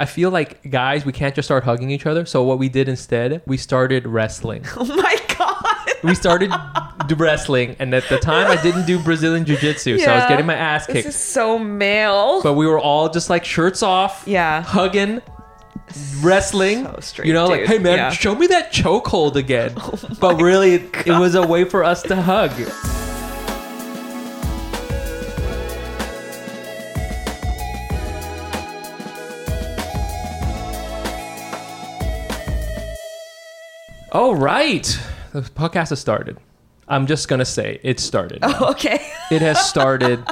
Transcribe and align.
I 0.00 0.06
feel 0.06 0.30
like 0.30 0.68
guys, 0.70 1.04
we 1.04 1.12
can't 1.12 1.34
just 1.34 1.46
start 1.46 1.62
hugging 1.64 1.90
each 1.90 2.06
other. 2.06 2.24
So 2.24 2.42
what 2.42 2.58
we 2.58 2.68
did 2.68 2.88
instead, 2.88 3.42
we 3.46 3.56
started 3.56 4.06
wrestling. 4.06 4.64
Oh 4.76 4.84
my 4.84 5.16
god. 5.38 5.66
we 6.02 6.14
started 6.14 6.50
d- 7.06 7.14
wrestling, 7.14 7.76
and 7.78 7.94
at 7.94 8.08
the 8.08 8.18
time, 8.18 8.50
I 8.50 8.60
didn't 8.62 8.86
do 8.86 8.98
Brazilian 8.98 9.44
Jiu 9.44 9.56
Jitsu, 9.58 9.98
so 9.98 10.10
I 10.10 10.16
was 10.16 10.24
getting 10.26 10.46
my 10.46 10.54
ass 10.54 10.86
This 10.86 10.94
kicked. 10.94 11.08
is 11.08 11.16
so 11.16 11.58
male. 11.58 12.42
but 12.42 12.54
we 12.54 12.66
were 12.66 12.78
all 12.80 13.10
just 13.10 13.28
like 13.28 13.44
shirts 13.44 13.82
off, 13.82 14.24
Yeah. 14.26 14.62
hugging, 14.62 15.20
wrestling. 16.22 16.84
So 16.84 16.96
straight, 17.00 17.28
you 17.28 17.34
know, 17.34 17.46
like, 17.48 17.66
hey 17.66 17.78
man, 17.78 17.98
Yeah. 17.98 18.08
Oh 18.08 18.12
show 18.14 18.34
me 18.34 18.46
that 18.48 18.72
chokehold 18.72 19.36
again. 19.36 19.74
Oh 19.82 19.98
but 20.20 20.40
really, 20.40 20.74
it, 20.76 21.06
it 21.06 21.18
was 21.18 21.34
a 21.34 21.46
way 21.46 21.64
for 21.64 21.84
us 21.84 22.02
to 22.04 22.16
hug. 22.16 22.52
All 34.12 34.34
right, 34.34 34.98
the 35.32 35.42
podcast 35.42 35.90
has 35.90 36.00
started. 36.00 36.36
I'm 36.88 37.06
just 37.06 37.28
gonna 37.28 37.44
say 37.44 37.78
it 37.84 38.00
started. 38.00 38.40
Oh, 38.42 38.70
okay. 38.72 38.98
It 39.30 39.40
has 39.42 39.68
started, 39.68 40.24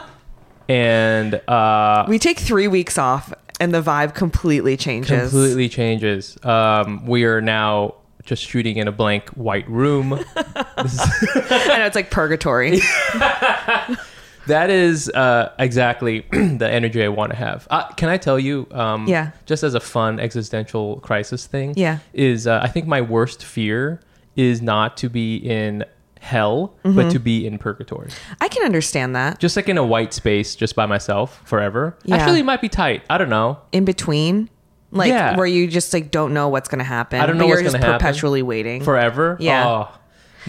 and 0.69 1.35
uh, 1.49 2.05
we 2.09 2.19
take 2.19 2.41
three 2.41 2.67
weeks 2.67 2.99
off, 2.99 3.33
and 3.61 3.73
the 3.73 3.81
vibe 3.81 4.15
completely 4.15 4.77
changes. 4.77 5.31
completely 5.31 5.69
changes. 5.69 6.37
Um, 6.45 7.07
we 7.07 7.25
are 7.25 7.41
now 7.41 7.95
just 8.25 8.43
shooting 8.43 8.77
in 8.79 8.89
a 8.89 8.93
blank 8.93 9.29
white 9.31 9.69
room. 9.71 10.13
I 10.37 11.75
know 11.79 11.87
it's 11.87 11.95
like 11.97 12.11
purgatory. 12.11 12.81
that 14.49 14.69
is 14.71 15.09
uh, 15.11 15.53
exactly 15.59 16.27
the 16.33 16.69
energy 16.69 17.03
I 17.03 17.09
want 17.09 17.31
to 17.31 17.37
have. 17.37 17.67
Uh, 17.71 17.87
can 17.95 18.09
I 18.09 18.17
tell 18.19 18.39
you? 18.39 18.67
Um, 18.73 19.07
Yeah. 19.07 19.31
Just 19.47 19.63
as 19.63 19.75
a 19.75 19.81
fun 19.81 20.21
existential 20.21 21.01
crisis 21.01 21.47
thing. 21.47 21.73
Yeah. 21.77 21.99
Is 22.13 22.47
uh, 22.47 22.61
I 22.63 22.69
think 22.69 22.87
my 22.87 23.01
worst 23.01 23.45
fear 23.45 24.01
is 24.37 24.61
not 24.61 24.97
to 24.99 25.09
be 25.09 25.37
in 25.37 25.85
hell, 26.21 26.75
Mm-hmm. 26.85 26.97
but 26.97 27.11
to 27.13 27.19
be 27.19 27.47
in 27.47 27.59
purgatory. 27.59 28.11
I 28.41 28.49
can 28.49 28.65
understand 28.65 29.15
that. 29.17 29.39
Just 29.39 29.57
like 29.57 29.69
in 29.69 29.79
a 29.79 29.85
white 29.87 30.13
space, 30.13 30.57
just 30.57 30.75
by 30.75 30.85
myself 30.87 31.41
forever. 31.45 31.97
Yeah. 32.05 32.17
Actually, 32.17 32.41
it 32.41 32.45
might 32.45 32.61
be 32.61 32.69
tight. 32.69 33.03
I 33.09 33.19
don't 33.19 33.31
know. 33.31 33.59
In 33.73 33.85
between, 33.85 34.51
like 34.91 35.11
Yeah. 35.11 35.37
where 35.37 35.47
you 35.47 35.67
just 35.69 35.93
like 35.93 36.11
don't 36.11 36.33
know 36.35 36.49
what's 36.49 36.69
gonna 36.69 36.83
happen. 36.85 37.21
I 37.21 37.27
don't 37.27 37.37
know 37.37 37.45
but 37.45 37.49
what's 37.51 37.61
you're 37.61 37.71
just 37.71 37.75
gonna 37.77 37.87
happen. 37.93 38.01
perpetually 38.01 38.43
waiting. 38.43 38.83
Forever. 38.83 39.37
Yeah. 39.41 39.67
Oh, 39.67 39.98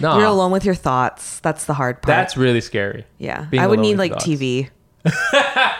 You're 0.00 0.24
alone 0.24 0.50
with 0.52 0.64
your 0.64 0.74
thoughts. 0.74 1.40
That's 1.40 1.64
the 1.66 1.74
hard 1.74 2.02
part. 2.02 2.08
That's 2.08 2.36
really 2.36 2.60
scary. 2.60 3.04
yeah. 3.18 3.46
I 3.52 3.66
would 3.66 3.80
need 3.80 3.98
like 3.98 4.12
thoughts. 4.12 4.26
TV. 4.26 4.70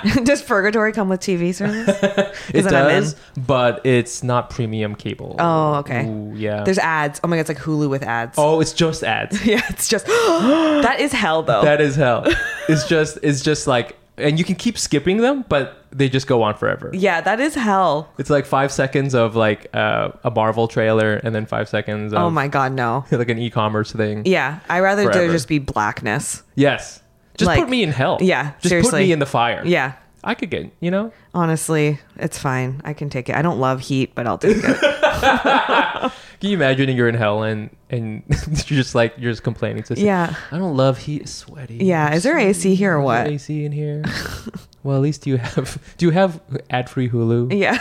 Does 0.24 0.42
Purgatory 0.42 0.92
come 0.92 1.08
with 1.10 1.20
TV 1.20 1.54
service? 1.54 1.88
It 2.54 2.62
that 2.62 2.74
I'm 2.74 2.90
in? 2.90 3.02
does, 3.02 3.16
but 3.46 3.84
it's 3.84 4.22
not 4.22 4.48
premium 4.50 4.94
cable. 4.94 5.36
Oh, 5.38 5.74
okay. 5.76 6.06
Ooh, 6.06 6.32
yeah. 6.34 6.64
There's 6.64 6.78
ads. 6.78 7.20
Oh 7.22 7.28
my 7.28 7.36
god, 7.36 7.40
it's 7.42 7.48
like 7.50 7.58
Hulu 7.58 7.90
with 7.90 8.02
ads. 8.02 8.36
oh, 8.38 8.60
it's 8.60 8.72
just 8.72 9.04
ads. 9.04 9.44
Yeah, 9.44 9.60
it's 9.68 9.88
just 9.88 10.06
that 10.06 10.96
is 11.00 11.12
hell 11.12 11.42
though. 11.42 11.62
that 11.62 11.80
is 11.80 11.96
hell. 11.96 12.24
It's 12.68 12.88
just 12.88 13.18
it's 13.22 13.42
just 13.42 13.66
like 13.66 13.96
and 14.20 14.38
you 14.38 14.44
can 14.44 14.54
keep 14.54 14.78
skipping 14.78 15.18
them, 15.18 15.44
but 15.48 15.84
they 15.92 16.08
just 16.08 16.26
go 16.26 16.42
on 16.42 16.54
forever. 16.56 16.90
yeah, 16.92 17.20
that 17.20 17.40
is 17.40 17.54
hell. 17.54 18.08
It's 18.18 18.30
like 18.30 18.46
five 18.46 18.70
seconds 18.70 19.14
of 19.14 19.34
like 19.36 19.66
uh, 19.74 20.10
a 20.24 20.30
Marvel 20.30 20.68
trailer, 20.68 21.14
and 21.16 21.34
then 21.34 21.46
five 21.46 21.68
seconds. 21.68 22.12
Of, 22.12 22.18
Oh 22.20 22.30
my 22.30 22.48
god, 22.48 22.72
no. 22.72 23.04
like 23.10 23.28
an 23.28 23.38
e-commerce 23.38 23.92
thing. 23.92 24.22
Yeah, 24.26 24.60
I 24.68 24.80
rather 24.80 25.10
there 25.10 25.28
just 25.32 25.48
be 25.48 25.58
blackness. 25.58 26.42
Yes. 26.54 27.00
Just 27.36 27.46
Like- 27.48 27.60
put 27.60 27.70
me 27.70 27.82
in 27.82 27.90
hell. 27.90 28.18
Yeah, 28.20 28.52
Just 28.60 28.90
put 28.90 28.98
me 28.98 29.12
in 29.12 29.18
the 29.18 29.26
fire. 29.26 29.62
Yeah, 29.64 29.94
I 30.22 30.34
could 30.34 30.50
get 30.50 30.70
you 30.80 30.90
know. 30.90 31.12
honestly, 31.34 31.98
it's 32.16 32.38
fine. 32.38 32.80
I 32.84 32.92
can 32.92 33.08
take 33.10 33.28
it. 33.28 33.36
I 33.36 33.42
don't 33.42 33.58
love 33.58 33.80
heat, 33.80 34.14
but 34.14 34.26
I'll 34.26 34.38
take 34.38 34.58
it. 34.58 34.80
Can 36.40 36.48
you 36.48 36.56
imagine 36.56 36.88
you're 36.96 37.08
in 37.08 37.14
hell 37.14 37.42
and 37.42 37.68
and 37.90 38.22
you're 38.28 38.76
just 38.78 38.94
like 38.94 39.14
you're 39.18 39.30
just 39.32 39.42
complaining 39.42 39.82
to 39.84 39.98
Yeah. 39.98 40.34
I 40.50 40.56
don't 40.58 40.76
love 40.76 40.98
heat. 40.98 41.22
It's 41.22 41.32
sweaty. 41.32 41.76
Yeah, 41.76 42.14
is 42.14 42.22
there 42.22 42.38
AC 42.38 42.74
here 42.74 42.94
or 42.94 43.02
what? 43.02 43.26
AC 43.26 43.64
in 43.64 43.72
here. 43.72 44.02
well, 44.82 44.96
at 44.96 45.02
least 45.02 45.26
you 45.26 45.36
have. 45.36 45.78
Do 45.98 46.06
you 46.06 46.12
have 46.12 46.40
ad-free 46.70 47.10
Hulu? 47.10 47.58
Yeah, 47.58 47.78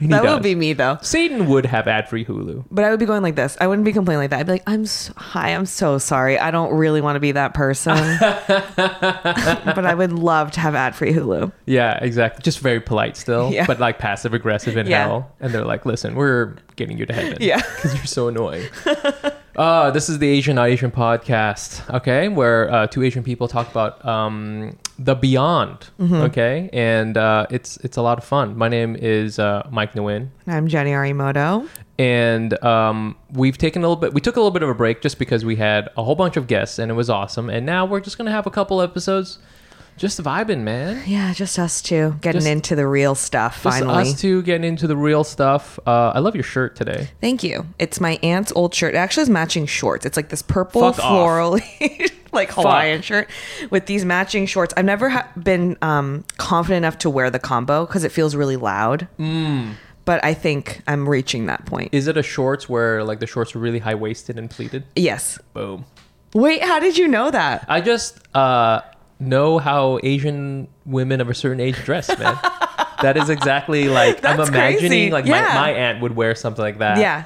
that 0.00 0.22
does. 0.22 0.34
would 0.34 0.42
be 0.42 0.54
me 0.54 0.72
though. 0.72 0.98
Satan 1.02 1.46
would 1.48 1.66
have 1.66 1.86
ad-free 1.88 2.24
Hulu. 2.24 2.64
But 2.70 2.84
I 2.84 2.90
would 2.90 3.00
be 3.00 3.06
going 3.06 3.22
like 3.22 3.36
this. 3.36 3.56
I 3.60 3.66
wouldn't 3.66 3.84
be 3.84 3.92
complaining 3.92 4.20
like 4.22 4.30
that. 4.30 4.40
I'd 4.40 4.46
be 4.46 4.52
like, 4.52 4.62
"I'm 4.66 4.86
so, 4.86 5.12
hi, 5.16 5.50
I'm 5.50 5.66
so 5.66 5.98
sorry. 5.98 6.38
I 6.38 6.50
don't 6.50 6.72
really 6.74 7.00
want 7.00 7.16
to 7.16 7.20
be 7.20 7.32
that 7.32 7.54
person, 7.54 7.96
but 8.76 9.86
I 9.86 9.94
would 9.94 10.12
love 10.12 10.50
to 10.52 10.60
have 10.60 10.74
ad 10.74 10.94
free 10.94 11.12
Hulu." 11.12 11.52
Yeah, 11.66 11.98
exactly. 12.02 12.42
Just 12.42 12.58
very 12.60 12.80
polite 12.80 13.16
still, 13.16 13.50
Yeah. 13.52 13.66
but 13.66 13.78
like 13.80 13.98
passive 13.98 14.34
aggressive 14.34 14.76
in 14.76 14.86
Yeah. 14.86 15.04
hell. 15.06 15.32
And 15.40 15.52
they're 15.52 15.64
like, 15.64 15.86
"Listen, 15.86 16.14
we're 16.14 16.54
getting 16.76 16.98
you 16.98 17.06
to 17.06 17.12
heaven." 17.12 17.38
Yeah. 17.40 17.56
because 17.76 17.94
you're 17.94 18.04
so 18.06 18.28
annoying. 18.28 18.66
Uh, 19.56 19.88
this 19.92 20.08
is 20.08 20.18
the 20.18 20.26
Asian 20.28 20.56
Not 20.56 20.68
Asian 20.68 20.90
podcast, 20.90 21.88
okay, 21.94 22.26
where 22.28 22.68
uh, 22.72 22.86
two 22.88 23.04
Asian 23.04 23.22
people 23.22 23.46
talk 23.46 23.70
about 23.70 24.04
um, 24.04 24.76
the 24.98 25.14
beyond, 25.14 25.90
Mm-hmm. 26.00 26.14
okay, 26.14 26.68
and 26.72 27.16
uh, 27.16 27.46
it's 27.50 27.76
it's 27.78 27.96
a 27.96 28.02
lot 28.02 28.18
of 28.18 28.24
fun. 28.24 28.56
My 28.58 28.68
name 28.68 28.96
is 28.96 29.38
uh, 29.38 29.68
Mic 29.72 29.92
Nguyen. 29.92 30.30
I'm 30.48 30.66
Jenny 30.66 30.90
Arimoto. 30.90 31.68
and 32.00 32.60
um, 32.64 33.16
we've 33.32 33.56
taken 33.56 33.82
a 33.82 33.86
little 33.86 34.00
bit 34.00 34.12
we 34.12 34.20
took 34.20 34.34
a 34.34 34.40
little 34.40 34.50
bit 34.50 34.64
of 34.64 34.68
a 34.68 34.74
break 34.74 35.00
just 35.00 35.20
because 35.20 35.44
we 35.44 35.54
had 35.54 35.88
a 35.96 36.02
whole 36.02 36.16
bunch 36.16 36.36
of 36.36 36.48
guests 36.48 36.80
and 36.80 36.90
it 36.90 36.94
was 36.94 37.08
awesome 37.08 37.48
and 37.48 37.64
now 37.64 37.86
we're 37.86 38.00
just 38.00 38.18
gonna 38.18 38.32
have 38.32 38.48
a 38.48 38.50
couple 38.50 38.80
episodes 38.82 39.38
just 39.96 40.20
vibing 40.22 40.60
man 40.62 41.02
Yeah, 41.06 41.32
just 41.32 41.58
us 41.58 41.80
two 41.82 42.16
getting 42.20 42.40
Just- 42.40 42.50
into 42.50 42.76
the 42.76 42.86
real 42.86 43.14
stuff 43.14 43.62
just 43.62 43.78
finally. 43.80 44.02
us 44.10 44.20
two 44.20 44.42
getting 44.42 44.64
into 44.64 44.86
the 44.86 44.96
real 44.96 45.22
stuff 45.24 45.78
uh, 45.86 46.12
i 46.14 46.18
love 46.18 46.34
your 46.34 46.42
shirt 46.44 46.76
today 46.76 47.08
Thank 47.20 47.42
you. 47.42 47.66
It's 47.78 48.00
my 48.00 48.18
aunt's 48.22 48.52
old 48.56 48.74
shirt. 48.74 48.94
It 48.94 48.98
actually 48.98 49.22
has 49.22 49.30
matching 49.30 49.66
shorts. 49.66 50.04
It's 50.06 50.16
like 50.16 50.28
this 50.28 50.42
purple 50.42 50.80
Fuck 50.92 50.96
floral, 50.96 51.58
like 52.32 52.50
Hawaiian 52.50 53.02
shirt 53.02 53.28
with 53.70 53.86
these 53.86 54.04
matching 54.04 54.46
shorts. 54.46 54.74
I've 54.76 54.84
never 54.84 55.08
ha- 55.10 55.28
been 55.40 55.76
um, 55.82 56.24
confident 56.36 56.78
enough 56.84 56.98
to 56.98 57.10
wear 57.10 57.30
the 57.30 57.38
combo 57.38 57.86
because 57.86 58.04
it 58.04 58.12
feels 58.12 58.34
really 58.36 58.56
loud. 58.56 59.08
Mm. 59.18 59.74
But 60.04 60.22
I 60.24 60.34
think 60.34 60.82
I'm 60.86 61.08
reaching 61.08 61.46
that 61.46 61.64
point. 61.66 61.90
is 61.94 62.06
it 62.08 62.16
a 62.16 62.22
shorts 62.22 62.68
where 62.68 63.02
like 63.04 63.20
the 63.20 63.26
shorts 63.26 63.54
are 63.56 63.58
really 63.58 63.78
high-waisted 63.78 64.38
and 64.38 64.50
pleated 64.50 64.84
yes. 64.96 65.38
boom 65.54 65.84
Wait, 66.34 66.62
how 66.62 66.80
did 66.80 66.98
you 66.98 67.06
know 67.08 67.30
that? 67.30 67.64
i 67.68 67.80
just 67.80 68.18
uh, 68.36 68.80
know 69.20 69.58
how 69.58 69.98
asian 70.02 70.68
women 70.84 71.20
of 71.20 71.28
a 71.30 71.34
certain 71.34 71.60
age 71.60 71.76
dress 71.84 72.08
man 72.18 72.36
that 73.02 73.16
is 73.16 73.28
exactly 73.30 73.88
like 73.88 74.24
i'm 74.24 74.40
imagining 74.40 74.88
crazy. 74.88 75.10
like 75.10 75.24
Yeah. 75.26 75.42
my, 75.42 75.54
my 75.54 75.70
aunt 75.72 76.00
would 76.02 76.16
wear 76.16 76.34
something 76.34 76.62
like 76.62 76.78
that 76.78 76.98
Yeah. 76.98 77.24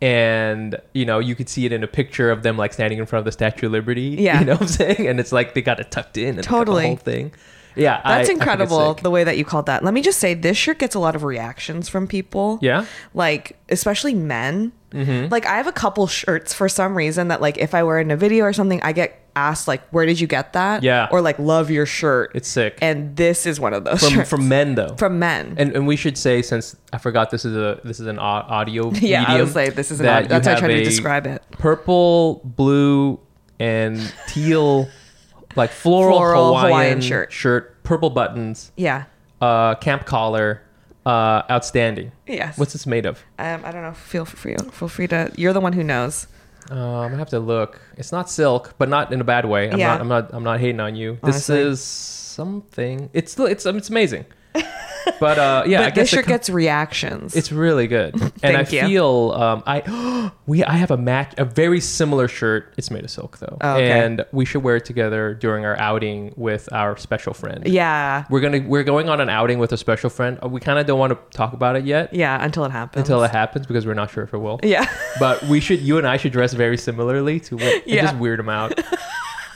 and 0.00 0.76
you 0.94 1.04
know 1.04 1.18
you 1.18 1.34
could 1.34 1.48
see 1.48 1.66
it 1.66 1.72
in 1.72 1.82
a 1.82 1.86
picture 1.88 2.30
of 2.30 2.42
them 2.42 2.56
like 2.56 2.72
standing 2.72 2.98
in 2.98 3.06
front 3.06 3.20
of 3.20 3.24
the 3.26 3.32
statue 3.32 3.66
of 3.66 3.72
liberty 3.72 4.02
Yeah. 4.18 4.40
you 4.40 4.46
know 4.46 4.52
what 4.52 4.62
i'm 4.62 4.68
saying 4.68 5.06
and 5.06 5.20
it's 5.20 5.32
like 5.32 5.54
they 5.54 5.62
got 5.62 5.80
it 5.80 5.90
tucked 5.90 6.16
in 6.16 6.36
and 6.36 6.42
Totally. 6.44 6.82
the 6.82 6.88
whole 6.88 6.96
thing 6.96 7.32
yeah 7.76 8.00
I- 8.04 8.14
I 8.14 8.18
That's 8.18 8.30
incredible 8.30 8.94
sick. 8.94 9.02
the 9.02 9.10
way 9.10 9.22
that 9.24 9.38
you 9.38 9.44
called 9.44 9.66
that. 9.66 9.84
Let 9.84 9.94
me 9.94 10.02
just 10.02 10.18
say 10.18 10.34
this 10.34 10.56
shirt 10.56 10.80
gets 10.80 10.96
a 10.96 10.98
lot 10.98 11.14
of 11.14 11.22
reactions 11.22 11.88
from 11.88 12.08
people. 12.08 12.58
yeah 12.60 12.84
Like, 13.14 13.56
especially 13.68 14.12
men. 14.12 14.72
Mm-hmm. 14.90 15.28
Like, 15.30 15.46
I 15.46 15.56
have 15.56 15.68
a 15.68 15.72
couple 15.72 16.08
shirts 16.08 16.52
for 16.52 16.68
some 16.68 16.96
reason 16.96 17.28
that, 17.28 17.40
like, 17.40 17.56
if 17.58 17.72
I 17.72 17.84
wear 17.84 18.00
in 18.00 18.10
a 18.10 18.16
video 18.16 18.44
or 18.44 18.52
something, 18.52 18.82
I 18.82 18.90
get 18.90 19.19
asked, 19.36 19.68
like, 19.68 19.82
where 19.90 20.06
did 20.06 20.20
you 20.20 20.26
get 20.26 20.52
that? 20.54 20.82
Yeah. 20.82 21.08
Or, 21.10 21.20
like, 21.20 21.38
love 21.38 21.70
your 21.70 21.86
shirt. 21.86 22.32
it's 22.34 22.48
sick 22.48 22.78
and 22.82 23.16
this 23.16 23.46
is 23.46 23.58
one 23.60 23.72
of 23.74 23.84
those 23.84 24.00
from 24.02 24.12
shirts. 24.14 24.30
from 24.30 24.48
men 24.48 24.74
though 24.74 24.94
From 24.96 25.18
men. 25.18 25.54
and, 25.58 25.72
and 25.76 25.86
we 25.86 25.96
should 25.96 26.16
say 26.18 26.42
since 26.42 26.76
I 26.92 26.98
forgot 26.98 27.30
this 27.30 27.44
is 27.44 27.54
a 27.56 27.80
this 27.84 28.00
is 28.00 28.06
an 28.06 28.18
audio 28.18 28.90
yeah, 28.94 29.24
I 29.26 29.40
was 29.40 29.54
like, 29.54 29.74
this 29.74 29.90
is 29.90 30.00
an 30.00 30.06
that 30.06 30.22
you 30.24 30.28
that's 30.28 30.46
how 30.46 30.54
I 30.54 30.58
try 30.58 30.68
to 30.68 30.84
describe 30.84 31.26
it. 31.26 31.42
Purple, 31.52 32.40
blue, 32.44 33.20
and 33.58 34.00
teal, 34.28 34.88
like 35.56 35.70
floral, 35.70 36.18
Floral 36.18 36.46
Hawaiian, 36.56 36.66
Hawaiian 36.70 37.00
shirt. 37.00 37.32
shirt, 37.32 37.82
purple 37.84 38.10
buttons, 38.10 38.72
Yeah. 38.76 39.04
uh, 39.40 39.74
camp 39.76 40.04
collar, 40.06 40.62
uh, 41.06 41.42
outstanding. 41.50 42.12
Yes. 42.26 42.58
What's 42.58 42.72
this 42.72 42.86
made 42.86 43.06
of? 43.06 43.22
um, 43.38 43.62
I 43.64 43.70
don't 43.72 43.82
know. 43.82 43.92
Feel 43.92 44.24
free. 44.24 44.56
Feel 44.72 44.88
free 44.88 45.06
to. 45.08 45.30
You're 45.36 45.52
the 45.52 45.60
one 45.60 45.72
who 45.72 45.82
knows. 45.84 46.26
Uh, 46.70 46.74
I'm 47.00 47.10
gonna 47.10 47.18
have 47.18 47.30
to 47.30 47.40
look. 47.40 47.80
It's 47.96 48.12
not 48.12 48.28
silk, 48.30 48.74
but 48.78 48.88
not 48.88 49.12
in 49.12 49.20
a 49.20 49.24
bad 49.24 49.44
way. 49.44 49.70
I'm 49.70 49.78
Yeah. 49.78 49.88
not. 49.92 50.00
I'm 50.00 50.08
not. 50.08 50.30
I'm 50.32 50.44
not 50.44 50.60
hating 50.60 50.80
on 50.80 50.96
you. 50.96 51.18
Honestly. 51.22 51.56
This 51.56 51.66
is 51.66 51.80
something. 51.84 53.10
It's 53.12 53.38
it's 53.38 53.66
it's 53.66 53.88
amazing. 53.90 54.24
But 55.18 55.38
uh, 55.38 55.64
yeah, 55.66 55.78
but 55.78 55.86
I 55.86 55.90
this 55.90 55.94
guess 55.94 56.06
it 56.12 56.16
shirt 56.16 56.24
com- 56.26 56.32
gets 56.34 56.50
reactions. 56.50 57.36
it's 57.36 57.52
really 57.52 57.86
good, 57.86 58.14
and 58.42 58.56
I 58.56 58.60
you. 58.60 58.64
feel 58.86 59.32
um, 59.36 59.62
I 59.66 60.30
we 60.46 60.64
I 60.64 60.72
have 60.74 60.90
a 60.90 60.96
match 60.96 61.34
a 61.38 61.44
very 61.44 61.80
similar 61.80 62.28
shirt. 62.28 62.72
It's 62.76 62.90
made 62.90 63.04
of 63.04 63.10
silk 63.10 63.38
though, 63.38 63.58
Oh, 63.60 63.74
okay. 63.76 63.90
and 64.00 64.24
we 64.32 64.44
should 64.44 64.62
wear 64.62 64.76
it 64.76 64.84
together 64.84 65.34
during 65.34 65.64
our 65.64 65.76
outing 65.78 66.32
with 66.36 66.70
our 66.72 66.96
special 66.96 67.34
friend. 67.34 67.66
yeah. 67.66 68.24
We're 68.30 68.40
gonna 68.40 68.60
we're 68.66 68.84
going 68.84 69.08
on 69.08 69.20
an 69.20 69.28
outing 69.28 69.58
with 69.58 69.72
a 69.72 69.76
special 69.76 70.10
friend. 70.10 70.38
Uh, 70.42 70.48
We 70.48 70.60
kind 70.60 70.78
of 70.78 70.86
don't 70.86 70.98
want 70.98 71.12
to 71.12 71.36
talk 71.36 71.52
about 71.52 71.76
it 71.76 71.84
yet 71.84 72.12
Yeah. 72.14 72.42
Until 72.42 72.64
it 72.64 72.70
happens. 72.70 73.00
until 73.02 73.22
it 73.24 73.30
happens 73.30 73.66
because 73.66 73.86
we're 73.86 73.94
not 73.94 74.10
sure 74.10 74.24
if 74.24 74.34
it 74.34 74.38
will. 74.38 74.60
Yeah. 74.62 74.86
But 75.18 75.42
we 75.44 75.60
should, 75.60 75.80
you 75.80 75.98
and 75.98 76.06
I 76.06 76.16
should 76.16 76.32
dress 76.32 76.52
very 76.54 76.76
similarly 76.76 77.40
to 77.40 77.56
what, 77.56 77.86
Yeah. 77.88 78.02
just 78.02 78.16
weird 78.16 78.38
them 78.38 78.48
out. 78.48 78.78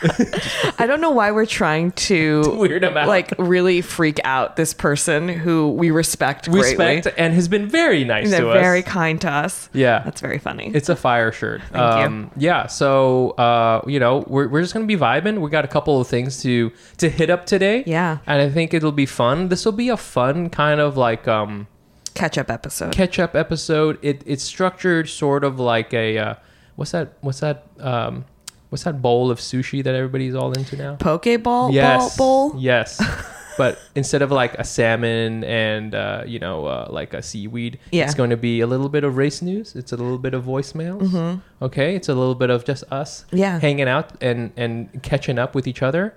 I 0.78 0.86
don't 0.86 1.00
know 1.00 1.10
why 1.10 1.30
we're 1.30 1.46
trying 1.46 1.92
to 1.92 2.56
Weird 2.58 2.82
like 2.82 3.32
really 3.38 3.80
freak 3.80 4.20
out 4.24 4.56
this 4.56 4.74
person 4.74 5.28
who 5.28 5.70
we 5.70 5.90
respect 5.90 6.50
greatly. 6.50 6.96
Respect 6.96 7.18
and 7.18 7.32
has 7.34 7.48
been 7.48 7.68
very 7.68 8.04
nice 8.04 8.30
They're 8.30 8.40
to 8.42 8.50
us. 8.50 8.60
very 8.60 8.82
kind 8.82 9.20
to 9.22 9.30
us. 9.30 9.68
Yeah. 9.72 10.02
That's 10.04 10.20
very 10.20 10.38
funny. 10.38 10.70
It's 10.74 10.88
a 10.88 10.96
fire 10.96 11.32
shirt. 11.32 11.62
Thank 11.70 11.74
you. 11.74 12.06
um, 12.06 12.30
Yeah. 12.36 12.66
So, 12.66 13.30
uh, 13.30 13.82
you 13.86 13.98
know, 14.00 14.24
we're, 14.26 14.48
we're 14.48 14.62
just 14.62 14.74
going 14.74 14.86
to 14.86 14.92
be 14.96 15.00
vibing. 15.00 15.40
We 15.40 15.50
got 15.50 15.64
a 15.64 15.68
couple 15.68 16.00
of 16.00 16.06
things 16.08 16.42
to, 16.42 16.72
to 16.98 17.08
hit 17.08 17.30
up 17.30 17.46
today. 17.46 17.84
Yeah. 17.86 18.18
And 18.26 18.40
I 18.42 18.50
think 18.50 18.74
it'll 18.74 18.92
be 18.92 19.06
fun. 19.06 19.48
This 19.48 19.64
will 19.64 19.72
be 19.72 19.88
a 19.88 19.96
fun 19.96 20.50
kind 20.50 20.80
of 20.80 20.96
like, 20.96 21.26
um, 21.28 21.66
Catch 22.14 22.38
up 22.38 22.48
episode. 22.48 22.92
catch 22.92 23.18
up 23.18 23.34
episode. 23.34 23.98
It, 24.00 24.22
it's 24.24 24.44
structured 24.44 25.08
sort 25.08 25.42
of 25.42 25.58
like 25.58 25.92
a, 25.92 26.16
uh, 26.16 26.34
what's 26.76 26.92
that, 26.92 27.14
what's 27.22 27.40
that, 27.40 27.66
um, 27.80 28.24
what's 28.74 28.82
that 28.82 29.00
bowl 29.00 29.30
of 29.30 29.38
sushi 29.38 29.84
that 29.84 29.94
everybody's 29.94 30.34
all 30.34 30.50
into 30.50 30.74
now? 30.74 30.96
Pokeball 30.96 31.72
yes. 31.72 32.16
bowl. 32.16 32.56
Yes. 32.58 33.00
but 33.56 33.78
instead 33.94 34.20
of 34.20 34.32
like 34.32 34.52
a 34.54 34.64
salmon 34.64 35.44
and 35.44 35.94
uh, 35.94 36.24
you 36.26 36.40
know 36.40 36.66
uh, 36.66 36.88
like 36.90 37.14
a 37.14 37.22
seaweed, 37.22 37.78
Yeah. 37.92 38.04
it's 38.04 38.14
going 38.14 38.30
to 38.30 38.36
be 38.36 38.58
a 38.62 38.66
little 38.66 38.88
bit 38.88 39.04
of 39.04 39.16
race 39.16 39.40
news. 39.42 39.76
It's 39.76 39.92
a 39.92 39.96
little 39.96 40.18
bit 40.18 40.34
of 40.34 40.42
voicemails. 40.42 41.40
Okay, 41.62 41.94
it's 41.94 42.08
a 42.08 42.14
little 42.14 42.34
bit 42.34 42.50
of 42.50 42.64
just 42.64 42.82
us 42.90 43.24
Mm-hmm. 43.28 43.36
Yeah. 43.36 43.60
hanging 43.60 43.86
out 43.88 44.10
and 44.20 44.50
and 44.56 44.74
catching 45.04 45.38
up 45.38 45.54
with 45.54 45.68
each 45.68 45.80
other, 45.82 46.14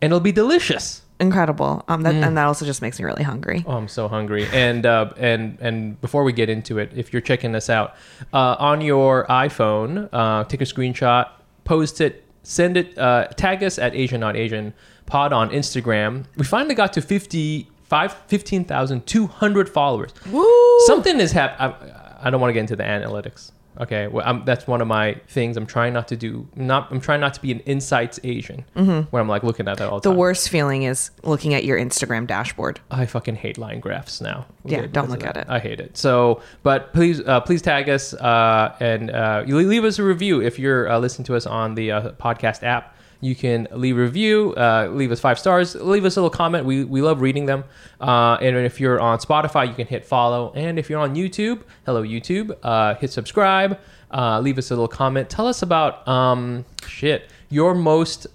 and 0.00 0.10
it'll 0.10 0.18
be 0.18 0.32
delicious. 0.32 1.02
Incredible. 1.20 1.84
Um, 1.86 2.02
Mm. 2.02 2.26
and 2.26 2.36
that 2.36 2.46
also 2.46 2.64
just 2.66 2.82
makes 2.82 2.98
me 2.98 3.04
really 3.04 3.22
hungry. 3.22 3.62
Oh, 3.64 3.76
I'm 3.76 3.86
so 3.86 4.08
hungry. 4.08 4.48
And 4.52 4.84
uh, 4.84 5.12
and 5.18 5.56
and 5.60 6.00
before 6.00 6.24
we 6.24 6.32
get 6.32 6.48
into 6.50 6.80
it, 6.80 6.90
if 6.96 7.12
you're 7.12 7.22
checking 7.22 7.52
this 7.52 7.70
out 7.70 7.94
uh, 8.32 8.56
on 8.58 8.80
your 8.80 9.24
iPhone, 9.28 10.08
uh, 10.12 10.42
take 10.50 10.62
a 10.62 10.64
screenshot, 10.64 11.28
post 11.64 12.00
it, 12.00 12.24
send 12.42 12.76
it, 12.76 12.96
uh, 12.98 13.26
tag 13.36 13.62
us 13.62 13.78
at 13.78 13.94
Asian 13.94 14.20
Not 14.20 14.36
Asian 14.36 14.72
Pod 15.06 15.32
on 15.32 15.50
Instagram. 15.50 16.24
We 16.36 16.44
finally 16.44 16.74
got 16.74 16.92
to 16.94 17.00
50, 17.02 17.68
five- 17.84 18.14
15,200 18.26 19.68
followers. 19.68 20.12
Woo! 20.30 20.78
Something 20.86 21.20
is 21.20 21.32
happening. 21.32 21.90
I 22.22 22.30
don't 22.30 22.40
want 22.40 22.50
to 22.50 22.54
get 22.54 22.60
into 22.60 22.76
the 22.76 22.84
analytics. 22.84 23.50
Okay, 23.80 24.06
well, 24.06 24.24
I'm, 24.26 24.44
that's 24.44 24.66
one 24.66 24.80
of 24.80 24.88
my 24.88 25.14
things. 25.28 25.56
I'm 25.56 25.66
trying 25.66 25.94
not 25.94 26.08
to 26.08 26.16
do. 26.16 26.46
Not. 26.54 26.90
I'm 26.90 27.00
trying 27.00 27.20
not 27.20 27.34
to 27.34 27.40
be 27.40 27.52
an 27.52 27.60
insights 27.60 28.20
Asian, 28.22 28.64
where 28.74 29.22
I'm 29.22 29.28
like 29.28 29.42
looking 29.42 29.66
at 29.68 29.78
that 29.78 29.88
all 29.88 29.98
the, 29.98 30.08
Mm-hmm. 30.10 30.14
The 30.14 30.18
worst 30.18 30.50
feeling 30.50 30.82
is 30.82 31.10
looking 31.22 31.54
at 31.54 31.64
your 31.64 31.78
Instagram 31.78 32.26
dashboard. 32.26 32.80
I 32.90 33.06
fucking 33.06 33.36
hate 33.36 33.56
line 33.56 33.80
graphs 33.80 34.20
now. 34.20 34.46
Yeah, 34.64 34.86
don't 34.86 35.08
look 35.08 35.24
at 35.24 35.36
it. 35.36 35.46
I 35.48 35.58
hate 35.58 35.80
it. 35.80 35.96
So, 35.96 36.42
but 36.62 36.92
please, 36.92 37.20
uh, 37.20 37.40
please 37.40 37.62
tag 37.62 37.88
us 37.88 38.12
uh, 38.14 38.76
and 38.78 39.10
uh, 39.10 39.44
leave 39.46 39.84
us 39.84 39.98
a 39.98 40.02
review 40.02 40.42
if 40.42 40.58
you're 40.58 40.90
uh, 40.90 40.98
listening 40.98 41.24
to 41.26 41.36
us 41.36 41.46
on 41.46 41.74
the 41.74 41.92
uh, 41.92 42.12
podcast 42.12 42.62
app. 42.62 42.94
You 43.22 43.36
can 43.36 43.68
leave 43.70 43.96
a 43.96 44.00
review, 44.00 44.52
uh, 44.56 44.88
leave 44.90 45.12
us 45.12 45.20
five 45.20 45.38
stars, 45.38 45.76
leave 45.76 46.04
us 46.04 46.16
a 46.16 46.20
little 46.20 46.28
comment. 46.28 46.66
We, 46.66 46.82
we 46.82 47.02
love 47.02 47.20
reading 47.20 47.46
them. 47.46 47.62
Uh, 48.00 48.36
and 48.40 48.56
if 48.56 48.80
you're 48.80 49.00
on 49.00 49.20
Spotify, 49.20 49.68
you 49.68 49.74
can 49.74 49.86
hit 49.86 50.04
follow. 50.04 50.52
And 50.56 50.76
if 50.76 50.90
you're 50.90 50.98
on 50.98 51.14
YouTube, 51.14 51.62
hello 51.86 52.02
YouTube, 52.02 52.58
uh, 52.64 52.96
hit 52.96 53.12
subscribe. 53.12 53.78
Uh, 54.10 54.40
leave 54.40 54.58
us 54.58 54.72
a 54.72 54.74
little 54.74 54.88
comment. 54.88 55.30
Tell 55.30 55.46
us 55.46 55.62
about 55.62 56.06
um, 56.08 56.64
shit. 56.84 57.30
Your 57.48 57.76
most 57.76 58.26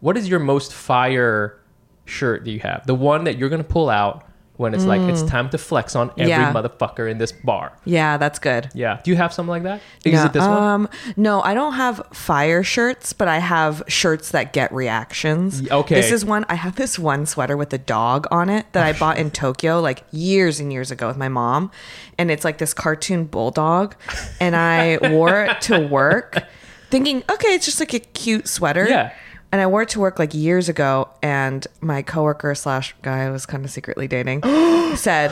what 0.00 0.16
is 0.16 0.26
your 0.26 0.40
most 0.40 0.72
fire 0.72 1.60
shirt 2.06 2.44
that 2.46 2.50
you 2.50 2.60
have? 2.60 2.86
The 2.86 2.94
one 2.94 3.24
that 3.24 3.36
you're 3.36 3.50
gonna 3.50 3.62
pull 3.62 3.90
out 3.90 4.26
when 4.56 4.72
it's 4.72 4.84
like 4.84 5.00
it's 5.00 5.22
time 5.24 5.50
to 5.50 5.58
flex 5.58 5.96
on 5.96 6.10
every 6.16 6.26
Mm. 6.26 6.28
Yeah. 6.28 6.52
motherfucker 6.52 7.10
in 7.10 7.18
this 7.18 7.32
bar. 7.32 7.72
Yeah, 7.84 8.16
that's 8.18 8.38
good. 8.38 8.68
Yeah. 8.72 9.00
Do 9.02 9.10
you 9.10 9.16
have 9.16 9.32
something 9.32 9.50
like 9.50 9.64
that? 9.64 9.80
Is 10.04 10.12
yeah. 10.12 10.26
it 10.26 10.32
this 10.32 10.42
one? 10.42 10.62
um, 10.62 10.88
No, 11.16 11.42
I 11.42 11.54
don't 11.54 11.72
have 11.72 12.06
fire 12.12 12.62
shirts, 12.62 13.12
but 13.12 13.26
I 13.26 13.38
have 13.38 13.82
shirts 13.88 14.30
that 14.30 14.52
get 14.52 14.72
reactions. 14.72 15.68
Okay. 15.68 15.96
This 15.96 16.12
is 16.12 16.24
one. 16.24 16.44
I 16.48 16.54
have 16.54 16.76
this 16.76 16.98
one 17.00 17.26
sweater 17.26 17.56
with 17.56 17.72
a 17.72 17.78
dog 17.78 18.28
on 18.30 18.48
it 18.48 18.66
that 18.72 18.84
I 18.86 18.92
bought 18.98 19.18
in 19.18 19.32
Tokyo 19.32 19.80
like 19.80 20.04
years 20.12 20.60
and 20.60 20.72
years 20.72 20.92
ago 20.92 21.08
with 21.08 21.16
my 21.16 21.28
mom, 21.28 21.72
and 22.16 22.30
it's 22.30 22.44
like 22.44 22.58
this 22.58 22.72
cartoon 22.72 23.24
bulldog, 23.24 23.96
and 24.40 24.54
I 24.54 24.98
wore 25.10 25.42
it 25.46 25.60
to 25.62 25.80
work, 25.88 26.38
thinking, 26.90 27.24
okay, 27.28 27.54
it's 27.54 27.64
just 27.66 27.80
like 27.80 27.92
a 27.92 27.98
cute 27.98 28.46
sweater. 28.46 28.86
Yeah. 28.88 29.12
And 29.54 29.60
I 29.60 29.68
wore 29.68 29.82
it 29.82 29.88
to 29.90 30.00
work 30.00 30.18
like 30.18 30.34
years 30.34 30.68
ago, 30.68 31.08
and 31.22 31.64
my 31.80 32.02
coworker 32.02 32.56
slash 32.56 32.92
guy 33.02 33.20
I 33.20 33.30
was 33.30 33.46
kind 33.46 33.64
of 33.64 33.70
secretly 33.70 34.08
dating 34.08 34.42
said, 34.96 35.30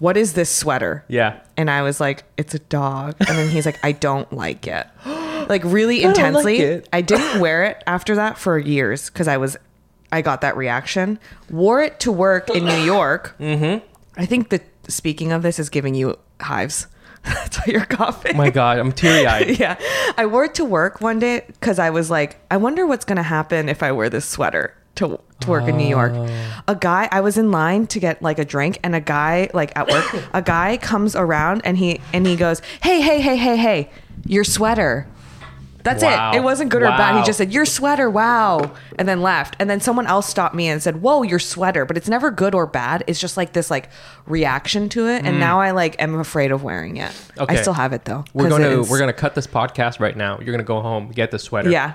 "What 0.00 0.16
is 0.16 0.32
this 0.32 0.50
sweater?" 0.50 1.04
Yeah. 1.06 1.38
And 1.56 1.70
I 1.70 1.82
was 1.82 2.00
like, 2.00 2.24
it's 2.36 2.52
a 2.52 2.58
dog. 2.58 3.14
And 3.20 3.28
then 3.28 3.48
he's 3.48 3.66
like, 3.66 3.78
I 3.84 3.92
don't 3.92 4.30
like 4.32 4.66
it. 4.66 4.88
Like 5.48 5.64
really 5.64 6.00
don't 6.00 6.10
like 6.10 6.18
intensely. 6.18 6.58
it. 6.58 6.88
I 6.92 7.00
didn't 7.00 7.40
wear 7.40 7.64
it 7.64 7.82
after 7.86 8.14
that 8.16 8.38
for 8.38 8.58
years 8.58 9.08
because 9.08 9.26
I 9.26 9.36
was, 9.36 9.56
I 10.12 10.22
got 10.22 10.42
that 10.42 10.56
reaction. 10.56 11.18
Wore 11.48 11.82
it 11.82 11.98
to 12.00 12.12
work 12.12 12.50
in 12.50 12.64
New 12.64 12.82
York. 12.82 13.34
Mm-hmm. 13.40 13.84
I 14.20 14.26
think 14.26 14.50
that 14.50 14.62
speaking 14.86 15.32
of 15.32 15.42
this 15.42 15.58
is 15.58 15.68
giving 15.68 15.94
you 15.94 16.18
hives. 16.40 16.86
That's 17.24 17.58
why 17.58 17.64
you're 17.66 17.86
coughing. 17.86 18.36
My 18.36 18.50
God, 18.50 18.78
I'm 18.78 18.92
teary 18.92 19.26
eyed. 19.26 19.58
yeah. 19.58 19.78
I 20.16 20.26
wore 20.26 20.44
it 20.44 20.54
to 20.54 20.64
work 20.64 21.00
one 21.00 21.18
day 21.18 21.44
because 21.46 21.78
I 21.78 21.90
was 21.90 22.10
like, 22.10 22.40
I 22.50 22.56
wonder 22.56 22.86
what's 22.86 23.04
going 23.04 23.16
to 23.16 23.22
happen 23.22 23.68
if 23.68 23.82
I 23.82 23.92
wear 23.92 24.08
this 24.08 24.24
sweater 24.24 24.74
to, 24.96 25.20
to 25.40 25.48
work 25.48 25.68
in 25.68 25.76
New 25.76 25.86
York. 25.86 26.12
Oh. 26.14 26.62
A 26.66 26.74
guy, 26.74 27.08
I 27.12 27.20
was 27.20 27.36
in 27.36 27.50
line 27.50 27.86
to 27.88 28.00
get 28.00 28.22
like 28.22 28.38
a 28.38 28.44
drink, 28.44 28.78
and 28.82 28.94
a 28.94 29.00
guy, 29.00 29.50
like 29.52 29.76
at 29.76 29.88
work, 29.88 30.06
a 30.32 30.42
guy 30.42 30.76
comes 30.78 31.14
around 31.14 31.62
and 31.64 31.76
he 31.76 32.00
and 32.12 32.26
he 32.26 32.36
goes, 32.36 32.60
Hey, 32.82 33.00
hey, 33.00 33.20
hey, 33.20 33.36
hey, 33.36 33.56
hey, 33.56 33.90
your 34.26 34.44
sweater. 34.44 35.06
That's 35.82 36.02
Wow. 36.02 36.32
it. 36.32 36.36
It 36.36 36.40
wasn't 36.42 36.70
good 36.70 36.82
or 36.82 36.88
bad. 36.88 37.18
He 37.18 37.24
just 37.24 37.38
said, 37.38 37.52
Your 37.52 37.64
sweater, 37.64 38.10
wow. 38.10 38.72
And 38.98 39.08
then 39.08 39.22
left. 39.22 39.56
And 39.58 39.70
then 39.70 39.80
someone 39.80 40.06
else 40.06 40.26
stopped 40.28 40.54
me 40.54 40.68
and 40.68 40.82
said, 40.82 41.00
Whoa, 41.02 41.22
your 41.22 41.38
sweater. 41.38 41.84
But 41.84 41.96
it's 41.96 42.08
never 42.08 42.30
good 42.30 42.54
or 42.54 42.66
bad. 42.66 43.04
It's 43.06 43.18
just 43.20 43.36
like 43.36 43.52
this 43.54 43.70
like 43.70 43.88
reaction 44.26 44.88
to 44.90 45.08
it. 45.08 45.24
And 45.24 45.40
now 45.40 45.60
I 45.60 45.70
like 45.70 46.00
am 46.02 46.18
afraid 46.18 46.52
of 46.52 46.62
wearing 46.62 46.96
it. 46.98 47.10
Mm. 47.10 47.42
Okay. 47.44 47.56
I 47.58 47.60
still 47.62 47.72
have 47.74 47.92
it 47.92 48.04
though. 48.04 48.24
We're 48.34 48.48
gonna 48.50 48.82
we're 48.82 48.98
gonna 48.98 49.12
cut 49.12 49.34
this 49.34 49.46
podcast 49.46 50.00
right 50.00 50.16
now. 50.16 50.38
You're 50.38 50.52
gonna 50.52 50.64
go 50.64 50.80
home, 50.80 51.10
get 51.10 51.30
the 51.30 51.38
sweater, 51.38 51.70
Yeah. 51.70 51.94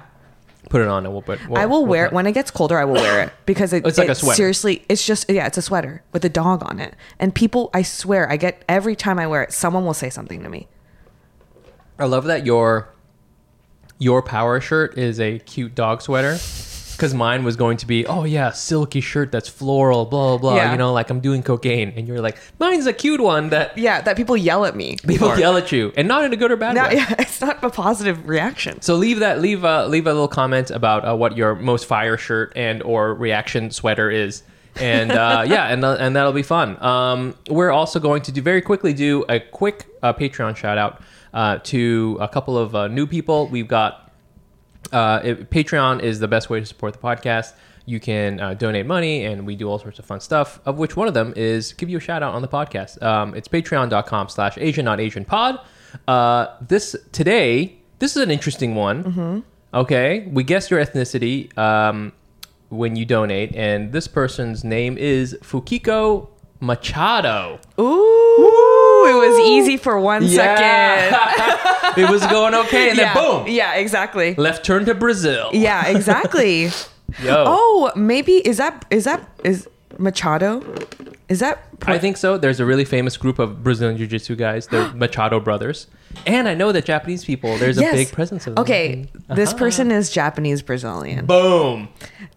put 0.70 0.82
it 0.82 0.88
on, 0.88 1.06
and 1.06 1.14
we'll 1.14 1.22
put. 1.22 1.48
We'll, 1.48 1.60
I 1.60 1.66
will 1.66 1.82
we'll 1.82 1.86
wear 1.88 2.06
it 2.08 2.12
when 2.14 2.26
it 2.26 2.32
gets 2.32 2.50
colder. 2.50 2.80
I 2.80 2.86
will 2.86 2.96
wear 2.96 3.22
it 3.22 3.34
because 3.46 3.72
it, 3.72 3.86
It's 3.88 3.98
like 4.00 4.10
a 4.10 4.16
sweater. 4.16 4.36
Seriously, 4.36 4.84
it's 4.90 5.06
just 5.06 5.30
yeah, 5.30 5.46
it's 5.46 5.58
a 5.60 5.62
sweater 5.62 6.02
with 6.12 6.26
a 6.26 6.30
dog 6.30 6.64
on 6.66 6.80
it. 6.80 6.96
And 7.20 7.36
people, 7.36 7.70
I 7.74 7.84
swear, 7.84 8.28
I 8.32 8.38
get 8.38 8.64
every 8.68 8.96
time 8.96 9.20
I 9.20 9.28
wear 9.28 9.44
it, 9.44 9.54
someone 9.54 9.86
will 9.86 9.94
say 9.94 10.10
something 10.10 10.42
to 10.42 10.50
me. 10.50 10.68
I 12.00 12.06
love 12.06 12.26
that 12.26 12.46
your 12.46 12.90
your 14.00 14.22
power 14.22 14.60
shirt 14.62 14.98
is 14.98 15.20
a 15.20 15.40
cute 15.40 15.76
dog 15.76 16.02
sweater. 16.02 16.38
Because 16.92 17.14
mine 17.14 17.44
was 17.44 17.58
going 17.58 17.76
to 17.76 17.86
be, 17.86 18.06
oh 18.08 18.24
yeah, 18.24 18.52
silky 18.52 19.02
shirt 19.02 19.30
that's 19.30 19.50
floral, 19.50 20.06
blah 20.06 20.30
blah 20.30 20.38
blah. 20.38 20.56
Yeah. 20.56 20.72
You 20.72 20.78
know, 20.78 20.94
like 20.94 21.10
I'm 21.10 21.20
doing 21.20 21.44
cocaine, 21.44 21.92
and 21.98 22.08
you're 22.08 22.22
like, 22.22 22.38
mine's 22.58 22.86
a 22.88 22.94
cute 22.94 23.20
one 23.20 23.50
that 23.50 23.78
Yeah, 23.78 24.00
that 24.00 24.16
people 24.16 24.38
yell 24.38 24.64
at 24.64 24.78
me. 24.78 24.96
people 25.06 25.30
for. 25.30 25.38
yell 25.38 25.58
at 25.58 25.74
you, 25.74 25.92
and 25.98 26.08
not 26.08 26.24
in 26.24 26.32
a 26.32 26.38
good 26.38 26.52
or 26.54 26.56
bad 26.56 26.78
way. 26.78 26.96
yeah, 26.96 27.14
it's 27.20 27.42
not 27.42 27.62
a 27.62 27.70
positive 27.70 28.26
reaction. 28.30 28.82
So 28.82 28.96
leave 28.96 29.20
that 29.20 29.42
leave 29.42 29.66
a 29.66 29.86
leave 29.88 30.08
a 30.08 30.14
little 30.14 30.30
comment 30.30 30.72
about 30.72 31.04
uh, 31.06 31.14
what 31.18 31.36
your 31.36 31.56
most 31.56 31.86
fire 31.86 32.16
shirt 32.18 32.54
and 32.56 32.82
or 32.82 33.14
reaction 33.14 33.72
sweater 33.72 34.10
is, 34.10 34.44
and 34.80 35.12
uh, 35.12 35.44
yeah, 35.50 35.66
and 35.68 35.84
uh, 35.84 35.98
and 36.00 36.16
that'll 36.16 36.32
be 36.32 36.44
fun. 36.44 36.82
Um, 36.82 37.36
we're 37.50 37.72
also 37.72 38.00
going 38.00 38.22
to 38.22 38.32
do 38.32 38.42
very 38.42 38.62
quickly 38.62 38.94
do 38.94 39.26
a 39.28 39.42
quick 39.42 39.86
uh, 40.02 40.14
Patreon 40.14 40.56
shout 40.56 40.78
out 40.78 41.02
uh, 41.36 41.60
to 41.60 42.18
a 42.20 42.28
couple 42.28 42.58
of 42.58 42.74
uh, 42.74 42.88
new 42.88 43.06
people. 43.06 43.48
We've 43.48 43.68
got 43.68 44.12
uh, 44.92 45.20
it, 45.24 45.50
Patreon 45.52 46.02
is 46.02 46.20
the 46.20 46.28
best 46.28 46.50
way 46.50 46.60
to 46.60 46.66
support 46.66 46.94
the 46.94 47.00
podcast. 47.00 47.54
You 47.86 48.00
can 48.00 48.40
uh, 48.40 48.56
donate 48.56 48.88
money, 48.88 49.26
and 49.26 49.46
we 49.46 49.56
do 49.56 49.70
all 49.70 49.78
sorts 49.78 50.00
of 50.00 50.06
fun 50.06 50.20
stuff. 50.20 50.60
Of 50.66 50.80
which 50.80 50.96
one 50.98 51.08
of 51.08 51.14
them 51.14 51.34
is 51.36 51.74
give 51.74 51.88
you 51.90 51.98
a 51.98 52.02
shout 52.02 52.24
out 52.24 52.34
on 52.34 52.42
the 52.42 52.48
podcast. 52.48 53.00
Um, 53.04 53.36
it's 53.36 53.48
Patreon.com/slash 53.48 54.58
Asian 54.58 54.86
Not 54.86 55.00
Asian 55.00 55.24
Pod. 55.26 55.60
Uh, 56.08 56.48
this 56.62 56.96
today, 57.12 57.78
this 58.00 58.16
is 58.16 58.24
an 58.24 58.32
interesting 58.32 58.74
one. 58.74 59.44
Okay, 59.74 60.28
we 60.32 60.44
guess 60.44 60.72
your 60.72 60.84
ethnicity 60.84 61.56
um, 61.58 62.14
when 62.70 62.96
you 62.96 63.06
donate, 63.06 63.54
and 63.56 63.92
this 63.92 64.08
person's 64.08 64.64
name 64.64 64.98
is 64.98 65.38
Fukiko 65.44 66.30
Machado. 66.62 67.60
Ooh, 67.80 68.25
it 69.08 69.16
was 69.30 69.40
easy 69.48 69.78
for 69.78 70.00
one 70.00 70.28
second. 70.28 70.62
Yeah. 70.64 71.94
it 71.98 72.10
was 72.10 72.26
going 72.28 72.54
okay, 72.56 72.90
and 72.90 72.98
yeah, 72.98 73.14
then 73.14 73.24
boom, 73.24 73.48
Yeah, 73.48 73.76
exactly. 73.76 74.36
left 74.36 74.66
turn 74.66 74.86
to 74.86 74.94
Brazil. 74.96 75.50
Yeah, 75.54 75.88
exactly. 75.88 76.66
Yo. 77.24 77.44
oh, 77.48 77.92
maybe 77.96 78.34
is 78.48 78.58
that 78.58 78.86
is 78.90 79.04
that 79.06 79.30
is 79.44 79.68
Machado? 80.00 80.62
Is 81.30 81.40
that 81.40 81.64
I 81.88 81.98
think 81.98 82.18
so. 82.18 82.38
There's 82.38 82.60
a 82.60 82.66
really 82.66 82.86
famous 82.86 83.16
group 83.18 83.40
of 83.40 83.64
Brazilian 83.64 83.98
Jiu 83.98 84.08
Jitsu 84.08 84.36
guys, 84.36 84.68
the 84.68 84.92
Machado 84.96 85.40
brothers. 85.40 85.88
And 86.26 86.48
I 86.48 86.54
know 86.54 86.72
that 86.72 86.86
Japanese 86.86 87.26
people, 87.26 87.58
there's 87.58 87.78
a 87.78 87.82
big 87.82 88.12
presence 88.12 88.48
of 88.48 88.56
them. 88.56 88.62
Okay, 88.64 89.08
this 89.30 89.50
Uh-huh. 89.50 89.58
person 89.60 89.92
is 89.92 90.10
Japanese 90.10 90.62
Brazilian. 90.62 91.26
Boom. 91.26 91.90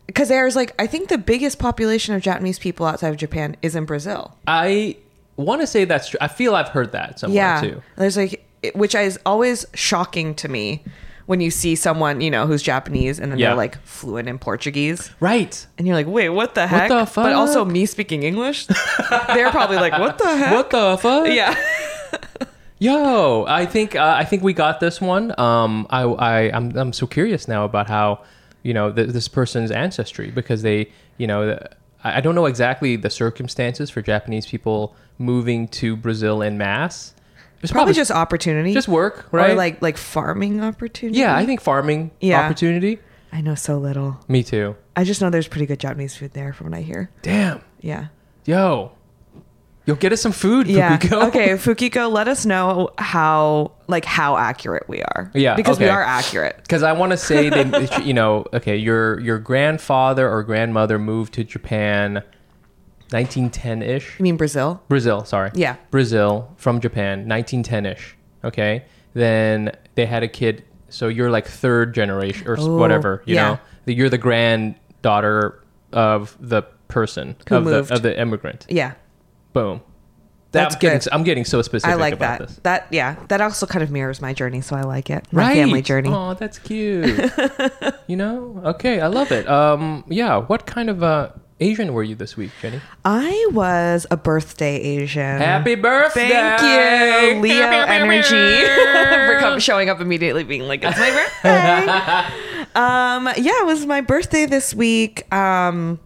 Because 0.07 0.29
there's 0.29 0.57
like, 0.57 0.75
I 0.79 0.87
think 0.87 1.09
the 1.09 1.19
biggest 1.19 1.59
population 1.59 2.15
of 2.15 2.23
Japanese 2.23 2.59
people 2.59 2.87
outside 2.87 3.09
of 3.11 3.17
Japan 3.17 3.57
is 3.63 3.77
in 3.77 3.85
Brazil. 3.85 4.37
I 4.47 4.97
want 5.45 5.61
to 5.62 5.66
say 5.66 5.85
that's 5.85 6.09
true. 6.11 6.18
I 6.21 6.28
feel 6.28 6.54
I've 6.54 6.68
heard 6.68 6.92
that 6.92 7.18
somewhere 7.21 7.37
Yeah. 7.37 7.61
too. 7.61 7.83
There's 7.97 8.16
like, 8.16 8.45
which 8.75 8.95
is 8.95 9.18
always 9.25 9.64
shocking 9.75 10.35
to 10.37 10.49
me 10.49 10.83
when 11.26 11.40
you 11.40 11.50
see 11.50 11.75
someone 11.76 12.21
you 12.23 12.30
know 12.30 12.47
who's 12.47 12.62
Japanese 12.62 13.18
and 13.21 13.30
then 13.30 13.38
Yeah. 13.38 13.49
they're 13.49 13.57
like 13.57 13.80
fluent 13.85 14.28
in 14.28 14.38
Portuguese. 14.38 15.11
Right. 15.21 15.66
And 15.76 15.87
you're 15.87 15.95
like, 15.97 16.07
wait, 16.07 16.30
what 16.30 16.54
the 16.54 16.66
heck? 16.66 16.88
the 16.88 17.04
fuck? 17.07 17.25
But 17.25 17.33
also 17.35 17.64
me 17.64 17.87
speaking 17.87 18.23
English, 18.23 18.66
they're 18.66 19.50
probably 19.50 19.76
like, 19.76 19.99
what 19.99 20.18
the 20.18 20.37
heck? 20.37 20.52
What 20.52 20.71
the 20.71 20.97
fuck? 21.00 21.26
Yeah. 21.40 21.54
Yo, 22.80 23.45
I 23.49 23.66
think 23.66 23.97
uh, 23.97 24.14
I 24.16 24.25
think 24.25 24.45
we 24.45 24.52
got 24.52 24.78
this 24.78 25.00
one. 25.00 25.38
Um, 25.38 25.87
I, 25.90 26.02
I 26.02 26.40
I'm 26.57 26.76
I'm 26.76 26.92
so 26.92 27.09
curious 27.09 27.49
now 27.49 27.64
about 27.64 27.88
how 27.88 28.21
you 28.62 28.73
know 28.73 28.92
th- 28.92 29.09
this 29.09 29.26
person's 29.26 29.73
ancestry 29.73 30.30
because 30.30 30.62
they 30.62 30.88
you 31.16 31.26
know 31.26 31.59
I 32.04 32.21
don't 32.21 32.37
know 32.37 32.47
exactly 32.47 32.95
the 32.95 33.11
circumstances 33.11 33.90
for 33.90 34.00
Japanese 34.00 34.47
people 34.47 34.95
moving 35.19 35.69
to 35.69 35.97
Brazil 35.97 36.43
in 36.43 36.59
mass. 36.59 37.15
It's 37.63 37.73
Probably 37.73 37.93
just 37.95 38.11
opportunity. 38.13 38.73
just 38.73 38.87
work, 38.89 39.27
right? 39.33 39.51
Or 39.51 39.55
like 39.55 39.83
like 39.83 39.97
farming 39.97 40.63
opportunity. 40.63 41.19
yeah, 41.19 41.37
I 41.37 41.45
think 41.45 41.61
farming 41.61 42.13
Yeah. 42.21 42.41
opportunity. 42.45 43.01
I 43.33 43.41
know 43.41 43.55
so 43.57 43.79
little. 43.79 44.19
Me 44.29 44.43
too. 44.43 44.77
I 44.97 45.05
just 45.05 45.21
know 45.21 45.29
there's 45.29 45.49
pretty 45.49 45.67
good 45.67 45.81
Japanese 45.81 46.17
food 46.17 46.33
there 46.35 46.53
from 46.53 46.71
what 46.71 46.79
I 46.79 46.83
hear. 46.83 47.11
Damn, 47.23 47.61
Yeah. 47.81 48.07
yo, 48.47 48.93
yo, 49.87 49.95
get 49.97 50.13
us 50.13 50.21
some 50.23 50.33
food, 50.33 50.69
Yeah. 50.69 50.97
Fukiko. 50.99 51.23
Okay, 51.29 51.49
Fukiko, 51.55 52.11
let 52.11 52.29
us 52.29 52.47
know 52.47 52.91
how 52.97 53.73
like 53.89 54.05
how 54.05 54.37
accurate 54.37 54.89
we 54.89 55.03
are. 55.03 55.31
Yeah, 55.35 55.57
Because 55.57 55.81
we 55.81 55.89
are 55.89 56.03
accurate. 56.03 56.57
Because 56.63 56.83
I 56.85 56.93
want 56.93 57.11
to 57.11 57.17
say 57.19 57.49
that 57.51 58.05
you 58.07 58.15
know, 58.15 58.47
okay, 58.55 58.77
your 58.77 59.19
your 59.21 59.39
grandfather 59.41 60.31
or 60.31 60.43
grandmother 60.45 60.99
moved 60.99 61.35
to 61.35 61.45
Japan, 61.45 62.23
1910 63.11 63.83
ish. 63.83 64.19
You 64.19 64.23
mean 64.23 64.37
Brazil? 64.37 64.83
Brazil, 64.88 65.25
sorry. 65.25 65.50
Yeah. 65.55 65.77
Brazil 65.91 66.53
from 66.57 66.81
Japan, 66.81 67.29
1910 67.29 67.87
ish. 67.87 68.17
Okay. 68.45 68.85
Then 69.15 69.73
they 69.95 70.07
had 70.07 70.23
a 70.23 70.29
kid. 70.29 70.65
So 70.91 71.09
you're 71.09 71.31
like 71.31 71.47
third 71.47 71.95
generation 71.95 72.47
or 72.49 72.57
Oh, 72.59 72.77
whatever, 72.77 73.23
you 73.27 73.35
yeah. 73.35 73.49
know? 73.53 73.59
You're 73.87 74.11
the 74.11 74.19
granddaughter 74.19 75.62
of 75.93 76.37
the 76.41 76.62
person, 76.88 77.37
Who 77.49 77.57
of 77.57 77.65
moved. 77.65 77.88
the, 77.88 77.95
of 77.95 78.03
the 78.03 78.21
immigrant. 78.21 78.67
Yeah. 78.69 78.95
Boom. 79.53 79.81
That's 80.50 80.75
I'm 80.77 80.79
getting, 80.81 80.99
good. 81.00 81.09
I'm 81.12 81.25
getting 81.25 81.45
so 81.45 81.61
specific 81.61 81.95
I 81.95 81.99
like 81.99 82.19
that. 82.21 82.38
this. 82.41 82.61
That 82.62 82.87
yeah. 82.91 83.17
That 83.29 83.43
also 83.43 83.67
kind 83.67 83.83
of 83.83 83.91
mirrors 83.91 84.23
my 84.23 84.33
journey, 84.33 84.62
so 84.62 84.77
I 84.77 84.83
like 84.83 85.11
it. 85.11 85.27
My 85.31 85.53
family 85.53 85.83
journey. 85.83 86.09
Oh, 86.11 86.33
that's 86.35 86.59
cute. 86.59 87.31
you 88.07 88.17
know? 88.17 88.61
Okay, 88.65 89.00
I 89.00 89.09
love 89.09 89.31
it. 89.31 89.47
Um, 89.47 90.05
yeah. 90.09 90.38
What 90.38 90.65
kind 90.65 90.88
of 90.88 91.03
uh, 91.03 91.31
Asian 91.61 91.93
were 91.93 92.03
you 92.05 92.15
this 92.15 92.37
week, 92.37 92.50
Jenny? 92.62 92.81
I 93.05 93.49
was 93.53 94.07
a 94.11 94.17
birthday 94.17 94.77
Asian. 94.81 95.38
Happy 95.38 95.75
birthday! 95.75 96.29
Thank 96.29 96.62
you, 96.62 97.41
Leo 97.43 97.67
energy, 97.67 98.67
for 99.27 99.38
come, 99.41 99.59
showing 99.59 99.88
up 99.88 100.00
immediately, 100.00 100.45
being 100.45 100.62
like, 100.62 100.85
"It's 100.85 100.99
my 100.99 101.11
birthday." 101.43 102.71
um, 102.81 103.27
yeah, 103.37 103.61
it 103.62 103.67
was 103.67 103.87
my 103.87 104.00
birthday 104.00 104.47
this 104.47 104.73
week. 104.73 105.33
Um, 105.35 105.99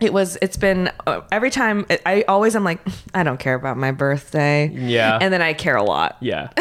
it 0.00 0.12
was. 0.12 0.38
It's 0.40 0.56
been 0.56 0.90
uh, 1.06 1.20
every 1.30 1.50
time. 1.50 1.86
I 2.06 2.24
always 2.26 2.54
i'm 2.54 2.64
like, 2.64 2.80
I 3.14 3.22
don't 3.22 3.38
care 3.38 3.54
about 3.54 3.76
my 3.76 3.92
birthday. 3.92 4.68
Yeah. 4.72 5.18
and 5.20 5.32
then 5.32 5.42
I 5.42 5.52
care 5.52 5.76
a 5.76 5.82
lot. 5.82 6.16
Yeah. 6.20 6.48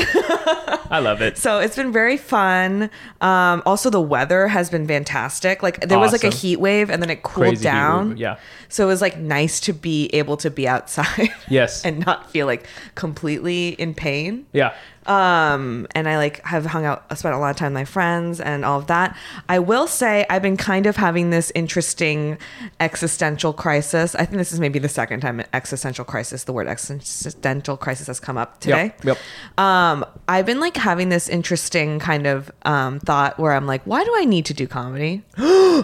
I 0.91 0.99
love 0.99 1.21
it. 1.21 1.37
So 1.37 1.59
it's 1.59 1.75
been 1.75 1.91
very 1.91 2.17
fun. 2.17 2.89
Um, 3.21 3.61
also, 3.65 3.89
the 3.89 4.01
weather 4.01 4.47
has 4.47 4.69
been 4.69 4.87
fantastic. 4.87 5.61
Like 5.63 5.81
there 5.87 5.99
was 5.99 6.11
like 6.11 6.23
a 6.23 6.29
heat 6.29 6.59
wave, 6.59 6.89
and 6.89 7.01
then 7.01 7.09
it 7.09 7.23
cooled 7.23 7.47
Crazy 7.49 7.63
down. 7.63 8.17
yeah. 8.17 8.37
So 8.69 8.83
it 8.83 8.87
was 8.87 9.01
like 9.01 9.17
nice 9.17 9.59
to 9.61 9.73
be 9.73 10.07
able 10.13 10.37
to 10.37 10.49
be 10.49 10.67
outside. 10.67 11.29
Yes. 11.47 11.85
and 11.85 12.05
not 12.05 12.29
feel 12.31 12.45
like 12.45 12.67
completely 12.95 13.69
in 13.69 13.93
pain. 13.93 14.45
Yeah. 14.51 14.73
Um, 15.09 15.87
and 15.95 16.07
I 16.07 16.17
like 16.17 16.45
have 16.45 16.67
hung 16.67 16.85
out, 16.85 17.03
spent 17.17 17.33
a 17.33 17.39
lot 17.39 17.49
of 17.49 17.55
time 17.55 17.73
with 17.73 17.81
my 17.81 17.85
friends 17.85 18.39
and 18.39 18.63
all 18.63 18.77
of 18.77 18.85
that. 18.87 19.17
I 19.49 19.57
will 19.57 19.87
say 19.87 20.23
I've 20.29 20.43
been 20.43 20.55
kind 20.55 20.85
of 20.85 20.97
having 20.97 21.31
this 21.31 21.51
interesting 21.55 22.37
existential 22.79 23.51
crisis. 23.51 24.13
I 24.13 24.25
think 24.25 24.37
this 24.37 24.51
is 24.51 24.59
maybe 24.59 24.77
the 24.77 24.87
second 24.87 25.21
time 25.21 25.43
existential 25.51 26.05
crisis, 26.05 26.43
the 26.43 26.53
word 26.53 26.67
existential 26.67 27.75
crisis 27.75 28.05
has 28.05 28.19
come 28.19 28.37
up 28.37 28.59
today. 28.59 28.93
Yep. 29.03 29.17
Yep. 29.57 29.57
Um, 29.57 30.05
I've 30.27 30.45
been 30.45 30.59
like 30.59 30.77
having 30.77 31.09
this 31.09 31.27
interesting 31.27 31.97
kind 31.97 32.27
of 32.27 32.51
um, 32.61 32.99
thought 32.99 33.39
where 33.39 33.53
I'm 33.53 33.65
like, 33.65 33.81
why 33.85 34.03
do 34.03 34.13
I 34.15 34.25
need 34.25 34.45
to 34.45 34.53
do 34.53 34.67
comedy? 34.67 35.23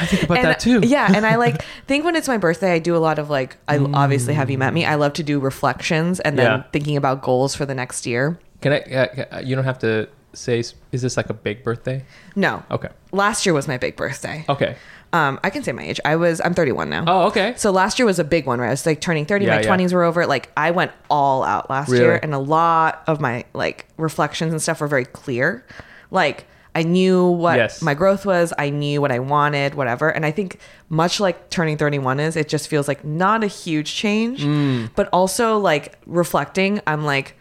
I 0.00 0.06
think 0.06 0.22
about 0.24 0.38
and 0.38 0.46
that 0.46 0.60
too. 0.60 0.80
yeah, 0.84 1.12
and 1.14 1.24
I 1.26 1.36
like 1.36 1.62
think 1.86 2.04
when 2.04 2.16
it's 2.16 2.28
my 2.28 2.36
birthday, 2.38 2.72
I 2.72 2.78
do 2.78 2.96
a 2.96 2.98
lot 2.98 3.18
of 3.18 3.30
like 3.30 3.56
I 3.68 3.78
obviously 3.78 4.34
have 4.34 4.50
you 4.50 4.58
met 4.58 4.74
me. 4.74 4.84
I 4.84 4.94
love 4.96 5.12
to 5.14 5.22
do 5.22 5.38
reflections 5.40 6.20
and 6.20 6.38
then 6.38 6.46
Yeah. 6.46 6.62
thinking 6.72 6.96
about 6.96 7.22
goals 7.22 7.54
for 7.54 7.64
the 7.66 7.74
next 7.74 8.06
year. 8.06 8.38
Can 8.60 8.72
I? 8.72 8.78
Uh, 8.80 9.40
you 9.40 9.54
don't 9.54 9.64
have 9.64 9.78
to 9.80 10.08
say. 10.32 10.58
Is 10.60 10.74
this 11.02 11.16
like 11.16 11.30
a 11.30 11.34
big 11.34 11.62
birthday? 11.62 12.04
No. 12.34 12.62
Okay. 12.70 12.88
Last 13.12 13.44
year 13.46 13.52
was 13.54 13.68
my 13.68 13.76
big 13.78 13.96
birthday. 13.96 14.44
Okay. 14.48 14.76
Um, 15.12 15.38
I 15.44 15.50
can 15.50 15.62
say 15.62 15.70
my 15.70 15.84
age. 15.84 16.00
I 16.04 16.16
was 16.16 16.40
I'm 16.44 16.54
31 16.54 16.90
now. 16.90 17.04
Oh, 17.06 17.26
okay. 17.28 17.54
So 17.56 17.70
last 17.70 18.00
year 18.00 18.06
was 18.06 18.18
a 18.18 18.24
big 18.24 18.46
one 18.46 18.58
where 18.58 18.66
I 18.66 18.70
was 18.70 18.84
like 18.84 19.00
turning 19.00 19.26
30. 19.26 19.44
Yeah, 19.44 19.56
my 19.56 19.60
yeah. 19.62 19.68
20s 19.76 19.92
were 19.92 20.02
over. 20.02 20.26
Like 20.26 20.50
I 20.56 20.72
went 20.72 20.90
all 21.08 21.44
out 21.44 21.70
last 21.70 21.88
Really? 21.90 22.02
year, 22.04 22.18
and 22.20 22.34
a 22.34 22.38
lot 22.38 23.04
of 23.06 23.20
my 23.20 23.44
like 23.52 23.86
reflections 23.96 24.52
and 24.52 24.60
stuff 24.60 24.80
were 24.80 24.88
very 24.88 25.04
clear. 25.04 25.64
Like 26.10 26.46
I 26.74 26.82
knew 26.82 27.24
what 27.28 27.56
Yes. 27.56 27.82
my 27.82 27.94
growth 27.94 28.26
was. 28.26 28.52
I 28.58 28.70
knew 28.70 29.00
what 29.00 29.12
I 29.12 29.18
wanted, 29.20 29.74
whatever. 29.74 30.08
And 30.10 30.26
I 30.26 30.30
think 30.32 30.58
much 30.88 31.20
like 31.20 31.48
turning 31.50 31.76
31 31.76 32.18
is, 32.20 32.36
it 32.36 32.48
just 32.48 32.68
feels 32.68 32.88
like 32.88 33.04
not 33.04 33.44
a 33.44 33.46
huge 33.46 33.94
change, 33.94 34.42
Mm. 34.44 34.90
but 34.96 35.08
also 35.12 35.58
like 35.58 35.94
reflecting. 36.06 36.80
I'm 36.86 37.04
like. 37.04 37.36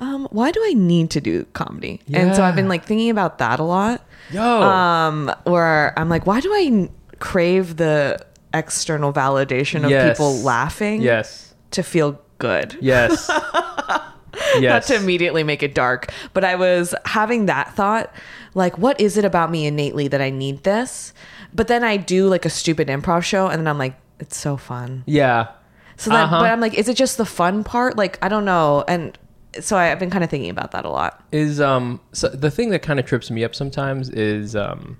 Um, 0.00 0.26
why 0.32 0.50
do 0.50 0.60
I 0.66 0.72
need 0.74 1.10
to 1.10 1.20
do 1.20 1.44
comedy? 1.52 2.00
And 2.12 2.34
so 2.34 2.42
I've 2.42 2.56
been 2.56 2.68
like 2.68 2.84
thinking 2.84 3.10
about 3.10 3.38
that 3.38 3.60
a 3.60 3.62
lot 3.62 4.02
Yo. 4.32 4.42
um 4.42 5.30
where 5.44 5.96
i'm 5.96 6.08
like 6.08 6.26
why 6.26 6.40
do 6.40 6.50
I 6.52 6.90
crave 7.20 7.76
the 7.76 8.18
external 8.52 9.12
validation 9.12 9.84
of 9.84 9.90
Yes. 9.90 10.10
people 10.18 10.34
laughing 10.38 11.00
yes. 11.00 11.54
to 11.70 11.84
feel 11.84 12.20
good 12.38 12.76
Yes. 12.80 13.30
yes. 14.58 14.62
not 14.62 14.82
to 14.84 14.96
immediately 14.96 15.44
make 15.44 15.62
it 15.62 15.74
dark 15.74 16.10
but 16.32 16.44
i 16.44 16.56
was 16.56 16.94
having 17.04 17.46
that 17.46 17.72
thought 17.74 18.12
like 18.54 18.78
what 18.78 19.00
is 19.00 19.16
it 19.16 19.24
about 19.24 19.50
me 19.50 19.66
innately 19.66 20.08
that 20.08 20.20
i 20.20 20.30
need 20.30 20.62
this 20.64 21.12
but 21.52 21.68
then 21.68 21.82
i 21.84 21.96
do 21.96 22.28
like 22.28 22.44
a 22.44 22.50
stupid 22.50 22.88
improv 22.88 23.22
show 23.22 23.46
and 23.48 23.60
then 23.60 23.68
i'm 23.68 23.78
like 23.78 23.96
it's 24.20 24.36
so 24.36 24.56
fun 24.56 25.02
yeah. 25.06 25.48
so 25.96 26.10
then 26.10 26.20
Uh-huh. 26.20 26.40
but 26.40 26.50
i'm 26.50 26.60
like 26.60 26.74
is 26.74 26.88
it 26.88 26.96
just 26.96 27.16
the 27.16 27.26
fun 27.26 27.64
part 27.64 27.96
like 27.96 28.18
i 28.22 28.28
don't 28.28 28.44
know 28.44 28.84
and 28.88 29.18
so 29.60 29.76
I, 29.76 29.90
i've 29.92 29.98
been 29.98 30.10
kind 30.10 30.24
of 30.24 30.30
thinking 30.30 30.50
about 30.50 30.72
that 30.72 30.84
a 30.84 30.88
lot 30.90 31.22
is 31.32 31.60
um 31.60 32.00
so 32.12 32.28
the 32.28 32.50
thing 32.50 32.70
that 32.70 32.82
kind 32.82 32.98
of 33.00 33.06
trips 33.06 33.30
me 33.30 33.44
up 33.44 33.54
sometimes 33.54 34.08
is 34.10 34.54
um 34.56 34.98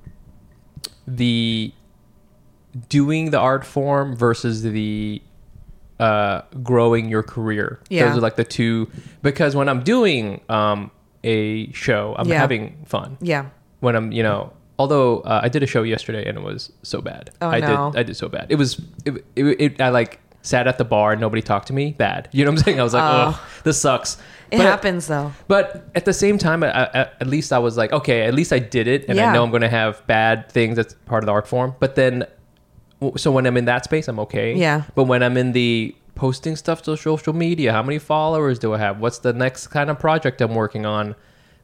the 1.07 1.73
doing 2.89 3.31
the 3.31 3.39
art 3.39 3.65
form 3.65 4.17
versus 4.17 4.63
the 4.63 5.23
uh 6.01 6.43
growing 6.63 7.09
your 7.09 7.23
career 7.23 7.81
Yeah. 7.89 8.09
those 8.09 8.19
are 8.19 8.21
like 8.21 8.35
the 8.37 8.45
two 8.45 8.91
because 9.23 9.55
when 9.55 9.69
i'm 9.69 9.83
doing 9.85 10.41
um 10.49 10.91
a 11.25 11.71
show 11.73 12.15
i'm 12.19 12.29
Yeah. 12.29 12.39
having 12.39 12.77
fun 12.87 13.17
yeah 13.21 13.47
when 13.81 13.97
i'm 13.97 14.13
you 14.13 14.23
know 14.23 14.53
although 14.79 15.21
uh, 15.21 15.41
i 15.43 15.49
did 15.49 15.63
a 15.63 15.67
show 15.67 15.83
yesterday 15.83 16.27
and 16.29 16.39
it 16.39 16.45
was 16.45 16.73
so 16.83 17.01
bad 17.01 17.31
Oh, 17.41 17.49
i 17.49 17.61
no. 17.61 17.91
did 17.93 18.01
i 18.01 18.03
did 18.03 18.17
so 18.17 18.29
bad 18.29 18.47
it 18.49 18.57
was 18.57 18.81
it, 19.05 19.25
it, 19.37 19.45
it 19.61 19.81
i 19.81 19.89
like 19.89 20.21
sat 20.43 20.67
at 20.67 20.77
the 20.79 20.85
bar 20.85 21.13
and 21.13 21.21
nobody 21.21 21.41
talked 21.43 21.69
to 21.69 21.73
me 21.73 21.93
bad 21.93 22.29
you 22.33 22.45
know 22.45 22.51
what 22.51 22.59
i'm 22.61 22.65
saying 22.65 22.81
i 22.81 22.83
was 22.83 22.93
like 22.95 23.03
Oh. 23.03 23.35
oh 23.35 23.47
this 23.65 23.81
sucks 23.81 24.19
it 24.51 24.59
But- 24.59 24.67
happens 24.67 25.07
though 25.07 25.33
but 25.49 25.89
at 25.95 26.05
the 26.05 26.13
same 26.13 26.37
time, 26.39 26.63
I, 26.63 26.69
I, 26.71 27.01
at 27.21 27.27
least 27.27 27.53
I 27.53 27.59
was 27.59 27.77
like, 27.77 27.93
okay, 27.93 28.23
at 28.23 28.35
least 28.35 28.53
I 28.53 28.59
did 28.61 28.87
it, 28.87 29.07
and 29.09 29.17
Yeah. 29.17 29.31
I 29.31 29.33
know 29.35 29.43
I'm 29.43 29.51
going 29.51 29.63
to 29.63 29.69
have 29.83 30.07
bad 30.07 30.49
things. 30.53 30.77
That's 30.77 30.95
part 31.07 31.25
of 31.25 31.27
the 31.27 31.33
art 31.33 31.49
form. 31.49 31.75
But 31.81 31.95
then, 31.97 32.25
so 33.17 33.33
when 33.33 33.47
I'm 33.47 33.57
in 33.57 33.65
that 33.65 33.85
space, 33.85 34.07
I'm 34.07 34.21
okay. 34.21 34.55
Yeah. 34.55 34.83
But 34.95 35.05
when 35.05 35.23
I'm 35.25 35.37
in 35.37 35.53
the 35.53 35.95
posting 36.15 36.57
stuff 36.57 36.83
to 36.83 36.97
social 36.97 37.33
media, 37.33 37.73
how 37.73 37.83
many 37.83 37.99
followers 37.99 38.59
do 38.59 38.73
I 38.75 38.79
have? 38.79 39.01
What's 39.01 39.19
the 39.19 39.33
next 39.33 39.69
kind 39.69 39.91
of 39.91 39.99
project 39.99 40.41
I'm 40.41 40.55
working 40.55 40.87
on? 40.87 41.15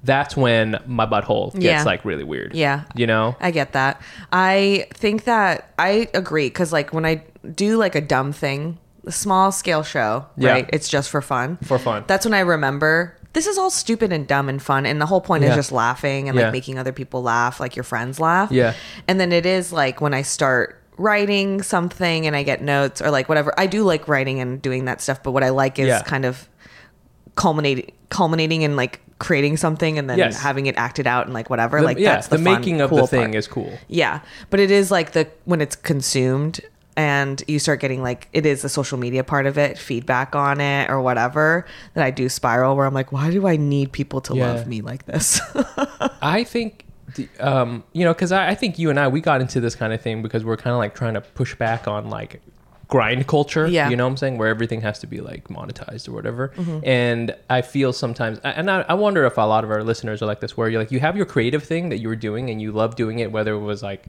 That's 0.03 0.37
when 0.37 0.79
my 0.87 1.05
butthole 1.07 1.53
gets 1.53 1.65
Yeah. 1.65 1.83
like 1.85 2.05
really 2.05 2.25
weird. 2.25 2.55
Yeah. 2.55 2.83
You 2.95 3.07
know? 3.07 3.37
I 3.41 3.51
get 3.51 3.73
that. 3.73 4.01
I 4.33 4.87
think 4.95 5.25
that 5.25 5.71
I 5.79 6.09
agree 6.15 6.47
because, 6.47 6.73
like, 6.73 6.93
when 6.95 7.05
I 7.05 7.23
do 7.55 7.77
like 7.77 7.95
a 7.95 8.01
dumb 8.01 8.33
thing, 8.33 8.79
a 9.07 9.13
small 9.13 9.53
scale 9.53 9.83
show, 9.83 10.27
Yeah. 10.37 10.53
right? 10.53 10.71
It's 10.73 10.89
just 10.89 11.11
for 11.11 11.21
fun. 11.21 11.59
For 11.63 11.79
fun. 11.79 12.05
That's 12.07 12.25
when 12.25 12.35
I 12.35 12.41
remember 12.41 13.17
this 13.33 13.47
is 13.47 13.59
all 13.59 13.71
stupid 13.71 14.11
and 14.13 14.27
dumb 14.27 14.49
and 14.49 14.61
fun. 14.61 14.85
And 14.87 15.01
the 15.01 15.07
whole 15.07 15.21
point 15.21 15.45
is 15.45 15.55
just 15.55 15.71
laughing 15.71 16.29
and 16.29 16.37
Yeah. 16.37 16.45
like 16.47 16.53
making 16.53 16.79
other 16.79 16.91
people 16.93 17.23
laugh, 17.23 17.61
like 17.61 17.77
your 17.77 17.85
friends 17.85 18.19
laugh. 18.19 18.51
Yeah. 18.51 18.73
And 19.07 19.21
then 19.21 19.31
it 19.33 19.47
is 19.47 19.73
like 19.73 20.01
when 20.01 20.13
I 20.15 20.23
start 20.23 20.80
writing 21.01 21.63
something 21.63 22.27
and 22.27 22.37
I 22.37 22.43
get 22.43 22.63
notes 22.63 23.01
or 23.01 23.11
like 23.11 23.29
whatever. 23.29 23.53
I 23.59 23.67
do 23.67 23.83
like 23.85 24.07
writing 24.09 24.41
and 24.41 24.61
doing 24.61 24.85
that 24.85 25.01
stuff, 25.01 25.23
but 25.23 25.33
what 25.33 25.43
I 25.43 25.49
like 25.51 25.79
is 25.79 25.89
Yeah. 25.89 26.03
kind 26.03 26.25
of 26.25 26.49
culminating 27.37 27.93
culminating 28.11 28.63
in 28.63 28.75
like 28.77 29.01
creating 29.19 29.57
something 29.57 29.99
and 29.99 30.11
then 30.11 30.19
Yes. 30.19 30.41
having 30.41 30.67
it 30.67 30.77
acted 30.77 31.07
out 31.07 31.27
and 31.27 31.35
like 31.35 31.49
whatever. 31.49 31.79
The- 31.79 31.85
like 31.87 31.99
yeah, 31.99 32.15
that's 32.15 32.29
the, 32.29 32.37
the 32.39 32.45
fun, 32.45 32.55
making 32.61 32.81
of 32.81 32.91
cool 32.91 33.03
the 33.03 33.07
thing 33.07 33.21
part. 33.27 33.35
is 33.37 33.47
cool. 33.47 33.73
Yeah, 33.89 34.21
but 34.51 34.61
it 34.61 34.71
is 34.71 34.91
like 34.91 35.13
the 35.13 35.29
when 35.45 35.61
it's 35.61 35.77
consumed, 35.77 36.61
and 36.97 37.43
you 37.47 37.59
start 37.61 37.81
getting 37.81 38.03
like 38.03 38.29
it 38.33 38.45
is 38.47 38.63
the 38.63 38.69
social 38.69 38.99
media 38.99 39.23
part 39.23 39.47
of 39.47 39.57
it, 39.59 39.79
feedback 39.79 40.35
on 40.35 40.61
it 40.61 40.91
or 40.91 41.01
whatever, 41.01 41.65
that 41.95 42.05
I 42.05 42.11
do 42.11 42.29
spiral 42.29 42.77
where 42.77 42.85
I'm 42.87 42.95
like, 42.95 43.13
why 43.13 43.31
do 43.31 43.47
I 43.47 43.57
need 43.57 43.93
people 43.93 44.21
to 44.23 44.35
Yeah. 44.37 44.53
love 44.55 44.67
me 44.67 44.81
like 44.83 45.07
this? 45.07 45.41
I 46.23 46.43
think, 46.45 46.85
um, 47.41 47.85
you 47.93 48.05
know, 48.05 48.13
because 48.13 48.33
I, 48.33 48.49
I 48.51 48.55
think 48.55 48.79
you 48.79 48.91
and 48.91 48.99
I 48.99 49.09
we 49.09 49.21
got 49.21 49.41
into 49.41 49.61
this 49.61 49.75
kind 49.75 49.93
of 49.93 50.01
thing 50.01 50.23
because 50.23 50.45
we're 50.45 50.57
kind 50.57 50.73
of 50.73 50.79
like 50.79 50.95
trying 50.95 51.15
to 51.15 51.21
push 51.21 51.55
back 51.55 51.87
on 51.89 52.11
like 52.11 52.41
grind 52.89 53.27
culture. 53.29 53.67
Yeah. 53.69 53.89
You 53.89 53.97
know 53.97 54.05
what 54.05 54.11
I'm 54.11 54.17
saying? 54.17 54.39
Where 54.39 54.49
everything 54.49 54.81
has 54.81 54.99
to 55.01 55.07
be 55.07 55.21
like 55.21 55.49
monetized 55.49 56.09
or 56.09 56.13
whatever. 56.13 56.49
Mm-hmm. 56.57 56.81
And 56.85 57.37
I 57.49 57.63
feel 57.63 57.93
sometimes, 57.93 58.39
and 58.41 58.69
I, 58.71 58.81
I 58.89 58.95
wonder 58.95 59.25
if 59.27 59.37
a 59.39 59.43
lot 59.43 59.63
of 59.65 59.71
our 59.71 59.85
listeners 59.85 60.23
are 60.23 60.27
like 60.27 60.41
this, 60.41 60.57
where 60.57 60.69
you're 60.69 60.81
like 60.81 60.91
you 60.91 61.01
have 61.01 61.17
your 61.17 61.27
creative 61.27 61.63
thing 61.63 61.89
that 61.91 61.99
you 61.99 62.09
were 62.09 62.17
doing 62.17 62.51
and 62.51 62.61
you 62.61 62.73
love 62.73 62.97
doing 62.97 63.19
it, 63.21 63.31
whether 63.33 63.53
it 63.55 63.61
was 63.61 63.83
like. 63.83 64.07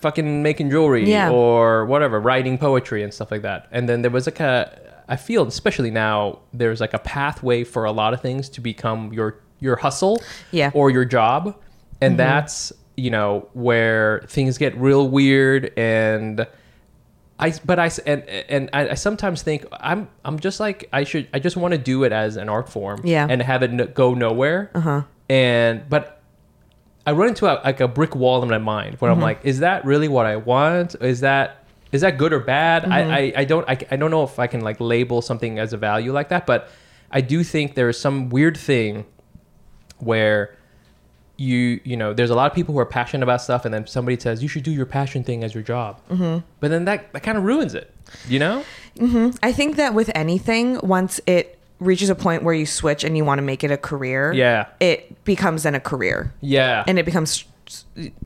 Fucking 0.00 0.42
making 0.42 0.70
jewelry 0.70 1.08
Yeah. 1.08 1.30
or 1.30 1.84
whatever, 1.84 2.18
writing 2.18 2.56
poetry 2.56 3.02
and 3.02 3.12
stuff 3.12 3.30
like 3.30 3.42
that. 3.42 3.68
And 3.70 3.86
then 3.86 4.00
there 4.00 4.10
was 4.10 4.26
like 4.26 4.40
a, 4.40 4.80
I 5.08 5.16
feel 5.16 5.46
especially 5.46 5.90
now 5.90 6.38
there's 6.54 6.80
like 6.80 6.94
a 6.94 6.98
pathway 6.98 7.64
for 7.64 7.84
a 7.84 7.92
lot 7.92 8.14
of 8.14 8.22
things 8.22 8.48
to 8.50 8.62
become 8.62 9.12
your 9.12 9.40
your 9.60 9.76
hustle 9.76 10.22
Yeah. 10.52 10.70
or 10.72 10.88
your 10.90 11.04
job 11.04 11.54
and 12.00 12.18
that's 12.18 12.72
you 12.96 13.10
know 13.10 13.48
where 13.52 14.20
things 14.28 14.58
get 14.58 14.76
real 14.76 15.08
weird 15.08 15.72
and 15.78 16.46
i 17.38 17.52
but 17.64 17.78
i 17.78 17.90
and 18.06 18.22
and 18.28 18.70
I, 18.72 18.90
I 18.90 18.94
sometimes 18.94 19.42
think 19.42 19.64
i'm 19.72 20.08
i'm 20.24 20.38
just 20.40 20.58
like 20.60 20.88
i 20.92 21.04
should 21.04 21.28
i 21.32 21.38
just 21.38 21.56
want 21.56 21.72
to 21.72 21.78
do 21.78 22.02
it 22.04 22.12
as 22.12 22.36
an 22.36 22.48
art 22.48 22.68
form 22.68 23.00
Yeah. 23.04 23.26
and 23.28 23.40
have 23.42 23.62
it 23.62 23.70
n- 23.70 23.90
go 23.94 24.14
nowhere 24.14 24.70
Uh-huh. 24.74 25.02
and 25.28 25.88
but 25.88 26.20
i 27.06 27.12
run 27.12 27.28
into 27.28 27.46
a, 27.46 27.62
like 27.64 27.80
a 27.80 27.86
brick 27.88 28.16
wall 28.16 28.42
in 28.42 28.48
my 28.48 28.58
mind 28.58 28.96
where 29.00 29.10
Mm-hmm. 29.10 29.18
i'm 29.20 29.22
like 29.22 29.40
is 29.44 29.60
that 29.60 29.84
really 29.84 30.08
what 30.08 30.26
i 30.26 30.36
want 30.36 30.96
is 31.00 31.20
that 31.20 31.64
is 31.92 32.00
that 32.02 32.18
good 32.18 32.32
or 32.32 32.40
bad 32.40 32.82
Mm-hmm. 32.82 32.92
I, 32.92 33.18
I 33.18 33.32
i 33.36 33.44
don't 33.44 33.68
I, 33.68 33.78
I 33.92 33.96
don't 33.96 34.10
know 34.10 34.24
if 34.24 34.38
i 34.40 34.46
can 34.48 34.60
like 34.62 34.80
label 34.80 35.22
something 35.22 35.58
as 35.60 35.72
a 35.72 35.76
value 35.76 36.12
like 36.12 36.30
that 36.30 36.46
but 36.46 36.68
i 37.12 37.20
do 37.20 37.44
think 37.44 37.76
there's 37.76 37.98
some 38.00 38.28
weird 38.28 38.56
thing 38.56 39.04
where 39.98 40.56
you 41.38 41.80
you 41.84 41.96
know 41.96 42.12
there's 42.12 42.30
a 42.30 42.34
lot 42.34 42.50
of 42.50 42.54
people 42.54 42.74
who 42.74 42.80
are 42.80 42.84
passionate 42.86 43.22
about 43.22 43.40
stuff 43.40 43.64
and 43.64 43.72
then 43.72 43.86
somebody 43.86 44.18
says 44.18 44.42
you 44.42 44.48
should 44.48 44.64
do 44.64 44.72
your 44.72 44.84
passion 44.86 45.22
thing 45.22 45.44
as 45.44 45.54
your 45.54 45.62
job 45.62 46.00
mm-hmm. 46.10 46.44
but 46.60 46.68
then 46.68 46.84
that, 46.84 47.12
that 47.12 47.22
kind 47.22 47.38
of 47.38 47.44
ruins 47.44 47.74
it 47.74 47.94
you 48.28 48.38
know 48.40 48.64
I 49.42 49.52
think 49.52 49.76
that 49.76 49.94
with 49.94 50.10
anything, 50.16 50.80
once 50.82 51.20
it 51.26 51.56
reaches 51.78 52.10
a 52.10 52.16
point 52.16 52.42
where 52.42 52.54
you 52.54 52.66
switch 52.66 53.04
and 53.04 53.16
you 53.16 53.24
want 53.24 53.38
to 53.38 53.42
make 53.42 53.62
it 53.62 53.70
a 53.70 53.76
career, 53.76 54.32
Yeah. 54.32 54.66
it 54.80 55.22
becomes 55.24 55.62
then 55.62 55.76
a 55.76 55.80
career. 55.80 56.34
yeah 56.40 56.82
and 56.88 56.98
it 56.98 57.04
becomes 57.04 57.44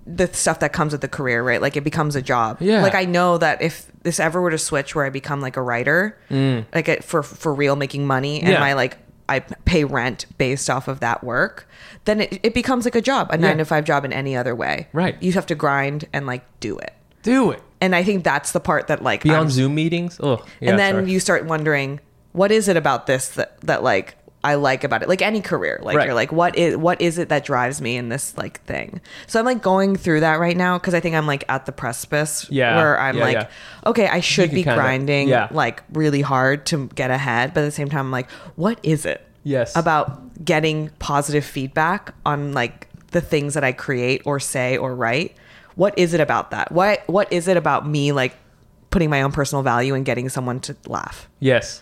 the 0.06 0.28
stuff 0.32 0.60
that 0.60 0.72
comes 0.72 0.92
with 0.92 1.00
the 1.00 1.08
career, 1.08 1.42
right? 1.42 1.60
Like 1.60 1.76
it 1.76 1.82
becomes 1.82 2.14
a 2.16 2.22
job. 2.22 2.58
Yeah. 2.60 2.80
Like 2.80 2.94
I 2.94 3.04
know 3.04 3.38
that 3.38 3.60
if 3.60 3.90
this 4.02 4.20
ever 4.20 4.40
were 4.40 4.50
to 4.50 4.58
switch 4.58 4.94
where 4.94 5.04
I 5.04 5.10
become 5.10 5.40
like 5.40 5.56
a 5.56 5.62
writer, 5.62 6.16
like 6.30 6.88
it, 6.88 7.02
for 7.04 7.22
for 7.24 7.52
real 7.52 7.74
making 7.76 8.06
money, 8.06 8.38
and 8.40 8.48
Mm. 8.48 8.52
Yeah. 8.52 8.60
my 8.60 8.72
like 8.74 8.96
I 9.28 9.40
pay 9.40 9.84
rent 9.84 10.26
based 10.38 10.68
off 10.68 10.88
of 10.88 11.00
that 11.00 11.22
work, 11.24 11.68
then 12.04 12.20
it, 12.22 12.40
it 12.42 12.54
becomes 12.54 12.84
like 12.84 12.94
a 12.94 13.00
job, 13.00 13.28
a 13.30 13.36
nine 13.38 13.58
to 13.58 13.64
five 13.64 13.84
job 13.84 14.04
in 14.04 14.12
any 14.12 14.36
other 14.36 14.54
way. 14.54 14.88
Right. 14.92 15.16
You 15.22 15.32
have 15.32 15.46
to 15.46 15.54
grind 15.54 16.06
and 16.12 16.26
like 16.26 16.44
do 16.60 16.76
it. 16.78 16.92
do 17.22 17.50
it 17.52 17.62
And 17.80 17.94
I 17.94 18.02
think 18.02 18.24
that's 18.24 18.52
the 18.52 18.60
part 18.60 18.88
that 18.88 19.02
like 19.02 19.22
Beyond 19.22 19.38
I'm- 19.38 19.50
zoom 19.50 19.74
meetings 19.74 20.18
oh 20.22 20.44
yeah, 20.60 20.70
and 20.70 20.78
then 20.78 20.94
sorry. 20.94 21.10
you 21.12 21.20
start 21.20 21.44
wondering 21.46 22.00
what 22.32 22.50
is 22.50 22.66
it 22.68 22.76
about 22.76 23.06
this 23.06 23.28
that, 23.30 23.60
that 23.62 23.82
like 23.82 24.16
I 24.44 24.54
like 24.56 24.82
about 24.84 25.02
it 25.02 25.08
like 25.08 25.22
any 25.22 25.40
career 25.40 25.78
like 25.82 25.96
Right. 25.96 26.06
you're 26.06 26.14
like 26.14 26.32
what 26.32 26.56
is 26.58 26.76
what 26.76 27.00
is 27.00 27.18
it 27.18 27.28
that 27.28 27.44
drives 27.44 27.80
me 27.80 27.96
in 27.96 28.08
this 28.08 28.36
like 28.36 28.60
thing 28.64 29.00
so 29.28 29.38
I'm 29.38 29.46
like 29.46 29.62
going 29.62 29.94
through 29.94 30.20
that 30.20 30.40
right 30.40 30.56
now 30.56 30.78
because 30.78 30.94
I 30.94 31.00
think 31.00 31.14
I'm 31.14 31.26
like 31.26 31.44
at 31.48 31.64
the 31.66 31.72
precipice 31.72 32.46
Yeah. 32.50 32.76
where 32.76 32.98
I'm 33.00 33.18
Yeah, 33.18 33.24
like 33.24 33.34
yeah. 33.36 33.48
okay 33.86 34.08
I 34.08 34.20
should 34.20 34.50
be 34.50 34.64
kinda- 34.64 34.74
grinding 34.80 35.28
like 35.52 35.82
really 35.92 36.22
hard 36.22 36.66
to 36.66 36.88
get 36.94 37.10
ahead 37.10 37.54
but 37.54 37.60
at 37.60 37.66
the 37.66 37.70
same 37.70 37.88
time 37.88 38.00
I'm 38.00 38.10
like 38.10 38.30
what 38.56 38.78
is 38.82 39.06
it 39.06 39.24
Yes. 39.44 39.74
about 39.76 40.44
getting 40.44 40.90
positive 40.98 41.44
feedback 41.44 42.12
on 42.26 42.52
like 42.52 42.88
the 43.12 43.20
things 43.20 43.54
that 43.54 43.62
I 43.64 43.72
create 43.72 44.22
or 44.24 44.40
say 44.40 44.76
or 44.76 44.94
write 44.94 45.36
what 45.76 45.96
is 45.98 46.14
it 46.14 46.20
about 46.20 46.50
that 46.50 46.72
what 46.72 47.02
what 47.08 47.32
is 47.32 47.46
it 47.48 47.56
about 47.56 47.86
me 47.86 48.10
like 48.12 48.34
putting 48.90 49.08
my 49.08 49.22
own 49.22 49.30
personal 49.32 49.62
value 49.62 49.94
and 49.94 50.04
getting 50.04 50.28
someone 50.28 50.58
to 50.60 50.76
laugh 50.86 51.28
yes 51.38 51.80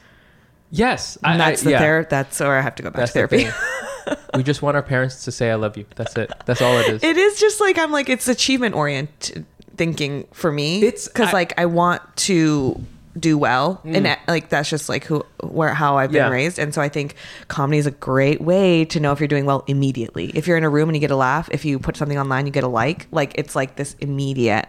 yes 0.71 1.19
I- 1.25 1.33
and 1.35 1.43
I- 1.43 1.51
that's 1.51 1.63
the 1.63 1.71
yeah. 1.73 1.79
ther- 1.79 2.07
that's 2.09 2.41
or 2.41 2.55
I 2.57 2.61
have 2.61 2.75
to 2.77 2.83
go 2.83 2.91
back 2.91 2.99
that's 3.01 3.13
to 3.13 3.27
therapy. 3.27 3.45
thing. 3.45 4.17
we 4.35 4.43
just 4.43 4.63
want 4.63 4.77
our 4.77 4.83
parents 4.83 5.25
to 5.25 5.31
say 5.33 5.51
i 5.51 5.55
love 5.55 5.77
you 5.77 5.85
that's 5.95 6.17
it 6.17 6.33
that's 6.47 6.63
all 6.63 6.77
it 6.79 6.89
is 6.89 7.05
it 7.05 7.17
is 7.17 7.39
just 7.39 7.61
like 7.61 7.79
I'm 7.79 7.93
like 7.93 8.09
it's 8.09 8.29
achievement 8.29 8.75
oriented 8.75 9.45
thinking 9.77 10.27
for 10.33 10.53
me. 10.53 10.83
It's- 10.83 11.09
because 11.09 11.33
like 11.33 11.59
I 11.59 11.65
want 11.67 12.03
to 12.29 12.79
do 13.19 13.37
well, 13.39 13.81
and 13.85 14.17
like 14.29 14.51
that's 14.51 14.69
just 14.71 14.89
like 14.89 15.05
who 15.05 15.25
where 15.43 15.73
how 15.75 15.97
I've 15.97 16.13
been 16.13 16.23
Mm. 16.23 16.27
Yeah. 16.27 16.33
raised, 16.33 16.59
and 16.59 16.73
so 16.75 16.81
I 16.83 16.89
think 16.89 17.15
comedy 17.49 17.79
is 17.79 17.87
a 17.87 17.91
great 17.91 18.41
way 18.43 18.85
to 18.87 19.01
know 19.01 19.11
if 19.13 19.21
you're 19.21 19.27
doing 19.29 19.47
well 19.47 19.65
immediately. 19.67 20.31
If 20.35 20.47
you're 20.47 20.57
in 20.59 20.65
a 20.65 20.69
room 20.69 20.89
and 20.91 20.97
you 20.97 21.01
get 21.01 21.11
a 21.11 21.17
laugh, 21.17 21.49
if 21.51 21.65
you 21.65 21.79
put 21.79 21.97
something 21.97 22.19
online, 22.19 22.45
you 22.47 22.53
get 22.53 22.63
a 22.63 22.69
like. 22.69 23.07
Like 23.11 23.33
it's 23.37 23.57
like 23.57 23.77
this 23.77 23.95
immediate 24.01 24.69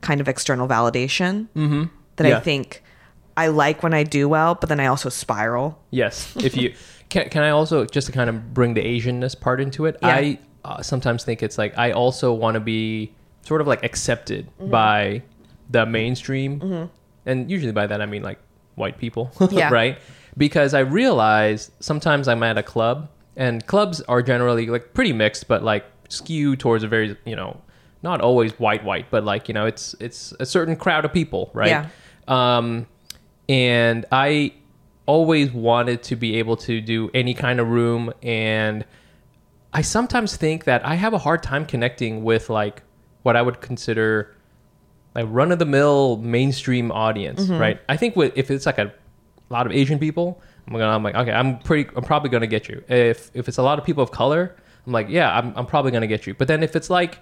kind 0.00 0.20
of 0.20 0.28
external 0.28 0.66
validation 0.68 1.46
mm-hmm. 1.56 1.84
that 2.16 2.26
Yeah. 2.26 2.36
I 2.38 2.40
think 2.40 2.82
I 3.38 3.46
like 3.48 3.82
when 3.82 3.94
I 3.94 4.02
do 4.02 4.28
well, 4.28 4.54
but 4.54 4.68
then 4.68 4.80
I 4.80 4.86
also 4.86 5.08
spiral. 5.08 5.78
Yes. 5.90 6.34
If 6.36 6.56
you 6.56 6.74
can, 7.08 7.28
can 7.30 7.42
I 7.42 7.50
also 7.50 7.84
just 7.86 8.06
to 8.08 8.12
kind 8.12 8.28
of 8.30 8.52
bring 8.52 8.74
the 8.74 8.82
Asianness 8.82 9.38
part 9.38 9.60
into 9.60 9.86
it? 9.86 9.96
Yeah. 10.02 10.08
I 10.08 10.38
uh, 10.64 10.82
sometimes 10.82 11.24
think 11.24 11.42
it's 11.42 11.56
like 11.58 11.76
I 11.78 11.92
also 11.92 12.32
want 12.32 12.54
to 12.54 12.60
be 12.60 13.12
sort 13.42 13.60
of 13.60 13.66
like 13.66 13.84
accepted 13.84 14.46
Mm-hmm. 14.60 14.70
by 14.70 15.22
the 15.70 15.84
mainstream, 15.86 16.88
and 17.26 17.50
usually 17.50 17.72
by 17.72 17.86
that 17.86 18.00
I 18.00 18.06
mean 18.06 18.22
like 18.22 18.38
white 18.74 18.96
people, 18.98 19.30
Yeah. 19.50 19.70
right? 19.70 19.98
Because 20.36 20.72
I 20.74 20.80
realize 20.80 21.70
sometimes 21.80 22.26
I'm 22.28 22.42
at 22.42 22.56
a 22.58 22.62
club, 22.62 23.08
and 23.36 23.64
clubs 23.66 24.00
are 24.08 24.22
generally 24.22 24.66
like 24.66 24.94
pretty 24.94 25.12
mixed, 25.12 25.46
but 25.48 25.62
like 25.62 25.84
skew 26.08 26.56
towards 26.56 26.84
a 26.84 26.88
very 26.88 27.16
you 27.24 27.36
know 27.36 27.60
not 28.02 28.20
always 28.20 28.52
white 28.58 28.82
white, 28.84 29.10
but 29.10 29.24
like 29.24 29.48
you 29.48 29.54
know 29.54 29.66
it's 29.66 29.94
it's 30.00 30.32
a 30.40 30.46
certain 30.46 30.74
crowd 30.76 31.04
of 31.04 31.12
people, 31.12 31.50
right? 31.54 31.68
Yeah. 31.68 31.86
Um, 32.28 32.86
and 33.48 34.04
I 34.12 34.52
always 35.06 35.50
wanted 35.52 36.02
to 36.04 36.16
be 36.16 36.36
able 36.36 36.56
to 36.56 36.80
do 36.80 37.10
any 37.14 37.32
kind 37.34 37.60
of 37.60 37.68
room 37.68 38.12
and 38.22 38.84
I 39.72 39.82
sometimes 39.82 40.36
think 40.36 40.64
that 40.64 40.84
I 40.84 40.94
have 40.94 41.12
a 41.14 41.18
hard 41.18 41.42
time 41.42 41.64
connecting 41.66 42.24
with 42.24 42.50
like 42.50 42.82
what 43.22 43.36
I 43.36 43.42
would 43.42 43.60
consider 43.60 44.34
like 45.14 45.26
run 45.28 45.50
of 45.52 45.58
the 45.58 45.64
mill 45.66 46.16
mainstream 46.18 46.90
audience, 46.92 47.44
Mm-hmm. 47.44 47.58
right? 47.58 47.80
I 47.88 47.96
think 47.96 48.16
with, 48.16 48.32
if 48.36 48.50
it's 48.50 48.66
like 48.66 48.78
a 48.78 48.92
lot 49.50 49.66
of 49.66 49.72
Asian 49.72 49.98
people, 49.98 50.40
I'm 50.66 50.72
gonna 50.74 50.86
I'm 50.88 51.02
like 51.02 51.14
okay, 51.14 51.32
I'm 51.32 51.58
pretty 51.58 51.88
I'm 51.96 52.04
probably 52.04 52.28
gonna 52.30 52.46
get 52.46 52.68
you. 52.68 52.82
If 52.88 53.30
if 53.34 53.48
it's 53.48 53.58
a 53.58 53.62
lot 53.62 53.78
of 53.78 53.84
people 53.84 54.02
of 54.02 54.10
color, 54.10 54.54
I'm 54.86 54.92
like 54.92 55.08
yeah, 55.08 55.36
I'm 55.36 55.52
I'm 55.56 55.66
probably 55.66 55.90
gonna 55.90 56.06
get 56.06 56.26
you. 56.26 56.34
But 56.34 56.48
then 56.48 56.62
if 56.62 56.76
it's 56.76 56.90
like 56.90 57.18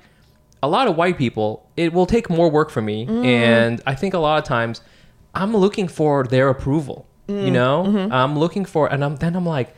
a 0.62 0.68
lot 0.68 0.88
of 0.88 0.96
white 0.96 1.16
people, 1.18 1.68
it 1.76 1.92
will 1.92 2.06
take 2.06 2.28
more 2.30 2.48
work 2.50 2.70
for 2.70 2.82
me, 2.82 3.06
Mm. 3.06 3.24
and 3.24 3.82
I 3.86 3.94
think 3.94 4.14
a 4.14 4.18
lot 4.18 4.38
of 4.38 4.44
times 4.44 4.80
I'm 5.37 5.57
looking 5.57 5.88
for 5.88 6.25
their 6.25 6.49
approval. 6.49 7.07
Mm. 7.29 7.44
You 7.46 7.51
know, 7.51 7.85
Mm-hmm. 7.87 8.12
I'm 8.12 8.38
looking 8.38 8.64
for, 8.64 8.92
and 8.92 9.05
I'm 9.05 9.16
then 9.16 9.35
I'm 9.37 9.46
like, 9.46 9.75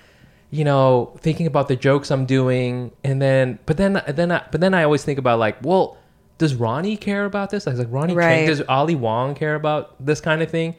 you 0.50 0.64
know, 0.64 1.12
thinking 1.20 1.46
about 1.46 1.68
the 1.68 1.76
jokes 1.76 2.10
I'm 2.10 2.24
doing, 2.26 2.90
and 3.04 3.20
then, 3.20 3.58
but 3.66 3.76
then, 3.76 4.02
then, 4.08 4.32
I, 4.32 4.42
but 4.50 4.60
then 4.60 4.72
I 4.74 4.82
always 4.84 5.04
think 5.04 5.18
about 5.18 5.38
like, 5.38 5.56
well, 5.62 5.96
does 6.38 6.54
Ronny 6.54 6.96
care 6.96 7.24
about 7.24 7.50
this? 7.50 7.66
I 7.66 7.70
was 7.70 7.78
like, 7.78 7.88
Ronny, 7.90 8.14
Chieng, 8.14 8.16
Right. 8.16 8.46
does 8.46 8.62
Ali 8.68 8.94
Wong 8.94 9.34
care 9.34 9.54
about 9.56 9.94
this 10.04 10.20
kind 10.20 10.40
of 10.42 10.50
thing? 10.50 10.74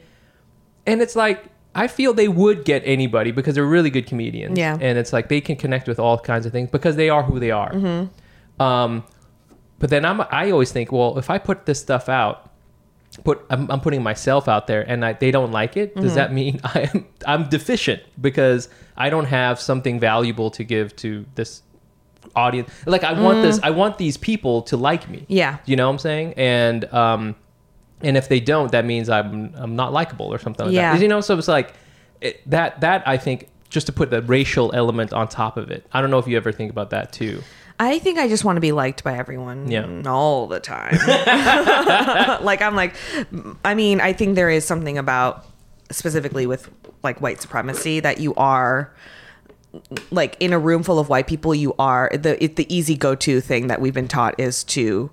And 0.86 1.02
it's 1.02 1.14
like, 1.14 1.44
I 1.74 1.86
feel 1.86 2.12
they 2.14 2.26
would 2.28 2.64
get 2.64 2.82
anybody 2.84 3.30
because 3.30 3.54
they're 3.54 3.66
really 3.66 3.90
good 3.90 4.06
comedians. 4.06 4.58
Yeah. 4.58 4.76
And 4.80 4.98
it's 4.98 5.12
like 5.12 5.28
they 5.28 5.40
can 5.40 5.56
connect 5.56 5.86
with 5.86 6.00
all 6.00 6.18
kinds 6.18 6.46
of 6.46 6.52
things 6.52 6.70
because 6.70 6.96
they 6.96 7.10
are 7.10 7.22
who 7.22 7.38
they 7.38 7.50
are. 7.52 7.72
Mm-hmm. 7.72 8.62
Um, 8.62 9.04
but 9.78 9.90
then 9.90 10.04
I'm, 10.04 10.20
I 10.30 10.50
always 10.50 10.72
think, 10.72 10.90
well, 10.90 11.16
if 11.18 11.30
I 11.30 11.38
put 11.38 11.66
this 11.66 11.78
stuff 11.80 12.08
out, 12.08 12.49
put 13.24 13.44
I'm, 13.50 13.70
I'm 13.70 13.80
putting 13.80 14.02
myself 14.02 14.48
out 14.48 14.66
there 14.66 14.82
and 14.88 15.04
I, 15.04 15.12
they 15.14 15.30
don't 15.30 15.52
like 15.52 15.76
it, 15.76 15.90
Mm-hmm. 15.94 16.02
does 16.02 16.14
that 16.14 16.32
mean 16.32 16.60
I 16.64 16.90
am 16.94 17.06
I'm 17.26 17.48
deficient 17.48 18.02
because 18.20 18.68
I 18.96 19.10
don't 19.10 19.24
have 19.26 19.60
something 19.60 19.98
valuable 20.00 20.50
to 20.52 20.64
give 20.64 20.94
to 20.96 21.24
this 21.34 21.62
audience? 22.36 22.70
Like 22.86 23.02
I 23.04 23.12
want 23.20 23.42
this, 23.42 23.58
I 23.62 23.70
want 23.70 23.98
these 23.98 24.16
people 24.16 24.62
to 24.62 24.76
like 24.76 25.08
me. 25.08 25.18
Mm. 25.20 25.26
Yeah. 25.28 25.58
You 25.66 25.76
know 25.76 25.86
what 25.86 25.92
I'm 25.94 25.98
saying? 25.98 26.34
And 26.36 26.84
um, 26.92 27.34
and 28.02 28.16
if 28.16 28.28
they 28.28 28.40
don't, 28.40 28.70
that 28.72 28.84
means 28.84 29.08
I'm 29.08 29.52
I'm 29.56 29.74
not 29.76 29.92
likable 29.92 30.26
or 30.32 30.38
something 30.38 30.66
like 30.66 30.74
Yeah. 30.74 30.92
that. 30.94 31.02
You 31.02 31.08
know, 31.08 31.20
so 31.20 31.36
it's 31.38 31.48
like 31.48 31.74
it, 32.20 32.48
that 32.50 32.80
that 32.82 33.06
I 33.08 33.16
think 33.16 33.48
just 33.70 33.86
to 33.86 33.92
put 33.92 34.10
the 34.10 34.20
racial 34.22 34.72
element 34.74 35.12
on 35.12 35.28
top 35.28 35.56
of 35.56 35.70
it. 35.70 35.86
I 35.92 36.00
don't 36.00 36.10
know 36.10 36.18
if 36.18 36.26
you 36.26 36.36
ever 36.36 36.52
think 36.52 36.70
about 36.70 36.90
that 36.90 37.12
too. 37.12 37.42
I 37.82 37.98
think 37.98 38.18
I 38.18 38.28
just 38.28 38.44
want 38.44 38.56
to 38.58 38.60
be 38.60 38.72
liked 38.72 39.02
by 39.02 39.16
everyone 39.16 39.70
Yeah. 39.70 40.02
all 40.06 40.46
the 40.46 40.60
time. 40.60 40.98
like 42.44 42.60
I'm 42.62 42.76
like 42.76 42.94
I 43.64 43.74
mean, 43.74 44.00
I 44.00 44.12
think 44.12 44.36
there 44.36 44.50
is 44.50 44.64
something 44.66 44.98
about 44.98 45.46
specifically 45.90 46.46
with 46.46 46.70
like 47.02 47.20
white 47.20 47.40
supremacy 47.40 47.98
that 48.00 48.20
you 48.20 48.34
are 48.34 48.92
like 50.10 50.36
in 50.40 50.52
a 50.52 50.58
room 50.58 50.82
full 50.82 50.98
of 50.98 51.08
white 51.08 51.26
people 51.26 51.54
you 51.54 51.74
are 51.78 52.10
the 52.12 52.42
it, 52.42 52.56
the 52.56 52.66
easy 52.74 52.96
go-to 52.96 53.40
thing 53.40 53.68
that 53.68 53.80
we've 53.80 53.94
been 53.94 54.08
taught 54.08 54.38
is 54.38 54.64
to 54.64 55.10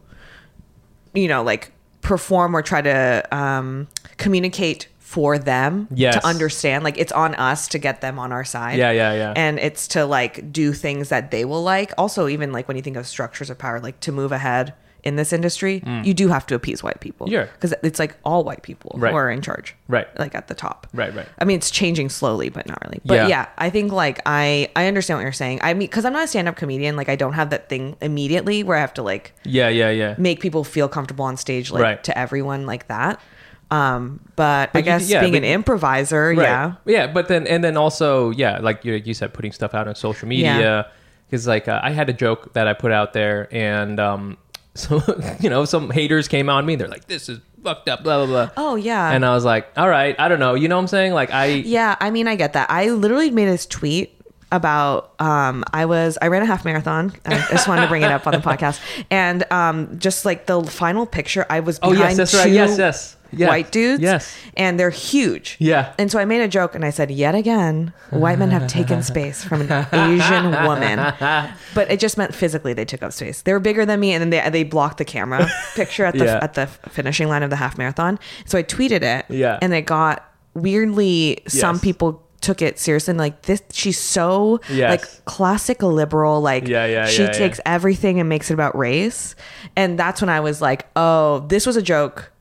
you 1.13 1.27
know 1.27 1.43
like 1.43 1.71
perform 2.01 2.55
or 2.55 2.61
try 2.61 2.81
to 2.81 3.23
um, 3.35 3.87
communicate 4.17 4.87
for 5.07 5.39
them 5.39 5.87
Yes. 5.95 6.15
to 6.15 6.27
understand. 6.27 6.83
Like 6.83 6.97
it's 6.97 7.13
on 7.13 7.33
us 7.35 7.69
to 7.69 7.79
get 7.79 8.01
them 8.01 8.19
on 8.19 8.33
our 8.33 8.43
side. 8.43 8.77
Yeah, 8.77 8.91
yeah, 8.91 9.13
yeah. 9.13 9.33
And 9.37 9.57
it's 9.57 9.87
to 9.89 10.05
like 10.05 10.51
do 10.51 10.73
things 10.73 11.07
that 11.07 11.31
they 11.31 11.45
will 11.45 11.63
like. 11.63 11.93
Also, 11.97 12.27
even 12.27 12.51
like 12.51 12.67
when 12.67 12.75
you 12.75 12.83
think 12.83 12.97
of 12.97 13.07
structures 13.07 13.49
of 13.49 13.57
power, 13.57 13.79
like 13.79 14.01
to 14.01 14.11
move 14.11 14.33
ahead 14.33 14.73
in 15.05 15.15
this 15.15 15.31
industry, 15.31 15.79
mm. 15.79 16.03
you 16.03 16.13
do 16.13 16.27
have 16.27 16.45
to 16.47 16.55
appease 16.55 16.83
white 16.83 16.99
people. 16.99 17.29
Yeah. 17.29 17.45
Because 17.45 17.73
it's 17.83 17.99
like 17.99 18.17
all 18.25 18.43
white 18.43 18.63
people 18.63 18.91
Right. 18.95 19.11
who 19.11 19.17
are 19.17 19.31
in 19.31 19.41
charge. 19.41 19.77
Right. 19.87 20.07
Like 20.19 20.35
at 20.35 20.49
the 20.49 20.53
top. 20.55 20.87
Right, 20.93 21.15
right. 21.15 21.25
I 21.39 21.45
mean, 21.45 21.55
it's 21.55 21.71
changing 21.71 22.09
slowly, 22.09 22.49
but 22.49 22.67
not 22.67 22.83
really. 22.83 22.99
But 23.05 23.13
Yeah. 23.13 23.27
yeah, 23.27 23.45
I 23.57 23.69
think 23.69 23.93
like 23.93 24.19
I 24.25 24.69
I 24.75 24.87
understand 24.87 25.19
what 25.19 25.23
you're 25.23 25.31
saying. 25.31 25.59
I 25.63 25.73
mean, 25.73 25.87
because 25.87 26.03
I'm 26.03 26.11
not 26.11 26.25
a 26.25 26.27
stand 26.27 26.49
up 26.49 26.57
comedian, 26.57 26.97
like 26.97 27.07
I 27.07 27.15
don't 27.15 27.33
have 27.33 27.49
that 27.51 27.69
thing 27.69 27.95
immediately 28.01 28.61
where 28.61 28.75
I 28.75 28.81
have 28.81 28.93
to 28.95 29.03
like 29.03 29.33
Yeah, 29.45 29.69
yeah, 29.69 29.89
yeah. 29.89 30.15
make 30.17 30.41
people 30.41 30.65
feel 30.65 30.89
comfortable 30.89 31.23
on 31.23 31.37
stage, 31.37 31.71
like 31.71 31.81
Right. 31.83 32.03
to 32.03 32.17
everyone 32.17 32.65
like 32.65 32.89
that. 32.89 33.21
Um, 33.69 34.21
but, 34.35 34.71
But 34.71 34.77
I 34.77 34.79
you- 34.79 34.85
guess 34.85 35.09
yeah, 35.09 35.19
being 35.21 35.33
but- 35.33 35.37
an 35.39 35.43
improviser, 35.43 36.29
Right. 36.29 36.37
yeah, 36.43 36.73
Yeah, 36.85 37.07
but 37.07 37.27
then 37.27 37.45
and 37.47 37.63
then 37.63 37.75
also 37.77 38.31
yeah, 38.31 38.59
like 38.61 38.85
you, 38.85 38.93
you 38.93 39.13
said, 39.13 39.33
putting 39.33 39.51
stuff 39.51 39.73
out 39.73 39.87
on 39.87 39.95
social 39.95 40.27
media. 40.27 40.87
Because 41.29 41.45
like 41.45 41.67
uh, 41.67 41.81
I 41.83 41.89
had 41.91 42.07
a 42.09 42.13
joke 42.13 42.53
that 42.53 42.67
I 42.69 42.73
put 42.73 42.93
out 42.93 43.11
there, 43.11 43.49
and 43.51 43.99
um, 43.99 44.37
so 44.75 45.01
you 45.41 45.49
know 45.49 45.65
some 45.65 45.89
haters 45.91 46.29
came 46.29 46.49
on 46.49 46.65
me. 46.65 46.75
They're 46.77 46.87
like, 46.87 47.07
"This 47.07 47.27
is 47.27 47.39
fucked 47.61 47.89
up," 47.89 48.01
blah 48.03 48.25
blah 48.25 48.27
blah. 48.47 48.49
Oh 48.55 48.75
yeah. 48.75 49.11
And 49.11 49.25
I 49.25 49.33
was 49.33 49.43
like, 49.43 49.67
"All 49.75 49.89
right, 49.89 50.15
I 50.17 50.29
don't 50.29 50.39
know." 50.39 50.53
You 50.53 50.69
know 50.69 50.77
what 50.77 50.83
I'm 50.83 50.87
saying? 50.87 51.11
Like 51.13 51.31
I 51.31 51.47
Yeah, 51.47 51.97
I 51.99 52.11
mean, 52.11 52.29
I 52.29 52.37
get 52.37 52.53
that. 52.53 52.71
I 52.71 52.91
literally 52.91 53.29
made 53.31 53.49
this 53.49 53.65
tweet 53.65 54.16
about 54.51 55.13
um 55.19 55.63
I 55.73 55.85
was 55.85 56.17
I 56.21 56.27
ran 56.27 56.41
a 56.41 56.45
half 56.45 56.63
marathon. 56.65 57.13
I 57.25 57.45
just 57.51 57.67
wanted 57.67 57.81
to 57.81 57.87
bring 57.87 58.03
it 58.03 58.11
up 58.11 58.25
on 58.27 58.33
the 58.33 58.39
podcast. 58.49 58.79
And 59.11 59.49
um 59.51 59.99
just 59.99 60.23
like 60.25 60.45
the 60.45 60.63
final 60.63 61.05
picture, 61.05 61.45
I 61.49 61.59
was 61.59 61.79
Oh, 61.83 61.91
behind 61.91 62.17
yes, 62.17 62.17
that's 62.17 62.33
right. 62.33 62.43
two 62.45 62.53
Yes, 62.53 62.77
yes. 62.77 63.13
Yes. 63.33 63.49
white 63.49 63.71
dudes. 63.73 64.01
Yes. 64.01 64.33
And 64.55 64.79
they're 64.79 64.89
huge. 64.89 65.57
Yeah. 65.59 65.91
And 65.99 66.09
so 66.09 66.17
I 66.17 66.23
made 66.23 66.39
a 66.39 66.47
joke 66.47 66.75
and 66.75 66.85
I 66.85 66.91
said, 66.91 67.11
yet 67.11 67.35
again, 67.35 67.91
white 68.09 68.39
men 68.39 68.51
have 68.51 68.67
taken 68.67 69.03
space 69.03 69.43
from 69.43 69.63
an 69.69 69.85
Asian 69.91 70.51
woman. 70.65 71.13
But 71.75 71.91
it 71.91 71.99
just 71.99 72.17
meant 72.17 72.33
physically 72.33 72.71
they 72.73 72.85
took 72.85 73.03
up 73.03 73.11
space. 73.11 73.41
They 73.41 73.51
were 73.51 73.59
bigger 73.59 73.85
than 73.85 73.99
me 73.99 74.13
and 74.13 74.21
then 74.21 74.29
they 74.29 74.49
they 74.49 74.63
blocked 74.63 74.97
the 74.97 75.03
camera 75.05 75.45
picture 75.75 76.05
at 76.05 76.13
the 76.17 76.23
Yeah. 76.23 76.39
at 76.41 76.53
the 76.53 76.67
finishing 76.89 77.27
line 77.27 77.43
of 77.43 77.49
the 77.49 77.57
half 77.57 77.77
marathon. 77.77 78.17
So 78.45 78.57
I 78.57 78.63
tweeted 78.63 79.01
it. 79.03 79.25
Yeah. 79.27 79.59
And 79.61 79.73
it 79.73 79.81
got 79.81 80.23
weirdly 80.53 81.39
some 81.47 81.79
people 81.81 82.23
took 82.47 82.61
it 82.61 82.79
seriously 82.79 83.11
and 83.11 83.19
like 83.19 83.41
this 83.41 83.61
she's 83.73 83.99
so 83.99 84.61
Yes. 84.69 84.89
like 84.89 85.25
classic 85.25 85.83
liberal 85.83 86.39
like 86.39 86.65
Yeah, 86.65 86.85
yeah, 86.85 87.05
she 87.07 87.23
yeah, 87.23 87.27
yeah. 87.27 87.37
takes 87.37 87.59
everything 87.65 88.21
and 88.21 88.29
makes 88.29 88.49
it 88.49 88.53
about 88.53 88.73
race 88.77 89.35
and 89.75 89.99
that's 89.99 90.21
when 90.21 90.29
i 90.29 90.39
was 90.39 90.61
like 90.61 90.87
oh 90.95 91.39
this 91.49 91.65
was 91.65 91.75
a 91.75 91.81
joke 91.81 92.31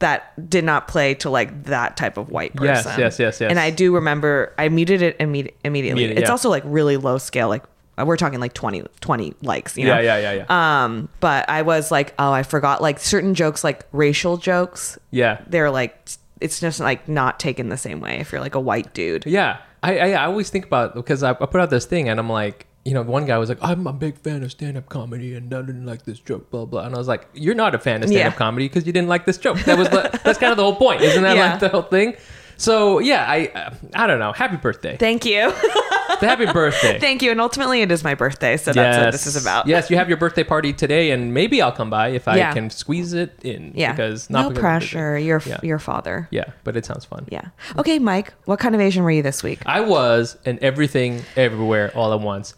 that 0.00 0.20
did 0.50 0.64
not 0.64 0.86
play 0.86 1.14
to 1.14 1.30
like 1.30 1.64
that 1.64 1.96
type 1.96 2.18
of 2.18 2.28
white 2.28 2.54
person 2.54 2.92
yes, 2.92 2.98
yes, 2.98 3.18
yes. 3.18 3.40
yes. 3.40 3.48
and 3.48 3.58
i 3.58 3.70
do 3.70 3.94
remember 3.94 4.52
i 4.58 4.68
muted 4.68 5.00
it 5.00 5.18
imme- 5.18 5.50
immediately 5.64 6.04
Immediate, 6.04 6.18
it's 6.18 6.26
yeah. 6.26 6.30
also 6.30 6.50
like 6.50 6.62
really 6.66 6.98
low 6.98 7.16
scale 7.16 7.48
like 7.48 7.64
we're 7.96 8.18
talking 8.18 8.40
like 8.40 8.52
20 8.52 8.84
20 9.00 9.32
likes 9.40 9.78
you 9.78 9.86
know 9.86 9.98
yeah, 9.98 10.18
yeah, 10.18 10.32
yeah, 10.32 10.44
yeah. 10.46 10.84
um 10.84 11.08
but 11.20 11.48
i 11.48 11.62
was 11.62 11.90
like 11.90 12.12
oh 12.18 12.32
i 12.32 12.42
forgot 12.42 12.82
like 12.82 12.98
certain 13.00 13.34
jokes 13.34 13.64
like 13.64 13.86
racial 13.92 14.36
jokes 14.36 14.98
yeah. 15.10 15.40
they're 15.46 15.70
like 15.70 15.96
it's 16.44 16.60
just 16.60 16.78
like 16.80 17.08
not 17.08 17.40
taken 17.46 17.68
the 17.70 17.76
same 17.86 18.00
way 18.00 18.14
if 18.22 18.30
you're 18.30 18.40
like 18.40 18.54
a 18.54 18.60
white 18.70 18.92
dude 18.98 19.24
Yeah, 19.26 19.58
I, 19.82 19.90
I 19.98 20.08
I 20.22 20.24
always 20.26 20.48
think 20.50 20.64
about 20.70 20.94
because 20.94 21.22
I, 21.22 21.30
I 21.30 21.46
put 21.52 21.60
out 21.62 21.70
this 21.70 21.86
thing 21.92 22.08
and 22.10 22.18
I'm 22.20 22.28
like, 22.42 22.66
you 22.84 22.92
know, 22.96 23.02
one 23.16 23.24
guy 23.30 23.38
was 23.38 23.48
like, 23.48 23.62
I'm 23.62 23.86
a 23.86 23.92
big 23.94 24.18
fan 24.18 24.42
of 24.42 24.50
stand 24.50 24.76
up 24.76 24.86
comedy 24.88 25.34
and 25.38 25.52
I 25.54 25.62
didn't 25.62 25.86
like 25.92 26.02
this 26.04 26.18
joke, 26.28 26.50
blah 26.50 26.66
blah. 26.66 26.84
And 26.86 26.94
I 26.94 26.98
was 26.98 27.08
like, 27.08 27.22
you're 27.44 27.54
not 27.64 27.74
a 27.74 27.78
fan 27.78 28.02
of 28.02 28.08
stand 28.10 28.28
up 28.28 28.34
Yeah. 28.34 28.38
comedy 28.44 28.66
because 28.68 28.86
you 28.86 28.92
didn't 28.92 29.08
like 29.14 29.24
this 29.24 29.38
joke. 29.38 29.58
That 29.68 29.78
was 29.78 29.88
the, 29.88 30.02
that's 30.24 30.38
kind 30.38 30.52
of 30.52 30.58
the 30.58 30.66
whole 30.68 30.76
point, 30.76 31.00
isn't 31.00 31.22
that 31.22 31.36
Yeah. 31.36 31.50
like 31.52 31.60
the 31.60 31.68
whole 31.70 31.88
thing? 31.96 32.14
So 32.56 32.98
yeah, 32.98 33.24
I 33.28 33.46
uh, 33.54 33.74
I 33.94 34.06
don't 34.06 34.18
know. 34.18 34.32
Happy 34.32 34.56
birthday, 34.56 34.96
thank 34.96 35.24
you 35.24 35.50
the 36.20 36.26
happy 36.28 36.46
birthday. 36.46 36.98
thank 37.00 37.22
you 37.22 37.30
and 37.30 37.40
ultimately 37.40 37.80
it 37.82 37.90
is 37.90 38.04
my 38.04 38.14
birthday 38.14 38.56
so 38.56 38.72
that's 38.72 38.98
what 38.98 39.10
this 39.12 39.26
is 39.26 39.36
about 39.40 39.66
Yes, 39.66 39.90
you 39.90 39.96
have 39.96 40.08
your 40.08 40.18
birthday 40.18 40.44
party 40.44 40.72
today, 40.72 41.10
and 41.10 41.34
maybe 41.34 41.60
I'll 41.60 41.72
come 41.72 41.90
by 41.90 42.08
if 42.08 42.28
I 42.28 42.36
Yeah. 42.36 42.52
can 42.52 42.70
squeeze 42.70 43.12
it 43.12 43.32
in. 43.42 43.72
yeah 43.74 43.92
because 43.92 44.30
not 44.30 44.42
no 44.42 44.48
because 44.50 44.60
pressure 44.60 45.18
you're 45.18 45.42
Yeah. 45.44 45.58
your 45.62 45.78
father 45.78 46.28
Yeah, 46.30 46.44
but 46.62 46.76
it 46.76 46.84
sounds 46.86 47.04
fun. 47.04 47.26
yeah 47.30 47.48
okay 47.78 47.98
Mic 47.98 48.32
what 48.44 48.58
kind 48.60 48.74
of 48.74 48.80
asian 48.80 49.02
were 49.02 49.10
you 49.10 49.22
this 49.22 49.42
week 49.42 49.60
I 49.66 49.80
was 49.80 50.36
in 50.44 50.58
everything, 50.62 51.22
everywhere, 51.36 51.90
all 51.96 52.12
at 52.12 52.20
once. 52.20 52.54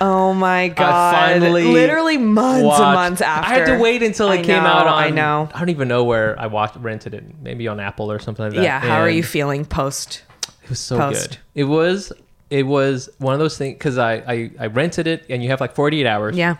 Oh 0.00 0.32
my 0.34 0.68
god 0.68 1.12
finally 1.12 1.64
literally 1.64 2.16
months 2.18 2.80
and 2.80 2.94
months 2.94 3.20
after 3.20 3.50
I 3.54 3.58
had 3.58 3.66
to 3.66 3.78
wait 3.78 4.02
until 4.02 4.30
it 4.30 4.40
I 4.40 4.42
came 4.42 4.62
out 4.64 4.86
on. 4.88 4.94
i 5.02 5.10
know 5.10 5.48
I 5.54 5.58
don't 5.60 5.68
even 5.68 5.86
know 5.88 6.02
where 6.04 6.38
I 6.40 6.46
watched 6.46 6.76
rented 6.76 7.14
it. 7.14 7.24
Maybe 7.40 7.68
on 7.68 7.78
Apple 7.78 8.10
or 8.10 8.18
something 8.18 8.44
like 8.46 8.54
that. 8.54 8.62
yeah 8.62 8.80
how 8.80 9.00
are 9.00 9.10
you 9.10 9.22
feeling 9.22 9.64
post 9.64 10.22
It 10.64 10.70
was 10.70 10.80
so 10.80 10.96
post? 10.98 11.30
good. 11.30 11.38
It 11.54 11.64
was. 11.64 12.12
It 12.50 12.64
was 12.64 13.08
one 13.18 13.32
of 13.34 13.40
those 13.40 13.56
things 13.58 13.74
because 13.74 13.98
I, 13.98 14.14
I 14.14 14.50
I 14.60 14.66
rented 14.66 15.06
it 15.06 15.24
and 15.30 15.42
you 15.42 15.50
have 15.50 15.60
like 15.60 15.74
48 15.74 16.06
hours. 16.06 16.36
yeah 16.36 16.56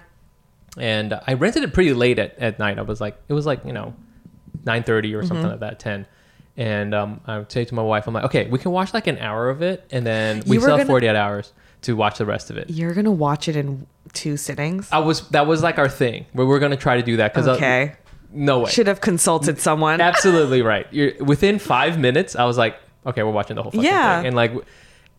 And 0.79 1.19
I 1.27 1.35
rented 1.35 1.63
it 1.63 1.73
pretty 1.75 1.93
late 1.95 2.19
at, 2.19 2.39
at 2.39 2.59
night. 2.59 2.79
I 2.79 2.83
was 2.83 3.01
like, 3.01 3.17
it 3.29 3.33
was 3.33 3.47
like 3.47 3.65
you 3.65 3.73
know, 3.73 3.95
9:30 4.65 4.89
or 4.89 4.99
Mm-hmm. 5.19 5.27
something 5.27 5.49
like 5.49 5.61
that, 5.61 5.79
10. 5.81 6.07
And 6.57 6.95
um, 6.95 7.21
I 7.27 7.39
would 7.39 7.51
say 7.51 7.65
to 7.65 7.75
my 7.75 7.83
wife, 7.83 8.07
I'm 8.07 8.15
like, 8.15 8.25
okay, 8.25 8.47
we 8.49 8.59
can 8.59 8.71
watch 8.71 8.95
like 8.95 9.07
an 9.09 9.19
hour 9.19 9.51
of 9.51 9.61
it, 9.63 9.85
and 9.91 10.07
then 10.07 10.43
we 10.47 10.59
still 10.59 10.71
have 10.77 10.87
gonna- 10.87 10.87
48 10.87 11.17
hours 11.17 11.53
to 11.85 11.95
watch 11.97 12.19
the 12.19 12.27
rest 12.27 12.51
of 12.51 12.57
it. 12.59 12.69
you're 12.71 12.93
gonna 12.95 13.11
watch 13.13 13.49
it 13.49 13.57
in 13.57 13.87
two 14.13 14.37
sittings 14.37 14.89
I 14.93 14.99
was 14.99 15.29
that 15.31 15.47
was 15.47 15.63
like 15.63 15.79
our 15.79 15.89
thing 15.89 16.27
where 16.33 16.47
we're 16.47 16.59
gonna 16.59 16.77
try 16.77 16.97
to 16.97 17.03
do 17.03 17.17
that 17.19 17.33
because 17.33 17.49
uh, 17.49 17.53
okay 17.55 17.95
no 18.33 18.61
way, 18.61 18.71
should 18.71 18.87
have 18.89 19.01
consulted 19.01 19.61
someone 19.61 20.01
absolutely 20.13 20.61
right. 20.63 20.87
You're 20.91 21.13
within 21.25 21.61
five 21.61 21.99
minutes. 22.01 22.35
I 22.35 22.45
was 22.47 22.59
like, 22.59 22.77
okay, 23.07 23.23
we're 23.23 23.31
watching 23.31 23.55
the 23.55 23.63
whole 23.63 23.71
fucking 23.71 23.85
Yeah. 23.85 24.19
thing, 24.19 24.27
and 24.27 24.35
like, 24.37 24.53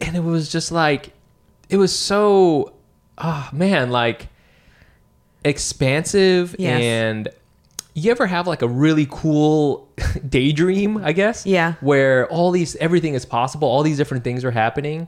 and 0.01 0.17
it 0.17 0.23
was 0.23 0.51
just 0.51 0.69
like, 0.73 1.13
it 1.69 1.77
was 1.77 1.97
so, 1.97 2.73
oh 3.17 3.49
man, 3.53 3.89
like 3.89 4.27
expansive 5.43 6.55
Yes. 6.59 6.81
and. 6.81 7.29
You 7.97 8.11
ever 8.11 8.27
have 8.27 8.45
like 8.45 8.61
a 8.61 8.67
really 8.67 9.07
cool 9.09 9.87
daydream, 10.27 10.97
I 10.97 11.13
guess? 11.13 11.45
Yeah. 11.45 11.75
Where 11.79 12.27
all 12.27 12.51
these, 12.51 12.75
everything 12.75 13.13
is 13.13 13.25
possible, 13.25 13.69
all 13.69 13.83
these 13.83 13.95
different 13.95 14.25
things 14.25 14.43
are 14.43 14.51
happening. 14.51 15.07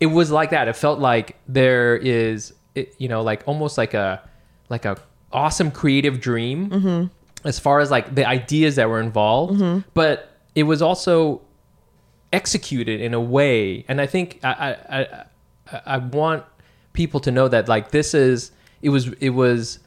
It 0.00 0.06
was 0.06 0.30
like 0.30 0.50
that. 0.50 0.68
It 0.68 0.76
felt 0.76 0.98
like 0.98 1.36
there 1.48 1.96
is, 1.96 2.52
it, 2.74 2.94
you 2.98 3.08
know, 3.08 3.22
like 3.22 3.42
almost 3.46 3.78
like 3.78 3.94
a, 3.94 4.20
like 4.68 4.84
a 4.84 4.96
awesome 5.32 5.70
creative 5.70 6.20
dream 6.20 6.70
Mm-hmm. 6.70 7.48
as 7.48 7.58
far 7.58 7.80
as 7.80 7.90
like 7.90 8.14
the 8.14 8.26
ideas 8.26 8.76
that 8.76 8.88
were 8.88 9.00
involved, 9.00 9.84
but 9.94 10.30
it 10.54 10.62
was 10.64 10.80
also 10.82 11.40
executed 12.32 13.00
in 13.00 13.14
a 13.14 13.20
way. 13.20 13.84
And 13.88 14.00
I 14.00 14.06
think 14.06 14.40
I, 14.42 14.76
I, 14.88 15.00
I, 15.72 15.80
I 15.86 15.98
want 15.98 16.44
people 16.92 17.20
to 17.20 17.30
know 17.30 17.48
that 17.48 17.68
like 17.68 17.90
this 17.90 18.14
is, 18.14 18.50
it 18.82 18.88
was, 18.90 19.08
it 19.20 19.30
was, 19.30 19.78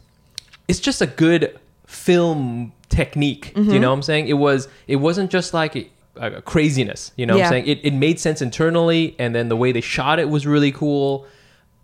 it's 0.67 0.79
just 0.79 1.01
a 1.01 1.07
good 1.07 1.57
film 1.85 2.73
technique. 2.89 3.53
Mm-hmm. 3.55 3.71
you 3.71 3.79
know 3.79 3.89
what 3.89 3.95
I'm 3.95 4.01
saying? 4.03 4.27
It 4.27 4.33
was, 4.33 4.67
it 4.87 4.97
wasn't 4.97 5.31
just 5.31 5.53
like 5.53 5.91
a 6.21 6.41
craziness. 6.41 7.11
You 7.15 7.25
know 7.25 7.33
what 7.33 7.39
Yeah. 7.39 7.45
I'm 7.45 7.51
saying? 7.51 7.67
It, 7.67 7.79
it 7.83 7.93
made 7.93 8.19
sense 8.19 8.41
internally, 8.41 9.15
and 9.19 9.33
then 9.35 9.49
the 9.49 9.55
way 9.55 9.71
they 9.71 9.81
shot 9.81 10.19
it 10.19 10.29
was 10.29 10.45
really 10.45 10.71
cool. 10.71 11.25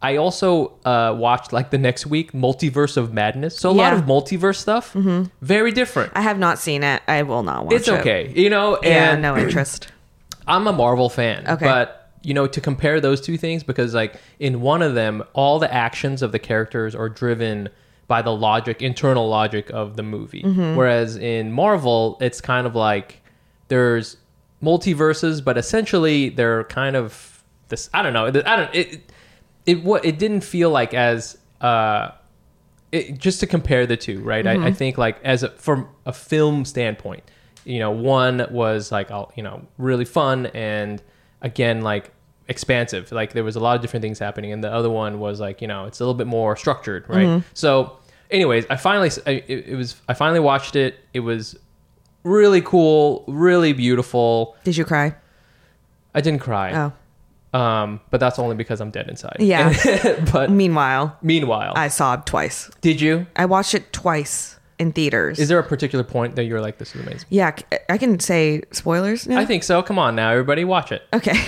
I 0.01 0.17
also 0.17 0.73
uh, 0.83 1.15
watched 1.17 1.53
like 1.53 1.69
the 1.69 1.77
next 1.77 2.05
week 2.05 2.33
Multiverse 2.33 2.97
of 2.97 3.13
Madness. 3.13 3.57
So 3.57 3.69
a 3.69 3.71
lot 3.71 3.93
of 3.93 4.01
multiverse 4.01 4.57
stuff, 4.57 4.93
very 5.41 5.71
different. 5.71 6.11
i 6.15 6.21
have 6.21 6.37
not 6.37 6.59
seen 6.59 6.83
it 6.83 7.01
i 7.07 7.23
will 7.23 7.41
not 7.43 7.65
watch 7.65 7.73
It's 7.75 7.87
it 7.87 7.93
It's 7.93 7.99
okay, 8.01 8.33
you 8.35 8.49
know. 8.49 8.77
yeah 8.83 9.11
And 9.13 9.21
no 9.21 9.37
interest 9.37 9.87
I'm 10.47 10.67
a 10.67 10.73
Marvel 10.73 11.09
fan. 11.09 11.47
Okay. 11.47 11.63
But 11.65 11.99
you 12.21 12.33
know, 12.33 12.47
to 12.47 12.59
compare 12.61 12.99
those 13.01 13.21
two 13.21 13.37
things, 13.37 13.63
because 13.63 13.93
like 13.93 14.15
in 14.39 14.59
one 14.61 14.81
of 14.81 14.93
them, 14.93 15.23
all 15.33 15.57
the 15.59 15.73
actions 15.73 16.21
of 16.21 16.31
the 16.33 16.39
characters 16.39 16.95
are 16.95 17.07
driven 17.09 17.69
by 18.07 18.21
the 18.21 18.31
logic, 18.33 18.81
internal 18.81 19.27
logic 19.29 19.69
of 19.71 19.95
the 19.95 20.03
movie. 20.03 20.43
Mm-hmm. 20.43 20.75
Whereas 20.75 21.15
in 21.15 21.51
Marvel, 21.53 22.17
it's 22.19 22.41
kind 22.41 22.67
of 22.67 22.75
like 22.75 23.21
there's 23.69 24.17
multiverses, 24.63 25.43
but 25.43 25.57
essentially 25.57 26.29
they're 26.29 26.63
kind 26.65 26.95
of 26.95 27.43
this. 27.67 27.89
I 27.93 28.01
don't 28.01 28.13
know. 28.13 28.27
I 28.27 28.31
don't. 28.31 28.73
It 28.73 29.11
it 29.65 29.83
what 29.83 30.05
it 30.05 30.17
didn't 30.17 30.41
feel 30.41 30.69
like 30.69 30.93
as 30.93 31.37
uh 31.61 32.11
it, 32.91 33.17
just 33.17 33.39
to 33.39 33.47
compare 33.47 33.87
the 33.87 33.97
two, 33.97 34.21
right? 34.21 34.45
I, 34.45 34.67
I 34.67 34.71
think 34.71 34.97
like 34.97 35.17
as 35.23 35.41
a, 35.41 35.49
from 35.49 35.89
a 36.05 36.13
film 36.13 36.63
standpoint, 36.63 37.23
you 37.65 37.79
know, 37.79 37.89
one 37.89 38.45
was 38.51 38.91
like 38.91 39.09
all 39.09 39.31
you 39.35 39.43
know 39.43 39.65
really 39.77 40.05
fun 40.05 40.45
and 40.47 41.01
again 41.41 41.81
like 41.81 42.11
expansive. 42.47 43.11
Like 43.11 43.33
there 43.33 43.43
was 43.43 43.55
a 43.55 43.59
lot 43.59 43.75
of 43.75 43.81
different 43.81 44.03
things 44.03 44.19
happening, 44.19 44.51
and 44.51 44.63
the 44.63 44.71
other 44.71 44.89
one 44.89 45.19
was 45.19 45.39
like 45.39 45.61
you 45.61 45.67
know 45.67 45.85
it's 45.85 45.99
a 45.99 46.03
little 46.03 46.13
bit 46.13 46.27
more 46.27 46.55
structured, 46.55 47.05
right? 47.09 47.25
So, 47.55 47.97
anyways, 48.29 48.65
I 48.69 48.75
finally 48.75 49.09
I, 49.25 49.31
it, 49.47 49.67
it 49.69 49.75
was 49.75 49.99
I 50.07 50.13
finally 50.13 50.39
watched 50.39 50.75
it. 50.75 50.99
It 51.13 51.21
was 51.21 51.57
really 52.23 52.61
cool, 52.61 53.23
really 53.27 53.73
beautiful. 53.73 54.55
did 54.63 54.77
you 54.77 54.85
cry 54.85 55.15
I 56.15 56.21
didn't 56.21 56.41
cry, 56.41 56.73
oh 56.73 56.93
um, 57.57 58.01
but 58.09 58.19
that's 58.19 58.39
only 58.39 58.55
because 58.55 58.81
I'm 58.81 58.89
dead 58.89 59.09
inside. 59.09 59.37
Yeah. 59.39 60.25
but 60.33 60.49
meanwhile 60.49 61.17
meanwhile, 61.21 61.73
i 61.75 61.87
sobbed 61.87 62.27
twice 62.27 62.69
did 62.81 62.99
you? 62.99 63.27
I 63.35 63.45
watched 63.45 63.73
it 63.75 63.93
twice 63.93 64.59
in 64.83 64.91
theaters. 64.91 65.39
Is 65.39 65.47
there 65.49 65.57
a 65.57 65.63
particular 65.63 66.03
point 66.03 66.35
that 66.35 66.43
you're 66.43 66.61
like, 66.61 66.77
this 66.77 66.93
is 66.95 67.01
amazing? 67.01 67.25
yeah, 67.29 67.55
I 67.89 67.97
can 67.97 68.19
say 68.19 68.61
spoilers 68.71 69.27
now. 69.27 69.39
I 69.39 69.45
think 69.45 69.63
so. 69.63 69.81
Come 69.81 69.97
on 69.97 70.15
now, 70.15 70.29
everybody, 70.29 70.63
watch 70.65 70.91
it. 70.91 71.01
Okay. 71.13 71.39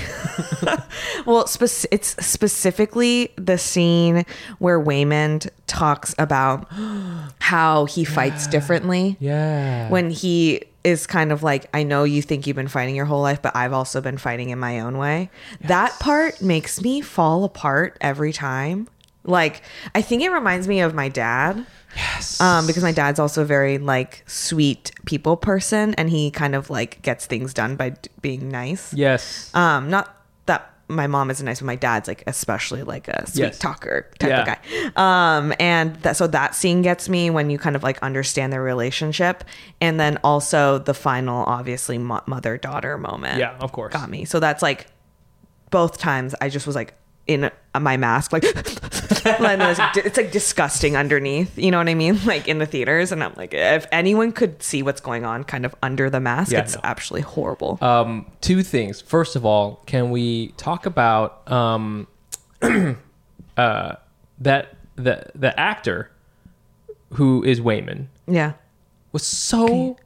well, 1.25 1.45
spec- 1.45 1.91
it's 1.91 2.15
specifically 2.25 3.31
the 3.35 3.57
scene 3.57 4.25
where 4.59 4.79
Waymond 4.79 5.49
talks 5.67 6.15
about 6.17 6.67
how 7.39 7.85
he 7.85 8.05
fights 8.05 8.47
differently. 8.47 9.17
Yeah. 9.19 9.89
When 9.89 10.09
he 10.09 10.63
is 10.85 11.07
kind 11.07 11.31
of 11.31 11.41
like, 11.43 11.65
I 11.73 11.83
know 11.83 12.03
you 12.03 12.21
think 12.21 12.45
you've 12.45 12.55
been 12.55 12.67
fighting 12.67 12.95
your 12.95 13.05
whole 13.05 13.21
life, 13.21 13.41
but 13.41 13.55
I've 13.55 13.73
also 13.73 14.01
been 14.01 14.17
fighting 14.17 14.51
in 14.51 14.59
my 14.59 14.79
own 14.79 14.97
way. 14.99 15.31
That 15.61 15.97
part 15.99 16.41
makes 16.41 16.79
me 16.79 17.01
fall 17.01 17.43
apart 17.43 17.97
every 18.01 18.31
time. 18.31 18.87
Like, 19.25 19.61
I 19.93 20.01
think 20.01 20.21
it 20.21 20.29
reminds 20.29 20.67
me 20.67 20.79
of 20.81 20.93
my 20.93 21.09
dad 21.09 21.65
yes. 21.95 22.39
um, 22.39 22.67
because 22.67 22.83
my 22.83 22.91
dad's 22.91 23.19
also 23.19 23.41
a 23.41 23.45
very 23.45 23.77
like 23.77 24.23
sweet 24.27 24.91
people 25.05 25.35
person, 25.38 25.93
and 25.95 26.09
he 26.09 26.31
kind 26.31 26.55
of 26.55 26.69
like 26.69 27.01
gets 27.01 27.25
things 27.25 27.53
done 27.53 27.75
by 27.75 27.89
d- 27.91 28.09
being 28.21 28.49
nice. 28.49 28.93
yes. 28.93 29.49
Um, 29.53 29.89
not 29.89 30.15
that 30.45 30.71
my 30.88 31.07
mom 31.07 31.31
isn't 31.31 31.43
nice, 31.45 31.59
but 31.61 31.65
my 31.65 31.75
dad's 31.75 32.07
like 32.07 32.23
especially 32.27 32.83
like 32.83 33.07
a 33.07 33.25
sweet 33.25 33.41
Yes. 33.41 33.57
talker 33.57 34.05
type 34.19 34.31
of 34.31 34.45
guy. 34.45 34.59
Um, 34.95 35.51
and 35.59 35.95
that 36.03 36.15
so 36.17 36.27
that 36.27 36.53
scene 36.53 36.83
gets 36.83 37.09
me 37.09 37.31
when 37.31 37.49
you 37.49 37.57
kind 37.57 37.75
of 37.75 37.81
like 37.81 37.97
understand 38.03 38.53
their 38.53 38.61
relationship, 38.61 39.43
and 39.81 39.99
then 39.99 40.19
also 40.23 40.77
the 40.77 40.93
final, 40.93 41.43
obviously 41.45 41.97
mother 41.97 42.57
daughter 42.57 42.97
moment. 42.99 43.39
Yeah, 43.39 43.57
of 43.59 43.71
course. 43.71 43.93
got 43.93 44.09
me. 44.11 44.25
So 44.25 44.39
that's 44.39 44.61
like 44.61 44.85
both 45.71 45.97
times 45.97 46.35
I 46.39 46.49
just 46.49 46.67
was 46.67 46.75
like 46.75 46.93
in 47.27 47.49
my 47.79 47.97
mask, 47.97 48.31
like, 48.31 48.43
and 49.25 49.61
it's 49.95 50.17
like 50.17 50.31
disgusting 50.31 50.95
underneath. 50.95 51.57
You 51.57 51.71
know 51.71 51.77
what 51.77 51.89
I 51.89 51.93
mean? 51.93 52.19
Like 52.25 52.47
in 52.47 52.57
the 52.57 52.65
theaters, 52.65 53.11
and 53.11 53.23
I'm 53.23 53.33
like, 53.35 53.53
if 53.53 53.85
anyone 53.91 54.31
could 54.31 54.61
see 54.63 54.81
what's 54.81 54.99
going 54.99 55.25
on, 55.25 55.43
kind 55.43 55.65
of 55.65 55.75
under 55.83 56.09
the 56.09 56.19
mask, 56.19 56.51
Yeah, 56.51 56.61
it's 56.61 56.75
no. 56.75 56.81
actually 56.83 57.21
horrible. 57.21 57.77
Um, 57.81 58.31
two 58.41 58.63
things. 58.63 58.99
First 58.99 59.35
of 59.35 59.45
all, 59.45 59.81
can 59.85 60.09
we 60.09 60.49
talk 60.57 60.85
about 60.85 61.49
um, 61.51 62.07
uh, 63.57 63.95
that 64.39 64.75
the 64.95 65.25
the 65.35 65.59
actor 65.59 66.09
who 67.13 67.43
is 67.43 67.59
Waymond 67.61 68.07
yeah. 68.27 68.53
was 69.11 69.25
so 69.25 69.97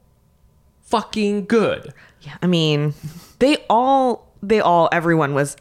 fucking 0.82 1.46
good. 1.46 1.94
Yeah, 2.22 2.36
I 2.42 2.46
mean, 2.46 2.94
they 3.38 3.58
all, 3.70 4.28
they 4.42 4.60
all, 4.60 4.88
everyone 4.92 5.34
was 5.34 5.56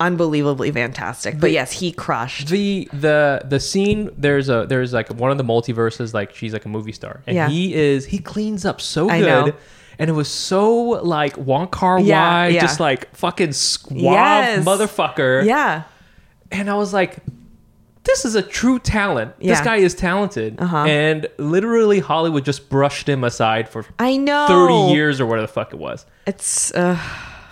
unbelievably 0.00 0.70
fantastic. 0.72 1.38
But 1.40 1.50
yes, 1.52 1.72
he 1.72 1.92
crushed. 1.92 2.48
The 2.48 2.88
the 2.92 3.42
the 3.44 3.60
scene 3.60 4.10
there's 4.16 4.48
a 4.48 4.66
there's 4.68 4.92
like 4.92 5.08
one 5.10 5.30
of 5.30 5.38
the 5.38 5.44
multiverses 5.44 6.12
like 6.14 6.34
she's 6.34 6.52
like 6.52 6.64
a 6.64 6.68
movie 6.68 6.92
star 6.92 7.22
and 7.26 7.36
Yeah. 7.36 7.48
he 7.48 7.74
is 7.74 8.06
he 8.06 8.18
cleans 8.18 8.64
up 8.64 8.80
so 8.80 9.08
I 9.08 9.20
good. 9.20 9.26
know. 9.46 9.52
And 9.98 10.10
it 10.10 10.14
was 10.14 10.28
so 10.28 10.74
like 10.82 11.36
Wong 11.38 11.68
Kar 11.68 11.98
Wai, 11.98 12.02
Yeah, 12.06 12.46
yeah. 12.48 12.60
just 12.60 12.80
like 12.80 13.14
fucking 13.14 13.52
suave 13.52 13.96
Yes. 13.96 14.64
motherfucker. 14.64 15.44
Yeah, 15.46 15.84
and 16.50 16.68
I 16.68 16.74
was 16.74 16.92
like, 16.92 17.18
this 18.02 18.24
is 18.24 18.34
a 18.34 18.42
true 18.42 18.80
talent. 18.80 19.38
This 19.38 19.58
Yeah. 19.60 19.64
guy 19.64 19.76
is 19.76 19.94
talented. 19.94 20.56
Uh-huh. 20.60 20.78
And 20.84 21.28
literally, 21.38 22.00
Hollywood 22.00 22.44
just 22.44 22.68
brushed 22.68 23.08
him 23.08 23.22
aside 23.22 23.68
for 23.68 23.86
I 24.00 24.16
know. 24.16 24.46
30 24.48 24.92
years 24.92 25.20
or 25.20 25.26
whatever 25.26 25.46
the 25.46 25.52
fuck 25.52 25.72
it 25.72 25.78
was. 25.78 26.04
It's, 26.26 26.74
uh, 26.74 26.98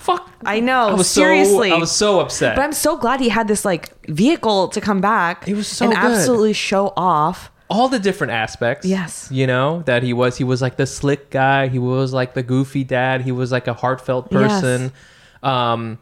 Fuck. 0.03 0.31
I 0.45 0.59
know. 0.61 0.89
I 0.89 0.95
was 0.95 1.09
seriously. 1.09 1.71
So, 1.71 1.77
I 1.77 1.79
was 1.79 1.93
so 1.93 2.21
upset. 2.21 2.57
but 2.57 2.63
I'm 2.63 2.73
so 2.73 2.97
glad 2.97 3.21
he 3.21 3.29
had 3.29 3.47
this 3.47 3.65
like 3.65 4.05
vehicle 4.09 4.69
to 4.69 4.81
come 4.81 5.01
back. 5.01 5.45
He 5.45 5.55
was 5.55 5.69
so 5.69 5.85
and 5.87 5.95
good. 5.95 6.05
absolutely 6.05 6.53
show 6.55 6.93
off. 6.97 7.51
All 7.71 7.89
the 7.89 7.99
different 8.01 8.33
aspects. 8.33 8.85
Yes. 8.85 9.29
You 9.31 9.47
know, 9.47 9.83
that 9.87 10.03
he 10.03 10.13
was. 10.13 10.37
He 10.37 10.45
was 10.45 10.61
like 10.61 10.77
the 10.77 10.87
slick 10.87 11.31
guy. 11.31 11.69
He 11.69 11.79
was 11.79 12.13
like 12.13 12.35
the 12.35 12.43
goofy 12.43 12.85
dad. 12.85 13.23
He 13.23 13.33
was 13.33 13.53
like 13.53 13.67
a 13.69 13.75
heartfelt 13.75 14.29
Yes. 14.31 14.61
person. 14.61 14.93
Um, 15.43 15.99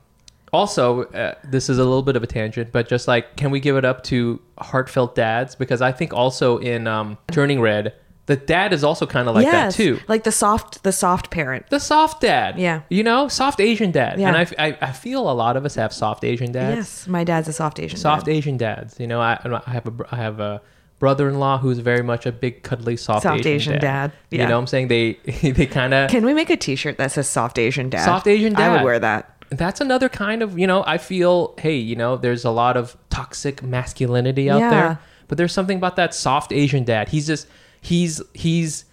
also, 0.53 1.05
uh, 1.05 1.35
this 1.45 1.69
is 1.69 1.79
a 1.79 1.85
little 1.85 2.03
bit 2.03 2.17
of 2.17 2.23
a 2.23 2.27
tangent, 2.27 2.73
but 2.73 2.89
just 2.89 3.07
like, 3.07 3.37
can 3.37 3.51
we 3.53 3.61
give 3.61 3.77
it 3.77 3.85
up 3.85 4.03
to 4.05 4.41
heartfelt 4.59 5.15
dads? 5.15 5.55
Because 5.55 5.81
I 5.81 5.93
think 5.93 6.13
also 6.13 6.59
in 6.59 6.87
um, 6.89 7.19
Turning 7.31 7.61
Red, 7.61 7.93
the 8.31 8.37
dad 8.37 8.73
is 8.73 8.85
also 8.85 9.07
kind 9.07 9.29
of 9.29 9.35
like 9.35 9.45
yes, 9.45 9.77
that 9.77 9.83
too. 9.83 9.99
like 10.07 10.23
the 10.23 10.31
soft, 10.31 10.85
the 10.85 10.93
soft 10.93 11.31
parent. 11.31 11.69
the 11.69 11.81
soft 11.81 12.21
dad. 12.21 12.57
Yeah. 12.61 12.83
You 12.89 13.03
know, 13.03 13.27
soft 13.27 13.59
Asian 13.61 13.91
dad. 13.91 14.21
Yeah. 14.21 14.29
And 14.29 14.37
I, 14.37 14.47
I, 14.69 14.79
I 14.81 14.93
feel 14.93 15.29
a 15.29 15.35
lot 15.35 15.57
of 15.57 15.65
us 15.65 15.75
have 15.75 15.93
soft 15.93 16.23
Asian 16.23 16.53
dads. 16.53 16.77
Yes, 16.77 17.09
my 17.09 17.25
dad's 17.25 17.49
a 17.49 17.53
soft 17.53 17.81
Asian. 17.81 17.97
Dad. 17.97 18.03
Soft 18.03 18.27
dad. 18.27 18.33
Asian 18.33 18.57
dads. 18.57 19.01
You 19.01 19.09
know, 19.09 19.21
I, 19.21 19.41
I 19.67 19.71
have 19.73 19.87
a 19.89 20.07
I 20.13 20.17
have 20.17 20.39
a 20.39 20.63
brother-in-law 21.01 21.59
who's 21.59 21.79
very 21.81 22.03
much 22.05 22.25
a 22.25 22.31
big 22.31 22.63
cuddly 22.63 22.97
soft, 22.97 23.25
Soft 23.25 23.41
Asian, 23.41 23.53
Asian 23.53 23.73
dad. 23.81 24.13
dad. 24.13 24.13
You 24.31 24.39
know 24.47 24.55
what 24.55 24.61
I'm 24.61 24.67
saying? 24.69 24.87
They 24.87 25.15
they 25.43 25.67
kind 25.67 25.93
of 25.93 26.09
Can 26.09 26.25
we 26.25 26.33
make 26.33 26.51
a 26.51 26.57
T-shirt 26.57 26.99
that 26.99 27.11
says 27.11 27.29
"Soft 27.29 27.59
Asian 27.59 27.91
Dad"? 27.91 28.05
Soft 28.05 28.29
Asian 28.29 28.55
I 28.55 28.59
dad. 28.61 28.73
would 28.75 28.85
wear 28.85 28.99
that. 29.01 29.45
that's 29.51 29.81
another 29.81 30.09
kind 30.09 30.41
of, 30.43 30.57
you 30.57 30.69
know, 30.69 30.85
I 30.87 30.99
feel, 30.99 31.55
hey, 31.59 31.77
you 31.77 31.97
know, 31.97 32.17
there's 32.17 32.45
a 32.45 32.51
lot 32.53 32.77
of 32.77 32.97
toxic 33.11 33.61
masculinity 33.65 34.49
out 34.49 34.61
Yeah. 34.61 34.71
there, 34.71 34.99
but 35.27 35.39
there's 35.39 35.53
something 35.53 35.77
about 35.79 35.97
that 35.97 36.15
soft 36.15 36.53
Asian 36.53 36.85
dad. 36.85 37.09
He's 37.09 37.27
just 37.27 37.49
he's 37.81 38.23
he's 38.35 38.85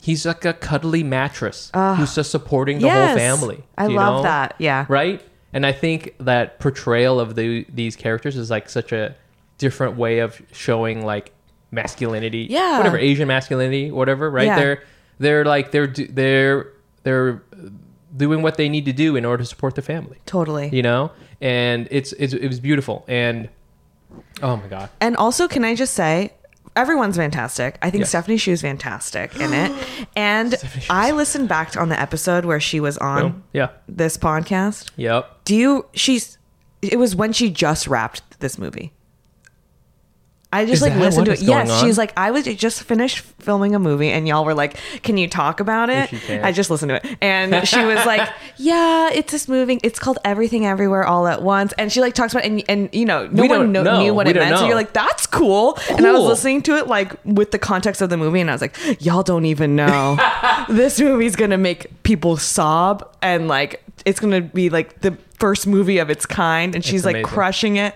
he's 0.00 0.24
like 0.26 0.44
a 0.44 0.52
cuddly 0.52 1.02
mattress 1.02 1.70
ah. 1.74 1.94
who's 1.94 2.14
just 2.14 2.30
supporting 2.30 2.78
the 2.78 2.86
yes, 2.86 3.08
whole 3.08 3.16
family. 3.18 3.64
I 3.76 3.86
love 3.86 4.16
know? 4.16 4.22
that. 4.22 4.54
Yeah. 4.58 4.86
right? 4.88 5.22
And 5.52 5.66
I 5.66 5.72
think 5.72 6.14
that 6.20 6.58
portrayal 6.60 7.20
of 7.20 7.34
the 7.34 7.66
these 7.68 7.96
characters 7.96 8.36
is 8.36 8.50
like 8.50 8.68
such 8.68 8.92
a 8.92 9.14
different 9.58 9.96
way 9.96 10.20
of 10.20 10.40
showing 10.52 11.04
like 11.04 11.32
masculinity, 11.70 12.46
Yeah. 12.50 12.78
whatever 12.78 12.98
Asian 12.98 13.28
masculinity, 13.28 13.90
whatever, 13.90 14.30
right? 14.30 14.46
Yeah. 14.46 14.56
They're 14.56 14.82
they're 15.18 15.44
like 15.44 15.70
they're 15.70 15.86
they're 15.88 16.72
they're 17.02 17.42
doing 18.16 18.42
what 18.42 18.56
they 18.56 18.68
need 18.68 18.84
to 18.86 18.92
do 18.92 19.16
in 19.16 19.24
order 19.24 19.42
to 19.42 19.46
support 19.48 19.74
the 19.74 19.82
family, 19.82 20.18
Totally. 20.26 20.68
you 20.72 20.82
know. 20.82 21.12
And 21.40 21.88
it's, 21.90 22.12
it's 22.14 22.34
it 22.34 22.48
was 22.48 22.60
beautiful, 22.60 23.04
and 23.08 23.48
oh 24.42 24.56
my 24.56 24.66
god, 24.68 24.90
And 25.00 25.16
also, 25.16 25.48
can 25.48 25.64
I 25.64 25.74
just 25.74 25.94
say, 25.94 26.34
everyone's 26.76 27.16
fantastic. 27.16 27.78
I 27.82 27.90
think 27.90 28.00
Yes. 28.00 28.08
Stephanie 28.10 28.36
Hsu's 28.38 28.62
fantastic 28.62 29.34
in 29.36 29.52
it. 29.52 29.72
And 30.16 30.54
I 30.88 31.10
listened 31.12 31.48
back 31.48 31.76
on 31.76 31.88
the 31.88 31.98
episode 32.00 32.44
where 32.44 32.60
she 32.60 32.80
was 32.80 32.98
on 32.98 33.22
Boom. 33.22 33.44
yeah, 33.52 33.68
this 33.88 34.16
podcast. 34.16 34.90
yep. 34.96 35.28
Do 35.44 35.54
you? 35.56 35.86
She's. 35.92 36.38
It 36.82 36.98
was 36.98 37.14
when 37.14 37.32
she 37.32 37.50
just 37.50 37.86
wrapped 37.86 38.40
this 38.40 38.58
movie. 38.58 38.92
I 40.52 40.64
just 40.64 40.82
Is 40.82 40.82
like 40.82 40.96
listened 40.96 41.26
to 41.26 41.32
it. 41.32 41.42
Yes, 41.42 41.70
on? 41.70 41.84
she's 41.84 41.96
like, 41.96 42.12
I 42.16 42.32
was 42.32 42.44
just 42.44 42.82
finished 42.82 43.20
filming 43.38 43.74
a 43.76 43.78
movie, 43.78 44.10
and 44.10 44.26
y'all 44.26 44.44
were 44.44 44.54
like, 44.54 44.76
"Can 45.04 45.16
you 45.16 45.28
talk 45.28 45.60
about 45.60 45.90
it?" 45.90 46.12
I 46.28 46.50
just 46.50 46.70
listened 46.70 46.88
to 46.90 46.96
it, 46.96 47.18
and 47.20 47.66
she 47.68 47.84
was 47.84 48.04
like, 48.04 48.28
"Yeah, 48.56 49.10
it's 49.12 49.30
this 49.30 49.46
movie. 49.46 49.78
It's 49.84 50.00
called 50.00 50.18
Everything 50.24 50.66
Everywhere 50.66 51.04
All 51.04 51.28
at 51.28 51.42
Once," 51.42 51.72
and 51.78 51.92
she 51.92 52.00
like 52.00 52.14
talks 52.14 52.32
about, 52.32 52.44
it, 52.44 52.50
and 52.50 52.64
and 52.68 52.88
you 52.92 53.04
know, 53.04 53.28
no 53.28 53.42
We 53.42 53.48
one 53.48 53.70
know. 53.70 54.00
knew 54.00 54.12
what 54.12 54.26
it 54.26 54.34
meant, 54.34 54.58
so 54.58 54.66
you're 54.66 54.74
like, 54.74 54.92
"That's 54.92 55.24
cool," 55.26 55.78
and 55.88 56.04
I 56.04 56.10
was 56.10 56.24
listening 56.24 56.62
to 56.62 56.76
it 56.78 56.88
like 56.88 57.14
with 57.24 57.52
the 57.52 57.58
context 57.58 58.02
of 58.02 58.10
the 58.10 58.16
movie, 58.16 58.40
and 58.40 58.50
I 58.50 58.54
was 58.54 58.60
like, 58.60 58.76
"Y'all 59.00 59.22
don't 59.22 59.44
even 59.44 59.76
know 59.76 60.16
this 60.68 60.98
movie's 61.00 61.36
gonna 61.36 61.58
make 61.58 62.02
people 62.02 62.36
sob, 62.36 63.08
and 63.22 63.46
like 63.46 63.84
it's 64.04 64.18
gonna 64.18 64.40
be 64.40 64.68
like 64.68 65.00
the." 65.02 65.16
First 65.40 65.66
movie 65.66 65.98
of 65.98 66.10
its 66.10 66.26
kind, 66.26 66.74
and 66.74 66.84
she's 66.84 67.04
like 67.04 67.16
amazing. 67.16 67.28
crushing 67.34 67.76
it. 67.76 67.94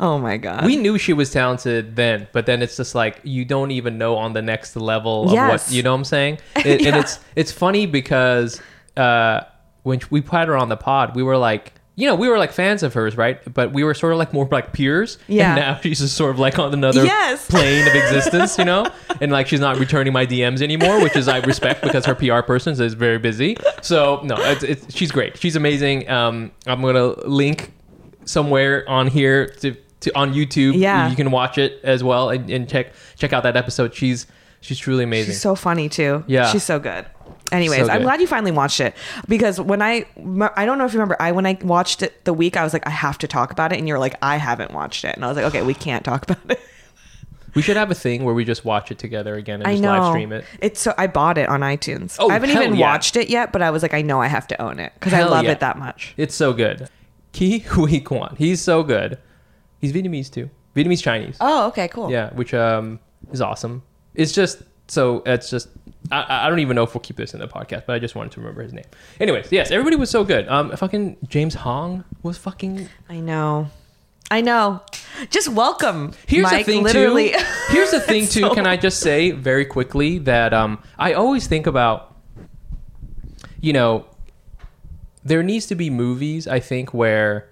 Oh 0.00 0.18
my 0.18 0.36
god! 0.38 0.64
we 0.64 0.76
knew 0.76 0.96
she 0.96 1.12
was 1.12 1.30
talented 1.32 1.96
then, 1.96 2.28
but 2.32 2.46
then 2.46 2.62
it's 2.62 2.76
just 2.76 2.94
like 2.94 3.20
you 3.24 3.44
don't 3.44 3.70
even 3.72 3.98
know 3.98 4.16
on 4.16 4.32
the 4.32 4.40
next 4.42 4.76
level 4.76 5.24
of 5.26 5.32
Yes. 5.32 5.68
what 5.68 5.74
you 5.76 5.82
know 5.82 5.92
what 5.92 5.98
I'm 5.98 6.04
saying. 6.04 6.38
It, 6.56 6.86
And 6.86 6.96
it's 6.96 7.18
it's 7.36 7.52
funny 7.52 7.84
because 7.86 8.62
uh, 8.96 9.40
when 9.82 10.00
we 10.10 10.20
put 10.22 10.48
her 10.48 10.56
on 10.56 10.68
the 10.70 10.76
pod, 10.78 11.14
we 11.14 11.22
were 11.22 11.36
like, 11.36 11.73
you 11.96 12.08
know, 12.08 12.14
we 12.16 12.28
were 12.28 12.38
like 12.38 12.50
fans 12.52 12.82
of 12.82 12.92
hers, 12.94 13.16
right? 13.16 13.40
But 13.54 13.72
we 13.72 13.84
were 13.84 13.94
sort 13.94 14.12
of 14.12 14.18
like 14.18 14.32
more 14.32 14.48
like 14.50 14.72
peers. 14.72 15.16
Yeah. 15.28 15.50
And 15.50 15.60
now 15.60 15.74
she's 15.82 16.00
just 16.00 16.16
sort 16.16 16.30
of 16.32 16.38
like 16.40 16.58
on 16.58 16.74
another 16.74 17.04
Yes. 17.04 17.46
plane 17.50 17.86
of 17.86 17.94
existence, 17.94 18.58
you 18.58 18.64
know. 18.64 18.86
And 19.20 19.30
like 19.30 19.46
she's 19.46 19.60
not 19.60 19.78
returning 19.78 20.12
my 20.12 20.26
DMs 20.26 20.60
anymore, 20.60 21.00
which 21.02 21.14
is 21.14 21.28
I 21.28 21.38
respect 21.38 21.82
because 21.82 22.04
her 22.06 22.14
PR 22.16 22.40
person 22.40 22.80
is 22.80 22.94
very 22.94 23.18
busy. 23.18 23.56
So 23.82 24.20
no, 24.24 24.34
it's, 24.38 24.64
it's 24.64 24.94
she's 24.94 25.12
great. 25.12 25.36
She's 25.38 25.54
amazing. 25.56 26.08
Um, 26.10 26.50
I'm 26.66 26.82
gonna 26.82 27.08
link 27.28 27.72
somewhere 28.24 28.88
on 28.88 29.06
here 29.06 29.46
to, 29.60 29.76
to 30.00 30.18
on 30.18 30.34
YouTube. 30.34 30.74
Yeah. 30.76 31.08
you 31.10 31.16
can 31.16 31.30
watch 31.30 31.58
it 31.58 31.80
as 31.84 32.02
well 32.02 32.30
and, 32.30 32.50
and 32.50 32.68
check 32.68 32.88
check 33.16 33.32
out 33.32 33.42
that 33.44 33.56
episode. 33.56 33.94
She's 33.94 34.26
she's 34.64 34.78
truly 34.78 35.04
amazing. 35.04 35.32
She's 35.32 35.40
so 35.40 35.54
funny 35.54 35.88
too. 35.88 36.24
Yeah. 36.26 36.46
she's 36.46 36.62
so 36.62 36.78
good. 36.78 37.06
Anyways, 37.52 37.86
So 37.86 37.92
I'm 37.92 38.02
glad 38.02 38.20
you 38.20 38.26
finally 38.26 38.50
watched 38.50 38.80
it 38.80 38.96
because 39.28 39.60
when 39.60 39.82
I 39.82 40.06
I 40.56 40.64
don't 40.64 40.78
know 40.78 40.86
if 40.86 40.92
you 40.92 40.98
remember 40.98 41.16
I 41.20 41.32
when 41.32 41.46
I 41.46 41.58
watched 41.62 42.02
it 42.02 42.24
the 42.24 42.32
week 42.32 42.56
I 42.56 42.64
was 42.64 42.72
like 42.72 42.86
I 42.86 42.90
have 42.90 43.18
to 43.18 43.28
talk 43.28 43.52
about 43.52 43.72
it 43.72 43.78
and 43.78 43.86
you're 43.86 43.98
like 43.98 44.16
I 44.22 44.36
haven't 44.36 44.72
watched 44.72 45.04
it 45.04 45.14
and 45.14 45.24
I 45.24 45.28
was 45.28 45.36
like 45.36 45.46
okay 45.46 45.62
we 45.62 45.74
can't 45.74 46.04
talk 46.04 46.28
about 46.28 46.50
it. 46.50 46.60
we 47.54 47.62
should 47.62 47.76
have 47.76 47.90
a 47.90 47.94
thing 47.94 48.24
where 48.24 48.34
we 48.34 48.44
just 48.44 48.64
watch 48.64 48.90
it 48.90 48.98
together 48.98 49.34
again 49.34 49.60
and 49.60 49.68
I 49.68 49.72
just 49.72 49.82
know 49.82 49.90
live 49.90 50.12
stream 50.12 50.32
it. 50.32 50.44
It's 50.60 50.80
so 50.80 50.94
I 50.96 51.06
bought 51.06 51.38
it 51.38 51.48
on 51.48 51.60
iTunes. 51.60 52.16
Oh, 52.18 52.30
I 52.30 52.34
haven't 52.34 52.50
even 52.50 52.74
yeah. 52.74 52.90
watched 52.90 53.16
it 53.16 53.28
yet, 53.28 53.52
but 53.52 53.62
I 53.62 53.70
was 53.70 53.82
like 53.82 53.94
I 53.94 54.02
know 54.02 54.20
I 54.20 54.28
have 54.28 54.46
to 54.48 54.60
own 54.60 54.80
it 54.80 54.92
because 54.94 55.12
I 55.12 55.24
love 55.24 55.44
yeah. 55.44 55.52
it 55.52 55.60
that 55.60 55.78
much. 55.78 56.14
It's 56.16 56.34
so 56.34 56.52
good. 56.52 56.88
Ke 57.32 57.62
Huy 57.62 58.00
Quan. 58.00 58.34
He's 58.38 58.62
so 58.62 58.82
good. 58.82 59.18
He's 59.80 59.92
Vietnamese 59.92 60.30
too. 60.30 60.48
Vietnamese 60.74 61.02
Chinese. 61.02 61.36
Oh, 61.40 61.68
okay, 61.68 61.88
cool. 61.88 62.10
Yeah, 62.10 62.32
which 62.32 62.54
um 62.54 63.00
is 63.30 63.40
awesome. 63.40 63.82
It's 64.14 64.32
just 64.32 64.62
so 64.88 65.22
it's 65.26 65.50
just 65.50 65.68
I, 66.10 66.46
I 66.46 66.48
don't 66.48 66.58
even 66.60 66.74
know 66.76 66.82
if 66.84 66.94
we'll 66.94 67.00
keep 67.00 67.16
this 67.16 67.34
in 67.34 67.40
the 67.40 67.48
podcast, 67.48 67.84
but 67.86 67.94
I 67.94 67.98
just 67.98 68.14
wanted 68.14 68.32
to 68.32 68.40
remember 68.40 68.62
his 68.62 68.72
name. 68.72 68.84
Anyways, 69.20 69.50
yes, 69.50 69.70
everybody 69.70 69.96
was 69.96 70.10
so 70.10 70.24
good. 70.24 70.46
Um, 70.48 70.76
fucking 70.76 71.16
James 71.28 71.54
Hong 71.54 72.04
was 72.22 72.36
fucking. 72.38 72.88
I 73.08 73.20
know. 73.20 73.68
I 74.30 74.40
know. 74.40 74.82
Just 75.30 75.48
welcome. 75.48 76.12
Here's 76.26 76.50
Mic, 76.50 76.66
the 76.66 76.72
thing 76.72 76.82
literally. 76.82 77.30
too. 77.32 77.38
Here's 77.68 77.90
the 77.90 78.00
thing 78.12 78.22
too. 78.26 78.40
So- 78.40 78.54
Can 78.54 78.66
I 78.66 78.76
just 78.76 79.00
say 79.00 79.30
very 79.30 79.64
quickly 79.64 80.18
that 80.20 80.52
um, 80.54 80.82
I 80.98 81.12
always 81.12 81.46
think 81.46 81.66
about, 81.66 82.16
you 83.60 83.72
know, 83.72 84.06
there 85.24 85.42
needs 85.42 85.66
to 85.66 85.74
be 85.74 85.88
movies. 85.90 86.46
I 86.48 86.60
think 86.60 86.92
where, 86.92 87.48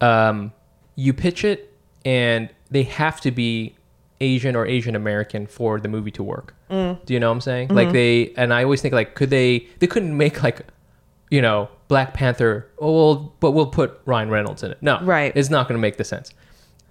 um, 0.00 0.52
you 0.96 1.12
pitch 1.12 1.44
it 1.44 1.72
and 2.04 2.48
they 2.70 2.84
have 2.84 3.20
to 3.22 3.30
be 3.30 3.74
Asian 4.20 4.56
or 4.56 4.66
Asian 4.66 4.96
American 4.96 5.46
for 5.46 5.78
the 5.80 5.88
movie 5.88 6.10
to 6.12 6.22
work. 6.22 6.54
Mm. 6.70 7.04
Do 7.04 7.14
you 7.14 7.20
know 7.20 7.28
what 7.28 7.34
I'm 7.34 7.40
saying? 7.40 7.68
Mm-hmm. 7.68 7.76
Like 7.76 7.92
they 7.92 8.32
and 8.36 8.52
I 8.52 8.64
always 8.64 8.82
think 8.82 8.94
like 8.94 9.14
could 9.14 9.30
they 9.30 9.68
they 9.78 9.86
couldn't 9.86 10.16
make 10.16 10.42
like 10.42 10.62
you 11.30 11.40
know 11.42 11.68
Black 11.88 12.14
Panther 12.14 12.68
oh 12.78 12.92
well 12.92 13.32
but 13.40 13.52
we'll 13.52 13.66
put 13.66 14.00
Ryan 14.06 14.30
Reynolds 14.30 14.62
in 14.62 14.70
it. 14.72 14.78
No. 14.80 15.00
Right. 15.02 15.32
It's 15.34 15.50
not 15.50 15.68
going 15.68 15.78
to 15.78 15.82
make 15.82 15.96
the 15.96 16.04
sense. 16.04 16.32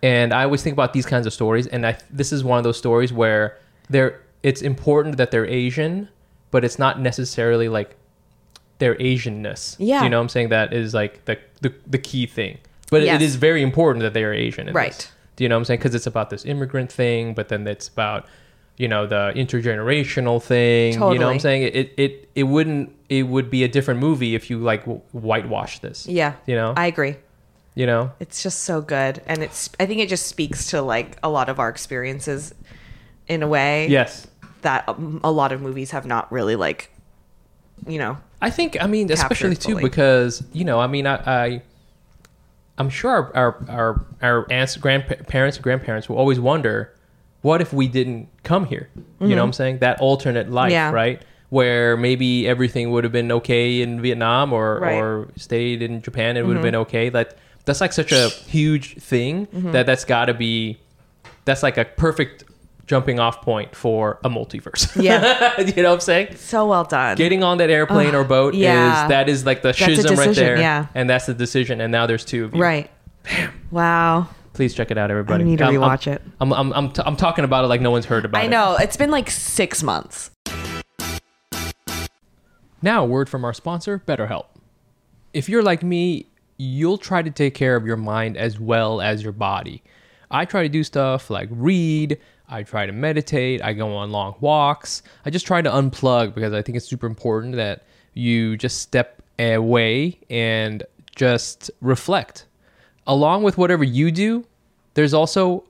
And 0.03 0.33
I 0.33 0.43
always 0.43 0.61
think 0.63 0.73
about 0.73 0.93
these 0.93 1.05
kinds 1.05 1.25
of 1.25 1.33
stories 1.33 1.67
and 1.67 1.85
I 1.85 1.97
this 2.09 2.31
is 2.31 2.43
one 2.43 2.57
of 2.57 2.63
those 2.63 2.77
stories 2.77 3.11
where 3.11 3.57
they're 3.89 4.21
it's 4.43 4.61
important 4.61 5.17
that 5.17 5.31
they're 5.31 5.47
Asian 5.47 6.09
but 6.51 6.63
it's 6.63 6.79
not 6.79 6.99
necessarily 6.99 7.67
like 7.67 7.95
their 8.79 8.95
Asianness. 8.95 9.75
Yeah. 9.79 9.99
Do 9.99 10.05
you 10.05 10.09
know 10.11 10.17
what 10.17 10.23
I'm 10.23 10.29
saying? 10.29 10.49
That 10.49 10.71
is 10.73 10.93
like 10.93 11.25
the 11.25 11.37
the, 11.61 11.73
the 11.85 11.97
key 11.97 12.25
thing. 12.25 12.59
But 12.89 13.01
Yes. 13.01 13.21
it 13.21 13.25
is 13.25 13.35
very 13.35 13.61
important 13.61 14.03
that 14.03 14.13
they 14.13 14.23
are 14.23 14.31
Asian. 14.33 14.71
Right. 14.71 14.93
This. 14.93 15.11
Do 15.37 15.43
you 15.45 15.49
know 15.49 15.55
what 15.55 15.59
I'm 15.61 15.65
saying? 15.65 15.79
Because 15.79 15.95
it's 15.95 16.07
about 16.07 16.29
this 16.29 16.43
immigrant 16.45 16.91
thing, 16.91 17.33
but 17.33 17.47
then 17.47 17.65
it's 17.67 17.87
about 17.87 18.25
you 18.75 18.87
know 18.87 19.07
the 19.07 19.31
intergenerational 19.35 20.41
thing. 20.43 20.93
You 20.93 20.99
know 20.99 21.07
what 21.27 21.33
I'm 21.33 21.39
saying? 21.39 21.63
It 21.63 21.93
it 21.97 22.29
it 22.35 22.43
wouldn't 22.43 22.93
it 23.09 23.23
would 23.23 23.49
be 23.49 23.63
a 23.63 23.67
different 23.67 23.99
movie 24.01 24.35
if 24.35 24.49
you 24.49 24.59
like 24.59 24.83
whitewash 25.13 25.79
this. 25.79 26.05
yeah. 26.07 26.33
You 26.45 26.55
know. 26.55 26.73
I 26.75 26.87
agree. 26.87 27.15
you 27.75 27.85
know. 27.85 28.11
It's 28.19 28.43
just 28.43 28.61
so 28.63 28.81
good. 28.81 29.21
And 29.27 29.41
it's, 29.41 29.69
I 29.79 29.85
think 29.85 30.01
it 30.01 30.09
just 30.09 30.25
speaks 30.27 30.71
to 30.71 30.81
like 30.81 31.17
a 31.23 31.29
lot 31.29 31.47
of 31.47 31.57
our 31.59 31.69
experiences 31.69 32.53
in 33.27 33.43
a 33.43 33.47
way 33.47 33.87
Yes. 33.87 34.27
that 34.63 34.89
um, 34.89 35.21
a 35.23 35.31
lot 35.31 35.51
of 35.53 35.61
movies 35.61 35.91
have 35.91 36.05
not 36.05 36.29
really 36.31 36.55
like, 36.57 36.89
you 37.87 37.97
know, 37.99 38.17
I 38.41 38.49
think 38.49 38.77
I 38.81 38.87
mean 38.87 39.11
especially 39.11 39.55
too 39.55 39.79
because 39.79 40.43
you 40.53 40.63
know 40.65 40.79
I 40.79 40.87
mean 40.87 41.07
I, 41.07 41.15
I 41.45 41.61
I'm 42.77 42.89
sure 42.89 43.11
our 43.11 43.33
our 43.35 43.65
our, 43.69 44.05
our 44.21 44.51
aunts 44.51 44.77
grandparents 44.77 45.57
grandparents 45.57 46.07
will 46.09 46.17
always 46.17 46.39
wonder 46.39 46.93
what 47.41 47.61
if 47.61 47.71
we 47.73 47.87
didn't 47.87 48.29
come 48.43 48.65
here 48.65 48.89
you 49.19 49.29
know 49.29 49.37
what 49.37 49.43
I'm 49.47 49.53
saying 49.53 49.79
that 49.79 49.99
alternate 49.99 50.49
life 50.51 50.67
Mm-hmm. 50.71 50.73
Yeah. 50.73 50.91
right 50.91 51.21
where 51.49 51.95
maybe 51.95 52.45
everything 52.47 52.91
would 52.91 53.03
have 53.05 53.13
been 53.13 53.31
okay 53.31 53.81
in 53.81 54.01
Vietnam 54.01 54.51
or 54.51 54.79
Right. 54.79 54.93
Mm-hmm. 54.95 55.03
or 55.03 55.27
stayed 55.37 55.81
in 55.81 56.01
Japan 56.01 56.35
it 56.37 56.45
would 56.45 56.55
have 56.57 56.63
been 56.63 56.75
okay 56.75 57.09
that 57.09 57.37
that's 57.65 57.81
like 57.81 57.93
such 57.93 58.11
a 58.11 58.29
huge 58.29 58.95
thing 58.97 59.47
that 59.71 59.85
that's 59.85 60.05
got 60.05 60.25
to 60.25 60.33
be 60.33 60.77
that's 61.45 61.63
like 61.63 61.77
a 61.77 61.85
perfect 61.85 62.43
jumping 62.87 63.19
off 63.19 63.41
point 63.41 63.75
for 63.75 64.17
a 64.23 64.29
multiverse 64.29 64.89
Yeah. 65.03 65.59
you 65.59 65.83
know 65.83 65.89
what 65.89 65.95
I'm 65.95 65.99
saying 65.99 66.35
so 66.37 66.65
well 66.67 66.85
done. 66.85 67.17
getting 67.17 67.43
on 67.43 67.57
that 67.59 67.69
airplane 67.69 68.15
or 68.15 68.23
boat 68.23 68.53
yeah. 68.55 69.03
is 69.03 69.09
that 69.09 69.29
is 69.29 69.45
like 69.45 69.61
the 69.61 69.69
a 69.69 69.73
schism 69.73 70.15
right 70.17 70.33
there 70.35 70.57
yeah. 70.57 70.87
and 70.95 71.09
that's 71.09 71.25
the 71.25 71.33
decision 71.33 71.81
and 71.81 71.91
now 71.91 72.07
there's 72.07 72.23
two 72.25 72.45
of 72.45 72.55
you 72.55 72.61
right. 72.61 72.89
Wow. 73.71 74.29
please 74.53 74.73
check 74.73 74.89
it 74.89 74.97
out 74.97 75.11
everybody 75.11 75.43
I 75.43 75.47
need 75.47 75.57
to 75.57 75.65
I'm- 75.65 75.83
I'm- 75.83 75.97
rewatch 75.99 76.07
it. 76.07 76.21
I'm, 76.39 76.53
I'm, 76.53 76.71
I'm, 76.73 76.91
t- 76.91 77.01
I'm 77.05 77.17
talking 77.17 77.43
about 77.43 77.65
it 77.65 77.67
like 77.67 77.81
no 77.81 77.91
one's 77.91 78.05
heard 78.05 78.23
about 78.25 78.39
I 78.39 78.45
it 78.45 78.47
I 78.47 78.49
know. 78.49 78.77
It's 78.79 78.95
been 78.97 79.11
like 79.11 79.29
six 79.29 79.83
months. 79.83 80.31
now 82.81 83.03
a 83.03 83.05
word 83.05 83.27
from 83.29 83.43
our 83.43 83.53
sponsor 83.53 84.01
BetterHelp 84.07 84.45
if 85.33 85.49
you're 85.49 85.63
like 85.63 85.83
me 85.83 86.27
you'll 86.57 86.97
try 86.97 87.21
to 87.21 87.29
take 87.29 87.53
care 87.53 87.75
of 87.75 87.85
your 87.85 87.97
mind 87.97 88.37
as 88.37 88.59
well 88.59 89.01
as 89.01 89.23
your 89.23 89.33
body 89.33 89.83
I 90.31 90.45
try 90.45 90.63
to 90.63 90.69
do 90.69 90.83
stuff 90.83 91.29
like 91.29 91.49
read 91.51 92.17
I 92.47 92.63
try 92.63 92.85
to 92.85 92.91
meditate 92.91 93.61
I 93.63 93.73
go 93.73 93.95
on 93.95 94.11
long 94.11 94.35
walks 94.39 95.03
I 95.25 95.29
just 95.29 95.45
try 95.45 95.61
to 95.61 95.69
unplug 95.69 96.33
because 96.33 96.53
I 96.53 96.61
think 96.61 96.77
it's 96.77 96.87
super 96.87 97.07
important 97.07 97.55
that 97.55 97.85
you 98.13 98.57
just 98.57 98.79
step 98.81 99.21
away 99.39 100.17
and 100.29 100.83
just 101.15 101.69
reflect 101.81 102.45
along 103.07 103.43
with 103.43 103.57
whatever 103.57 103.83
you 103.83 104.11
do, 104.11 104.45
there's 104.93 105.13
also 105.13 105.63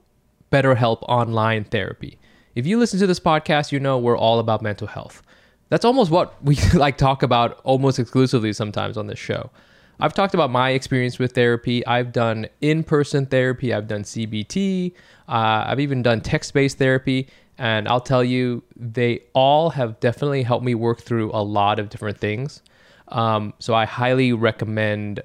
BetterHelp 0.52 1.02
online 1.02 1.64
therapy. 1.64 2.18
If 2.54 2.66
you 2.66 2.78
listen 2.78 2.98
to 2.98 3.06
this 3.06 3.20
podcast, 3.20 3.72
you 3.72 3.80
know 3.80 3.96
we're 3.98 4.18
all 4.18 4.40
about 4.40 4.60
mental 4.60 4.88
health. 4.88 5.22
That's 5.68 5.84
almost 5.84 6.10
what 6.10 6.42
we 6.42 6.56
like 6.74 6.98
talk 6.98 7.22
about 7.22 7.60
almost 7.62 7.98
exclusively 7.98 8.52
sometimes 8.52 8.96
on 8.96 9.06
this 9.06 9.18
show. 9.18 9.50
I've 10.00 10.14
talked 10.14 10.34
about 10.34 10.50
my 10.50 10.70
experience 10.70 11.18
with 11.18 11.32
therapy. 11.32 11.84
I've 11.86 12.12
done 12.12 12.46
in-person 12.60 13.26
therapy. 13.26 13.74
I've 13.74 13.88
done 13.88 14.02
CBT. 14.04 14.92
Uh, 15.28 15.64
I've 15.66 15.80
even 15.80 16.02
done 16.02 16.20
text-based 16.20 16.78
therapy, 16.78 17.28
and 17.58 17.88
I'll 17.88 18.00
tell 18.00 18.22
you, 18.22 18.62
they 18.76 19.22
all 19.32 19.70
have 19.70 19.98
definitely 19.98 20.44
helped 20.44 20.64
me 20.64 20.74
work 20.76 21.00
through 21.00 21.32
a 21.32 21.42
lot 21.42 21.80
of 21.80 21.88
different 21.88 22.18
things. 22.18 22.62
Um, 23.08 23.54
so 23.58 23.74
I 23.74 23.86
highly 23.86 24.32
recommend 24.32 25.22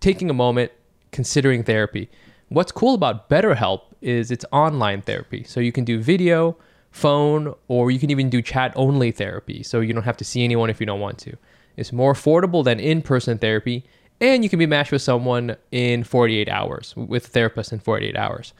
taking 0.00 0.30
a 0.30 0.34
moment 0.34 0.72
considering 1.10 1.62
therapy. 1.62 2.08
What's 2.48 2.72
cool 2.72 2.94
about 2.94 3.28
BetterHelp 3.28 3.82
is 4.00 4.30
it's 4.30 4.44
online 4.50 5.02
therapy. 5.02 5.44
So 5.44 5.60
you 5.60 5.72
can 5.72 5.84
do 5.84 6.00
video, 6.00 6.56
phone, 6.90 7.54
or 7.68 7.90
you 7.90 7.98
can 7.98 8.10
even 8.10 8.30
do 8.30 8.40
chat 8.40 8.72
only 8.76 9.10
therapy. 9.10 9.62
So 9.62 9.80
you 9.80 9.92
don't 9.92 10.04
have 10.04 10.16
to 10.18 10.24
see 10.24 10.42
anyone 10.42 10.70
if 10.70 10.80
you 10.80 10.86
don't 10.86 11.00
want 11.00 11.18
to. 11.18 11.36
It's 11.76 11.92
more 11.92 12.14
affordable 12.14 12.64
than 12.64 12.80
in 12.80 13.02
person 13.02 13.36
therapy, 13.38 13.84
and 14.20 14.42
you 14.42 14.50
can 14.50 14.58
be 14.58 14.66
matched 14.66 14.92
with 14.92 15.02
someone 15.02 15.56
in 15.70 16.04
48 16.04 16.48
hours, 16.48 16.94
with 16.96 17.26
a 17.26 17.30
therapist 17.30 17.72
in 17.72 17.78
48 17.80 18.16
hours. 18.16 18.52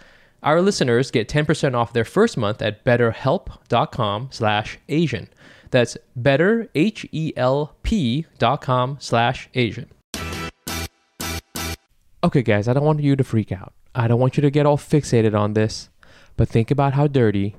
Our 0.43 0.61
listeners 0.61 1.11
get 1.11 1.29
10% 1.29 1.75
off 1.75 1.93
their 1.93 2.05
first 2.05 2.37
month 2.37 2.63
at 2.63 2.85
betterhelp.com 2.85 4.29
slash 4.31 4.79
Asian. 4.89 5.29
That's 5.71 5.97
better, 6.15 6.69
H-E-L-P 6.75 8.27
dot 8.39 8.61
com 8.61 8.97
slash 9.01 9.49
Asian. 9.55 9.91
Okay, 12.23 12.43
guys, 12.43 12.69
I 12.69 12.73
don't 12.73 12.85
want 12.85 13.01
you 13.01 13.17
to 13.17 13.25
freak 13.25 13.53
out. 13.53 13.73
I 13.95 14.09
don't 14.09 14.21
want 14.21 14.37
you 14.37 14.41
to 14.43 14.51
get 14.51 14.67
all 14.67 14.77
fixated 14.77 15.39
on 15.39 15.55
this, 15.55 15.89
but 16.37 16.49
think 16.49 16.71
about 16.71 16.93
how 16.93 17.07
dirty 17.07 17.57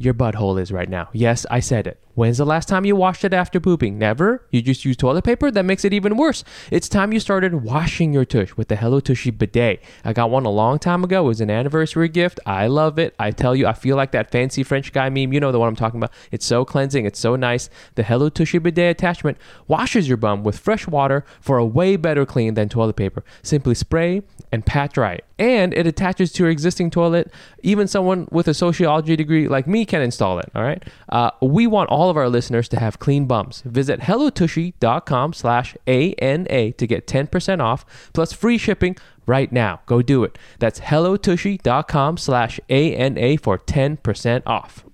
your 0.00 0.14
butthole 0.14 0.58
is 0.58 0.72
right 0.72 0.88
now. 0.88 1.10
Yes, 1.12 1.44
I 1.50 1.60
said 1.60 1.86
it. 1.86 2.02
When's 2.14 2.38
the 2.38 2.46
last 2.46 2.68
time 2.68 2.86
you 2.86 2.96
washed 2.96 3.22
it 3.22 3.34
after 3.34 3.60
pooping? 3.60 3.98
Never? 3.98 4.46
You 4.50 4.62
just 4.62 4.84
use 4.84 4.96
toilet 4.96 5.24
paper? 5.24 5.50
That 5.50 5.66
makes 5.66 5.84
it 5.84 5.92
even 5.92 6.16
worse. 6.16 6.42
It's 6.70 6.88
time 6.88 7.12
you 7.12 7.20
started 7.20 7.62
washing 7.62 8.14
your 8.14 8.24
tush 8.24 8.54
with 8.56 8.68
the 8.68 8.76
Hello 8.76 9.00
Tushy 9.00 9.30
bidet. 9.30 9.82
I 10.02 10.14
got 10.14 10.30
one 10.30 10.46
a 10.46 10.50
long 10.50 10.78
time 10.78 11.04
ago. 11.04 11.24
It 11.24 11.28
was 11.28 11.40
an 11.42 11.50
anniversary 11.50 12.08
gift. 12.08 12.40
I 12.46 12.66
love 12.66 12.98
it. 12.98 13.14
I 13.18 13.30
tell 13.30 13.54
you, 13.54 13.66
I 13.66 13.74
feel 13.74 13.94
like 13.94 14.12
that 14.12 14.30
fancy 14.30 14.62
French 14.62 14.92
guy 14.92 15.10
meme. 15.10 15.34
You 15.34 15.40
know 15.40 15.52
the 15.52 15.60
one 15.60 15.68
I'm 15.68 15.76
talking 15.76 16.00
about. 16.00 16.12
It's 16.30 16.46
so 16.46 16.64
cleansing. 16.64 17.04
It's 17.04 17.20
so 17.20 17.36
nice. 17.36 17.68
The 17.94 18.02
Hello 18.02 18.30
Tushy 18.30 18.58
bidet 18.58 18.90
attachment 18.90 19.36
washes 19.68 20.08
your 20.08 20.16
bum 20.16 20.44
with 20.44 20.58
fresh 20.58 20.88
water 20.88 21.26
for 21.40 21.58
a 21.58 21.66
way 21.66 21.96
better 21.96 22.24
clean 22.24 22.54
than 22.54 22.70
toilet 22.70 22.96
paper. 22.96 23.22
Simply 23.42 23.74
spray 23.74 24.22
and 24.52 24.64
pat 24.66 24.92
dry. 24.92 25.20
And 25.38 25.72
it 25.74 25.86
attaches 25.86 26.32
to 26.32 26.42
your 26.42 26.50
existing 26.50 26.90
toilet. 26.90 27.32
Even 27.62 27.86
someone 27.86 28.28
with 28.30 28.48
a 28.48 28.54
sociology 28.54 29.16
degree 29.16 29.48
like 29.48 29.66
me 29.66 29.84
can 29.84 30.02
install 30.02 30.38
it. 30.38 30.50
All 30.54 30.62
right. 30.62 30.82
Uh, 31.08 31.30
we 31.40 31.66
want 31.66 31.90
all 31.90 32.10
of 32.10 32.16
our 32.16 32.28
listeners 32.28 32.68
to 32.70 32.80
have 32.80 32.98
clean 32.98 33.26
bums. 33.26 33.62
Visit 33.64 34.00
hellotushy.com 34.00 35.32
slash 35.32 35.76
ANA 35.86 36.72
to 36.72 36.86
get 36.86 37.06
10% 37.06 37.60
off 37.60 38.10
plus 38.12 38.32
free 38.32 38.58
shipping 38.58 38.96
right 39.26 39.52
now. 39.52 39.80
Go 39.86 40.02
do 40.02 40.24
it. 40.24 40.38
That's 40.58 40.80
hellotushy.com 40.80 42.16
slash 42.16 42.60
ANA 42.68 43.38
for 43.38 43.58
10% 43.58 44.42
off. 44.46 44.84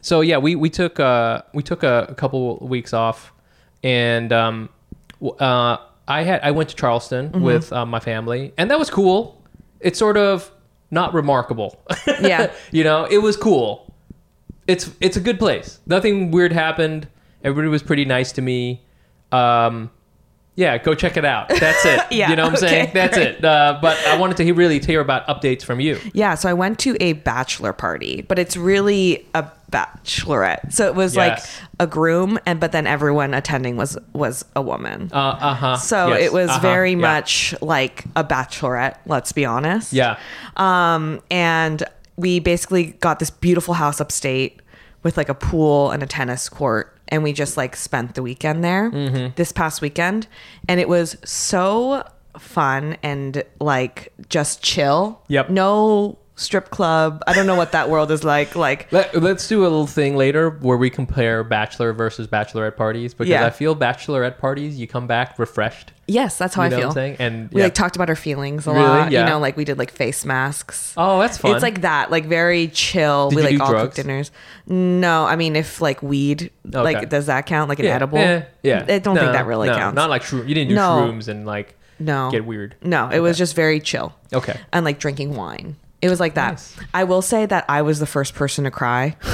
So 0.00 0.20
yeah, 0.20 0.38
we, 0.38 0.54
we 0.54 0.70
took 0.70 1.00
uh, 1.00 1.42
we 1.52 1.64
took 1.64 1.82
a, 1.82 2.06
a 2.08 2.14
couple 2.14 2.58
weeks 2.58 2.92
off, 2.92 3.32
and 3.82 4.32
um, 4.32 4.68
uh, 5.40 5.78
I 6.08 6.22
had 6.22 6.40
I 6.42 6.50
went 6.52 6.68
to 6.70 6.76
Charleston 6.76 7.42
with 7.42 7.72
uh, 7.72 7.84
my 7.86 8.00
family, 8.00 8.52
and 8.56 8.70
that 8.70 8.78
was 8.78 8.90
cool. 8.90 9.42
It's 9.80 9.98
sort 9.98 10.16
of 10.16 10.50
not 10.90 11.14
remarkable. 11.14 11.82
Yeah. 12.06 12.52
you 12.70 12.84
know, 12.84 13.04
it 13.04 13.18
was 13.18 13.36
cool. 13.36 13.94
It's 14.66 14.90
it's 15.00 15.16
a 15.16 15.20
good 15.20 15.38
place. 15.38 15.80
Nothing 15.86 16.30
weird 16.30 16.52
happened. 16.52 17.08
Everybody 17.42 17.68
was 17.68 17.82
pretty 17.82 18.04
nice 18.04 18.32
to 18.32 18.42
me. 18.42 18.82
Um, 19.32 19.90
yeah, 20.56 20.78
go 20.78 20.94
check 20.94 21.16
it 21.18 21.24
out. 21.24 21.48
That's 21.50 21.84
it. 21.84 22.00
Yeah, 22.10 22.30
you 22.30 22.36
know 22.36 22.44
what 22.44 22.52
I'm 22.54 22.58
saying? 22.58 22.90
That's 22.94 23.14
great. 23.16 23.26
it. 23.36 23.44
Uh, 23.44 23.78
but 23.82 23.98
I 24.06 24.16
wanted 24.16 24.38
to 24.38 24.44
he- 24.44 24.52
really 24.52 24.78
hear 24.78 25.00
about 25.00 25.26
updates 25.26 25.62
from 25.62 25.80
you. 25.80 26.00
Yeah, 26.14 26.34
so 26.34 26.48
I 26.48 26.54
went 26.54 26.78
to 26.80 26.96
a 26.98 27.12
bachelor 27.12 27.72
party, 27.74 28.22
but 28.22 28.38
it's 28.38 28.56
really 28.56 29.26
a 29.34 29.46
bachelorette. 29.72 30.72
So 30.72 30.86
it 30.86 30.94
was 30.94 31.14
Yes. 31.16 31.26
like 31.60 31.70
a 31.80 31.86
groom, 31.86 32.38
and 32.46 32.60
but 32.60 32.72
then 32.72 32.86
everyone 32.86 33.34
attending 33.34 33.76
was 33.76 33.96
was 34.12 34.44
a 34.54 34.62
woman. 34.62 35.10
Uh 35.12 35.16
uh 35.40 35.54
huh. 35.54 35.76
so 35.76 36.12
it 36.12 36.32
was 36.32 36.54
very 36.58 36.94
much 36.94 37.54
like 37.60 38.04
a 38.14 38.24
bachelorette. 38.24 38.96
Let's 39.06 39.32
be 39.32 39.44
honest. 39.44 39.92
Yeah. 39.92 40.18
Um, 40.56 41.20
and 41.30 41.82
we 42.16 42.38
basically 42.40 42.86
got 43.00 43.18
this 43.18 43.30
beautiful 43.30 43.74
house 43.74 44.00
upstate 44.00 44.60
with 45.02 45.16
like 45.16 45.28
a 45.28 45.34
pool 45.34 45.90
and 45.90 46.02
a 46.02 46.06
tennis 46.06 46.48
court 46.48 46.96
and 47.08 47.22
we 47.22 47.32
just 47.32 47.56
like 47.56 47.76
spent 47.76 48.14
the 48.16 48.22
weekend 48.22 48.64
there 48.64 48.90
Mm-hmm. 48.90 49.34
this 49.36 49.52
past 49.52 49.80
weekend 49.82 50.26
and 50.68 50.80
it 50.80 50.88
was 50.88 51.16
so 51.24 52.02
fun 52.38 52.96
and 53.02 53.44
like 53.60 54.12
just 54.28 54.62
chill 54.62 55.20
Yep. 55.28 55.50
no 55.50 56.18
strip 56.38 56.68
club 56.68 57.22
i 57.26 57.32
don't 57.32 57.46
know 57.46 57.54
what 57.54 57.72
that 57.72 57.88
world 57.88 58.10
is 58.10 58.22
like 58.22 58.54
like 58.54 58.92
Let, 58.92 59.14
let's 59.22 59.48
do 59.48 59.62
a 59.62 59.62
little 59.62 59.86
thing 59.86 60.16
later 60.16 60.50
where 60.50 60.76
we 60.76 60.90
compare 60.90 61.42
bachelor 61.42 61.94
versus 61.94 62.26
bachelorette 62.26 62.76
parties 62.76 63.14
because 63.14 63.30
Yeah. 63.30 63.46
I 63.46 63.50
feel 63.50 63.74
bachelorette 63.74 64.36
parties 64.38 64.78
you 64.78 64.86
come 64.86 65.06
back 65.06 65.38
refreshed. 65.38 65.92
yes 66.06 66.36
that's 66.36 66.54
how 66.54 66.62
You 66.62 66.66
i 66.66 66.68
know 66.68 66.76
feel 66.76 66.88
what 66.88 66.90
I'm 66.90 66.94
saying? 66.94 67.16
And 67.20 67.50
we 67.52 67.60
yeah. 67.62 67.66
like 67.68 67.74
talked 67.74 67.96
about 67.96 68.10
our 68.10 68.16
feelings 68.16 68.66
a 68.66 68.70
Really? 68.72 68.84
lot 68.84 69.10
Yeah. 69.12 69.20
you 69.24 69.30
know 69.30 69.38
like 69.38 69.56
we 69.56 69.64
did 69.64 69.78
like 69.78 69.90
face 69.90 70.26
masks 70.26 70.92
Oh, 70.98 71.20
that's 71.20 71.38
fun. 71.38 71.54
It's 71.54 71.62
like 71.62 71.80
that, 71.80 72.10
like 72.10 72.26
very 72.26 72.68
chill. 72.68 73.30
Did 73.30 73.36
we 73.36 73.42
you 73.42 73.48
like 73.48 73.56
do 73.58 73.62
all 73.64 73.70
drugs? 73.70 73.96
cook 73.96 74.04
dinners. 74.04 74.30
No, 74.66 75.24
I 75.24 75.36
mean 75.36 75.56
if 75.56 75.80
like 75.80 76.02
weed, 76.02 76.50
Okay. 76.66 76.82
like 76.82 77.08
does 77.08 77.26
that 77.26 77.46
count? 77.46 77.68
Like 77.70 77.78
an 77.78 77.86
yeah, 77.86 77.94
edible? 77.94 78.18
Yeah, 78.18 78.44
yeah. 78.62 78.84
I 78.86 78.98
don't 78.98 79.14
No, 79.14 79.20
think 79.22 79.32
that 79.32 79.46
really 79.46 79.68
no, 79.68 79.74
counts. 79.76 79.96
Not 79.96 80.10
like 80.10 80.22
shroom. 80.22 80.46
You 80.48 80.54
didn't 80.54 80.68
do 80.70 80.74
No. 80.74 81.00
shrooms 81.08 81.28
and 81.28 81.46
like 81.46 81.76
no, 81.98 82.30
get 82.30 82.44
weird. 82.44 82.74
No, 82.82 83.08
it 83.08 83.20
was 83.20 83.38
just 83.38 83.56
very 83.56 83.80
chill. 83.80 84.14
Okay. 84.34 84.58
and 84.72 84.84
like 84.84 84.98
drinking 84.98 85.34
wine. 85.34 85.76
It 86.06 86.10
was 86.10 86.20
like 86.20 86.34
that. 86.34 86.52
Nice. 86.52 86.76
I 86.94 87.02
will 87.04 87.22
say 87.22 87.44
that 87.46 87.64
I 87.68 87.82
was 87.82 87.98
the 87.98 88.06
first 88.06 88.34
person 88.36 88.62
to 88.64 88.70
cry. 88.70 89.16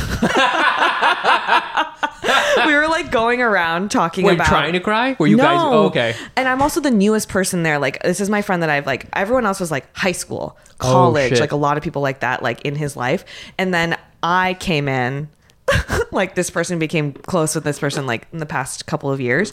we 2.66 2.74
were 2.74 2.88
like 2.88 3.10
going 3.10 3.42
around 3.42 3.90
talking 3.90 4.24
Were 4.24 4.30
you 4.30 4.36
about 4.36 4.46
trying 4.46 4.72
to 4.72 4.80
cry? 4.80 5.16
Were 5.18 5.26
you 5.26 5.36
guys? 5.36 5.58
Oh, 5.60 5.86
okay. 5.86 6.14
And 6.36 6.48
I'm 6.48 6.62
also 6.62 6.80
the 6.80 6.90
newest 6.90 7.28
person 7.28 7.62
there. 7.62 7.78
Like 7.78 8.02
this 8.02 8.20
is 8.20 8.30
my 8.30 8.42
friend 8.42 8.62
that 8.62 8.70
I've 8.70 8.86
like 8.86 9.06
everyone 9.12 9.46
else 9.46 9.60
was 9.60 9.70
like 9.70 9.94
high 9.96 10.12
school, 10.12 10.56
oh, 10.58 10.74
college, 10.78 11.32
Oh, 11.32 11.34
shit. 11.34 11.40
like 11.40 11.52
a 11.52 11.56
lot 11.56 11.76
of 11.76 11.82
people 11.82 12.02
like 12.02 12.20
that, 12.20 12.42
like 12.42 12.62
in 12.62 12.74
his 12.74 12.96
life. 12.96 13.24
And 13.58 13.74
then 13.74 13.98
I 14.22 14.54
came 14.54 14.88
in 14.88 15.28
like 16.12 16.34
this 16.34 16.50
person 16.50 16.78
became 16.78 17.12
close 17.12 17.54
with 17.54 17.64
this 17.64 17.78
person 17.78 18.06
like 18.06 18.26
in 18.32 18.38
the 18.38 18.46
past 18.46 18.86
couple 18.86 19.10
of 19.10 19.20
years. 19.20 19.52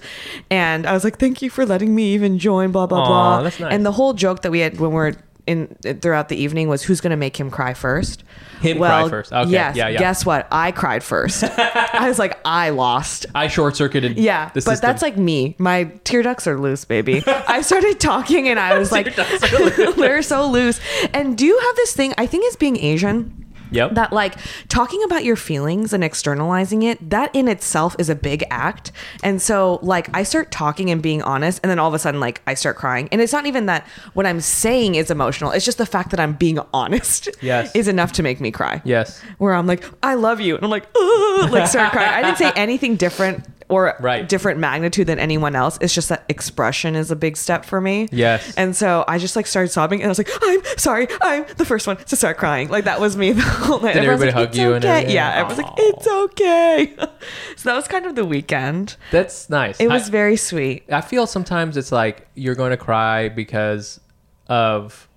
And 0.50 0.86
I 0.86 0.94
was 0.94 1.04
like, 1.04 1.20
Thank 1.20 1.42
you 1.42 1.50
for 1.50 1.66
letting 1.66 1.94
me 1.94 2.14
even 2.14 2.40
join, 2.40 2.72
blah, 2.72 2.88
blah, 2.88 3.02
Aw, 3.02 3.08
blah. 3.08 3.42
that's 3.44 3.60
nice. 3.60 3.74
And 3.74 3.86
the 3.86 3.92
whole 3.92 4.14
joke 4.14 4.44
that 4.44 4.52
we 4.52 4.60
had 4.60 4.80
when 4.80 4.92
we 4.92 4.98
are 4.98 5.14
in 5.50 5.68
throughout 6.02 6.30
the 6.30 6.36
evening 6.38 6.70
was 6.70 6.84
who's 6.84 7.02
gonna 7.02 7.18
make 7.18 7.36
him 7.40 7.50
cry 7.50 7.74
first. 7.74 8.24
Him 8.62 8.78
cry 8.78 9.10
first. 9.10 9.32
Okay, 9.34 9.50
Yes. 9.50 9.76
yeah, 9.76 9.88
yeah. 9.88 10.00
Guess 10.00 10.26
what? 10.26 10.48
I 10.52 10.72
cried 10.72 11.04
first. 11.04 11.44
I 11.58 12.08
was 12.08 12.20
like, 12.20 12.38
I 12.46 12.70
lost. 12.70 13.26
I 13.34 13.48
short 13.48 13.76
circuited. 13.76 14.18
Yeah, 14.18 14.52
but 14.54 14.64
system. 14.64 14.80
that's 14.88 15.02
like 15.02 15.18
me. 15.18 15.56
My 15.58 15.86
tear 16.04 16.22
ducts 16.22 16.46
are 16.46 16.60
loose, 16.60 16.86
baby. 16.86 17.24
I 17.26 17.62
started 17.62 18.00
talking 18.00 18.48
and 18.48 18.60
I 18.60 18.78
was 18.80 18.92
like, 18.92 19.16
they're 19.96 20.22
so 20.22 20.50
loose. 20.50 20.80
And 21.14 21.38
do 21.38 21.46
you 21.46 21.58
have 21.58 21.76
this 21.78 21.94
thing? 21.96 22.14
I 22.18 22.26
think 22.28 22.46
it's 22.46 22.56
being 22.58 22.78
Asian. 22.78 23.39
Yep. 23.72 23.96
That 23.96 24.12
like 24.14 24.36
talking 24.68 25.02
about 25.04 25.24
your 25.24 25.36
feelings 25.36 25.94
and 25.94 26.04
externalizing 26.04 26.84
it, 26.84 27.10
that 27.10 27.34
in 27.36 27.48
itself 27.48 27.96
is 28.00 28.10
a 28.10 28.16
big 28.16 28.44
act. 28.50 28.92
And 29.24 29.42
so 29.42 29.80
like 29.82 30.10
I 30.16 30.24
start 30.24 30.52
talking 30.52 30.90
and 30.90 31.02
being 31.02 31.22
honest, 31.22 31.60
and 31.64 31.70
then 31.70 31.80
all 31.80 31.88
of 31.88 31.94
a 31.94 32.00
sudden 32.00 32.20
like 32.20 32.42
I 32.48 32.54
start 32.54 32.76
crying. 32.78 33.10
And 33.12 33.22
it's 33.22 33.34
not 33.34 33.46
even 33.46 33.66
that 33.68 33.86
what 34.14 34.26
I'm 34.26 34.42
saying 34.42 34.96
is 34.96 35.12
emotional. 35.12 35.52
It's 35.52 35.66
just 35.66 35.78
the 35.78 35.86
fact 35.86 36.12
that 36.12 36.20
I'm 36.20 36.34
being 36.34 36.60
honest 36.74 37.30
Yes. 37.42 37.76
is 37.76 37.88
enough 37.88 38.12
to 38.14 38.24
make 38.24 38.40
me 38.42 38.52
cry 38.52 38.82
yes. 38.86 39.22
where 39.38 39.54
I'm 39.54 39.68
like, 39.68 39.84
I 40.04 40.16
love 40.16 40.40
you. 40.40 40.56
And 40.56 40.64
I'm 40.64 40.70
like, 40.72 40.88
"Ugh," 40.96 41.50
like 41.52 41.68
start 41.68 41.92
crying. 41.92 42.10
I 42.10 42.22
didn't 42.22 42.38
say 42.38 42.52
anything 42.56 42.96
different 42.96 43.46
or 43.70 43.96
Right. 44.00 44.28
different 44.28 44.60
magnitude 44.60 45.08
than 45.08 45.20
anyone 45.20 45.56
else. 45.56 45.78
It's 45.80 45.94
just 45.94 46.10
that 46.10 46.26
expression 46.28 46.96
is 46.96 47.12
a 47.12 47.16
big 47.16 47.38
step 47.38 47.64
for 47.64 47.80
me. 47.80 48.10
Yes. 48.12 48.54
And 48.58 48.76
so 48.76 49.06
I 49.08 49.20
just 49.20 49.36
like 49.36 49.46
started 49.48 49.70
sobbing 49.70 50.02
and 50.02 50.08
I 50.08 50.10
was 50.10 50.18
like, 50.18 50.30
I'm 50.42 50.62
sorry. 50.78 51.08
I'm 51.22 51.46
the 51.58 51.66
first 51.66 51.86
one 51.88 51.98
to 51.98 52.16
start 52.16 52.38
crying. 52.38 52.70
Like 52.70 52.86
that 52.86 53.00
was 53.00 53.16
me 53.16 53.32
the 53.32 53.42
whole 53.42 53.80
night. 53.80 53.94
Did 53.94 54.04
everybody 54.06 54.32
like, 54.32 54.34
hug 54.36 54.50
"It's 54.50 54.58
you 54.58 54.74
and 54.74 54.84
okay." 54.84 54.92
everything? 54.92 55.16
Yeah. 55.16 55.30
Everyone's 55.36 55.58
like, 55.60 55.74
it's 55.78 56.08
okay. 56.08 56.96
so 57.56 57.70
that 57.70 57.76
was 57.76 57.88
kind 57.88 58.06
of 58.06 58.16
the 58.16 58.26
weekend. 58.26 58.98
That's 59.12 59.50
nice. 59.50 59.80
It 59.80 59.88
was 59.88 60.08
I, 60.10 60.12
very 60.12 60.36
sweet. 60.36 60.84
I 60.92 61.02
feel 61.02 61.28
sometimes 61.28 61.78
it's 61.78 61.92
like 61.92 62.28
you're 62.34 62.56
going 62.56 62.72
to 62.72 62.78
cry 62.78 63.30
because 63.30 64.00
of 64.48 65.08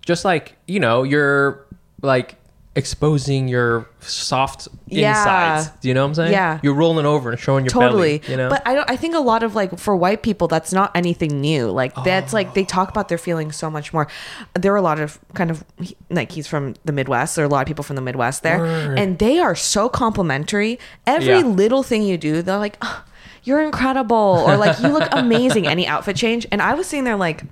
just 0.00 0.24
like 0.24 0.56
you 0.66 0.80
know 0.80 1.02
you're 1.02 1.66
like 2.00 2.36
exposing 2.78 3.48
your 3.48 3.86
soft 4.00 4.68
Yeah. 4.86 5.10
insides. 5.10 5.70
Do 5.80 5.88
you 5.88 5.94
know 5.94 6.02
what 6.02 6.08
I'm 6.10 6.14
saying? 6.14 6.32
Yeah. 6.32 6.60
You're 6.62 6.74
rolling 6.74 7.04
over 7.04 7.30
and 7.30 7.38
showing 7.38 7.64
your 7.64 7.70
totally 7.70 8.18
belly. 8.18 8.30
You 8.30 8.36
know. 8.38 8.48
but 8.48 8.62
i 8.64 8.72
don't 8.74 8.88
i 8.88 8.96
think 8.96 9.14
a 9.14 9.18
lot 9.18 9.42
of 9.42 9.54
like 9.56 9.76
for 9.78 9.94
white 9.96 10.22
people 10.22 10.46
that's 10.48 10.72
not 10.72 10.90
anything 10.94 11.40
new 11.40 11.68
like 11.70 11.92
that's 12.04 12.32
like 12.32 12.54
they 12.54 12.64
talk 12.64 12.88
about 12.88 13.08
their 13.08 13.18
feelings 13.18 13.56
so 13.56 13.68
much 13.68 13.92
more 13.92 14.06
there 14.54 14.72
are 14.72 14.76
a 14.76 14.82
lot 14.82 15.00
of 15.00 15.18
kind 15.34 15.50
of 15.50 15.64
like 16.10 16.30
he's 16.32 16.46
from 16.46 16.74
the 16.84 16.92
midwest 16.92 17.34
there 17.36 17.44
are 17.44 17.48
a 17.48 17.50
lot 17.50 17.60
of 17.62 17.66
people 17.66 17.82
from 17.84 17.96
the 17.96 18.02
midwest 18.02 18.42
there 18.44 18.58
Word. 18.60 18.98
and 18.98 19.18
they 19.18 19.38
are 19.40 19.54
so 19.56 19.88
complimentary 19.88 20.78
every 21.06 21.40
Yeah. 21.40 21.46
little 21.62 21.82
thing 21.82 22.02
you 22.04 22.16
do 22.16 22.40
they're 22.40 22.58
like 22.58 22.76
"Oh, 22.80 23.02
you're 23.48 23.62
incredible 23.62 24.44
or 24.46 24.56
like 24.56 24.78
you 24.80 24.88
look 24.88 25.08
amazing 25.12 25.66
any 25.66 25.86
outfit 25.86 26.14
change 26.16 26.46
and 26.52 26.60
i 26.62 26.74
was 26.74 26.86
sitting 26.86 27.04
there 27.04 27.16
like 27.16 27.42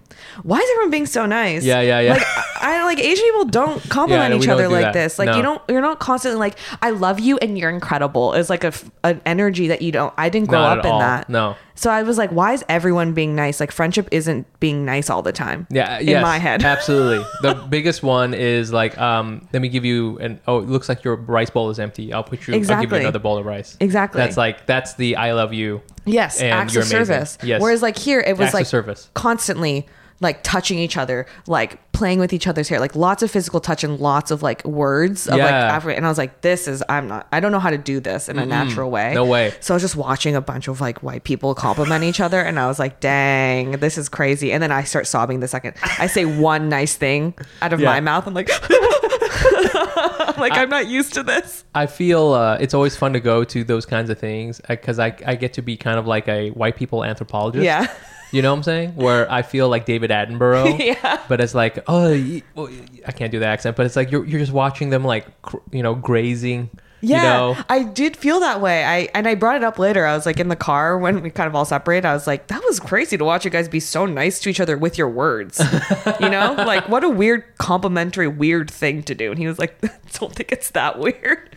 why 0.42 0.58
is 0.58 0.70
everyone 0.72 0.90
being 0.90 1.06
so 1.06 1.24
nice 1.26 1.64
Yeah, 1.64 1.80
yeah, 1.80 2.00
yeah. 2.00 2.12
like 2.14 2.22
I 2.60 2.84
like 2.84 2.98
Asian 2.98 3.24
people 3.24 3.44
don't 3.44 3.82
compliment 3.90 4.30
no, 4.34 4.36
each 4.40 4.48
other 4.48 4.68
like 4.68 4.86
that. 4.86 4.92
this. 4.94 5.18
Like 5.18 5.26
No. 5.28 5.36
you 5.36 5.42
don't 5.42 5.62
you're 5.68 5.80
not 5.82 5.98
constantly 6.00 6.38
like 6.38 6.58
I 6.82 6.90
love 6.90 7.20
you 7.20 7.36
and 7.38 7.56
you're 7.58 7.70
incredible. 7.70 8.32
It's 8.32 8.48
like 8.50 8.64
a 8.64 8.72
an 9.04 9.20
energy 9.26 9.68
that 9.68 9.82
you 9.82 9.92
don't. 9.92 10.12
I 10.16 10.28
didn't 10.30 10.48
grow 10.48 10.60
Not 10.60 10.78
up 10.80 10.84
in 10.86 10.90
all. 10.90 10.98
that. 11.00 11.28
No. 11.28 11.56
So 11.76 11.90
I 11.90 12.02
was 12.02 12.18
like, 12.18 12.30
why 12.30 12.52
is 12.54 12.64
everyone 12.68 13.12
being 13.12 13.36
nice? 13.36 13.60
Like 13.60 13.70
friendship 13.70 14.08
isn't 14.10 14.46
being 14.60 14.84
nice 14.84 15.10
all 15.10 15.22
the 15.22 15.32
time. 15.32 15.66
Yeah, 15.70 15.98
in 15.98 16.08
yes, 16.08 16.22
my 16.22 16.38
head. 16.38 16.64
absolutely. 16.64 17.24
The 17.42 17.54
biggest 17.68 18.02
one 18.02 18.34
is 18.34 18.72
like, 18.72 18.98
um, 18.98 19.46
let 19.52 19.60
me 19.62 19.68
give 19.68 19.84
you 19.84 20.18
an. 20.18 20.40
Oh, 20.48 20.58
it 20.58 20.68
looks 20.68 20.88
like 20.88 21.04
your 21.04 21.16
rice 21.16 21.50
bowl 21.50 21.70
is 21.70 21.78
empty. 21.78 22.12
I'll 22.12 22.24
put 22.24 22.46
you. 22.48 22.54
I'll 22.54 22.60
give 22.60 22.70
Exactly. 22.70 22.98
you 22.98 23.04
another 23.04 23.18
bowl 23.18 23.36
of 23.38 23.46
rice. 23.46 23.76
Exactly. 23.78 24.18
That's 24.20 24.36
like 24.36 24.66
that's 24.66 24.94
the 24.94 25.16
I 25.16 25.32
love 25.32 25.52
you. 25.52 25.82
Yes, 26.06 26.40
acts 26.40 26.74
of 26.76 26.84
service. 26.84 27.36
Yes. 27.42 27.60
Whereas 27.60 27.82
like 27.82 27.98
here, 27.98 28.20
it 28.20 28.38
was 28.38 28.46
Acts 28.46 28.54
like 28.54 28.66
service. 28.66 29.10
constantly 29.14 29.86
like 30.20 30.42
touching 30.42 30.78
each 30.78 30.96
other, 30.96 31.26
like 31.46 31.92
playing 31.92 32.18
with 32.18 32.32
each 32.32 32.46
other's 32.46 32.68
hair, 32.68 32.80
like 32.80 32.94
lots 32.96 33.22
of 33.22 33.30
physical 33.30 33.60
touch 33.60 33.84
and 33.84 33.98
lots 34.00 34.30
of 34.30 34.42
like 34.42 34.64
words 34.64 35.26
of 35.26 35.34
like 35.38 35.48
Yeah. 35.50 35.88
And 35.96 36.04
I 36.06 36.08
was 36.08 36.18
like, 36.18 36.40
this 36.40 36.66
is 36.68 36.82
I'm 36.88 37.08
not. 37.08 37.26
I 37.32 37.40
don't 37.40 37.52
know 37.52 37.58
how 37.58 37.70
to 37.70 37.78
do 37.78 38.00
this 38.00 38.28
in 38.28 38.38
a 38.38 38.46
natural 38.46 38.90
way. 38.90 39.12
No 39.14 39.24
way. 39.24 39.52
So 39.60 39.72
I 39.72 39.76
was 39.76 39.82
just 39.82 39.96
watching 39.96 40.34
a 40.34 40.40
bunch 40.40 40.68
of 40.68 40.80
like 40.80 41.02
white 41.02 41.24
people 41.24 41.54
compliment 41.54 42.04
each 42.04 42.20
other, 42.20 42.40
and 42.40 42.58
I 42.58 42.66
was 42.66 42.78
like, 42.78 43.00
dang, 43.00 43.72
this 43.72 43.98
is 43.98 44.08
crazy. 44.08 44.52
And 44.52 44.62
then 44.62 44.72
I 44.72 44.84
start 44.84 45.06
sobbing 45.06 45.40
the 45.40 45.48
second 45.48 45.74
I 45.82 46.06
say 46.06 46.24
one 46.24 46.68
nice 46.68 46.94
thing 46.96 47.34
out 47.62 47.72
of 47.72 47.80
Yeah. 47.80 47.86
my 47.90 48.00
mouth. 48.00 48.26
I'm 48.26 48.34
like. 48.34 48.50
I'm 48.52 50.34
like 50.38 50.52
I'm 50.52 50.68
not 50.68 50.86
used 50.86 51.14
to 51.14 51.22
this. 51.22 51.64
I 51.74 51.86
feel 51.86 52.32
uh, 52.32 52.56
it's 52.60 52.74
always 52.74 52.96
fun 52.96 53.12
to 53.12 53.20
go 53.20 53.44
to 53.44 53.64
those 53.64 53.86
kinds 53.86 54.10
of 54.10 54.18
things 54.18 54.60
because 54.68 54.98
I, 54.98 55.16
I 55.26 55.34
get 55.36 55.52
to 55.54 55.62
be 55.62 55.76
kind 55.76 55.98
of 55.98 56.06
like 56.06 56.28
a 56.28 56.50
white 56.50 56.76
people 56.76 57.04
anthropologist. 57.04 57.64
Yeah. 57.64 57.92
You 58.32 58.42
know 58.42 58.50
what 58.50 58.58
I'm 58.58 58.62
saying? 58.64 58.96
Where 58.96 59.30
I 59.30 59.42
feel 59.42 59.68
like 59.68 59.84
David 59.86 60.10
Attenborough. 60.10 60.78
Yeah. 60.86 61.20
But 61.28 61.40
it's 61.40 61.54
like, 61.54 61.78
oh, 61.88 62.40
well, 62.54 62.68
I 63.06 63.12
can't 63.12 63.30
do 63.32 63.38
the 63.38 63.46
accent, 63.46 63.76
but 63.76 63.86
it's 63.86 63.96
like 63.96 64.10
you're, 64.10 64.24
you're 64.24 64.40
just 64.40 64.52
watching 64.52 64.90
them 64.90 65.04
like, 65.04 65.42
cr- 65.42 65.56
you 65.72 65.82
know, 65.82 65.94
grazing. 65.94 66.70
Yeah, 67.02 67.16
You 67.16 67.54
know? 67.54 67.62
I 67.68 67.82
did 67.82 68.16
feel 68.16 68.40
that 68.40 68.60
way. 68.60 68.82
I 68.84 69.08
and 69.14 69.28
I 69.28 69.34
brought 69.34 69.56
it 69.56 69.62
up 69.64 69.78
later. 69.78 70.06
I 70.06 70.14
was 70.16 70.24
like 70.24 70.40
in 70.40 70.48
the 70.48 70.56
car 70.56 70.96
when 70.98 71.22
we 71.22 71.30
kind 71.30 71.46
of 71.46 71.54
all 71.54 71.64
separated. 71.66 72.06
I 72.08 72.14
was 72.14 72.26
like, 72.26 72.46
that 72.48 72.62
was 72.64 72.80
crazy 72.80 73.18
to 73.18 73.24
watch 73.24 73.44
you 73.44 73.50
guys 73.50 73.68
be 73.68 73.80
so 73.80 74.06
nice 74.06 74.40
to 74.40 74.48
each 74.48 74.60
other 74.60 74.78
with 74.78 74.96
your 74.96 75.08
words. 75.08 75.60
you 76.20 76.28
know, 76.30 76.54
like 76.56 76.88
what 76.88 77.04
a 77.04 77.08
weird 77.08 77.44
complimentary 77.58 78.28
weird 78.28 78.70
thing 78.70 79.02
to 79.04 79.14
do. 79.14 79.30
And 79.30 79.38
he 79.38 79.46
was 79.46 79.58
like, 79.58 79.76
I 79.84 79.90
don't 80.18 80.34
think 80.34 80.50
it's 80.52 80.70
that 80.70 80.98
weird. 80.98 81.54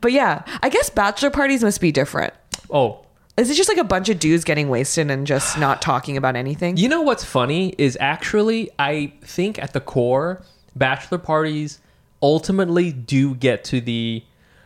But 0.00 0.12
yeah, 0.12 0.42
I 0.62 0.68
guess 0.68 0.90
bachelor 0.90 1.30
parties 1.30 1.62
must 1.62 1.80
be 1.80 1.92
different. 1.92 2.34
Oh, 2.68 3.04
Is 3.40 3.50
it 3.50 3.54
just 3.54 3.68
like 3.68 3.78
a 3.78 3.84
bunch 3.84 4.08
of 4.10 4.18
dudes 4.18 4.44
getting 4.44 4.68
wasted 4.68 5.10
and 5.10 5.26
just 5.26 5.58
not 5.58 5.80
talking 5.90 6.16
about 6.16 6.36
anything? 6.36 6.76
You 6.76 6.88
know 6.88 7.00
what's 7.00 7.24
funny 7.24 7.74
is 7.78 7.96
actually 8.00 8.70
I 8.78 9.12
think 9.22 9.58
at 9.58 9.72
the 9.72 9.80
core, 9.80 10.42
bachelor 10.76 11.18
parties 11.18 11.78
ultimately 12.22 12.92
do 12.92 13.34
get 13.34 13.64
to 13.64 13.80
the 13.80 14.22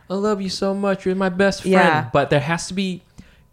I 0.09 0.13
love 0.15 0.39
you 0.41 0.49
so 0.49 0.73
much, 0.75 1.05
you're 1.05 1.15
my 1.15 1.29
best 1.29 1.61
friend. 1.61 1.73
Yeah. 1.73 2.09
But 2.13 2.29
there 2.29 2.39
has 2.39 2.67
to 2.67 2.73
be 2.73 3.01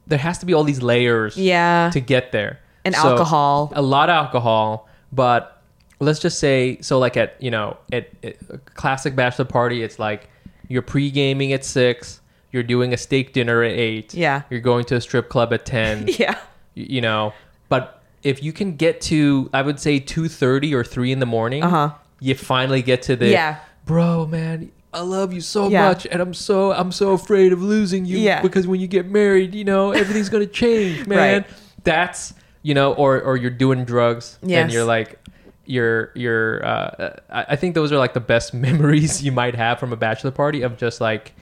there 0.06 0.18
has 0.18 0.38
to 0.38 0.46
be 0.46 0.52
all 0.54 0.64
these 0.64 0.82
layers 0.82 1.36
Yeah. 1.36 1.90
to 1.92 2.00
get 2.00 2.32
there. 2.32 2.58
And 2.84 2.94
alcohol. 2.96 3.72
A 3.76 3.80
lot 3.82 4.10
of 4.10 4.14
alcohol, 4.14 4.88
but 5.12 5.62
let's 6.00 6.18
just 6.18 6.40
say 6.40 6.78
so 6.80 6.98
like 6.98 7.16
at 7.16 7.36
you 7.40 7.50
know, 7.52 7.76
at, 7.92 8.08
at 8.24 8.36
a 8.50 8.58
classic 8.58 9.14
bachelor 9.14 9.44
party 9.44 9.82
it's 9.84 9.98
like 10.00 10.28
you're 10.68 10.82
pre-gaming 10.82 11.52
at 11.52 11.64
6, 11.64 12.20
you're 12.52 12.62
doing 12.62 12.92
a 12.92 12.96
steak 12.96 13.32
dinner 13.32 13.62
at 13.62 13.72
8. 13.72 14.14
Yeah. 14.14 14.42
You're 14.50 14.60
going 14.60 14.84
to 14.86 14.96
a 14.96 15.00
strip 15.00 15.28
club 15.28 15.52
at 15.52 15.64
10 15.66 16.06
yeah. 16.18 16.38
you 16.74 17.00
know 17.00 17.32
but 17.68 18.02
if 18.22 18.42
you 18.42 18.52
can 18.52 18.76
get 18.76 19.00
to 19.00 19.50
i 19.52 19.60
would 19.62 19.80
say 19.80 19.98
2.30 19.98 20.72
or 20.74 20.84
3 20.84 21.12
in 21.12 21.18
the 21.18 21.26
morning 21.26 21.62
Uh-huh. 21.64 21.90
you 22.20 22.34
finally 22.34 22.82
get 22.82 23.02
to 23.02 23.16
the 23.16 23.28
Yeah. 23.28 23.56
bro 23.86 24.26
man 24.26 24.70
i 24.94 25.00
love 25.00 25.32
you 25.32 25.40
so 25.40 25.68
Yeah. 25.68 25.88
much 25.88 26.06
and 26.06 26.20
i'm 26.22 26.34
so 26.34 26.72
i'm 26.72 26.92
so 26.92 27.12
afraid 27.12 27.52
of 27.52 27.62
losing 27.62 28.04
you 28.04 28.18
Yeah. 28.18 28.40
because 28.42 28.66
when 28.66 28.80
you 28.80 28.86
get 28.86 29.10
married 29.10 29.54
you 29.54 29.64
know 29.64 29.90
everything's 29.92 30.28
gonna 30.28 30.46
change 30.46 31.06
man 31.12 31.18
Right. 31.42 31.46
that's 31.84 32.34
you 32.62 32.74
know 32.74 32.92
or 32.94 33.20
or 33.20 33.36
you're 33.36 33.50
doing 33.50 33.84
drugs 33.84 34.38
Yes. 34.42 34.62
and 34.64 34.72
you're 34.72 34.84
like 34.84 35.18
your 35.64 36.10
your 36.14 36.64
uh, 36.66 37.16
I 37.30 37.56
think 37.56 37.74
those 37.74 37.92
are 37.92 37.98
like 37.98 38.14
the 38.14 38.20
best 38.20 38.52
memories 38.68 39.22
you 39.22 39.30
might 39.32 39.54
have 39.54 39.78
from 39.78 39.92
a 39.92 39.96
bachelor 39.96 40.30
party 40.32 40.62
of 40.62 40.76
just 40.76 41.00
like 41.00 41.32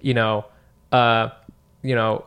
you 0.00 0.14
know 0.14 0.44
uh 0.92 1.30
you 1.82 1.94
know 1.96 2.24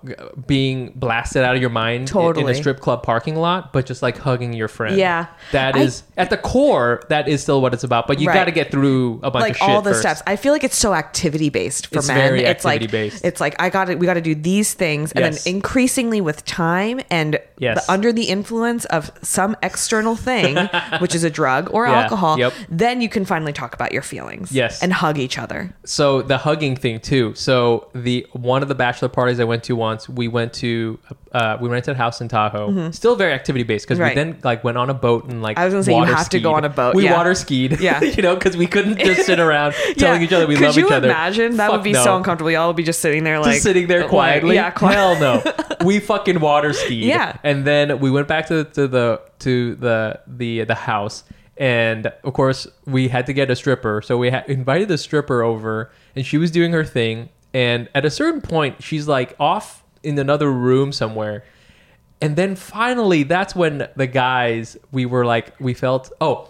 being 0.48 0.92
blasted 0.96 1.44
out 1.44 1.56
of 1.56 1.62
your 1.62 1.70
mind 1.70 2.10
in- 2.14 2.40
in, 2.40 2.50
a 2.50 2.54
strip 2.56 2.80
club 2.80 3.04
parking 3.04 3.36
lot 3.36 3.72
but 3.72 3.86
just 3.86 4.02
like 4.02 4.18
hugging 4.18 4.54
your 4.54 4.68
friend 4.68 4.98
Yeah. 4.98 5.28
that 5.54 5.76
I- 5.76 5.80
is 5.80 6.04
at 6.18 6.30
the 6.30 6.38
core 6.38 7.02
that 7.10 7.28
is 7.28 7.42
still 7.42 7.62
what 7.62 7.74
it's 7.74 7.84
about 7.84 8.08
but 8.08 8.20
you 8.20 8.28
Right. 8.28 8.34
got 8.34 8.46
to 8.46 8.52
get 8.52 8.70
through 8.72 9.20
a 9.24 9.32
bunch 9.32 9.36
of 9.44 9.50
like 9.50 9.58
shit 9.58 9.70
all 9.70 9.82
the 9.82 9.92
first. 9.92 10.02
steps. 10.02 10.22
I 10.28 10.36
feel 10.36 10.52
like 10.52 10.64
it's 10.64 10.78
so 10.78 10.94
activity 10.94 11.50
based 11.50 11.88
for 11.88 12.00
It's 12.00 12.08
men. 12.08 12.18
very 12.18 12.44
it's 12.44 12.66
like 12.66 12.82
activity-based. 12.82 13.24
it's 13.26 13.40
like 13.40 13.56
I 13.60 13.70
got 13.70 13.86
to 13.86 13.96
we 13.96 14.06
got 14.06 14.16
to 14.16 14.22
do 14.22 14.36
these 14.36 14.74
things, 14.74 15.12
and 15.14 15.24
Yes. 15.26 15.44
then 15.46 15.56
increasingly 15.56 16.20
with 16.22 16.44
time 16.46 17.00
and 17.10 17.40
Yes. 17.58 17.86
the, 17.86 17.92
under 17.94 18.12
the 18.12 18.24
influence 18.26 18.84
of 18.86 19.12
some 19.22 19.56
external 19.64 20.16
thing, 20.18 20.58
which 21.00 21.16
is 21.16 21.24
a 21.24 21.30
drug 21.30 21.70
or 21.72 21.86
Yeah. 21.88 22.02
alcohol, 22.02 22.38
Yep. 22.38 22.54
then 22.70 23.00
you 23.02 23.08
can 23.10 23.24
finally 23.24 23.54
talk 23.54 23.74
about 23.74 23.94
your 23.94 24.02
feelings. 24.02 24.52
Yes. 24.52 24.82
and 24.84 24.92
hug 24.92 25.18
each 25.18 25.38
other. 25.38 25.74
so 25.86 26.22
the 26.22 26.38
hugging 26.40 26.76
thing 26.76 27.00
too 27.00 27.34
so 27.36 27.88
the 27.94 28.26
one 28.34 28.62
of 28.62 28.68
the 28.68 28.76
bachelor 28.76 29.08
parties 29.08 29.40
i 29.40 29.44
went 29.46 29.64
to 29.64 29.76
once 29.76 30.10
we 30.10 30.28
went 30.28 30.54
to 30.54 31.00
uh 31.32 31.58
we 31.62 31.70
rented 31.70 31.94
a 31.94 31.98
house 31.98 32.20
in 32.22 32.28
tahoe 32.28 32.92
still 32.92 33.16
very 33.16 33.34
activity 33.34 33.64
based 33.64 33.86
because 33.88 33.96
Mm-hmm. 33.98 34.04
Right. 34.04 34.16
we 34.18 34.32
then 34.34 34.40
like 34.44 34.64
went 34.64 34.78
on 34.78 34.90
a 34.90 34.94
boat 34.94 35.26
and 35.26 35.42
like 35.42 35.58
I 35.58 35.66
was 35.66 35.74
gonna 35.74 35.84
say, 35.84 35.96
you 35.98 36.04
have 36.04 36.30
to 36.30 36.40
go 36.40 36.54
on 36.54 36.66
a 36.66 36.70
boat, 36.70 36.96
we 36.96 37.06
yeah. 37.06 37.16
water 37.18 37.34
skied 37.36 37.80
Yeah. 37.88 38.02
you 38.02 38.22
know 38.22 38.36
because 38.36 38.58
we 38.58 38.68
couldn't 38.68 38.98
just 39.00 39.26
sit 39.26 39.40
around 39.48 39.74
telling 39.98 40.22
Yeah. 40.22 40.28
each 40.28 40.34
other 40.34 40.48
we 40.48 40.56
Could 40.56 40.66
love 40.66 40.78
each 40.78 40.92
other 40.92 41.08
imagine 41.10 41.58
that 41.58 41.72
would 41.72 41.84
be 41.84 41.94
no. 41.94 42.04
so 42.04 42.18
uncomfortable? 42.18 42.52
Y'all 42.52 42.68
would 42.68 42.76
be 42.76 42.84
just 42.84 43.00
sitting 43.02 43.24
there 43.24 43.40
like 43.40 43.54
just 43.54 43.64
sitting 43.64 43.88
there 43.88 44.02
like, 44.02 44.10
quietly. 44.10 44.56
yeah, 44.56 44.72
quiet. 44.72 44.96
Hell 44.96 45.20
no. 45.20 45.44
we 45.86 46.00
fucking 46.00 46.40
water 46.40 46.74
skied. 46.74 47.04
Yeah. 47.04 47.38
And 47.44 47.66
then 47.66 48.00
we 48.00 48.10
went 48.12 48.28
back 48.28 48.48
to, 48.48 48.64
to 48.64 48.88
the 48.88 49.22
to 49.40 49.76
the 49.76 50.20
the 50.28 50.64
the 50.66 50.76
house, 50.76 51.24
and 51.58 52.08
of 52.24 52.34
course 52.34 52.68
we 52.86 53.08
had 53.08 53.26
to 53.28 53.34
get 53.34 53.50
a 53.52 53.56
stripper. 53.56 54.02
So 54.02 54.18
we 54.18 54.30
had 54.30 54.48
invited 54.50 54.88
the 54.88 54.98
stripper 54.98 55.42
over, 55.44 55.92
and 56.16 56.26
she 56.26 56.38
was 56.38 56.52
doing 56.52 56.72
her 56.72 56.84
thing. 56.86 57.30
And 57.56 57.88
at 57.96 58.04
a 58.04 58.10
certain 58.10 58.42
point, 58.42 58.84
she's 58.84 59.08
like 59.08 59.34
off 59.40 59.82
in 60.04 60.20
another 60.20 60.52
room 60.52 60.92
somewhere. 60.92 61.46
And 62.20 62.36
then 62.36 62.58
finally, 62.58 63.24
that's 63.24 63.56
when 63.56 63.88
the 63.96 64.08
guys 64.08 64.76
we 64.92 65.06
were 65.06 65.26
like 65.26 65.58
we 65.60 65.74
felt 65.74 66.12
oh 66.20 66.50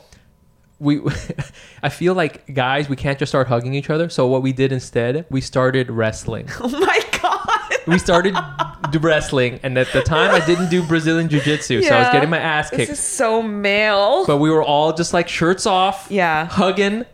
we 0.80 1.02
I 1.84 1.90
feel 1.90 2.16
like 2.16 2.52
guys 2.54 2.90
we 2.90 2.96
can't 2.96 3.20
just 3.20 3.30
start 3.32 3.48
hugging 3.48 3.76
each 3.76 3.92
other. 3.92 4.10
So 4.10 4.26
what 4.26 4.42
we 4.42 4.52
did 4.52 4.72
instead, 4.72 5.26
we 5.30 5.42
started 5.42 5.92
wrestling. 5.92 6.50
Oh 6.60 6.70
my 6.70 7.00
god. 7.22 7.76
we 7.88 8.00
started 8.00 8.36
wrestling, 9.00 9.60
and 9.62 9.78
at 9.78 9.88
the 9.94 10.02
time 10.02 10.32
I 10.34 10.44
didn't 10.46 10.70
do 10.70 10.82
Brazilian 10.84 11.30
jiu 11.30 11.40
jitsu, 11.42 11.82
so 11.84 11.96
I 11.96 12.00
was 12.00 12.10
getting 12.10 12.30
my 12.32 12.40
ass 12.40 12.70
kicked. 12.72 12.90
This 12.90 13.00
is 13.00 13.06
so 13.06 13.42
male. 13.44 14.26
but 14.26 14.38
we 14.38 14.50
were 14.50 14.64
all 14.64 14.92
just 14.94 15.14
like 15.14 15.28
shirts 15.28 15.66
off, 15.68 16.08
Yeah. 16.10 16.46
hugging, 16.46 17.06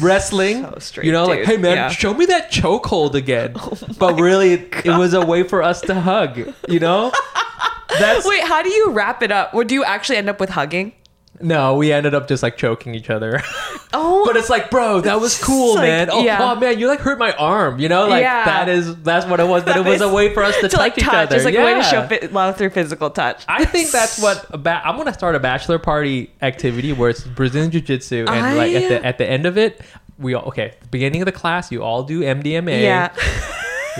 wrestling. 0.00 0.62
So 0.62 0.76
straight, 0.78 1.06
you 1.06 1.12
know, 1.12 1.26
like, 1.26 1.44
hey 1.44 1.56
man, 1.56 1.76
Yeah. 1.76 1.86
Oh 1.88 1.92
show 1.92 2.14
me 2.14 2.26
that 2.26 2.50
chokehold 2.50 3.14
again. 3.14 3.54
Oh 3.60 3.78
but 3.98 4.20
really, 4.20 4.52
it, 4.54 4.86
it 4.86 4.96
was 4.96 5.14
a 5.14 5.24
way 5.24 5.42
for 5.42 5.62
us 5.62 5.80
to 5.82 6.00
hug. 6.00 6.38
You 6.68 6.80
know, 6.80 7.12
that's 7.98 8.26
Wait, 8.26 8.44
how 8.44 8.62
do 8.62 8.70
you 8.70 8.90
wrap 8.90 9.22
it 9.22 9.30
up? 9.30 9.52
Or 9.54 9.64
do 9.64 9.74
you 9.74 9.84
actually 9.84 10.16
end 10.16 10.28
up 10.28 10.40
with 10.40 10.50
hugging? 10.50 10.92
No. 11.40 11.76
We 11.76 11.92
ended 11.92 12.14
up 12.14 12.26
just 12.28 12.42
like 12.42 12.56
choking 12.56 12.94
each 12.94 13.10
other. 13.10 13.42
Oh, 13.92 14.24
but 14.24 14.36
it's 14.36 14.48
like, 14.48 14.70
bro, 14.70 15.00
that 15.00 15.20
was 15.20 15.36
cool, 15.42 15.74
like- 15.74 15.82
man. 15.88 16.10
Oh, 16.12 16.22
yeah. 16.22 16.38
oh, 16.40 16.54
man, 16.54 16.78
you 16.78 16.86
like 16.86 17.00
hurt 17.00 17.18
my 17.18 17.32
arm. 17.32 17.80
You 17.80 17.88
know, 17.88 18.06
like 18.06 18.22
Yeah. 18.22 18.44
that 18.44 18.68
is 18.68 18.94
that's 19.02 19.26
what 19.26 19.40
it 19.40 19.48
was. 19.48 19.64
But 19.64 19.76
it 19.78 19.84
was 19.84 20.00
a 20.00 20.08
way 20.08 20.32
for 20.32 20.44
us 20.44 20.54
to, 20.60 20.60
to 20.68 20.68
touch 20.68 20.78
like 20.78 20.96
each 20.98 21.02
touch. 21.04 21.26
other. 21.26 21.34
It's 21.34 21.44
like 21.44 21.56
a 21.56 21.64
way 21.64 21.74
to 21.74 21.82
show 21.82 22.06
fit, 22.06 22.32
love 22.32 22.56
through 22.56 22.70
physical 22.70 23.10
touch. 23.10 23.42
I 23.48 23.64
think 23.64 23.90
that's 23.90 24.22
what 24.22 24.46
a 24.50 24.58
ba- 24.58 24.80
I'm 24.84 24.96
gonna 24.96 25.12
start 25.12 25.34
a 25.34 25.40
bachelor 25.40 25.80
party 25.80 26.30
activity 26.40 26.92
where 26.92 27.10
it's 27.10 27.24
Brazilian 27.24 27.72
Jiu 27.72 27.80
Jitsu 27.80 28.26
and 28.28 28.56
like 28.56 28.72
at 28.76 28.88
the 28.88 29.04
at 29.04 29.18
the 29.18 29.28
end 29.28 29.44
of 29.44 29.58
it, 29.58 29.80
we 30.18 30.34
all 30.34 30.44
okay. 30.44 30.74
Beginning 30.92 31.20
of 31.22 31.26
the 31.26 31.32
class, 31.32 31.72
you 31.72 31.82
all 31.82 32.04
do 32.04 32.20
MDMA. 32.20 32.82
yeah. 32.82 33.12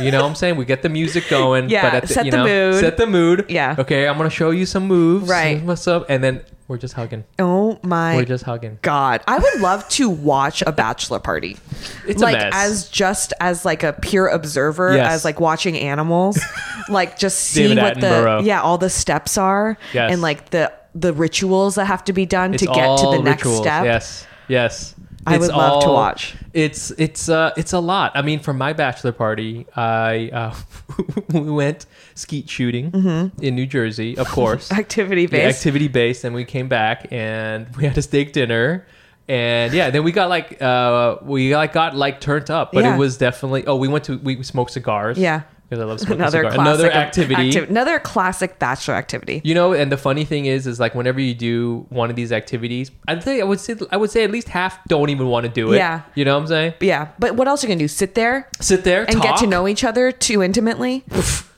You 0.00 0.12
know 0.12 0.22
what 0.22 0.28
I'm 0.28 0.34
saying? 0.36 0.54
We 0.54 0.66
get 0.66 0.82
the 0.82 0.88
music 0.88 1.28
going. 1.28 1.68
Yeah, 1.68 1.82
but 1.82 1.94
at 1.94 2.02
the, 2.02 2.14
set 2.14 2.24
you 2.26 2.30
the 2.30 2.36
know, 2.36 2.44
mood. 2.70 2.80
Set 2.80 2.96
the 2.96 3.06
mood. 3.08 3.46
Yeah. 3.48 3.74
Okay, 3.76 4.06
I'm 4.06 4.16
gonna 4.18 4.30
show 4.30 4.50
you 4.52 4.66
some 4.66 4.86
moves. 4.86 5.28
Right. 5.28 5.60
What's 5.64 5.88
up? 5.88 6.06
And 6.08 6.22
then 6.22 6.42
we're 6.70 6.78
just 6.78 6.94
hugging. 6.94 7.24
Oh 7.40 7.80
my 7.82 8.14
We're 8.14 8.24
just 8.24 8.44
hugging. 8.44 8.78
god! 8.80 9.22
I 9.26 9.38
would 9.38 9.60
love 9.60 9.86
to 9.90 10.08
watch 10.08 10.62
a 10.66 10.70
bachelor 10.72 11.18
party. 11.18 11.56
It's 12.06 12.22
like 12.22 12.36
as 12.38 12.88
just 12.88 13.32
as 13.40 13.64
like 13.64 13.82
a 13.82 13.92
pure 13.92 14.28
observer, 14.28 14.94
Yes. 14.94 15.12
as 15.12 15.24
like 15.24 15.40
watching 15.40 15.76
animals, 15.76 16.38
like 16.88 17.18
just 17.18 17.38
seeing 17.40 17.76
what 17.76 18.00
the 18.00 18.40
yeah 18.44 18.62
all 18.62 18.78
the 18.78 18.88
steps 18.90 19.36
are, 19.36 19.76
Yes. 19.92 20.12
and 20.12 20.22
like 20.22 20.50
the 20.50 20.72
the 20.94 21.12
rituals 21.12 21.74
that 21.74 21.84
have 21.86 22.04
to 22.04 22.12
be 22.12 22.24
done 22.26 22.54
It's 22.54 22.62
to 22.64 22.72
get 22.72 22.98
to 22.98 23.06
the 23.10 23.18
next 23.22 23.44
rituals. 23.44 23.60
step. 23.62 23.84
Yes. 23.84 24.26
Yes. 24.48 24.94
I 25.26 25.36
would 25.38 25.50
love 25.50 25.82
to 25.84 25.88
watch. 25.90 26.34
It's 26.54 26.90
it's 26.92 27.28
uh 27.28 27.52
it's 27.56 27.72
a 27.72 27.78
lot. 27.78 28.12
I 28.14 28.22
mean, 28.22 28.40
for 28.40 28.52
my 28.54 28.72
bachelor 28.72 29.12
party, 29.12 29.66
I 29.76 30.30
uh, 30.32 30.54
we 31.32 31.50
went 31.50 31.86
skeet 32.14 32.48
shooting 32.48 33.30
in 33.40 33.54
New 33.54 33.66
Jersey, 33.66 34.16
of 34.16 34.28
course. 34.28 34.72
Activity 34.84 35.22
Yeah, 35.22 35.26
Mm-hmm. 35.28 35.36
based. 35.46 35.58
activity 35.58 35.88
based, 35.88 36.24
and 36.24 36.34
we 36.34 36.44
came 36.44 36.68
back 36.68 37.06
and 37.12 37.66
we 37.76 37.84
had 37.84 37.96
a 37.98 38.02
steak 38.02 38.32
dinner. 38.32 38.86
And 39.28 39.72
yeah, 39.72 39.90
then 39.90 40.02
we 40.02 40.10
got 40.10 40.28
like 40.28 40.60
uh 40.60 41.18
we 41.22 41.54
like 41.54 41.72
got 41.72 41.94
like 41.94 42.20
turned 42.20 42.50
up, 42.50 42.72
but 42.72 42.82
Yeah. 42.84 42.94
it 42.94 42.98
was 42.98 43.16
definitely 43.18 43.66
oh 43.66 43.76
we 43.76 43.86
went 43.88 44.04
to 44.04 44.18
we 44.18 44.42
smoked 44.42 44.72
cigars. 44.72 45.18
Yeah. 45.18 45.42
Because 45.70 45.82
I 45.82 45.86
love 45.86 46.00
smoking 46.00 46.16
another 46.20 46.42
classic 46.42 46.58
Another 46.60 46.90
activity. 46.92 47.50
activ- 47.52 47.70
another 47.70 48.00
classic 48.00 48.58
bachelor 48.58 48.94
activity. 48.94 49.40
You 49.44 49.54
know, 49.54 49.72
and 49.72 49.92
the 49.92 49.96
funny 49.96 50.24
thing 50.24 50.46
is, 50.46 50.66
is 50.66 50.80
like 50.80 50.96
whenever 50.96 51.20
you 51.20 51.32
do 51.32 51.86
one 51.90 52.10
of 52.10 52.16
these 52.16 52.32
activities, 52.32 52.90
I'd 53.06 53.22
say 53.22 53.40
I 53.40 53.44
would 53.44 53.60
say 53.60 53.76
I 53.92 53.96
would 53.96 54.10
say 54.10 54.24
at 54.24 54.32
least 54.32 54.48
half 54.48 54.82
don't 54.88 55.10
even 55.10 55.28
want 55.28 55.46
to 55.46 55.52
do 55.52 55.72
it. 55.72 55.76
Yeah. 55.76 56.02
you 56.16 56.24
know 56.24 56.34
what 56.34 56.40
I'm 56.42 56.46
saying? 56.48 56.74
Yeah, 56.80 57.08
but 57.20 57.36
what 57.36 57.46
else 57.46 57.62
are 57.62 57.68
you 57.68 57.72
gonna 57.72 57.78
do? 57.84 57.86
Sit 57.88 58.16
there 58.16 58.48
Sit 58.60 58.82
there 58.82 59.04
and 59.08 59.22
get 59.22 59.36
to 59.38 59.46
know 59.46 59.68
each 59.68 59.84
other 59.84 60.10
too 60.10 60.42
intimately? 60.42 61.04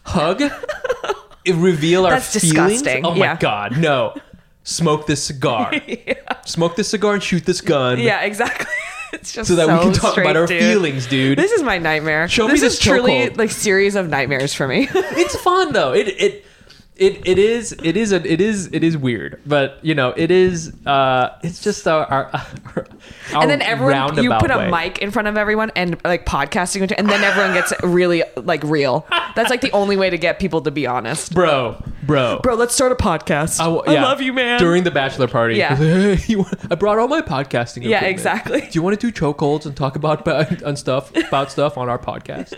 hug, 0.04 0.42
reveal 1.46 2.04
our 2.06 2.12
That's 2.12 2.38
feelings. 2.38 2.82
disgusting. 2.82 3.06
Oh 3.06 3.12
my 3.14 3.16
Yeah. 3.16 3.36
god, 3.38 3.78
no! 3.78 4.14
Smoke 4.64 5.06
this 5.06 5.22
cigar. 5.24 5.72
Smoke 6.46 6.76
this 6.76 6.88
cigar 6.88 7.14
and 7.14 7.22
shoot 7.22 7.44
this 7.44 7.60
gun. 7.60 7.98
Yeah, 7.98 8.22
exactly. 8.22 8.66
It's 9.14 9.30
just 9.34 9.46
So 9.50 9.56
that 9.56 9.68
we 9.68 9.78
can 9.84 9.92
talk 9.92 10.12
straight, 10.12 10.24
about 10.24 10.36
our 10.38 10.46
dude. 10.46 10.58
feelings, 10.58 11.06
dude. 11.06 11.36
This 11.36 11.52
is 11.52 11.62
my 11.62 11.76
nightmare. 11.76 12.28
Show 12.28 12.46
me 12.46 12.52
this 12.52 12.62
this 12.62 12.72
is 12.74 12.78
truly 12.80 13.28
like 13.28 13.50
series 13.50 13.94
of 13.94 14.08
nightmares 14.08 14.54
for 14.54 14.66
me. 14.66 14.88
it's 14.94 15.36
fun 15.36 15.74
though. 15.74 15.92
It 15.92 16.08
it 16.08 16.46
it 16.96 17.26
it 17.26 17.38
is 17.38 17.72
it 17.82 17.96
is 17.96 18.12
a, 18.12 18.16
it 18.30 18.40
is 18.40 18.68
it 18.72 18.84
is 18.84 18.96
weird, 18.98 19.40
but 19.46 19.78
you 19.82 19.94
know 19.94 20.10
it 20.16 20.30
is. 20.30 20.72
uh 20.86 21.38
It's 21.42 21.62
just 21.62 21.88
our, 21.88 22.04
our, 22.06 22.30
our 22.76 22.86
and 23.34 23.50
then 23.50 23.62
everyone, 23.62 24.22
you 24.22 24.30
put 24.38 24.50
a 24.50 24.58
way. 24.58 24.70
mic 24.70 24.98
in 24.98 25.10
front 25.10 25.26
of 25.26 25.36
everyone 25.38 25.72
and 25.74 25.98
like 26.04 26.26
podcasting, 26.26 26.92
and 26.96 27.08
then 27.08 27.24
everyone 27.24 27.54
gets 27.54 27.72
really 27.82 28.22
like 28.36 28.62
real. 28.64 29.06
That's 29.34 29.48
like 29.48 29.62
the 29.62 29.72
only 29.72 29.96
way 29.96 30.10
to 30.10 30.18
get 30.18 30.38
people 30.38 30.60
to 30.62 30.70
be 30.70 30.86
honest. 30.86 31.34
bro, 31.34 31.82
bro, 32.02 32.40
Bro, 32.42 32.56
let's 32.56 32.74
start 32.74 32.92
a 32.92 32.94
podcast. 32.96 33.58
I, 33.58 33.70
I, 33.90 33.94
yeah. 33.94 34.02
love 34.04 34.20
you, 34.20 34.34
man. 34.34 34.58
During 34.60 34.84
the 34.84 34.90
bachelor 34.90 35.28
party, 35.28 35.56
Yeah. 35.56 35.74
Hey, 35.76 36.18
you 36.26 36.38
want- 36.40 36.70
I 36.70 36.74
brought 36.74 36.98
all 36.98 37.08
my 37.08 37.22
podcasting. 37.22 37.84
Yeah, 37.84 38.04
exactly. 38.04 38.60
Do 38.60 38.68
you 38.72 38.82
want 38.82 39.00
to 39.00 39.10
do 39.10 39.12
chokeholds 39.18 39.64
and 39.64 39.74
talk 39.74 39.96
about 39.96 40.28
on 40.62 40.76
stuff 40.76 41.10
about 41.16 41.50
stuff 41.50 41.78
on 41.78 41.88
our 41.88 41.98
podcast? 41.98 42.52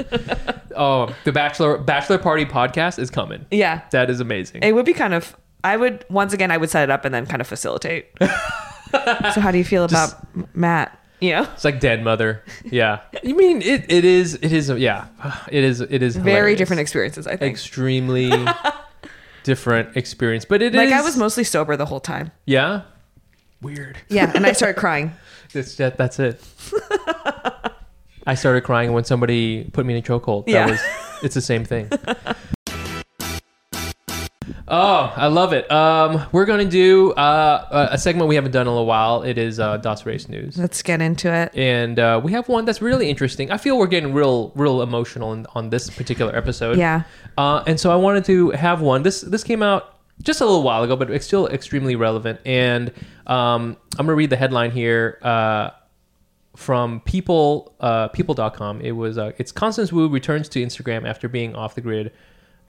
oh, 0.76 1.14
the 1.24 1.30
bachelor 1.32 1.78
bachelor 1.78 2.18
party 2.18 2.44
podcast 2.44 2.98
is 2.98 3.10
coming. 3.10 3.46
yeah, 3.52 3.82
That 3.92 4.10
is 4.10 4.20
amazing. 4.24 4.62
it 4.62 4.72
would 4.72 4.86
be 4.86 4.94
kind 4.94 5.14
of. 5.14 5.36
I 5.62 5.76
would 5.76 6.04
once 6.10 6.32
again, 6.34 6.50
I 6.50 6.56
would 6.58 6.68
set 6.70 6.82
it 6.84 6.90
up 6.90 7.04
and 7.04 7.14
then 7.14 7.24
kind 7.26 7.40
of 7.40 7.46
facilitate. 7.46 8.06
so, 8.20 9.40
how 9.40 9.50
do 9.50 9.56
you 9.58 9.64
feel 9.64 9.84
about 9.84 10.14
Matt? 10.54 10.98
You 11.20 11.30
know, 11.30 11.42
It's 11.54 11.64
like 11.64 11.80
dead 11.80 12.02
mother. 12.04 12.42
Yeah. 12.64 13.00
You 13.22 13.34
mean 13.34 13.62
it? 13.62 13.84
It 13.90 14.04
is. 14.04 14.34
It 14.34 14.52
is. 14.52 14.68
Yeah. 14.68 15.06
It 15.50 15.64
is. 15.64 15.80
It 15.80 16.02
is 16.02 16.16
very 16.16 16.34
hilarious. 16.34 16.58
different 16.58 16.80
experiences. 16.80 17.26
I 17.26 17.36
think. 17.36 17.50
Extremely 17.52 18.30
different 19.44 19.96
experience, 19.96 20.44
but 20.44 20.60
it 20.60 20.74
like 20.74 20.92
I 20.92 21.00
was 21.02 21.16
mostly 21.16 21.44
sober 21.44 21.76
the 21.76 21.86
whole 21.86 22.00
time. 22.00 22.30
Yeah. 22.44 22.82
Weird. 23.62 23.96
Yeah, 24.08 24.30
and 24.34 24.44
I 24.44 24.52
started 24.52 24.78
crying. 24.78 25.12
That's 25.54 25.76
that, 25.76 25.96
that's 25.96 26.18
it. 26.18 26.42
I 28.26 28.34
started 28.34 28.62
crying 28.64 28.92
when 28.92 29.04
somebody 29.04 29.64
put 29.72 29.86
me 29.86 29.94
in 29.96 30.00
a 30.00 30.02
chokehold. 30.02 30.44
That 30.46 30.52
Yeah. 30.52 30.70
was 30.70 30.80
it's 31.22 31.34
the 31.34 31.40
same 31.40 31.64
thing. 31.64 31.88
Oh, 34.76 35.12
I 35.14 35.28
love 35.28 35.52
it. 35.52 35.70
Um, 35.70 36.26
we're 36.32 36.46
going 36.46 36.66
to 36.66 36.70
do 36.70 37.12
uh, 37.12 37.88
a 37.90 37.94
a 37.94 37.98
segment 37.98 38.28
we 38.28 38.34
haven't 38.34 38.50
done 38.50 38.62
in 38.62 38.66
a 38.66 38.70
little 38.72 38.86
while. 38.86 39.22
It 39.22 39.38
is 39.38 39.60
uh, 39.60 39.76
Dots 39.76 40.04
Race 40.04 40.28
News. 40.28 40.58
Let's 40.58 40.82
get 40.82 41.00
into 41.00 41.32
it. 41.32 41.54
And 41.54 42.00
uh, 42.00 42.20
we 42.22 42.32
have 42.32 42.48
one 42.48 42.64
that's 42.64 42.82
really 42.82 43.08
interesting. 43.08 43.52
I 43.52 43.56
feel 43.56 43.78
we're 43.78 43.86
getting 43.86 44.12
real, 44.12 44.50
real 44.56 44.82
emotional 44.82 45.32
in, 45.32 45.46
on 45.54 45.70
this 45.70 45.88
particular 45.90 46.34
episode. 46.34 46.76
Yeah. 46.76 47.04
Uh, 47.38 47.62
and 47.68 47.78
so 47.78 47.92
I 47.92 47.96
wanted 47.96 48.24
to 48.24 48.50
have 48.50 48.80
one. 48.80 49.04
This 49.04 49.20
this 49.20 49.44
came 49.44 49.62
out 49.62 49.96
just 50.22 50.40
a 50.40 50.44
little 50.44 50.64
while 50.64 50.82
ago, 50.82 50.96
but 50.96 51.08
it's 51.08 51.24
still 51.24 51.46
extremely 51.46 51.94
relevant. 51.94 52.40
And 52.44 52.88
um, 53.28 53.76
I'm 53.96 54.06
gonna 54.06 54.16
read 54.16 54.30
the 54.30 54.36
headline 54.36 54.72
here 54.72 55.20
uh, 55.22 55.70
from 56.56 56.98
people 57.02 57.76
uh, 57.78 58.08
people.com. 58.08 58.80
It 58.80 58.92
was 58.92 59.18
uh, 59.18 59.30
it's 59.38 59.52
Constance 59.52 59.92
Wu 59.92 60.08
returns 60.08 60.48
to 60.48 60.60
Instagram 60.60 61.08
after 61.08 61.28
being 61.28 61.54
off 61.54 61.76
the 61.76 61.80
grid 61.80 62.10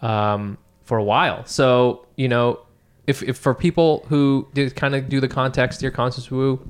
um, 0.01 0.59
for 0.85 0.97
a 0.97 1.03
while. 1.03 1.45
So 1.45 2.05
you 2.15 2.29
know 2.29 2.65
if, 3.07 3.21
if 3.23 3.37
for 3.37 3.53
people 3.53 4.05
who 4.09 4.47
did 4.53 4.75
kind 4.75 4.95
of 4.95 5.09
do 5.09 5.19
the 5.19 5.27
context 5.27 5.81
here, 5.81 5.91
Constance 5.91 6.31
Wu, 6.31 6.69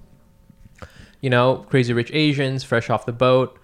you 1.22 1.30
know, 1.30 1.66
Crazy 1.70 1.94
Rich 1.94 2.12
Asians, 2.14 2.64
Fresh 2.64 2.90
Off 2.90 3.06
the 3.06 3.14
Boat, 3.14 3.58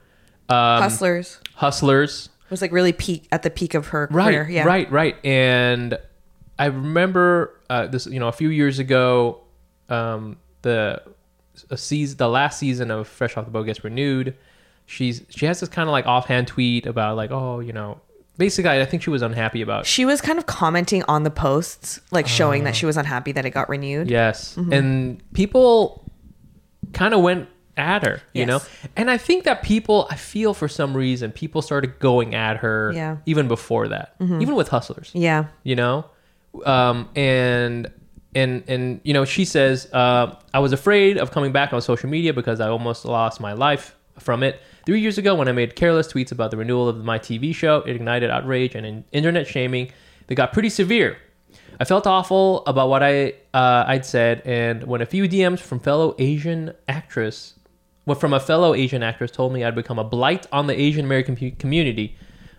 um, 0.50 0.82
Hustlers 0.82 1.40
Hustlers, 1.56 2.30
was 2.50 2.62
like 2.62 2.72
really 2.72 2.94
peak 2.94 3.28
at 3.32 3.44
the 3.44 3.50
peak 3.50 3.74
of 3.74 3.88
her 3.88 4.08
right, 4.12 4.26
career. 4.26 4.48
Yeah. 4.50 4.64
right, 4.66 4.90
right. 4.92 5.26
And 5.26 5.98
I 6.58 6.66
remember 6.66 7.60
uh, 7.70 7.88
this, 7.88 8.08
you 8.08 8.20
know, 8.20 8.28
a 8.28 8.34
few 8.34 8.50
years 8.50 8.80
ago, 8.80 9.42
um, 9.90 10.38
the 10.62 11.02
a 11.70 11.78
season, 11.78 12.18
the 12.18 12.30
last 12.30 12.58
season 12.58 12.92
of 12.92 13.08
Fresh 13.08 13.38
Off 13.38 13.46
the 13.46 13.52
Boat 13.52 13.64
gets 13.64 13.84
renewed. 13.84 14.36
She's 14.86 15.24
she 15.30 15.46
has 15.46 15.60
this 15.60 15.70
kind 15.70 15.88
of 15.88 15.92
like 15.92 16.06
offhand 16.06 16.48
tweet 16.48 16.86
about 16.86 17.16
like, 17.16 17.32
oh, 17.32 17.60
you 17.60 17.74
know, 17.74 18.02
basically, 18.42 18.72
I 18.82 18.86
think 18.86 19.04
she 19.04 19.12
was 19.12 19.22
unhappy 19.22 19.62
about 19.62 19.86
She 19.86 20.04
was 20.04 20.20
kind 20.20 20.40
of 20.40 20.46
commenting 20.48 21.04
on 21.08 21.22
the 21.24 21.30
posts, 21.30 22.02
like 22.10 22.28
showing 22.28 22.64
that 22.64 22.76
she 22.76 22.88
was 22.88 22.98
unhappy 22.98 23.32
that 23.34 23.46
it 23.46 23.52
got 23.52 23.70
renewed. 23.70 24.10
Yes. 24.10 24.56
Mm-hmm. 24.56 24.74
And 24.74 25.34
people 25.34 26.10
kind 26.94 27.14
of 27.14 27.22
went 27.22 27.48
at 27.78 28.04
her, 28.06 28.16
you 28.34 28.46
Yes. 28.46 28.48
know? 28.48 28.60
And 28.96 29.12
I 29.12 29.18
think 29.18 29.44
that 29.44 29.62
people, 29.62 30.08
I 30.10 30.16
feel 30.16 30.54
for 30.56 30.68
some 30.68 30.98
reason, 30.98 31.32
people 31.32 31.62
started 31.62 32.00
going 32.00 32.34
at 32.34 32.58
her 32.58 32.92
Yeah. 32.96 33.12
Mm-hmm. 33.14 33.22
even 33.32 33.48
before 33.48 33.88
that, 33.90 34.16
even 34.20 34.56
with 34.56 34.70
Hustlers, 34.70 35.12
Yeah. 35.14 35.46
you 35.64 35.76
know? 35.76 36.06
Um, 36.66 37.08
and, 37.16 37.92
and, 38.36 38.64
and, 38.68 39.00
you 39.04 39.14
know, 39.14 39.24
she 39.26 39.46
says, 39.46 39.88
uh, 39.94 40.36
I 40.54 40.60
was 40.60 40.74
afraid 40.74 41.18
of 41.18 41.30
coming 41.32 41.52
back 41.52 41.74
on 41.74 41.82
social 41.82 42.10
media 42.10 42.34
because 42.34 42.60
I 42.60 42.70
almost 42.70 43.06
lost 43.06 43.40
my 43.40 43.54
life 43.54 43.96
from 44.20 44.42
it. 44.44 44.60
Three 44.86 45.00
years 45.00 45.18
ago, 45.18 45.36
when 45.36 45.48
I 45.48 45.52
made 45.52 45.76
careless 45.76 46.12
tweets 46.12 46.32
about 46.32 46.52
the 46.52 46.58
renewal 46.58 46.90
of 46.90 47.04
my 47.04 47.20
TV 47.20 47.54
show, 47.54 47.78
it 47.78 47.96
ignited 47.96 48.32
outrage 48.32 48.76
and 48.76 49.04
internet 49.12 49.48
shaming 49.48 49.92
that 50.28 50.36
got 50.36 50.54
pretty 50.54 50.70
severe. 50.70 51.18
I 51.80 51.86
felt 51.86 52.08
awful 52.08 52.66
about 52.66 52.90
what 52.90 53.04
I 53.04 53.34
uh, 53.54 53.86
I'd 53.88 54.06
said, 54.06 54.42
and 54.46 54.84
when 54.84 55.02
a 55.02 55.06
few 55.06 55.28
DMs 55.28 55.60
from 55.60 55.80
fellow 55.80 56.16
Asian 56.20 56.74
actress, 56.88 57.56
well, 58.06 58.18
from 58.18 58.34
a 58.34 58.40
fellow 58.40 58.74
Asian 58.74 59.04
actress, 59.04 59.32
told 59.32 59.54
me 59.54 59.64
I'd 59.64 59.76
become 59.76 60.00
a 60.00 60.04
blight 60.04 60.48
on 60.52 60.68
the 60.68 60.80
Asian 60.80 61.06
American 61.06 61.36
community, 61.56 62.16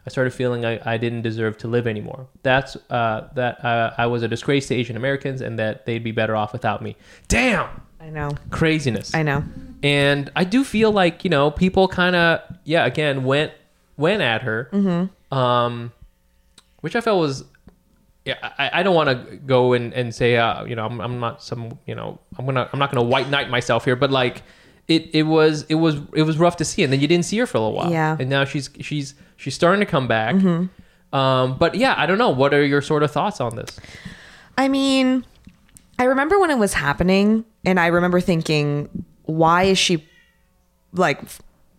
I 0.06 0.10
started 0.10 0.32
feeling 0.32 0.64
I, 0.64 0.80
I 0.84 0.96
didn't 0.96 1.22
deserve 1.22 1.58
to 1.58 1.68
live 1.68 1.86
anymore. 1.86 2.26
That's 2.42 2.76
uh, 2.90 3.28
that 3.34 3.64
uh, 3.64 3.94
I 3.96 4.06
was 4.06 4.22
a 4.22 4.28
disgrace 4.28 4.66
to 4.68 4.74
Asian 4.74 4.96
Americans, 4.96 5.40
and 5.40 5.58
that 5.58 5.86
they'd 5.86 6.02
be 6.02 6.10
better 6.10 6.34
off 6.34 6.52
without 6.52 6.82
me. 6.82 6.96
Damn, 7.28 7.68
I 8.02 8.10
know. 8.10 8.30
craziness. 8.50 9.14
I 9.14 9.22
know. 9.22 9.44
And 9.82 10.30
I 10.36 10.44
do 10.44 10.64
feel 10.64 10.90
like 10.92 11.24
you 11.24 11.30
know 11.30 11.50
people 11.50 11.88
kind 11.88 12.14
of 12.16 12.40
yeah 12.64 12.84
again 12.84 13.24
went 13.24 13.52
went 13.96 14.22
at 14.22 14.42
her, 14.42 14.68
Mm-hmm. 14.72 15.34
um, 15.36 15.92
which 16.80 16.94
I 16.96 17.00
felt 17.00 17.18
was 17.20 17.44
yeah 18.24 18.36
I, 18.58 18.80
I 18.80 18.82
don't 18.82 18.94
want 18.94 19.08
to 19.08 19.36
go 19.36 19.72
and, 19.72 19.92
and 19.92 20.14
say 20.14 20.36
uh, 20.36 20.64
you 20.64 20.76
know 20.76 20.84
I'm, 20.86 21.00
I'm 21.00 21.18
not 21.20 21.42
some 21.42 21.78
you 21.86 21.94
know 21.94 22.18
I'm 22.38 22.44
gonna 22.46 22.68
I'm 22.72 22.78
not 22.78 22.92
gonna 22.92 23.06
white 23.06 23.28
knight 23.30 23.50
myself 23.50 23.84
here, 23.84 23.96
but 23.96 24.10
like 24.10 24.42
it 24.88 25.10
it 25.14 25.22
was 25.24 25.64
it 25.68 25.76
was 25.76 25.96
it 26.14 26.22
was 26.22 26.38
rough 26.38 26.56
to 26.58 26.64
see, 26.64 26.82
and 26.84 26.92
then 26.92 27.00
you 27.00 27.06
didn't 27.08 27.24
see 27.24 27.38
her 27.38 27.46
for 27.46 27.58
a 27.58 27.60
little 27.60 27.76
while, 27.76 27.90
Yeah. 27.90 28.16
and 28.18 28.28
now 28.30 28.44
she's 28.44 28.68
she's 28.80 29.14
she's 29.36 29.54
starting 29.54 29.80
to 29.80 29.86
come 29.86 30.06
back. 30.08 30.34
Um, 31.12 31.58
but 31.58 31.74
yeah, 31.74 31.94
I 31.96 32.06
don't 32.06 32.18
know. 32.18 32.30
What 32.30 32.54
are 32.54 32.64
your 32.64 32.80
sort 32.82 33.02
of 33.02 33.10
thoughts 33.10 33.40
on 33.40 33.54
this? 33.56 33.78
I 34.56 34.68
mean, 34.68 35.24
I 35.98 36.04
remember 36.04 36.38
when 36.38 36.50
it 36.50 36.58
was 36.58 36.72
happening, 36.74 37.44
and 37.64 37.78
I 37.80 37.86
remember 37.88 38.20
thinking, 38.20 38.88
why 39.24 39.64
is 39.64 39.78
she 39.78 40.06
like, 40.92 41.20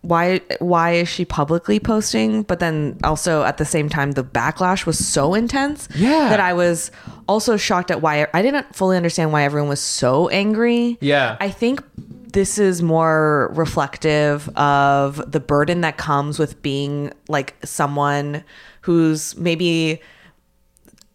why 0.02 0.42
why 0.60 0.92
is 0.94 1.08
she 1.10 1.24
publicly 1.26 1.80
posting? 1.80 2.44
But 2.44 2.60
then 2.60 2.98
also 3.04 3.44
at 3.44 3.58
the 3.58 3.66
same 3.66 3.88
time, 3.90 4.12
the 4.12 4.24
backlash 4.24 4.86
was 4.86 4.98
so 5.06 5.34
intense 5.34 5.88
Yeah. 5.96 6.30
that 6.30 6.40
I 6.40 6.54
was 6.54 6.92
also 7.28 7.56
shocked 7.58 7.90
at 7.92 8.02
why 8.02 8.28
I 8.34 8.42
didn't 8.42 8.76
fully 8.76 8.98
understand 8.98 9.32
why 9.32 9.44
everyone 9.44 9.70
was 9.70 9.80
so 9.80 10.28
angry. 10.30 10.98
Yeah. 11.00 11.38
I 11.40 11.50
think 11.50 11.82
this 12.34 12.58
is 12.58 12.82
more 12.82 13.52
reflective 13.54 14.50
of 14.58 15.32
the 15.32 15.40
burden 15.40 15.82
that 15.82 15.98
comes 15.98 16.40
with 16.40 16.62
being 16.62 17.14
like 17.30 17.56
someone 17.64 18.44
who's 18.82 19.38
maybe 19.38 20.02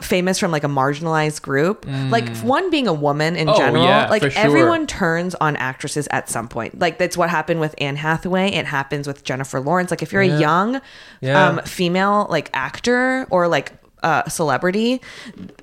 famous 0.01 0.39
from 0.39 0.53
like 0.53 0.63
a 0.65 0.69
marginalized 0.69 1.43
group. 1.43 1.85
Like 1.87 2.29
one 2.39 2.71
being 2.71 2.87
a 2.87 2.93
woman 2.93 3.35
in 3.35 3.49
Mm. 3.49 3.55
Oh, 3.55 3.59
general, 3.59 3.85
yeah, 3.85 4.09
like 4.09 4.23
sure. 4.23 4.31
everyone 4.37 4.87
turns 4.87 5.35
on 5.37 5.57
actresses 5.57 6.07
at 6.11 6.29
some 6.29 6.47
point. 6.49 6.79
Like 6.79 6.99
that's 6.99 7.17
what 7.17 7.31
happened 7.31 7.61
with 7.61 7.75
Anne 7.79 7.97
Hathaway. 7.97 8.51
It 8.53 8.67
happens 8.67 9.07
with 9.07 9.25
Jennifer 9.25 9.59
Lawrence. 9.61 9.91
Like 9.91 10.03
if 10.03 10.13
you're 10.13 10.23
Yeah. 10.23 10.37
a 10.37 10.41
young 10.41 10.81
Yeah. 11.21 11.49
um, 11.49 11.61
female 11.65 12.27
like 12.31 12.51
actor 12.55 13.27
or 13.31 13.49
like 13.49 13.73
uh, 14.03 14.29
celebrity, 14.29 15.01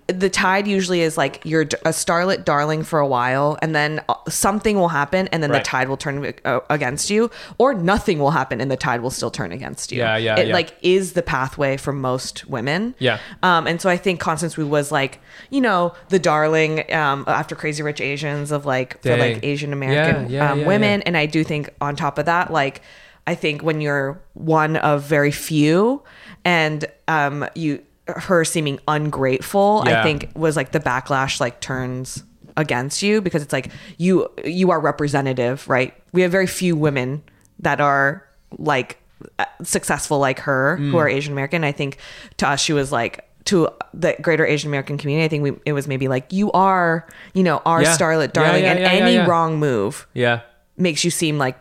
the 0.07 0.29
tide 0.29 0.67
usually 0.67 1.01
is 1.01 1.17
like 1.17 1.41
you're 1.45 1.61
a 1.61 1.91
starlet 1.91 2.45
darling 2.45 2.83
for 2.83 2.99
a 2.99 3.07
while, 3.07 3.57
and 3.61 3.73
then 3.75 4.01
uh, 4.09 4.15
something 4.29 4.77
will 4.77 4.89
happen, 4.89 5.27
and 5.29 5.41
then 5.41 5.51
Right. 5.51 5.63
the 5.63 5.69
tide 5.69 5.87
will 5.89 5.97
turn 5.97 6.33
uh, 6.45 6.59
against 6.69 7.09
you, 7.09 7.31
or 7.57 7.73
nothing 7.73 8.19
will 8.19 8.31
happen, 8.31 8.59
and 8.61 8.69
the 8.69 8.77
tide 8.77 9.01
will 9.01 9.09
still 9.11 9.31
turn 9.31 9.51
against 9.51 9.91
you. 9.91 9.99
Yeah, 9.99 10.17
yeah, 10.17 10.37
It 10.39 10.47
yeah. 10.47 10.53
like 10.53 10.75
is 10.81 11.13
the 11.13 11.21
pathway 11.21 11.77
for 11.77 11.93
most 11.93 12.45
women. 12.47 12.95
Yeah. 12.99 13.19
Um, 13.43 13.67
and 13.67 13.81
so 13.81 13.89
I 13.89 13.97
think 13.97 14.19
Constance 14.19 14.57
Wu 14.57 14.67
was 14.67 14.91
like, 14.91 15.19
you 15.49 15.61
know, 15.61 15.93
the 16.09 16.19
darling 16.19 16.91
um, 16.93 17.23
after 17.27 17.55
Crazy 17.55 17.81
Rich 17.83 18.01
Asians 18.01 18.51
of 18.51 18.65
like 18.65 19.01
for 19.01 19.15
like 19.17 19.39
Asian 19.43 19.73
American 19.73 20.29
Yeah, 20.29 20.45
yeah, 20.45 20.51
um, 20.51 20.65
women. 20.65 21.01
And 21.03 21.15
I 21.17 21.25
do 21.25 21.43
think 21.43 21.69
on 21.81 21.95
top 21.95 22.17
of 22.17 22.25
that, 22.25 22.51
like, 22.51 22.81
I 23.27 23.33
think 23.33 23.63
when 23.63 23.81
you're 23.81 24.21
one 24.33 24.75
of 24.77 25.03
very 25.03 25.31
few 25.31 26.03
and 26.43 26.85
um, 27.07 27.47
you 27.55 27.81
her 28.07 28.45
seeming 28.45 28.79
ungrateful, 28.87 29.83
Yeah. 29.85 29.99
I 29.99 30.03
think 30.03 30.29
was 30.35 30.55
like 30.55 30.71
the 30.71 30.79
backlash 30.79 31.39
like 31.39 31.59
turns 31.59 32.23
against 32.57 33.01
you 33.03 33.19
because 33.21 33.41
it's 33.41 33.51
like 33.53 33.69
you 33.97 34.29
you 34.45 34.71
are 34.71 34.79
representative, 34.79 35.67
right? 35.67 35.93
We 36.13 36.21
have 36.21 36.31
very 36.31 36.47
few 36.47 36.75
women 36.75 37.23
that 37.59 37.81
are 37.81 38.25
like 38.57 38.97
uh, 39.39 39.45
successful 39.63 40.19
like 40.19 40.39
her 40.39 40.77
Mm. 40.79 40.91
who 40.91 40.97
are 40.97 41.09
Asian 41.09 41.33
American. 41.33 41.63
I 41.63 41.71
think 41.71 41.97
to 42.37 42.47
us 42.47 42.61
she 42.61 42.73
was 42.73 42.91
like 42.91 43.27
to 43.45 43.67
the 43.93 44.15
greater 44.21 44.45
Asian 44.45 44.69
American 44.69 44.97
community, 44.97 45.25
I 45.25 45.27
think 45.27 45.43
we, 45.43 45.51
it 45.65 45.73
was 45.73 45.87
maybe 45.87 46.07
like 46.07 46.33
you 46.33 46.51
are, 46.51 47.07
you 47.33 47.43
know, 47.43 47.61
our 47.65 47.81
Yeah. 47.83 47.95
starlet 47.95 48.33
darling, 48.33 48.63
yeah, 48.63 48.71
and 48.71 48.79
yeah, 48.79 48.93
yeah, 48.97 49.05
any 49.05 49.29
wrong 49.29 49.59
move 49.59 50.07
Yeah, 50.13 50.41
makes 50.77 51.03
you 51.03 51.11
seem 51.11 51.37
like 51.37 51.57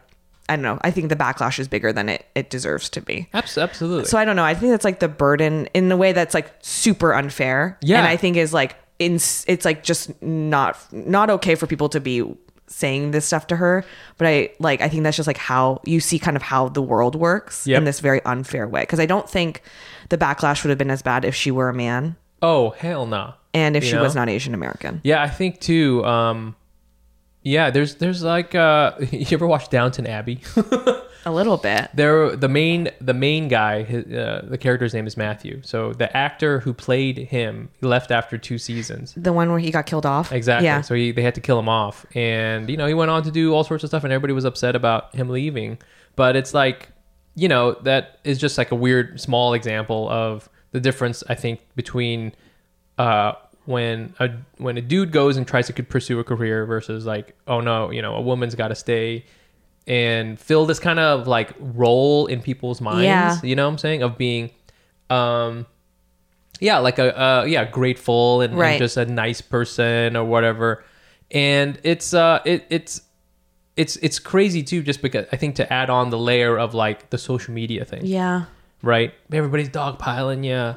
I 0.49 0.57
don't 0.57 0.63
know. 0.63 0.79
I 0.83 0.91
think 0.91 1.09
the 1.09 1.17
backlash 1.17 1.59
is 1.59 1.69
bigger 1.69 1.93
than 1.93 2.09
it 2.09 2.27
it 2.35 2.51
deserves 2.51 2.89
to 2.91 3.01
be. 3.01 3.29
Absolutely. 3.33 4.05
So 4.05 4.19
I 4.19 4.25
don't 4.25 4.37
know. 4.37 4.45
I 4.45 4.55
think 4.55 4.73
that's 4.73 4.85
like 4.85 5.01
the 5.01 5.09
burden 5.09 5.69
in 5.75 5.91
a 5.91 5.97
way 5.97 6.13
that's 6.13 6.35
like 6.35 6.53
super 6.61 7.15
unfair. 7.15 7.79
Yeah. 7.83 7.99
and 7.99 8.07
I 8.07 8.17
think 8.17 8.37
is 8.37 8.53
like 8.53 8.77
in 8.99 9.15
it's 9.15 9.65
like 9.65 9.83
just 9.83 10.21
not 10.23 10.79
not 10.93 11.31
okay 11.31 11.55
for 11.55 11.67
people 11.67 11.89
to 11.91 12.01
be 12.01 12.23
saying 12.67 13.11
this 13.13 13.25
stuff 13.25 13.47
to 13.49 13.57
her. 13.57 13.85
But 14.19 14.27
I 14.29 14.51
like 14.59 14.81
I 14.83 14.89
think 14.89 15.03
that's 15.03 15.17
just 15.17 15.27
like 15.27 15.39
how 15.39 15.81
you 15.85 16.01
see 16.01 16.19
kind 16.19 16.37
of 16.37 16.43
how 16.43 16.69
the 16.69 16.83
world 16.83 17.15
works 17.15 17.67
Yep. 17.67 17.79
in 17.79 17.85
this 17.85 18.01
very 18.01 18.23
unfair 18.25 18.69
way. 18.69 18.81
Because 18.83 19.01
I 19.01 19.07
don't 19.07 19.29
think 19.29 19.63
the 20.11 20.19
backlash 20.19 20.63
would 20.63 20.69
have 20.71 20.79
been 20.79 20.91
as 20.91 21.01
bad 21.03 21.25
if 21.25 21.35
she 21.35 21.51
were 21.51 21.69
a 21.71 21.75
man 21.75 22.17
oh 22.43 22.71
hell 22.71 23.07
no. 23.07 23.33
and 23.55 23.75
if 23.77 23.85
You 23.85 23.91
she 23.91 23.97
was 23.97 24.15
not 24.15 24.29
Asian 24.29 24.53
American. 24.53 25.01
Yeah, 25.05 25.23
I 25.23 25.29
think 25.31 25.61
too. 25.61 26.05
Um, 26.05 26.55
yeah, 27.45 27.71
there's 27.71 27.97
there's 27.97 28.23
like 28.23 28.55
uh, 28.55 28.93
you 29.13 29.27
ever 29.33 29.47
watch 29.47 29.69
Downton 29.69 30.07
Abbey? 30.07 30.41
A 31.27 31.33
little 31.33 31.57
bit. 31.57 31.89
there, 31.95 32.37
the 32.37 32.49
main 32.49 32.91
the 33.01 33.15
main 33.15 33.49
guy, 33.49 33.83
his, 33.83 34.05
uh, 34.13 34.45
the 34.47 34.59
character's 34.59 34.93
name 34.93 35.07
is 35.07 35.17
Matthew. 35.17 35.61
So 35.63 35.93
the 35.95 36.15
actor 36.15 36.61
who 36.61 36.75
played 36.75 37.17
him 37.17 37.71
left 37.81 38.11
after 38.11 38.37
two 38.37 38.59
seasons. 38.59 39.15
The 39.17 39.33
one 39.33 39.51
where 39.51 39.59
he 39.59 39.71
got 39.71 39.87
killed 39.87 40.05
off. 40.05 40.33
Exactly. 40.33 40.67
Yeah. 40.67 40.83
So 40.83 40.95
he, 40.95 41.13
they 41.13 41.23
had 41.23 41.35
to 41.37 41.41
kill 41.41 41.59
him 41.59 41.69
off, 41.69 42.05
and 42.15 42.69
you 42.69 42.77
know 42.77 42.87
he 42.87 42.95
went 42.95 43.11
on 43.11 43.23
to 43.23 43.31
do 43.31 43.55
all 43.55 43.65
sorts 43.65 43.85
of 43.85 43.89
stuff, 43.89 44.05
and 44.05 44.13
everybody 44.13 44.35
was 44.35 44.45
upset 44.45 44.77
about 44.77 45.15
him 45.15 45.29
leaving. 45.31 45.79
But 46.17 46.37
it's 46.37 46.53
like, 46.53 46.91
you 47.35 47.49
know, 47.49 47.73
that 47.83 48.21
is 48.25 48.39
just 48.39 48.59
like 48.59 48.71
a 48.71 48.77
weird 48.77 49.19
small 49.21 49.55
example 49.55 50.09
of 50.11 50.49
the 50.73 50.81
difference 50.81 51.23
I 51.29 51.35
think 51.37 51.61
between 51.75 52.35
uh, 52.99 53.33
when 53.67 54.15
a 54.21 54.31
when 54.59 54.77
a 54.77 54.83
dude 54.83 55.11
goes 55.13 55.37
and 55.37 55.47
tries 55.47 55.67
to 55.69 55.83
pursue 55.83 56.19
a 56.21 56.25
career 56.25 56.67
versus 56.67 57.07
like, 57.07 57.35
oh 57.47 57.61
no, 57.61 57.91
you 57.91 58.03
know, 58.03 58.15
a 58.15 58.21
woman's 58.21 58.55
got 58.55 58.69
to 58.69 58.75
stay 58.75 59.25
and 59.87 60.39
fill 60.39 60.67
this 60.67 60.79
kind 60.79 60.99
of 60.99 61.27
like 61.27 61.53
role 61.59 62.27
in 62.27 62.41
people's 62.43 62.81
minds. 62.81 63.05
Yeah. 63.05 63.39
You 63.43 63.57
know 63.57 63.67
what 63.67 63.73
I'm 63.73 63.79
saying? 63.79 64.03
Of 64.03 64.17
being, 64.19 64.51
um, 65.11 65.67
yeah, 66.61 66.79
like 66.79 66.99
a 66.99 67.19
uh, 67.21 67.45
yeah, 67.45 67.65
grateful 67.65 68.41
and, 68.41 68.55
and 68.61 68.79
just 68.79 68.97
a 68.97 69.07
nice 69.07 69.41
person 69.41 70.17
or 70.17 70.25
whatever. 70.25 70.85
And 71.31 71.79
it's 71.83 72.15
uh, 72.15 72.41
it 72.45 72.67
it's 72.71 73.03
it's 73.77 73.97
it's 73.97 74.19
crazy 74.19 74.63
too, 74.63 74.83
just 74.83 75.03
because 75.03 75.27
I 75.33 75.37
think 75.37 75.57
to 75.57 75.73
add 75.73 75.91
on 75.91 76.11
the 76.11 76.19
layer 76.19 76.59
of 76.59 76.75
like 76.75 77.11
the 77.11 77.19
social 77.19 77.53
media 77.55 77.85
thing, 77.85 78.03
Yeah. 78.05 78.45
right? 78.83 79.13
Everybody's 79.33 79.69
dogpiling 79.71 80.45
you. 80.45 80.77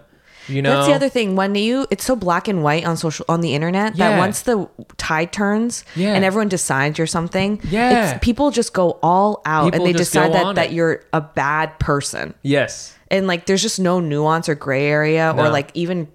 You 0.50 0.62
know, 0.62 0.72
That's 0.76 0.88
the 0.88 0.94
other 0.94 1.10
thing. 1.10 1.36
When 1.36 1.56
you, 1.56 1.88
it's 1.92 2.06
so 2.06 2.16
black 2.16 2.48
and 2.48 2.64
white 2.64 2.86
on 2.86 2.96
social 2.98 3.26
on 3.28 3.42
the 3.42 3.54
internet 3.54 3.96
that 3.98 4.18
once 4.18 4.44
the 4.44 4.70
tide 4.98 5.32
turns 5.34 5.84
Yeah. 5.96 6.14
and 6.14 6.24
everyone 6.24 6.48
decides 6.48 6.98
you're 6.98 7.08
something, 7.08 7.60
Yeah. 7.70 8.14
it's, 8.16 8.24
people 8.26 8.52
just 8.52 8.74
go 8.74 8.98
all 9.04 9.42
out 9.46 9.72
People 9.74 9.86
and 9.86 9.94
they 9.94 9.98
decide 9.98 10.34
that 10.34 10.56
that 10.56 10.68
it. 10.68 10.74
you're 10.74 11.02
a 11.14 11.22
bad 11.22 11.78
person, 11.80 12.34
Yes. 12.44 12.96
and 13.12 13.28
like 13.28 13.46
there's 13.46 13.62
just 13.62 13.80
no 13.80 14.00
nuance 14.00 14.48
or 14.50 14.56
gray 14.56 14.86
area 14.88 15.34
or 15.38 15.50
like 15.50 15.72
even 15.74 16.08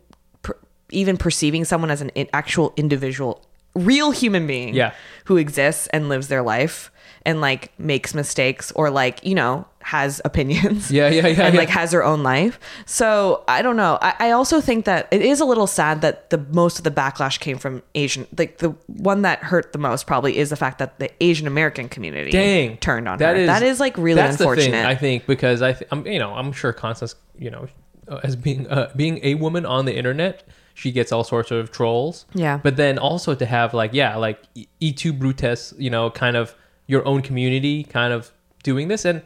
even 0.91 1.17
perceiving 1.17 1.65
someone 1.65 1.91
as 1.91 2.03
an 2.03 2.11
actual 2.35 2.75
individual, 2.77 3.43
real 3.75 4.11
human 4.11 4.47
being, 4.47 4.75
Yeah. 4.75 4.93
who 5.25 5.39
exists 5.39 5.87
and 5.89 6.09
lives 6.11 6.29
their 6.29 6.43
life 6.43 6.91
and 7.25 7.41
like 7.41 7.77
makes 7.79 8.15
mistakes 8.15 8.73
or 8.73 8.91
like 8.91 9.25
you 9.25 9.35
know 9.35 9.67
has 9.85 10.21
opinions, 10.25 10.93
Yeah, 10.93 11.09
yeah, 11.09 11.27
yeah, 11.27 11.43
and 11.47 11.55
yeah. 11.55 11.61
like 11.61 11.69
has 11.71 11.91
their 11.91 12.05
own 12.05 12.23
life. 12.23 12.61
So 12.87 13.43
I 13.49 13.63
don't 13.63 13.77
know. 13.77 13.99
I, 14.01 14.15
I 14.21 14.31
also 14.31 14.61
think 14.61 14.85
that 14.85 15.09
it 15.11 15.23
is 15.23 15.41
a 15.41 15.45
little 15.45 15.67
sad 15.67 16.03
that 16.03 16.31
the 16.31 16.39
most 16.53 16.79
of 16.79 16.85
the 16.85 16.91
backlash 16.93 17.41
came 17.41 17.59
from 17.59 17.83
Asian. 17.97 18.27
Like 18.39 18.59
the 18.59 18.71
one 18.87 19.23
that 19.23 19.41
hurt 19.41 19.73
the 19.73 19.79
most 19.81 20.07
probably 20.07 20.37
is 20.39 20.51
the 20.51 20.57
fact 20.57 20.79
that 20.79 20.99
the 21.01 21.11
Asian 21.23 21.47
American 21.49 21.89
community 21.89 22.31
Dang, 22.31 22.77
turned 22.77 23.09
on 23.09 23.19
That 23.19 23.35
her. 23.37 23.43
is- 23.43 23.47
that 23.49 23.63
is 23.63 23.81
like 23.81 23.97
really 23.99 24.21
that's 24.23 24.37
the 24.37 24.45
unfortunate. 24.45 24.71
thing, 24.71 24.85
I 24.87 24.95
think 24.95 25.27
because 25.27 25.63
I, 25.63 25.73
th- 25.73 25.89
I'm, 25.91 26.07
you 26.07 26.19
know, 26.21 26.33
I'm 26.33 26.53
sure 26.53 26.73
Constance, 26.73 27.17
you 27.37 27.51
know, 27.51 27.67
uh, 28.09 28.21
as 28.23 28.37
being 28.37 28.69
uh, 28.69 28.91
being 28.95 29.19
a 29.25 29.35
woman 29.35 29.67
on 29.67 29.85
the 29.85 29.97
internet, 29.97 30.45
she 30.75 30.93
gets 30.93 31.11
all 31.11 31.25
sorts 31.25 31.51
of 31.51 31.73
trolls. 31.73 32.25
Yeah. 32.35 32.59
But 32.63 32.77
then 32.77 32.99
also 32.99 33.35
to 33.35 33.47
have 33.47 33.75
like, 33.75 33.93
yeah, 33.95 34.15
like 34.17 34.41
E- 34.55 34.67
Et 34.81 34.97
tu 34.97 35.13
Brutes, 35.13 35.75
you 35.77 35.91
know, 35.91 36.09
kind 36.11 36.37
of 36.37 36.55
your 36.93 37.05
own 37.13 37.21
community, 37.23 37.77
kind 37.85 38.13
of 38.13 38.31
doing 38.63 38.87
this, 38.89 39.05
and 39.05 39.23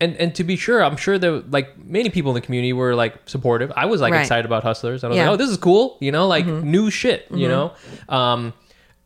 and 0.00 0.16
and 0.22 0.34
to 0.34 0.42
be 0.44 0.56
sure, 0.56 0.82
I'm 0.82 0.96
sure 0.96 1.18
that 1.24 1.50
like 1.56 1.68
many 1.98 2.10
people 2.10 2.30
in 2.32 2.34
the 2.34 2.40
community 2.46 2.72
were 2.72 2.94
like 3.02 3.14
supportive. 3.34 3.70
I 3.76 3.84
was 3.86 4.00
like 4.00 4.12
Right. 4.12 4.22
excited 4.22 4.44
about 4.46 4.62
Hustlers. 4.64 5.04
I 5.04 5.08
was 5.08 5.16
Yeah. 5.16 5.22
Mm-hmm. 5.22 5.30
like, 5.30 5.34
oh, 5.40 5.42
this 5.42 5.50
is 5.50 5.56
cool, 5.68 5.96
you 6.00 6.10
know, 6.16 6.26
like 6.26 6.46
new 6.46 6.90
shit, 6.90 7.20
you 7.42 7.48
know. 7.54 7.72
Um, 8.08 8.52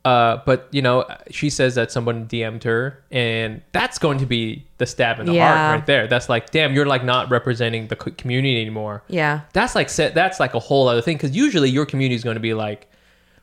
uh, 0.04 0.38
but 0.46 0.68
you 0.70 0.80
know, 0.80 1.04
she 1.30 1.50
says 1.50 1.74
that 1.74 1.92
someone 1.92 2.26
DM'd 2.26 2.64
her, 2.64 3.02
and 3.10 3.60
that's 3.72 3.98
going 3.98 4.18
to 4.18 4.26
be 4.26 4.64
the 4.78 4.86
stab 4.86 5.20
in 5.20 5.26
the 5.26 5.34
Yeah. 5.34 5.48
heart 5.54 5.74
right 5.80 5.86
there. 5.86 6.06
That's 6.06 6.28
like, 6.30 6.50
damn, 6.56 6.72
you're 6.74 6.86
like 6.86 7.04
not 7.04 7.28
representing 7.30 7.88
the 7.88 7.96
community 7.96 8.58
anymore. 8.60 9.02
yeah. 9.08 9.40
That's 9.52 9.74
like 9.74 9.90
set. 9.90 10.14
That's 10.14 10.40
like 10.40 10.54
a 10.54 10.62
whole 10.68 10.88
other 10.88 11.02
thing 11.02 11.16
because 11.18 11.36
usually 11.36 11.68
your 11.68 11.84
community 11.84 12.14
is 12.14 12.24
going 12.24 12.36
to 12.42 12.46
be 12.50 12.54
like, 12.54 12.86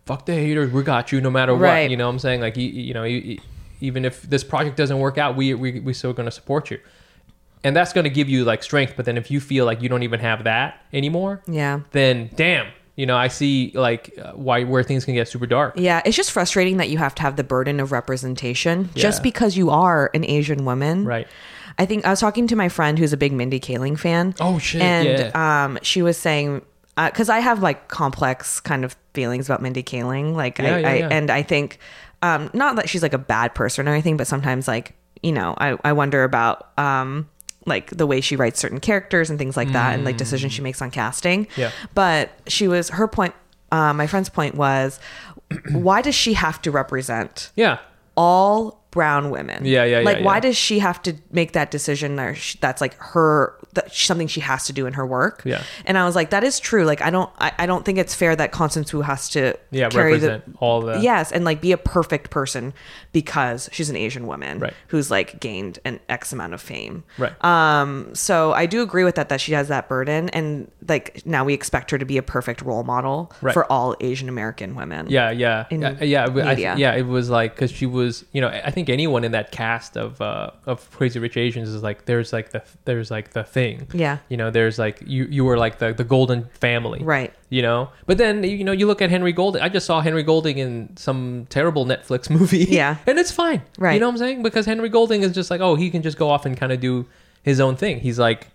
fuck 0.08 0.26
the 0.26 0.34
haters, 0.34 0.72
we 0.72 0.82
got 0.82 1.12
you 1.12 1.22
no 1.22 1.30
matter 1.30 1.54
what. 1.54 1.62
Right. 1.62 1.92
You 1.92 1.98
know 1.98 2.08
what 2.08 2.14
I'm 2.14 2.20
saying? 2.20 2.42
Like, 2.42 2.58
you, 2.58 2.68
you 2.68 2.94
know, 2.96 3.04
you, 3.04 3.18
you- 3.18 3.40
even 3.82 4.06
if 4.06 4.22
this 4.24 4.44
project 4.44 4.78
doesn't 4.78 5.00
work 5.00 5.18
out, 5.18 5.36
we 5.36 5.54
we 5.54 5.80
we 5.80 5.94
still 5.94 6.14
going 6.14 6.26
to 6.28 6.32
support 6.32 6.72
you. 6.72 6.80
And 7.64 7.76
that's 7.76 7.94
going 7.94 8.04
to 8.04 8.10
give 8.12 8.30
you 8.30 8.44
like 8.46 8.62
strength. 8.62 8.94
But 8.96 9.06
then 9.06 9.18
if 9.18 9.32
you 9.32 9.40
feel 9.40 9.66
like 9.66 9.82
you 9.82 9.90
don't 9.90 10.04
even 10.04 10.20
have 10.20 10.44
that 10.44 10.82
anymore, 10.94 11.42
Yeah. 11.48 11.80
then 11.92 12.30
damn, 12.36 12.68
you 12.96 13.06
know, 13.08 13.18
I 13.18 13.28
see 13.28 13.72
like 13.74 14.14
uh, 14.22 14.34
why 14.34 14.64
where 14.64 14.84
things 14.84 15.04
can 15.04 15.16
get 15.16 15.28
super 15.28 15.48
dark. 15.48 15.74
Yeah, 15.78 16.02
it's 16.06 16.16
just 16.16 16.32
frustrating 16.32 16.78
that 16.78 16.90
you 16.90 17.00
have 17.00 17.16
to 17.16 17.22
have 17.24 17.36
the 17.38 17.44
burden 17.44 17.80
of 17.80 17.92
representation 17.92 18.90
just 18.94 19.24
because 19.24 19.58
you 19.58 19.70
are 19.72 20.12
an 20.14 20.24
Asian 20.26 20.64
woman. 20.66 21.06
Right. 21.06 21.28
I 21.78 21.86
think 21.86 22.06
I 22.06 22.10
was 22.12 22.20
talking 22.22 22.48
to 22.48 22.56
my 22.56 22.70
friend 22.70 22.98
who's 22.98 23.12
a 23.14 23.18
big 23.18 23.34
Mindy 23.34 23.60
Kaling 23.60 24.00
fan. 24.00 24.34
Oh, 24.40 24.60
shit, 24.60 24.82
And 24.82 25.08
yeah. 25.34 25.66
um, 25.66 25.78
she 25.82 26.02
was 26.02 26.18
saying 26.18 26.62
because 26.96 27.28
I 27.30 27.40
have 27.40 27.62
like 27.62 27.90
complex 27.90 28.62
kind 28.62 28.86
of 28.86 28.96
feelings 29.14 29.50
about 29.50 29.62
Mindy 29.62 29.84
Kaling, 29.84 30.36
like 30.36 30.58
Yeah, 30.60 30.76
I, 30.76 30.80
yeah, 30.80 30.90
I 30.90 30.94
yeah. 30.96 31.08
and 31.12 31.30
I 31.30 31.42
think 31.44 31.80
um, 32.22 32.50
not 32.54 32.76
that 32.78 32.90
she's 32.90 33.02
like 33.04 33.14
a 33.14 33.18
bad 33.20 33.54
person 33.56 33.88
or 33.88 33.92
anything, 33.92 34.18
but 34.18 34.28
sometimes 34.28 34.68
like 34.68 34.94
you 35.24 35.32
know 35.32 35.56
I 35.58 35.78
I 35.84 35.94
wonder 35.94 36.24
about 36.24 36.78
um 36.78 37.30
like 37.66 37.90
the 37.90 38.06
way 38.06 38.22
she 38.22 38.36
writes 38.36 38.60
certain 38.60 38.80
characters 38.80 39.30
and 39.30 39.40
things 39.40 39.58
like 39.58 39.72
that, 39.74 39.94
and 39.96 40.06
like 40.06 40.18
decisions 40.18 40.54
she 40.54 40.62
makes 40.62 40.82
on 40.82 40.92
casting. 40.92 41.46
Mm. 41.48 41.58
Yeah. 41.58 41.72
But 41.96 42.30
she 42.48 42.68
was 42.68 42.90
her 42.90 43.08
point. 43.08 43.34
Uh, 43.72 43.92
my 43.94 44.06
friend's 44.08 44.30
point 44.30 44.56
was, 44.56 45.00
why 45.72 46.02
does 46.02 46.14
she 46.16 46.34
have 46.34 46.62
to 46.62 46.70
represent 46.72 47.52
Yeah. 47.56 47.80
all 48.16 48.85
brown 48.96 49.30
women. 49.30 49.66
Yeah, 49.66 49.84
yeah, 49.84 50.00
yeah, 50.00 50.06
Like, 50.06 50.24
why 50.24 50.40
does 50.40 50.56
she 50.58 50.80
have 50.80 51.00
to 51.04 51.14
make 51.32 51.52
that 51.52 51.70
decision? 51.70 52.18
Or 52.20 52.34
sh- 52.34 52.56
that's 52.62 52.80
like 52.82 52.96
her 53.14 53.54
that 53.74 53.94
something 53.94 54.28
she 54.28 54.40
has 54.40 54.64
to 54.68 54.74
do 54.74 54.86
in 54.88 54.94
her 54.94 55.06
work. 55.06 55.42
Yeah. 55.46 55.62
And 55.86 55.98
I 55.98 56.06
was 56.06 56.16
like, 56.16 56.30
that 56.30 56.46
is 56.46 56.62
true. 56.62 56.86
Like, 56.86 57.02
I 57.02 57.10
don't, 57.10 57.30
I, 57.38 57.52
I 57.60 57.66
don't 57.66 57.84
think 57.84 57.98
it's 57.98 58.16
fair 58.16 58.34
that 58.38 58.54
Constance 58.54 58.94
Wu 58.94 59.02
has 59.02 59.28
to 59.32 59.54
Yeah. 59.70 59.90
carry 59.90 60.14
Represent 60.14 60.46
the 60.54 60.58
all 60.60 60.80
the. 60.82 61.00
yes 61.02 61.32
and 61.34 61.44
like 61.44 61.60
be 61.60 61.74
a 61.74 61.78
perfect 61.78 62.30
person 62.30 62.74
because 63.12 63.70
she's 63.74 63.90
an 63.90 63.96
Asian 63.98 64.28
woman 64.28 64.60
Right. 64.60 64.74
who's 64.88 65.12
like 65.12 65.40
gained 65.40 65.80
an 65.86 66.00
X 66.10 66.32
amount 66.34 66.54
of 66.54 66.62
fame. 66.62 67.04
Right. 67.18 67.34
Um, 67.44 68.16
so 68.16 68.54
I 68.54 68.66
do 68.66 68.82
agree 68.82 69.04
with 69.04 69.16
that 69.16 69.28
that 69.30 69.42
she 69.42 69.52
has 69.54 69.68
that 69.68 69.90
burden, 69.90 70.30
and 70.30 70.72
like 70.88 71.22
now 71.26 71.44
we 71.44 71.54
expect 71.54 71.92
her 71.92 71.98
to 71.98 72.06
be 72.06 72.18
a 72.18 72.24
perfect 72.24 72.62
role 72.62 72.84
model 72.84 73.32
Right. 73.42 73.54
for 73.54 73.70
all 73.72 73.96
Asian 74.00 74.30
American 74.30 74.76
women. 74.76 75.08
Yeah, 75.10 75.32
yeah, 75.32 75.66
yeah, 75.70 76.02
yeah. 76.02 76.26
I- 76.26 76.76
yeah, 76.78 76.94
it 76.96 77.06
was 77.08 77.30
like 77.30 77.56
because 77.56 77.72
she 77.72 77.86
was, 77.86 78.24
you 78.32 78.40
know, 78.42 78.48
I 78.48 78.72
think 78.72 78.85
anyone 78.90 79.24
in 79.24 79.32
that 79.34 79.52
cast 79.52 79.96
of 79.98 80.20
uh, 80.22 80.52
of 80.66 80.90
Crazy 80.92 81.20
Rich 81.20 81.38
Asians 81.38 81.70
is 81.70 81.84
like, 81.84 82.06
there's 82.06 82.32
like 82.34 82.52
the 82.52 82.64
there's 82.86 83.12
like 83.12 83.32
the 83.32 83.44
thing, 83.44 83.88
Yeah. 83.94 84.18
You 84.30 84.38
know, 84.38 84.52
there's 84.52 84.78
like 84.80 85.02
you 85.06 85.26
you 85.26 85.44
were 85.46 85.58
like 85.58 85.80
the 85.80 85.94
the 85.94 86.04
golden 86.04 86.46
family, 86.50 87.04
Right. 87.04 87.34
You 87.50 87.62
know, 87.62 87.90
but 88.06 88.18
then 88.18 88.44
you 88.44 88.64
know 88.64 88.72
you 88.72 88.88
look 88.88 89.02
at 89.02 89.10
Henry 89.10 89.32
Golding. 89.34 89.62
I 89.62 89.70
just 89.70 89.86
saw 89.86 90.02
Henry 90.02 90.24
Golding 90.24 90.58
in 90.58 90.96
some 90.98 91.46
terrible 91.50 91.86
Netflix 91.86 92.30
movie, 92.38 92.66
Yeah. 92.66 92.98
and 93.08 93.18
it's 93.20 93.32
fine, 93.32 93.62
Right. 93.78 93.94
You 93.94 94.00
know 94.00 94.08
what 94.08 94.14
I'm 94.14 94.18
saying? 94.18 94.44
Because 94.44 94.66
Henry 94.66 94.90
Golding 94.90 95.22
is 95.24 95.34
just 95.34 95.50
like, 95.52 95.62
oh, 95.62 95.76
he 95.76 95.90
can 95.90 96.02
just 96.02 96.18
go 96.18 96.30
off 96.30 96.46
and 96.46 96.58
kind 96.58 96.72
of 96.72 96.80
do 96.80 97.06
his 97.44 97.60
own 97.60 97.76
thing. 97.76 98.00
He's 98.00 98.20
like 98.20 98.48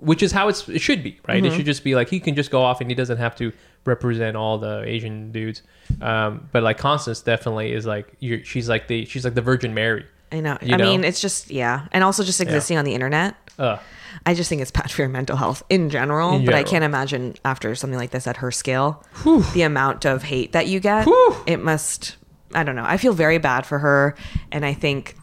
which 0.00 0.22
is 0.22 0.32
how 0.32 0.48
it's, 0.48 0.66
it 0.68 0.80
should 0.80 1.02
be, 1.02 1.20
right? 1.28 1.42
Mm-hmm. 1.42 1.52
It 1.52 1.56
should 1.56 1.66
just 1.66 1.84
be 1.84 1.94
like 1.94 2.08
he 2.08 2.18
can 2.18 2.34
just 2.34 2.50
go 2.50 2.62
off 2.62 2.80
and 2.80 2.90
he 2.90 2.94
doesn't 2.94 3.18
have 3.18 3.36
to 3.36 3.52
represent 3.84 4.36
all 4.36 4.58
the 4.58 4.82
Asian 4.84 5.32
dudes. 5.32 5.62
Um, 6.00 6.48
but 6.52 6.62
like 6.62 6.78
Constance 6.78 7.20
definitely 7.20 7.72
is 7.72 7.86
like 7.86 8.14
you're, 8.20 8.44
she's 8.44 8.68
like 8.68 8.88
the 8.88 9.04
she's 9.04 9.24
like 9.24 9.34
the 9.34 9.42
Virgin 9.42 9.74
Mary. 9.74 10.06
I 10.32 10.40
know. 10.40 10.58
I 10.60 10.76
know? 10.76 10.84
mean, 10.84 11.04
it's 11.04 11.20
just 11.20 11.50
yeah, 11.50 11.86
and 11.92 12.02
also 12.02 12.24
just 12.24 12.40
existing 12.40 12.76
on 12.76 12.84
the 12.84 12.94
internet. 12.94 13.36
Uh, 13.58 13.78
I 14.26 14.34
just 14.34 14.48
think 14.48 14.62
it's 14.62 14.70
bad 14.70 14.90
for 14.90 15.02
your 15.02 15.08
mental 15.08 15.36
health 15.36 15.62
in 15.68 15.90
general. 15.90 16.36
In 16.36 16.44
But 16.44 16.54
I 16.54 16.62
can't 16.62 16.84
imagine 16.84 17.34
after 17.44 17.74
something 17.74 17.98
like 17.98 18.10
this 18.10 18.26
at 18.26 18.38
her 18.38 18.50
scale, 18.50 19.04
the 19.52 19.62
amount 19.62 20.04
of 20.04 20.22
hate 20.22 20.52
that 20.52 20.66
you 20.66 20.80
get. 20.80 21.04
Whew. 21.04 21.36
It 21.46 21.60
must. 21.60 22.16
I 22.54 22.62
don't 22.62 22.76
know. 22.76 22.84
I 22.86 22.96
feel 22.96 23.12
very 23.12 23.38
bad 23.38 23.66
for 23.66 23.78
her, 23.78 24.14
and 24.50 24.64
I 24.64 24.74
think 24.74 25.16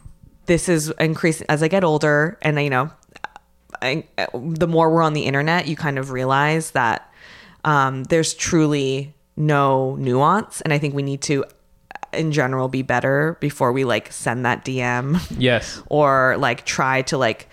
this 0.45 0.69
is 0.69 0.89
increasing 0.99 1.47
as 1.49 1.63
I 1.63 1.67
get 1.67 1.83
older, 1.83 2.37
and 2.41 2.61
you 2.61 2.69
know, 2.69 2.91
I, 3.81 4.05
the 4.33 4.67
more 4.67 4.93
we're 4.93 5.01
on 5.01 5.13
the 5.13 5.23
internet, 5.23 5.67
you 5.67 5.75
kind 5.75 5.97
of 5.97 6.11
realize 6.11 6.71
that 6.71 7.11
um, 7.63 8.03
there's 8.05 8.33
truly 8.33 9.13
no 9.37 9.95
nuance, 9.95 10.61
and 10.61 10.73
I 10.73 10.77
think 10.77 10.93
we 10.95 11.03
need 11.03 11.21
to, 11.23 11.45
in 12.13 12.31
general, 12.31 12.67
be 12.67 12.81
better 12.81 13.37
before 13.39 13.71
we 13.71 13.83
like 13.83 14.11
send 14.11 14.45
that 14.45 14.65
DM 14.65 15.19
yes, 15.37 15.81
or 15.89 16.35
like 16.37 16.65
try 16.65 17.01
to 17.03 17.17
like 17.17 17.47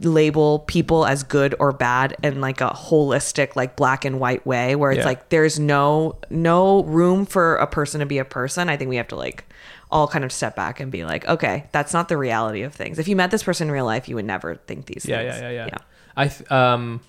label 0.00 0.60
people 0.60 1.06
as 1.06 1.22
good 1.22 1.54
or 1.58 1.72
bad 1.72 2.14
in 2.22 2.40
like 2.42 2.60
a 2.60 2.68
holistic 2.68 3.56
like 3.56 3.74
black 3.74 4.04
and 4.04 4.20
white 4.20 4.44
way 4.46 4.76
where 4.76 4.90
it's 4.90 4.98
Yeah. 4.98 5.04
like 5.06 5.30
there's 5.30 5.58
no 5.58 6.18
no 6.28 6.82
room 6.84 7.24
for 7.24 7.56
a 7.56 7.66
person 7.66 8.00
to 8.00 8.06
be 8.06 8.18
a 8.18 8.24
person. 8.24 8.68
I 8.68 8.76
think 8.76 8.90
we 8.90 8.96
have 8.96 9.08
to 9.08 9.16
like 9.16 9.44
all 9.90 10.06
kind 10.06 10.26
of 10.26 10.30
step 10.32 10.54
back 10.54 10.78
and 10.80 10.92
be 10.92 11.04
like 11.06 11.26
okay 11.26 11.64
that's 11.72 11.94
not 11.94 12.10
the 12.10 12.18
reality 12.18 12.60
of 12.62 12.74
things. 12.74 12.98
If 12.98 13.08
you 13.08 13.16
met 13.16 13.30
this 13.30 13.42
person 13.42 13.68
in 13.68 13.72
real 13.72 13.86
life 13.86 14.10
you 14.10 14.14
would 14.16 14.26
never 14.26 14.56
think 14.56 14.84
these 14.86 15.06
yeah, 15.06 15.22
things. 15.22 15.40
yeah, 15.40 15.40
yeah, 15.40 15.50
yeah, 15.50 15.66
yeah. 15.72 15.78
I 16.16 16.28
th- 16.28 16.50
um, 16.52 17.00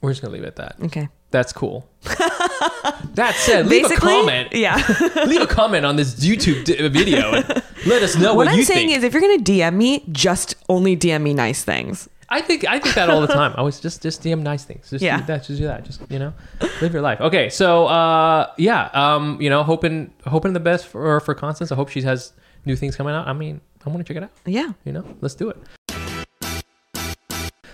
we're 0.00 0.10
just 0.10 0.22
gonna 0.22 0.34
leave 0.34 0.44
it 0.44 0.48
at 0.48 0.56
that. 0.56 0.76
okay 0.84 1.08
That's 1.30 1.52
cool. 1.52 1.88
that 2.02 3.34
said, 3.36 3.66
leave 3.66 3.90
a 3.90 3.96
comment. 3.96 4.52
yeah 4.52 4.76
leave 5.26 5.40
a 5.42 5.46
comment 5.46 5.84
on 5.84 5.96
this 5.96 6.14
YouTube 6.14 6.64
d- 6.64 6.88
video 6.88 7.32
and 7.32 7.46
let 7.86 8.02
us 8.02 8.16
know 8.16 8.34
what, 8.34 8.46
what, 8.46 8.48
i'm 8.48 8.56
you 8.58 8.64
saying 8.64 8.88
think. 8.88 8.98
is 8.98 9.04
if 9.04 9.12
you're 9.12 9.22
gonna 9.22 9.38
dm 9.42 9.74
me 9.74 10.04
just 10.12 10.54
only 10.68 10.96
dm 10.96 11.22
me 11.22 11.34
nice 11.34 11.62
things 11.64 12.08
I 12.30 12.42
think 12.42 12.66
I 12.68 12.78
think 12.78 12.94
that 12.94 13.08
all 13.08 13.22
the 13.22 13.26
time. 13.26 13.54
I 13.56 13.62
was 13.62 13.80
just 13.80 14.02
just 14.02 14.22
DM 14.22 14.42
nice 14.42 14.62
things. 14.62 14.90
Just 14.90 15.02
Yeah. 15.02 15.16
do 15.20 15.24
that. 15.32 15.44
Just 15.44 15.58
do 15.60 15.64
that. 15.64 15.82
Just 15.86 16.02
you 16.10 16.18
know, 16.18 16.34
live 16.82 16.92
your 16.92 17.00
life. 17.00 17.22
Okay, 17.22 17.48
so 17.48 17.86
uh, 17.86 18.52
yeah, 18.58 18.90
um, 18.92 19.40
you 19.40 19.48
know, 19.48 19.62
hoping 19.62 20.12
hoping 20.26 20.52
the 20.52 20.60
best 20.60 20.88
for 20.88 21.20
for 21.20 21.34
Constance. 21.34 21.72
I 21.72 21.74
hope 21.74 21.88
she 21.88 22.02
has 22.02 22.34
new 22.66 22.76
things 22.76 22.96
coming 22.96 23.14
out. 23.14 23.26
I 23.26 23.32
mean, 23.32 23.62
I 23.86 23.88
want 23.88 24.04
to 24.06 24.12
check 24.12 24.22
it 24.22 24.24
out. 24.24 24.30
yeah 24.44 24.72
You 24.84 24.92
know, 24.92 25.04
let's 25.22 25.34
do 25.36 25.48
it. 25.48 25.56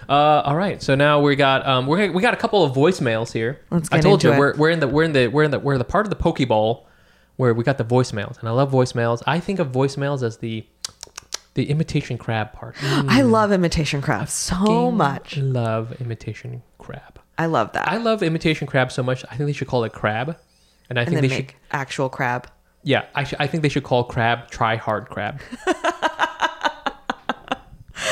Uh, 0.08 0.12
all 0.44 0.56
right, 0.56 0.82
so 0.82 0.94
now 0.94 1.20
we 1.20 1.36
got 1.36 1.66
um, 1.66 1.86
we 1.86 2.10
we 2.10 2.20
got 2.22 2.34
a 2.34 2.36
couple 2.36 2.62
of 2.64 2.72
voicemails 2.72 3.32
here. 3.32 3.60
Let's 3.70 3.88
I 3.92 4.00
told 4.00 4.22
into 4.24 4.28
you 4.28 4.34
it. 4.34 4.38
we're 4.38 4.56
we're 4.56 4.70
in 4.70 4.80
the 4.80 4.88
we're 4.88 5.04
in 5.04 5.12
the 5.12 5.28
we're 5.28 5.44
in 5.44 5.50
the 5.50 5.58
we're 5.58 5.78
the 5.78 5.84
part 5.84 6.06
of 6.06 6.10
the 6.10 6.16
poke 6.16 6.46
bowl 6.48 6.86
where 7.36 7.52
we 7.54 7.64
got 7.64 7.78
the 7.78 7.84
voicemails, 7.84 8.38
and 8.38 8.48
I 8.48 8.52
love 8.52 8.70
voicemails. 8.70 9.22
I 9.26 9.40
think 9.40 9.58
of 9.58 9.72
voicemails 9.72 10.22
as 10.22 10.38
the 10.38 10.66
the 11.54 11.70
imitation 11.70 12.18
crab 12.18 12.52
part. 12.52 12.76
i 12.82 13.22
love 13.22 13.52
imitation 13.52 14.02
crab 14.02 14.28
so 14.28 14.90
much 14.90 15.36
Love 15.36 15.92
imitation 16.00 16.62
crab. 16.78 17.20
i 17.38 17.46
love 17.46 17.72
that 17.72 17.86
I 17.88 17.96
love 17.98 18.22
imitation 18.22 18.66
crab 18.66 18.90
so 18.92 19.02
much. 19.02 19.24
I 19.30 19.36
think 19.36 19.46
they 19.46 19.52
should 19.52 19.68
call 19.68 19.84
it 19.84 19.92
crab, 19.92 20.36
and 20.90 20.98
I 20.98 21.02
and 21.02 21.10
think 21.10 21.20
they 21.22 21.28
make 21.28 21.50
should. 21.52 21.60
actual 21.70 22.08
crab 22.08 22.48
Yeah, 22.82 23.04
I, 23.14 23.24
sh- 23.24 23.34
I 23.38 23.46
think 23.46 23.62
they 23.62 23.68
should 23.68 23.84
call 23.84 24.04
crab 24.04 24.50
try 24.50 24.76
hard 24.76 25.08
crab. 25.08 25.40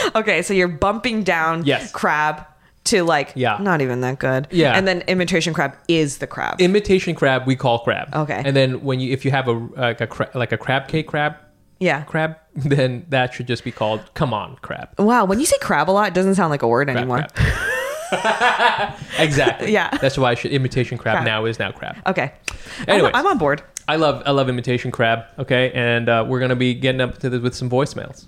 Okay, 0.14 0.42
so 0.42 0.52
you're 0.54 0.68
bumping 0.68 1.22
down 1.22 1.64
Yes. 1.64 1.90
crab 1.92 2.44
to 2.84 3.02
like 3.04 3.32
Yeah. 3.36 3.58
not 3.60 3.80
even 3.80 4.00
that 4.00 4.18
good. 4.18 4.48
Yeah. 4.50 4.72
And 4.76 4.86
then 4.88 5.02
imitation 5.02 5.54
crab 5.54 5.74
is 5.88 6.18
the 6.18 6.26
crab. 6.26 6.60
imitation 6.60 7.14
crab 7.14 7.46
we 7.46 7.54
call 7.56 7.78
crab. 7.80 8.14
Okay. 8.14 8.42
And 8.44 8.56
then 8.56 8.82
when 8.82 8.98
you 9.00 9.12
if 9.12 9.24
you 9.24 9.30
have 9.30 9.46
a 9.48 9.52
like 9.52 10.00
a 10.00 10.06
cra- 10.06 10.30
like 10.34 10.52
a 10.52 10.56
crab 10.58 10.88
cake 10.88 11.06
crab 11.06 11.36
yeah. 11.78 12.02
crab, 12.02 12.36
then 12.56 13.06
that 13.08 13.34
should 13.34 13.46
just 13.46 13.64
be 13.64 13.70
called 13.72 14.00
come 14.14 14.34
on 14.34 14.56
crab. 14.62 14.88
Wow, 14.98 15.24
when 15.24 15.38
you 15.40 15.46
say 15.46 15.56
crab 15.60 15.88
a 15.88 15.92
lot, 15.92 16.08
it 16.08 16.14
doesn't 16.14 16.34
sound 16.34 16.50
like 16.50 16.62
a 16.62 16.68
word 16.68 16.86
Crab, 16.88 16.96
anymore. 16.96 17.26
crab. 17.34 17.74
exactly. 19.18 19.72
Yeah. 19.72 19.88
That's 20.00 20.18
why 20.18 20.30
I 20.32 20.34
should 20.34 20.52
imitation 20.52 20.98
crab, 20.98 21.14
Crab. 21.16 21.24
now 21.24 21.44
is 21.46 21.58
now 21.58 21.72
crab. 21.72 21.96
Okay. 22.06 22.32
Anyways. 22.86 23.12
I'm, 23.14 23.20
I'm 23.20 23.26
on 23.32 23.38
board. 23.38 23.62
I 23.88 23.96
love 23.96 24.22
I 24.26 24.30
love 24.32 24.48
imitation 24.48 24.90
crab. 24.90 25.24
Okay, 25.38 25.70
and 25.74 26.08
uh, 26.08 26.24
we're 26.28 26.40
gonna 26.40 26.56
be 26.56 26.74
getting 26.74 27.00
up 27.00 27.18
to 27.18 27.30
this 27.30 27.40
with 27.40 27.54
some 27.54 27.68
voicemails. 27.70 28.26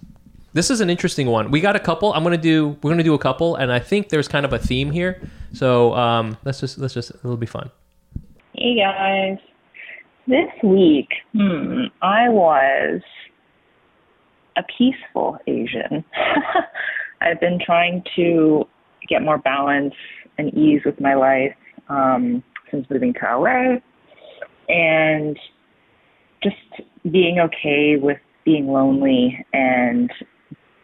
This 0.55 0.70
is 0.70 0.80
an 0.80 0.88
interesting 0.88 1.26
one. 1.26 1.50
We 1.50 1.61
got 1.61 1.74
a 1.74 1.80
couple. 1.80 2.12
I'm 2.12 2.22
gonna 2.22 2.36
do. 2.36 2.78
We're 2.80 2.92
gonna 2.92 3.02
do 3.02 3.14
a 3.14 3.18
couple, 3.18 3.57
and 3.57 3.72
I 3.72 3.80
think 3.80 4.09
there's 4.09 4.28
kind 4.28 4.46
of 4.46 4.52
a 4.52 4.59
theme 4.59 4.92
here. 4.92 5.20
So 5.52 5.92
um, 5.94 6.38
let's 6.44 6.61
just 6.61 6.78
let's 6.78 6.94
just 6.94 7.11
it'll 7.11 7.36
be 7.36 7.44
fun. 7.44 7.72
Hey 8.55 8.76
guys. 8.76 9.38
This 10.28 10.48
week, 10.62 11.09
hmm, 11.32 11.86
I 12.02 12.28
was 12.28 13.02
a 14.57 14.62
peaceful 14.78 15.38
Asian. 15.48 16.05
I've 17.20 17.40
been 17.40 17.59
trying 17.59 18.05
to 18.14 18.64
get 19.09 19.22
more 19.22 19.38
balance 19.38 19.94
and 20.38 20.55
ease 20.55 20.82
with 20.86 21.00
my 21.00 21.14
life 21.14 21.55
um, 21.88 22.44
since 22.70 22.86
moving 22.88 23.12
to 23.14 23.20
LA 23.20 23.78
and 24.68 25.36
just 26.44 26.57
being 27.11 27.40
okay 27.40 27.96
with 28.00 28.18
being 28.44 28.68
lonely 28.68 29.44
and 29.52 30.11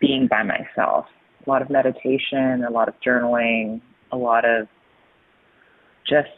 being 0.00 0.26
by 0.28 0.42
myself. 0.42 1.06
A 1.46 1.50
lot 1.50 1.62
of 1.62 1.70
meditation, 1.70 2.64
a 2.66 2.70
lot 2.70 2.88
of 2.88 2.94
journaling, 3.06 3.80
a 4.12 4.16
lot 4.16 4.44
of 4.44 4.66
just 6.08 6.28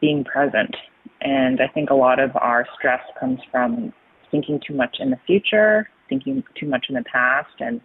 being 0.00 0.24
present. 0.24 0.74
And 1.20 1.60
I 1.60 1.68
think 1.72 1.90
a 1.90 1.94
lot 1.94 2.18
of 2.20 2.30
our 2.36 2.66
stress 2.78 3.00
comes 3.18 3.40
from 3.50 3.92
thinking 4.30 4.60
too 4.66 4.74
much 4.74 4.96
in 5.00 5.10
the 5.10 5.18
future, 5.26 5.88
thinking 6.08 6.42
too 6.58 6.66
much 6.66 6.86
in 6.88 6.94
the 6.94 7.04
past. 7.10 7.54
And 7.60 7.80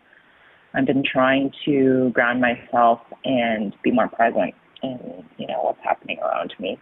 I've 0.74 0.86
been 0.86 1.04
trying 1.04 1.52
to 1.66 2.12
ground 2.14 2.42
myself 2.42 3.00
and 3.26 3.74
be 3.84 3.92
more 3.92 4.08
present 4.08 4.54
in, 4.84 5.24
you 5.38 5.48
know, 5.48 5.62
what's 5.64 5.80
happening 5.84 6.20
around 6.20 6.54
me. 6.60 6.80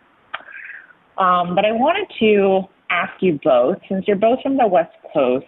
Um, 1.17 1.55
but 1.55 1.65
I 1.65 1.71
wanted 1.71 2.07
to 2.19 2.67
ask 2.89 3.13
you 3.21 3.39
both, 3.43 3.77
since 3.89 4.05
you're 4.07 4.17
both 4.17 4.41
from 4.41 4.57
the 4.57 4.67
West 4.67 4.93
Coast, 5.13 5.45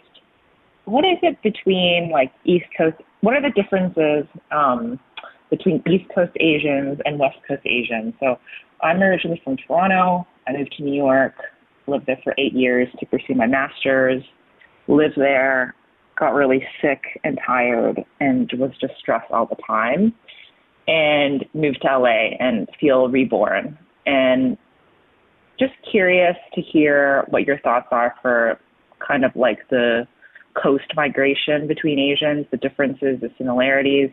what 0.89 1.05
is 1.05 1.17
it 1.21 1.41
between 1.41 2.09
like 2.11 2.31
East 2.45 2.65
Coast? 2.77 2.97
What 3.21 3.33
are 3.33 3.41
the 3.41 3.51
differences 3.51 4.25
um, 4.51 4.99
between 5.49 5.83
East 5.89 6.05
Coast 6.13 6.31
Asians 6.39 6.99
and 7.05 7.19
West 7.19 7.37
Coast 7.47 7.61
Asians? 7.65 8.13
So 8.19 8.39
I'm 8.81 9.01
originally 9.01 9.41
from 9.43 9.57
Toronto. 9.57 10.27
I 10.47 10.53
moved 10.53 10.73
to 10.77 10.83
New 10.83 10.93
York, 10.93 11.35
lived 11.87 12.05
there 12.07 12.19
for 12.23 12.33
eight 12.37 12.53
years 12.53 12.87
to 12.99 13.05
pursue 13.05 13.35
my 13.35 13.45
master's, 13.45 14.23
lived 14.87 15.15
there, 15.17 15.75
got 16.17 16.33
really 16.33 16.63
sick 16.81 17.01
and 17.23 17.39
tired, 17.45 18.03
and 18.19 18.51
was 18.57 18.71
just 18.81 18.93
stressed 18.99 19.31
all 19.31 19.45
the 19.45 19.57
time, 19.67 20.13
and 20.87 21.45
moved 21.53 21.81
to 21.83 21.99
LA 21.99 22.35
and 22.39 22.67
feel 22.79 23.09
reborn. 23.09 23.77
And 24.05 24.57
just 25.59 25.73
curious 25.91 26.35
to 26.55 26.61
hear 26.61 27.25
what 27.29 27.45
your 27.45 27.59
thoughts 27.59 27.87
are 27.91 28.15
for 28.21 28.59
kind 29.05 29.23
of 29.23 29.35
like 29.35 29.59
the 29.69 30.07
coast 30.53 30.91
migration 30.95 31.67
between 31.67 31.99
Asians, 31.99 32.45
the 32.51 32.57
differences, 32.57 33.19
the 33.21 33.31
similarities. 33.37 34.09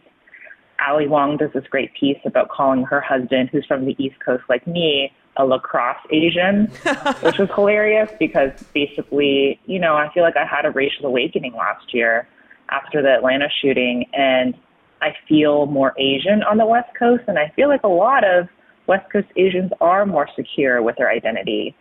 Ali 0.86 1.08
Wong 1.08 1.36
does 1.36 1.50
this 1.54 1.64
great 1.70 1.92
piece 1.98 2.18
about 2.24 2.48
calling 2.48 2.82
her 2.84 3.00
husband, 3.00 3.48
who's 3.50 3.64
from 3.66 3.86
the 3.86 3.96
East 3.98 4.16
Coast 4.24 4.44
like 4.48 4.66
me, 4.66 5.12
a 5.36 5.44
lacrosse 5.44 5.96
Asian, 6.10 6.66
which 7.22 7.38
was 7.38 7.48
hilarious 7.54 8.10
because 8.18 8.50
basically, 8.74 9.60
you 9.66 9.78
know, 9.78 9.96
I 9.96 10.12
feel 10.12 10.22
like 10.22 10.36
I 10.36 10.44
had 10.44 10.66
a 10.66 10.70
racial 10.70 11.06
awakening 11.06 11.54
last 11.54 11.94
year 11.94 12.28
after 12.70 13.02
the 13.02 13.14
Atlanta 13.14 13.48
shooting, 13.62 14.06
and 14.12 14.54
I 15.00 15.14
feel 15.28 15.66
more 15.66 15.94
Asian 15.98 16.42
on 16.42 16.58
the 16.58 16.66
West 16.66 16.90
Coast, 16.98 17.24
and 17.28 17.38
I 17.38 17.52
feel 17.54 17.68
like 17.68 17.82
a 17.84 17.88
lot 17.88 18.24
of 18.24 18.48
West 18.86 19.10
Coast 19.10 19.28
Asians 19.36 19.72
are 19.80 20.06
more 20.06 20.28
secure 20.36 20.82
with 20.82 20.96
their 20.96 21.10
identity 21.10 21.76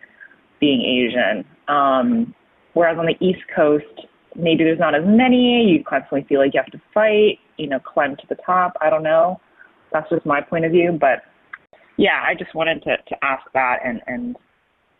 being 0.59 0.81
Asian. 0.81 1.45
Um, 1.67 2.33
whereas 2.73 2.97
on 2.97 3.05
the 3.05 3.17
East 3.25 3.41
Coast, 3.55 4.07
maybe 4.35 4.63
there's 4.63 4.79
not 4.79 4.95
as 4.95 5.03
many. 5.05 5.63
You 5.63 5.83
constantly 5.83 6.25
feel 6.27 6.39
like 6.39 6.53
you 6.53 6.61
have 6.61 6.71
to 6.71 6.81
fight, 6.93 7.39
you 7.57 7.67
know, 7.67 7.79
climb 7.79 8.15
to 8.15 8.23
the 8.29 8.35
top. 8.45 8.73
I 8.81 8.89
don't 8.89 9.03
know. 9.03 9.39
That's 9.91 10.09
just 10.09 10.25
my 10.25 10.41
point 10.41 10.65
of 10.65 10.71
view. 10.71 10.97
But 10.99 11.23
yeah, 11.97 12.23
I 12.25 12.33
just 12.35 12.53
wanted 12.53 12.83
to, 12.83 12.97
to 12.97 13.15
ask 13.23 13.43
that 13.53 13.79
and, 13.83 14.01
and 14.07 14.35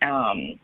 um, 0.01 0.59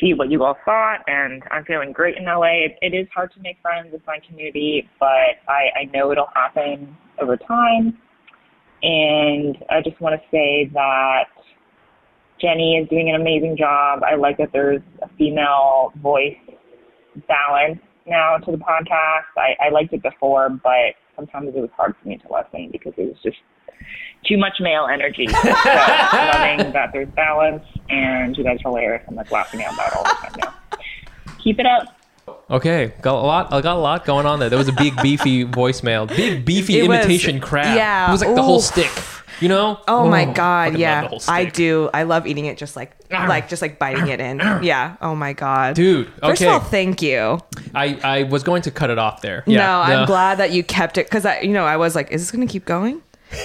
see 0.00 0.14
what 0.14 0.30
you 0.30 0.44
all 0.44 0.56
thought. 0.64 0.98
And 1.06 1.42
I'm 1.50 1.64
feeling 1.64 1.92
great 1.92 2.16
in 2.16 2.24
LA. 2.24 2.66
It, 2.66 2.78
it 2.82 2.94
is 2.94 3.06
hard 3.14 3.32
to 3.34 3.40
make 3.40 3.58
friends 3.62 3.88
with 3.92 4.02
my 4.06 4.18
community, 4.26 4.88
but 4.98 5.40
I, 5.48 5.80
I 5.80 5.84
know 5.92 6.12
it'll 6.12 6.28
happen 6.34 6.96
over 7.20 7.36
time. 7.36 7.98
And 8.82 9.58
I 9.68 9.82
just 9.82 10.00
want 10.00 10.20
to 10.20 10.26
say 10.30 10.70
that 10.72 11.24
Jenny 12.40 12.76
is 12.76 12.88
doing 12.88 13.10
an 13.10 13.20
amazing 13.20 13.56
job. 13.58 14.02
I 14.02 14.14
like 14.14 14.38
that 14.38 14.50
there's 14.52 14.80
a 15.02 15.08
female 15.18 15.92
voice 16.02 16.36
balance 17.28 17.78
now 18.06 18.36
to 18.38 18.50
the 18.50 18.56
podcast. 18.58 19.24
I, 19.36 19.56
I 19.60 19.68
liked 19.70 19.92
it 19.92 20.02
before, 20.02 20.48
but 20.48 20.94
sometimes 21.16 21.48
it 21.48 21.60
was 21.60 21.70
hard 21.76 21.94
for 22.02 22.08
me 22.08 22.16
to 22.18 22.32
listen 22.32 22.70
because 22.72 22.92
it 22.96 23.04
was 23.06 23.16
just 23.22 23.36
too 24.26 24.36
much 24.38 24.54
male 24.60 24.86
energy. 24.92 25.26
So 25.40 25.48
loving 25.48 26.72
that 26.72 26.90
there's 26.92 27.08
balance 27.10 27.64
and 27.88 28.36
you 28.36 28.44
guys 28.44 28.58
are 28.64 28.70
hilarious. 28.70 29.02
I'm 29.08 29.14
like 29.14 29.30
laughing 29.30 29.62
out 29.62 29.76
loud 29.76 29.92
all 29.94 30.02
the 30.04 30.10
time 30.10 30.32
now. 30.42 30.54
Keep 31.38 31.60
it 31.60 31.66
up. 31.66 31.96
Okay, 32.50 32.92
got 33.00 33.14
a 33.14 33.26
lot. 33.26 33.52
I 33.52 33.60
got 33.60 33.76
a 33.76 33.80
lot 33.80 34.04
going 34.04 34.26
on 34.26 34.38
there. 34.40 34.48
There 34.48 34.58
was 34.58 34.68
a 34.68 34.72
big 34.72 35.00
beefy 35.02 35.44
voicemail, 35.44 36.06
big 36.08 36.44
beefy 36.44 36.78
It 36.80 36.88
was- 36.88 36.98
imitation 36.98 37.40
crab. 37.40 37.76
yeah, 37.76 38.08
it 38.08 38.12
was 38.12 38.20
like 38.22 38.34
the 38.34 38.42
whole 38.42 38.60
stick. 38.60 38.90
You 39.40 39.48
know? 39.48 39.80
Oh, 39.88 40.08
my 40.08 40.22
oh. 40.22 40.26
fucking 40.26 40.34
god, 40.34 40.72
love 40.72 40.80
yeah. 40.80 41.00
the 41.02 41.08
whole 41.08 41.20
I 41.28 41.42
stick. 41.42 41.54
do. 41.54 41.90
I 41.94 42.02
love 42.02 42.26
eating 42.26 42.44
it 42.46 42.58
just 42.58 42.76
like 42.76 42.96
like 43.10 43.48
just 43.48 43.62
like 43.62 43.78
biting 43.78 44.08
it 44.08 44.20
in. 44.20 44.38
Yeah. 44.62 44.96
Oh 45.00 45.14
my 45.14 45.32
god. 45.32 45.74
Dude, 45.74 46.08
First 46.22 46.42
okay. 46.42 46.46
of 46.46 46.52
all, 46.52 46.60
thank 46.60 47.02
you. 47.02 47.40
I, 47.74 47.98
I 48.02 48.22
was 48.24 48.42
going 48.42 48.62
to 48.62 48.70
cut 48.70 48.90
it 48.90 48.98
off 48.98 49.22
there. 49.22 49.42
Yeah, 49.46 49.66
no, 49.66 49.80
I'm 49.80 50.06
glad 50.06 50.38
that 50.38 50.52
you 50.52 50.62
kept 50.62 50.98
it 50.98 51.06
because 51.06 51.24
I, 51.24 51.40
you 51.40 51.52
know, 51.52 51.64
I 51.64 51.76
was 51.76 51.94
like, 51.94 52.10
is 52.10 52.20
this 52.20 52.30
going 52.30 52.46
to 52.46 52.52
keep 52.52 52.64
going? 52.64 53.02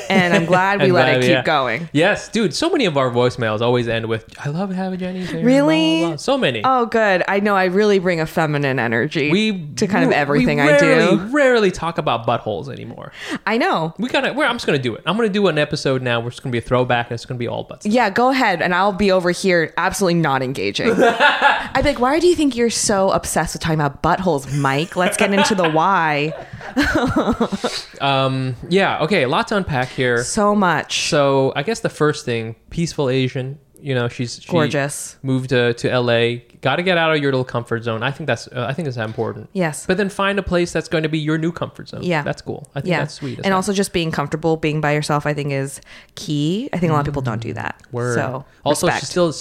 And 0.09 0.33
I'm 0.33 0.45
glad 0.45 0.81
we 0.81 0.91
let 0.91 1.05
glad- 1.05 1.17
it 1.17 1.21
keep 1.21 1.29
yeah. 1.29 1.43
going. 1.43 1.89
Yes, 1.93 2.27
dude. 2.29 2.53
So 2.55 2.69
many 2.69 2.85
of 2.85 2.97
our 2.97 3.09
voicemails 3.11 3.61
always 3.61 3.87
end 3.87 4.07
with 4.07 4.25
"I 4.43 4.49
love 4.49 4.71
having 4.71 4.99
Jenny." 4.99 5.19
here," 5.25 5.41
blah, 5.41 5.45
Really? 5.45 5.99
blah, 6.01 6.07
blah. 6.09 6.15
So 6.17 6.37
many. 6.37 6.61
Oh, 6.63 6.85
good. 6.87 7.23
I 7.27 7.39
know. 7.39 7.55
I 7.55 7.65
really 7.65 7.99
bring 7.99 8.19
a 8.19 8.25
feminine 8.25 8.79
energy 8.79 9.31
we 9.31 9.67
to 9.75 9.87
kind 9.87 10.03
of 10.05 10.11
everything 10.11 10.59
I 10.59 10.71
rarely, 10.71 11.17
do. 11.17 11.23
Rarely 11.35 11.71
talk 11.71 11.97
about 11.97 12.25
buttholes 12.25 12.69
anymore. 12.69 13.11
I 13.45 13.57
know. 13.57 13.93
We 13.99 14.09
gotta. 14.09 14.33
We're, 14.33 14.45
I'm 14.45 14.55
just 14.55 14.65
gonna 14.65 14.79
do 14.79 14.95
it. 14.95 15.03
I'm 15.05 15.15
gonna 15.17 15.29
do 15.29 15.47
an 15.47 15.57
episode 15.57 16.01
now. 16.01 16.19
Where 16.19 16.29
it's 16.29 16.39
gonna 16.39 16.51
be 16.51 16.57
a 16.57 16.61
throwback, 16.61 17.07
and 17.07 17.13
it's 17.15 17.25
gonna 17.25 17.37
be 17.37 17.47
all 17.47 17.63
butts. 17.63 17.85
Yeah, 17.85 18.09
go 18.09 18.29
ahead, 18.29 18.61
and 18.61 18.73
I'll 18.73 18.91
be 18.91 19.11
over 19.11 19.31
here 19.31 19.73
absolutely 19.77 20.19
not 20.19 20.41
engaging. 20.41 20.91
I'd 20.97 21.81
be 21.83 21.89
like, 21.89 21.99
why 21.99 22.19
do 22.19 22.27
you 22.27 22.35
think 22.35 22.55
you're 22.55 22.69
so 22.71 23.11
obsessed 23.11 23.53
with 23.53 23.61
talking 23.61 23.79
about 23.79 24.01
buttholes, 24.01 24.51
Mic? 24.51 24.95
Let's 24.95 25.17
get 25.17 25.31
into 25.33 25.53
the 25.55 25.69
why. 25.69 26.33
Um. 28.01 28.55
Yeah. 28.69 28.99
Okay. 29.03 29.25
Lots 29.25 29.35
lot 29.35 29.47
to 29.49 29.57
unpack 29.57 29.74
here. 29.83 30.23
So 30.23 30.55
much. 30.55 31.09
So 31.09 31.53
I 31.55 31.63
guess 31.63 31.81
the 31.81 31.89
first 31.89 32.25
thing, 32.25 32.55
peaceful 32.69 33.09
Asian. 33.09 33.59
You 33.77 33.93
know, 33.93 34.07
she's 34.07 34.41
she 34.41 34.49
Gorgeous. 34.49 35.17
Moved 35.21 35.49
to, 35.49 35.73
to 35.75 35.91
L.A. 35.91 36.37
Got 36.61 36.77
to 36.77 36.83
get 36.83 36.97
out 36.97 37.13
of 37.13 37.21
your 37.21 37.31
little 37.31 37.45
comfort 37.45 37.83
zone. 37.83 38.01
I 38.01 38.09
think 38.09 38.25
that's 38.25 38.47
uh, 38.47 38.65
I 38.67 38.73
think 38.73 38.87
that's 38.87 38.97
important. 38.97 39.49
Yes. 39.53 39.85
But 39.85 39.97
then 39.97 40.09
find 40.09 40.39
a 40.39 40.43
place 40.43 40.71
that's 40.71 40.87
going 40.87 41.03
to 41.03 41.09
be 41.09 41.19
your 41.19 41.37
new 41.37 41.51
comfort 41.51 41.89
zone. 41.89 42.01
Yeah. 42.01 42.23
That's 42.23 42.41
cool. 42.41 42.67
I 42.73 42.81
think 42.81 42.91
yeah. 42.91 42.99
that's 42.99 43.13
sweet. 43.13 43.41
and 43.43 43.53
also 43.53 43.73
just 43.73 43.93
being 43.93 44.09
comfortable, 44.09 44.57
being 44.57 44.81
by 44.81 44.93
yourself, 44.93 45.27
I 45.27 45.35
think 45.35 45.51
is 45.51 45.81
key. 46.15 46.69
I 46.73 46.79
think 46.79 46.89
a 46.89 46.93
lot 46.93 47.01
of 47.01 47.05
people 47.05 47.21
don't 47.21 47.41
do 47.41 47.53
that. 47.53 47.79
Word. 47.91 48.15
So 48.15 48.45
also, 48.63 48.87
respect. 48.87 49.01
she 49.01 49.11
still. 49.11 49.33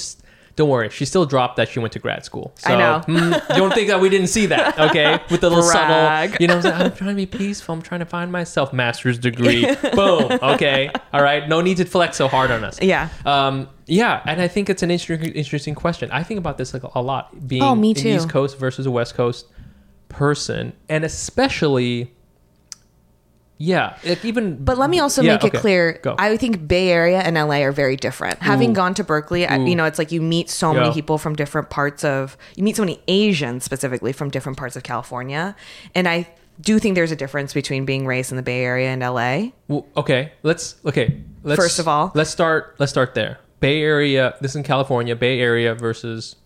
Don't 0.56 0.68
worry, 0.68 0.88
she 0.90 1.04
still 1.04 1.26
dropped 1.26 1.56
that 1.56 1.68
she 1.68 1.80
went 1.80 1.92
to 1.94 1.98
grad 1.98 2.24
school. 2.24 2.52
So, 2.56 2.72
I 2.72 2.78
know. 2.78 3.00
mm, 3.06 3.48
don't 3.56 3.74
think 3.74 3.88
that 3.88 4.00
we 4.00 4.08
didn't 4.08 4.28
see 4.28 4.46
that, 4.46 4.78
okay? 4.78 5.14
With 5.30 5.40
the 5.40 5.50
little 5.50 5.64
Brag. 5.68 6.30
subtle, 6.30 6.40
you 6.40 6.46
know, 6.46 6.58
I'm 6.70 6.92
trying 6.92 7.10
to 7.10 7.16
be 7.16 7.26
peaceful. 7.26 7.74
I'm 7.74 7.82
trying 7.82 7.98
to 8.00 8.06
find 8.06 8.30
myself. 8.30 8.72
Master's 8.72 9.18
degree. 9.18 9.64
Boom. 9.94 10.30
Okay. 10.30 10.90
All 11.12 11.22
right. 11.24 11.48
No 11.48 11.60
need 11.60 11.78
to 11.78 11.84
flex 11.84 12.16
so 12.16 12.28
hard 12.28 12.52
on 12.52 12.62
us. 12.64 12.80
Yeah. 12.80 13.08
Um, 13.26 13.68
yeah, 13.86 14.22
and 14.26 14.40
I 14.40 14.46
think 14.48 14.70
it's 14.70 14.82
an 14.84 14.90
interesting, 14.92 15.32
interesting 15.32 15.74
question. 15.74 16.08
I 16.12 16.22
think 16.22 16.38
about 16.38 16.56
this 16.56 16.72
like 16.72 16.84
a 16.84 17.00
lot, 17.00 17.48
being 17.48 17.62
Oh, 17.62 17.74
me 17.74 17.90
an 17.90 17.96
too. 17.96 18.08
East 18.10 18.30
Coast 18.30 18.56
versus 18.56 18.86
a 18.86 18.90
West 18.92 19.14
Coast 19.14 19.46
person, 20.08 20.72
and 20.88 21.04
especially, 21.04 22.12
yeah, 23.58 23.96
like 24.04 24.24
even. 24.24 24.62
But 24.64 24.78
let 24.78 24.90
me 24.90 24.98
also 24.98 25.22
Yeah, 25.22 25.32
make 25.34 25.44
okay. 25.44 25.56
it 25.56 25.60
clear. 25.60 26.00
Go. 26.02 26.14
I 26.18 26.36
think 26.36 26.66
Bay 26.66 26.90
Area 26.90 27.20
and 27.20 27.36
LA 27.36 27.62
are 27.62 27.72
very 27.72 27.96
different. 27.96 28.40
Having 28.42 28.72
gone 28.72 28.94
to 28.94 29.04
Berkeley, 29.04 29.46
I, 29.46 29.56
you 29.58 29.76
know, 29.76 29.84
it's 29.84 29.98
like 29.98 30.10
you 30.12 30.20
meet 30.20 30.50
so 30.50 30.74
many 30.74 30.92
people 30.92 31.18
from 31.18 31.36
different 31.36 31.70
parts 31.70 32.04
of. 32.04 32.36
You 32.56 32.64
meet 32.64 32.76
so 32.76 32.82
many 32.82 33.00
Asians 33.08 33.64
specifically 33.64 34.12
from 34.12 34.30
different 34.30 34.58
parts 34.58 34.76
of 34.76 34.82
California, 34.82 35.54
and 35.94 36.08
I 36.08 36.28
do 36.60 36.78
think 36.78 36.94
there's 36.94 37.10
a 37.12 37.16
difference 37.16 37.52
between 37.52 37.84
being 37.84 38.06
raised 38.06 38.30
in 38.30 38.36
the 38.36 38.42
Bay 38.42 38.64
Area 38.64 38.88
and 38.90 39.02
LA. 39.02 39.50
Well, 39.68 39.86
okay, 39.96 40.32
let's 40.42 40.76
okay. 40.84 41.20
Let's, 41.42 41.60
First 41.60 41.78
of 41.78 41.86
all- 41.88 42.10
let's 42.14 42.30
start. 42.30 42.74
Let's 42.78 42.90
start 42.92 43.14
there. 43.14 43.38
Bay 43.60 43.82
Area. 43.82 44.34
This 44.40 44.52
is 44.52 44.56
in 44.56 44.62
California. 44.62 45.14
Bay 45.16 45.40
Area 45.40 45.74
versus 45.74 46.36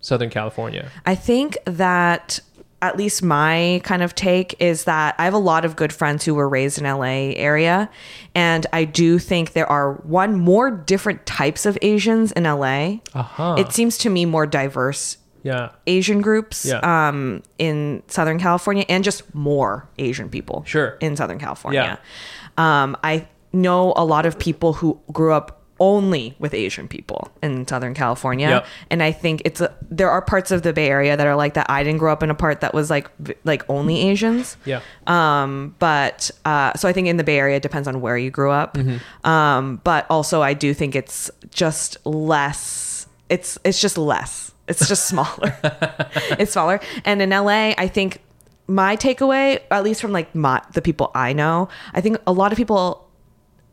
Southern 0.00 0.30
California. 0.30 0.90
I 1.04 1.14
think 1.14 1.58
that 1.66 2.40
at 2.82 2.96
least 2.96 3.22
my 3.22 3.80
kind 3.84 4.02
of 4.02 4.14
take 4.14 4.54
is 4.60 4.84
that 4.84 5.14
I 5.18 5.24
have 5.24 5.34
a 5.34 5.38
lot 5.38 5.64
of 5.64 5.76
good 5.76 5.92
friends 5.92 6.24
who 6.24 6.34
were 6.34 6.48
raised 6.48 6.78
in 6.78 6.84
LA 6.84 7.32
area 7.36 7.90
and 8.34 8.66
I 8.72 8.84
do 8.84 9.18
think 9.18 9.52
there 9.52 9.66
are 9.70 9.94
one 10.04 10.38
more 10.38 10.70
different 10.70 11.26
types 11.26 11.66
of 11.66 11.76
Asians 11.82 12.32
in 12.32 12.44
LA. 12.44 13.00
Uh-huh. 13.14 13.56
It 13.58 13.72
seems 13.72 13.98
to 13.98 14.10
me 14.10 14.24
more 14.24 14.46
diverse 14.46 15.18
Yeah. 15.42 15.70
Asian 15.86 16.20
groups 16.20 16.64
Yeah. 16.66 16.80
um, 17.08 17.42
in 17.58 18.02
Southern 18.08 18.38
California 18.38 18.84
and 18.88 19.02
just 19.04 19.34
more 19.34 19.88
Asian 19.98 20.28
people 20.28 20.62
Sure. 20.66 20.96
in 21.00 21.16
Southern 21.16 21.38
California. 21.38 21.98
Um, 22.58 22.96
I 23.02 23.26
know 23.52 23.92
a 23.96 24.04
lot 24.04 24.26
of 24.26 24.38
people 24.38 24.74
who 24.74 25.00
grew 25.12 25.32
up 25.32 25.59
only 25.80 26.36
with 26.38 26.52
Asian 26.54 26.86
people 26.86 27.32
in 27.42 27.66
Southern 27.66 27.94
California. 27.94 28.48
Yep. 28.48 28.66
And 28.90 29.02
I 29.02 29.10
think 29.12 29.42
it's 29.44 29.60
a, 29.60 29.74
there 29.90 30.10
are 30.10 30.20
parts 30.22 30.50
of 30.50 30.62
the 30.62 30.72
Bay 30.72 30.88
Area 30.88 31.16
that 31.16 31.26
are 31.26 31.34
like 31.34 31.54
that. 31.54 31.68
I 31.70 31.82
didn't 31.82 31.98
grow 31.98 32.12
up 32.12 32.22
in 32.22 32.30
a 32.30 32.34
part 32.34 32.60
that 32.60 32.74
was 32.74 32.90
like 32.90 33.10
like 33.44 33.68
only 33.68 33.98
Asians. 34.08 34.56
Yeah. 34.64 34.82
Um, 35.06 35.74
but 35.78 36.30
uh, 36.44 36.74
so 36.74 36.88
I 36.88 36.92
think 36.92 37.08
in 37.08 37.16
the 37.16 37.24
Bay 37.24 37.38
Area 37.38 37.56
it 37.56 37.62
depends 37.62 37.88
on 37.88 38.00
where 38.00 38.18
you 38.18 38.30
grew 38.30 38.50
up. 38.50 38.78
Um, 39.24 39.80
but 39.82 40.06
also 40.10 40.42
I 40.42 40.54
do 40.54 40.74
think 40.74 40.94
it's 40.94 41.30
just 41.50 41.96
less. 42.06 43.06
It's 43.28 43.58
it's 43.64 43.80
just 43.80 43.96
less. 43.96 44.52
It's 44.68 44.86
just 44.86 45.06
smaller. 45.06 45.58
it's 46.38 46.52
smaller. 46.52 46.80
And 47.04 47.20
in 47.22 47.30
LA, 47.30 47.74
I 47.76 47.88
think 47.88 48.20
my 48.66 48.96
takeaway, 48.96 49.60
at 49.70 49.82
least 49.82 50.00
from 50.00 50.12
like 50.12 50.32
my, 50.34 50.62
the 50.74 50.82
people 50.82 51.10
I 51.14 51.32
know, 51.32 51.68
I 51.92 52.00
think 52.00 52.18
a 52.26 52.32
lot 52.32 52.52
of 52.52 52.56
people 52.56 53.09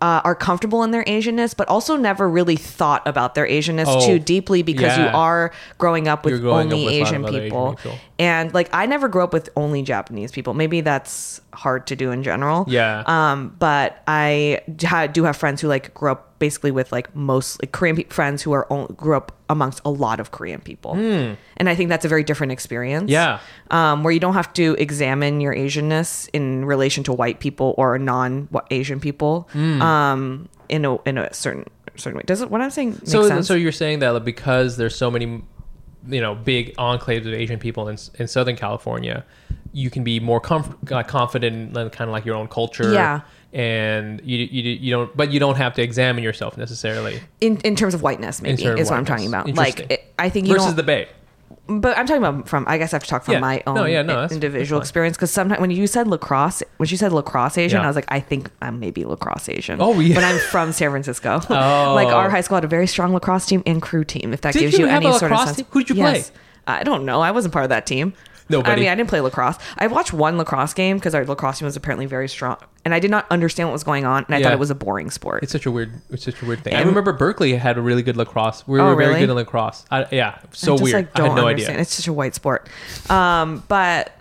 uh, 0.02 0.22
are 0.24 0.36
comfortable 0.36 0.84
in 0.84 0.92
their 0.92 1.04
Asianness, 1.06 1.56
but 1.58 1.68
also 1.68 1.96
never 1.96 2.30
really 2.30 2.56
thought 2.56 3.02
about 3.08 3.34
their 3.36 3.48
Asianness 3.48 3.86
Oh, 3.88 4.06
too 4.06 4.20
deeply 4.20 4.62
because 4.62 4.98
you 4.98 5.06
are 5.06 5.52
growing 5.78 6.08
up 6.08 6.24
with 6.24 6.36
You're 6.36 6.50
up 6.50 6.66
only 6.66 6.86
with 6.86 6.94
a 6.94 7.00
lot 7.02 7.08
of 7.08 7.08
Asian 7.08 7.26
other 7.26 7.38
Asian 7.38 7.44
people. 7.76 7.80
And 8.20 8.54
like 8.54 8.70
I 8.74 8.86
never 8.86 9.08
grew 9.08 9.24
up 9.24 9.34
with 9.34 9.50
only 9.56 9.84
Japanese 9.84 10.32
people. 10.32 10.54
Maybe 10.54 10.82
that's 10.82 11.40
hard 11.54 11.88
to 11.88 11.96
do 11.96 12.12
in 12.12 12.24
general. 12.24 12.66
Yeah. 12.68 13.04
Um, 13.06 13.56
but 13.60 14.02
I 14.08 14.62
do 15.12 15.24
have 15.24 15.38
friends 15.38 15.62
who 15.62 15.68
like 15.68 15.94
grew 15.94 16.12
up 16.12 16.40
basically 16.40 16.72
with 16.72 16.92
like 16.92 17.16
most 17.16 17.62
like 17.62 17.72
Korean 17.72 17.96
pe- 17.96 18.04
friends 18.06 18.42
who 18.42 18.52
are 18.54 18.72
on- 18.72 18.88
grew 18.96 19.16
up 19.16 19.34
amongst 19.50 19.82
a 19.86 19.90
lot 19.90 20.20
of 20.20 20.32
Korean 20.32 20.62
people. 20.62 20.96
And 20.96 21.70
I 21.70 21.76
think 21.76 21.90
that's 21.90 22.06
a 22.06 22.08
very 22.08 22.24
different 22.24 22.52
experience. 22.52 23.10
Yeah. 23.10 23.40
Um, 23.72 24.04
where 24.04 24.12
you 24.12 24.20
don't 24.20 24.34
have 24.34 24.52
to 24.54 24.76
examine 24.80 25.40
your 25.42 25.54
Asianness 25.54 26.30
in 26.34 26.66
relation 26.66 27.04
to 27.06 27.14
white 27.14 27.40
people 27.40 27.76
or 27.78 28.00
non 28.00 28.50
Asian 28.72 29.00
people. 29.00 29.48
Hmm. 29.52 29.82
Um, 29.82 30.50
in 30.70 30.86
a 30.86 31.02
in 31.04 31.18
a 31.18 31.34
certain 31.34 31.66
certain 31.96 32.18
way. 32.18 32.24
Does 32.26 32.42
it 32.42 32.50
what 32.50 32.62
I'm 32.62 32.70
saying 32.70 32.92
make 32.92 33.08
so 33.08 33.28
sense? 33.28 33.48
so 33.48 33.54
you're 33.54 33.72
saying 33.72 34.00
that 34.00 34.10
like, 34.10 34.26
because 34.26 34.78
there's 34.78 34.96
so 34.96 35.10
many 35.10 35.44
you 36.08 36.22
know 36.22 36.36
big 36.36 36.76
enclaves 36.78 37.26
of 37.28 37.34
asian 37.34 37.60
people 37.60 37.88
in, 37.88 37.98
in 38.20 38.28
southern 38.28 38.56
california 38.56 39.26
you 39.78 39.90
can 39.92 40.04
be 40.04 40.20
more 40.20 40.42
comf- 40.42 40.92
uh, 40.92 41.04
confident 41.04 41.78
in 41.78 41.90
kind 41.92 42.10
of 42.10 42.10
like 42.10 42.26
your 42.26 42.36
own 42.36 42.48
culture. 42.48 42.92
Yeah. 42.92 43.22
and 43.54 44.20
you, 44.24 44.38
you 44.38 44.64
you 44.72 44.92
don't 44.92 45.16
but 45.16 45.32
you 45.32 45.40
don't 45.40 45.56
have 45.56 45.74
to 45.76 45.82
examine 45.82 46.24
yourself 46.24 46.58
necessarily. 46.58 47.22
In 47.42 47.58
in 47.58 47.76
terms 47.76 47.94
of 47.94 48.02
whiteness, 48.02 48.42
maybe 48.42 48.64
is 48.66 48.90
what 48.90 48.98
I'm 48.98 49.06
talking 49.06 49.28
about. 49.28 49.48
Like 49.56 49.92
it, 49.92 50.14
I 50.18 50.30
think 50.30 50.48
you 50.48 50.54
versus 50.54 50.76
the 50.76 50.84
bay 50.84 51.08
but 51.68 51.98
I'm 51.98 52.06
talking 52.06 52.24
about 52.24 52.48
from. 52.48 52.66
I 52.68 52.78
guess 52.78 52.94
I 52.94 52.96
have 52.98 53.04
to 53.04 53.10
talk 53.10 53.24
from 53.24 53.34
Yeah. 53.36 53.40
my 53.40 53.64
own 53.68 53.76
No, 53.76 53.86
yeah, 53.86 54.02
no, 54.02 54.16
that's- 54.16 54.32
individual 54.32 54.80
that's 54.80 54.90
fine. 54.90 55.04
experience. 55.04 55.18
Because 55.18 55.32
sometimes 55.32 55.60
when 55.62 55.72
you 55.72 55.86
said 55.88 56.08
lacrosse, 56.08 56.64
when 56.78 56.88
she 56.88 56.98
said 56.98 57.12
lacrosse 57.14 57.58
Asian, 57.58 57.80
Yeah. 57.80 57.84
I 57.86 57.88
was 57.88 57.96
like, 57.96 58.06
I 58.08 58.20
think 58.20 58.50
I'm 58.62 58.80
maybe 58.80 59.06
lacrosse 59.06 59.50
Asian. 59.50 59.82
Oh, 59.82 60.00
yeah. 60.00 60.16
But 60.16 60.24
I'm 60.24 60.40
from 60.40 60.72
San 60.72 60.90
Francisco. 60.92 61.42
Oh. 61.50 61.54
like 61.96 62.08
our 62.08 62.28
oh. 62.28 62.30
high 62.30 62.42
school 62.42 62.56
had 62.56 62.64
a 62.64 62.68
very 62.68 62.88
strong 62.88 63.14
lacrosse 63.14 63.46
team 63.46 63.64
and 63.66 63.82
crew 63.82 64.04
team. 64.04 64.34
If 64.34 64.42
that 64.42 64.54
Did 64.54 64.60
gives 64.60 64.74
you 64.74 64.86
you, 64.86 64.88
have 64.88 65.04
any 65.04 65.10
a 65.10 65.14
sort 65.14 65.32
of 65.32 65.38
lacrosse 65.38 65.46
sense. 65.48 65.58
team? 65.58 65.66
Who 65.72 65.80
did 65.84 65.90
you 65.90 65.96
play? 65.96 66.24
I 66.70 66.84
don't 66.84 67.06
know. 67.06 67.22
I 67.22 67.32
wasn't 67.32 67.54
part 67.54 67.64
of 67.64 67.70
that 67.70 67.86
team. 67.86 68.14
Nobody. 68.50 68.72
I 68.72 68.76
mean, 68.76 68.88
I 68.90 68.96
didn't 68.96 69.10
play 69.10 69.20
lacrosse. 69.22 69.58
I 69.78 69.88
watched 69.88 70.14
one 70.14 70.38
lacrosse 70.38 70.74
game 70.74 70.98
because 70.98 71.14
our 71.14 71.26
lacrosse 71.26 71.60
team 71.60 71.66
was 71.66 71.76
apparently 71.76 72.06
very 72.06 72.30
strong, 72.30 72.58
and 72.86 72.94
I 72.94 73.00
did 73.00 73.12
not 73.12 73.26
understand 73.30 73.70
what 73.70 73.74
was 73.74 73.84
going 73.84 74.06
on, 74.06 74.24
and 74.26 74.36
I 74.36 74.38
Yeah. 74.40 74.46
thought 74.46 74.54
it 74.54 74.60
was 74.60 74.70
a 74.70 74.76
boring 74.76 75.10
sport. 75.12 75.44
it's 75.44 75.52
such 75.52 75.66
a 75.66 75.72
weird 75.72 76.02
it's 76.10 76.24
such 76.24 76.42
a 76.42 76.46
weird 76.46 76.64
thing 76.64 76.74
i 76.76 76.80
remember 76.80 77.12
berkeley 77.14 77.56
had 77.56 77.78
a 77.78 77.82
really 77.82 78.02
good 78.04 78.16
lacrosse 78.18 78.68
we 78.68 78.80
were 78.80 78.86
Oh, 78.92 78.96
very 78.96 79.08
really? 79.10 79.20
good 79.22 79.30
in 79.30 79.36
lacrosse 79.36 79.86
I, 79.92 80.06
yeah 80.12 80.40
so 80.52 80.74
I 80.74 80.78
just, 80.78 80.84
weird 80.84 80.96
Like, 80.96 81.16
i 81.16 81.20
don't 81.20 81.30
had 81.32 81.36
no 81.42 81.48
understand. 81.48 81.74
idea 81.76 81.82
It's 81.82 81.94
such 81.94 82.08
a 82.08 82.14
white 82.14 82.36
sport. 82.36 82.70
Um, 83.10 83.64
but 83.68 84.14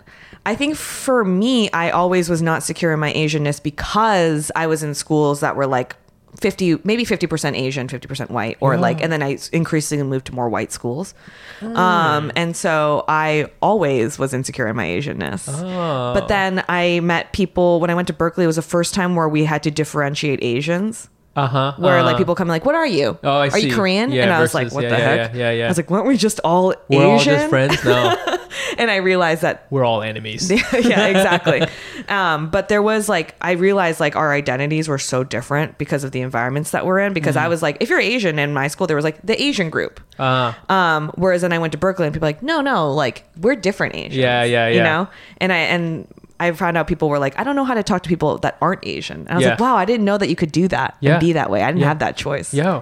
I 0.45 0.55
think 0.55 0.75
for 0.77 1.25
me, 1.25 1.69
I 1.71 1.89
always 1.89 2.29
was 2.29 2.41
not 2.41 2.63
secure 2.63 2.93
in 2.93 2.99
my 3.01 3.11
Asianness 3.13 3.61
because 3.61 4.49
I 4.55 4.67
was 4.67 4.81
in 4.83 4.93
schools 4.93 5.41
that 5.41 5.55
were 5.57 5.67
like 5.67 5.95
50, 6.39 6.79
maybe 6.83 7.05
50% 7.05 7.55
Asian, 7.55 7.87
50% 7.87 8.29
white, 8.29 8.57
or 8.59 8.77
like, 8.77 9.01
and 9.01 9.11
then 9.11 9.23
I 9.23 9.37
increasingly 9.51 10.03
moved 10.03 10.27
to 10.27 10.35
more 10.35 10.49
white 10.49 10.71
schools. 10.71 11.13
Mm. 11.59 11.75
Um, 11.75 12.31
and 12.35 12.55
so 12.55 13.05
I 13.07 13.49
always 13.61 14.19
was 14.19 14.33
insecure 14.33 14.67
in 14.67 14.75
my 14.75 14.85
Asianness. 14.85 15.49
Oh. 15.49 16.13
But 16.13 16.27
then 16.27 16.63
I 16.69 16.99
met 17.01 17.33
people 17.33 17.79
when 17.79 17.89
I 17.89 17.95
went 17.95 18.07
to 18.07 18.13
Berkeley, 18.13 18.43
it 18.43 18.47
was 18.47 18.57
the 18.57 18.61
first 18.61 18.93
time 18.93 19.15
where 19.15 19.27
we 19.27 19.45
had 19.45 19.63
to 19.63 19.71
differentiate 19.71 20.43
Asians 20.43 21.09
uh-huh 21.37 21.73
where 21.77 22.01
like 22.01 22.15
uh, 22.15 22.17
people 22.17 22.33
come 22.33 22.47
like, 22.47 22.65
"What 22.65 22.73
are 22.73 22.87
you? 22.87 23.17
Oh, 23.23 23.37
I 23.37 23.47
are 23.47 23.51
see. 23.51 23.69
you 23.69 23.75
Korean?" 23.75 24.11
Yeah, 24.11 24.23
and 24.23 24.33
I 24.33 24.41
was 24.41 24.55
like, 24.55 24.71
"What 24.71 24.83
yeah, 24.83 24.89
the 24.89 24.97
yeah, 24.97 25.03
heck?" 25.03 25.33
yeah, 25.33 25.37
yeah, 25.37 25.51
yeah. 25.51 25.65
I 25.65 25.67
was 25.67 25.77
like, 25.77 25.89
"Weren't 25.91 26.07
we 26.07 26.17
just 26.17 26.39
all 26.43 26.73
we're 26.89 27.15
Asian?" 27.15 27.33
all 27.33 27.39
just 27.39 27.49
friends 27.49 27.85
no 27.85 28.15
and 28.81 28.89
I 28.91 28.97
realized 28.97 29.41
that 29.41 29.65
we're 29.69 29.83
all 29.83 30.01
enemies 30.01 30.49
yeah, 30.73 31.07
exactly. 31.07 31.61
um, 32.09 32.49
but 32.49 32.69
there 32.69 32.81
was 32.81 33.09
like 33.09 33.35
I 33.41 33.51
realized 33.51 33.99
like 33.99 34.15
our 34.15 34.31
identities 34.33 34.87
were 34.87 34.97
so 34.99 35.23
different 35.23 35.77
because 35.77 36.03
of 36.03 36.11
the 36.11 36.21
environments 36.21 36.71
that 36.71 36.85
we're 36.85 36.99
in. 36.99 37.13
Because 37.13 37.35
Mm-hmm. 37.35 37.45
I 37.45 37.49
was 37.49 37.61
like, 37.61 37.77
if 37.79 37.89
you're 37.89 37.99
Asian 37.99 38.39
in 38.39 38.53
my 38.53 38.67
school, 38.67 38.87
there 38.87 38.95
was 38.95 39.03
like 39.05 39.19
the 39.23 39.39
Asian 39.41 39.69
group. 39.69 39.99
uh 40.19 40.53
Um, 40.69 41.11
whereas 41.15 41.41
then 41.41 41.53
I 41.53 41.59
went 41.59 41.71
to 41.73 41.77
Berkeley 41.77 42.05
and 42.05 42.13
people 42.13 42.25
were 42.27 42.29
like, 42.33 42.43
no, 42.43 42.61
no, 42.61 42.91
like 42.93 43.23
we're 43.37 43.55
different 43.55 43.95
Asians. 43.95 44.15
Yeah, 44.15 44.43
yeah, 44.43 44.67
You 44.69 44.83
know, 44.83 45.07
and 45.39 45.51
I 45.51 45.57
and 45.57 46.07
I 46.39 46.51
found 46.51 46.77
out 46.77 46.85
people 46.87 47.09
were 47.09 47.17
like, 47.17 47.37
I 47.39 47.43
don't 47.43 47.55
know 47.55 47.65
how 47.65 47.73
to 47.73 47.81
talk 47.81 48.03
to 48.03 48.09
people 48.09 48.37
that 48.39 48.57
aren't 48.61 48.85
Asian. 48.85 49.21
And 49.21 49.29
I 49.29 49.35
was 49.35 49.43
Yeah. 49.43 49.49
like, 49.51 49.59
wow, 49.59 49.75
I 49.75 49.85
didn't 49.85 50.05
know 50.05 50.17
that 50.19 50.29
you 50.29 50.35
could 50.35 50.51
do 50.51 50.67
that 50.67 50.95
Yeah. 50.99 51.13
and 51.13 51.19
be 51.19 51.33
that 51.33 51.49
way. 51.49 51.63
I 51.63 51.67
didn't 51.67 51.81
Yeah. 51.81 51.87
have 51.87 51.99
that 51.99 52.15
choice. 52.15 52.53
yeah 52.53 52.81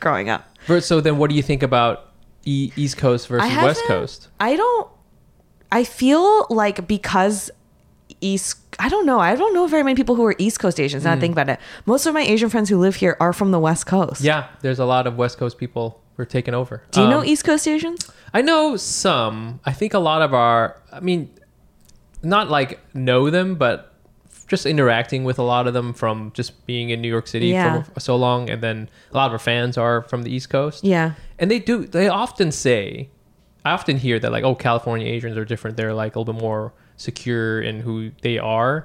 growing 0.00 0.28
up. 0.28 0.44
So 0.80 1.00
then, 1.00 1.16
what 1.18 1.30
do 1.30 1.36
you 1.36 1.42
think 1.42 1.62
about 1.62 2.10
East 2.44 2.96
Coast 2.98 3.28
versus 3.28 3.54
West 3.56 3.82
Coast? 3.86 4.28
I 4.40 4.56
don't. 4.56 4.88
I 5.72 5.84
feel 5.84 6.46
like 6.50 6.86
because 6.86 7.50
East. 8.20 8.58
I 8.78 8.88
don't 8.88 9.06
know. 9.06 9.20
I 9.20 9.34
don't 9.36 9.54
know 9.54 9.66
very 9.66 9.82
many 9.82 9.94
people 9.94 10.14
who 10.16 10.24
are 10.24 10.34
East 10.38 10.58
Coast 10.60 10.80
Asians. 10.80 11.04
Now 11.04 11.12
I 11.12 11.20
think 11.20 11.32
about 11.32 11.48
it. 11.48 11.58
Most 11.86 12.06
of 12.06 12.14
my 12.14 12.22
Asian 12.22 12.48
friends 12.50 12.68
who 12.68 12.78
live 12.78 12.96
here 12.96 13.16
are 13.20 13.32
from 13.32 13.50
the 13.50 13.58
West 13.60 13.86
Coast. 13.86 14.20
Yeah, 14.20 14.48
there's 14.62 14.78
a 14.78 14.84
lot 14.84 15.06
of 15.06 15.16
West 15.16 15.38
Coast 15.38 15.58
people 15.58 16.00
who 16.16 16.22
are 16.22 16.26
taking 16.26 16.54
over. 16.54 16.82
Do 16.90 17.00
you 17.02 17.08
know 17.08 17.20
Um, 17.20 17.24
East 17.26 17.44
Coast 17.44 17.66
Asians? 17.68 18.10
I 18.32 18.42
know 18.42 18.76
some. 18.76 19.60
I 19.64 19.72
think 19.72 19.94
a 19.94 19.98
lot 19.98 20.22
of 20.22 20.34
our. 20.34 20.80
I 20.92 21.00
mean, 21.00 21.30
not 22.22 22.50
like 22.50 22.80
know 22.94 23.30
them, 23.30 23.54
but 23.56 23.92
just 24.48 24.66
interacting 24.66 25.24
with 25.24 25.38
a 25.38 25.42
lot 25.42 25.66
of 25.66 25.72
them 25.74 25.92
from 25.94 26.30
just 26.34 26.66
being 26.66 26.90
in 26.90 27.00
New 27.00 27.08
York 27.08 27.26
City 27.26 27.46
Yeah. 27.48 27.82
for 27.82 28.00
so 28.00 28.16
long, 28.16 28.50
and 28.50 28.62
then 28.62 28.88
a 29.12 29.16
lot 29.16 29.26
of 29.26 29.32
our 29.32 29.38
fans 29.38 29.78
are 29.78 30.02
from 30.02 30.22
the 30.22 30.30
East 30.34 30.50
Coast. 30.50 30.84
Yeah. 30.84 31.12
and 31.38 31.50
they 31.50 31.58
do. 31.58 31.84
They 31.86 32.08
often 32.08 32.52
say, 32.52 33.08
I 33.64 33.72
often 33.72 33.96
hear 33.96 34.18
that 34.18 34.30
like, 34.30 34.44
oh, 34.44 34.54
California 34.54 35.06
Asians 35.06 35.36
are 35.36 35.44
different. 35.44 35.76
They're 35.76 35.94
like 35.94 36.16
a 36.16 36.18
little 36.18 36.34
bit 36.34 36.42
more 36.42 36.72
secure 36.96 37.60
in 37.60 37.80
who 37.80 38.10
they 38.22 38.38
are. 38.38 38.82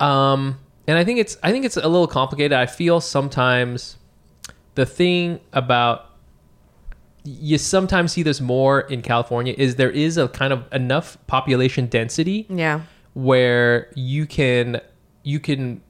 Oh. 0.00 0.04
Um, 0.04 0.58
and 0.88 0.98
I 0.98 1.04
think 1.04 1.18
it's 1.20 1.36
I 1.42 1.50
think 1.52 1.64
it's 1.64 1.76
a 1.76 1.88
little 1.88 2.06
complicated. 2.06 2.52
I 2.52 2.66
feel 2.66 3.00
sometimes 3.00 3.96
the 4.74 4.86
thing 4.86 5.40
about 5.52 6.10
you 7.24 7.58
sometimes 7.58 8.12
see 8.12 8.22
this 8.22 8.40
more 8.40 8.80
in 8.82 9.02
California 9.02 9.54
is 9.56 9.76
there 9.76 9.90
is 9.90 10.16
a 10.16 10.28
kind 10.28 10.52
of 10.52 10.64
enough 10.72 11.16
population 11.26 11.86
density 11.86 12.46
Yeah. 12.48 12.82
where 13.14 13.90
you 13.96 14.26
can 14.26 14.80
you 15.24 15.40
can 15.40 15.80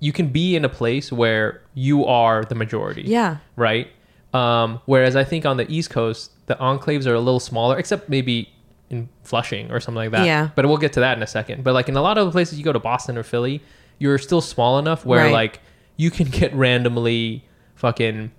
you 0.00 0.12
can 0.12 0.28
be 0.28 0.56
in 0.56 0.64
a 0.64 0.68
place 0.68 1.12
where 1.12 1.62
you 1.74 2.04
are 2.04 2.44
the 2.44 2.54
majority. 2.56 3.02
Yeah. 3.02 3.36
Right? 3.56 3.88
Um, 4.32 4.80
whereas 4.86 5.14
I 5.14 5.22
think 5.24 5.46
on 5.46 5.56
the 5.58 5.70
East 5.70 5.90
Coast, 5.90 6.32
the 6.46 6.54
enclaves 6.56 7.06
are 7.06 7.14
a 7.14 7.20
little 7.20 7.40
smaller, 7.40 7.78
except 7.78 8.08
maybe 8.08 8.50
in 8.90 9.08
Flushing 9.22 9.70
or 9.72 9.80
something 9.80 9.96
like 9.96 10.10
that. 10.10 10.26
Yeah. 10.26 10.50
But 10.54 10.66
we'll 10.66 10.76
get 10.76 10.92
to 10.94 11.00
that 11.00 11.16
in 11.16 11.22
a 11.22 11.26
second. 11.26 11.64
But 11.64 11.72
like 11.74 11.88
in 11.88 11.96
a 11.96 12.02
lot 12.02 12.18
of 12.18 12.26
the 12.26 12.32
places 12.32 12.58
you 12.58 12.64
go 12.64 12.72
to 12.72 12.78
Boston 12.78 13.16
or 13.16 13.22
Philly, 13.22 13.62
you're 13.98 14.18
still 14.18 14.40
small 14.40 14.78
enough 14.78 15.06
where 15.06 15.24
Right. 15.24 15.32
like 15.32 15.60
you 15.96 16.10
can 16.10 16.28
get 16.28 16.54
randomly 16.54 17.44
fucking 17.76 18.30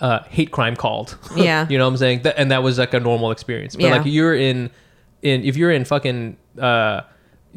uh, 0.00 0.20
hate 0.28 0.50
crime 0.50 0.76
called. 0.76 1.16
Yeah. 1.36 1.66
you 1.68 1.78
know 1.78 1.84
what 1.84 1.90
I'm 1.92 1.96
saying? 1.98 2.22
Th- 2.22 2.34
and 2.36 2.50
that 2.50 2.62
was 2.62 2.78
like 2.78 2.94
a 2.94 3.00
normal 3.00 3.30
experience. 3.30 3.76
But 3.76 3.84
Yeah. 3.86 3.96
like 3.96 4.06
you're 4.06 4.34
in 4.34 4.70
in 5.22 5.44
if 5.44 5.56
you're 5.56 5.70
in 5.70 5.84
fucking 5.84 6.36
uh 6.58 7.02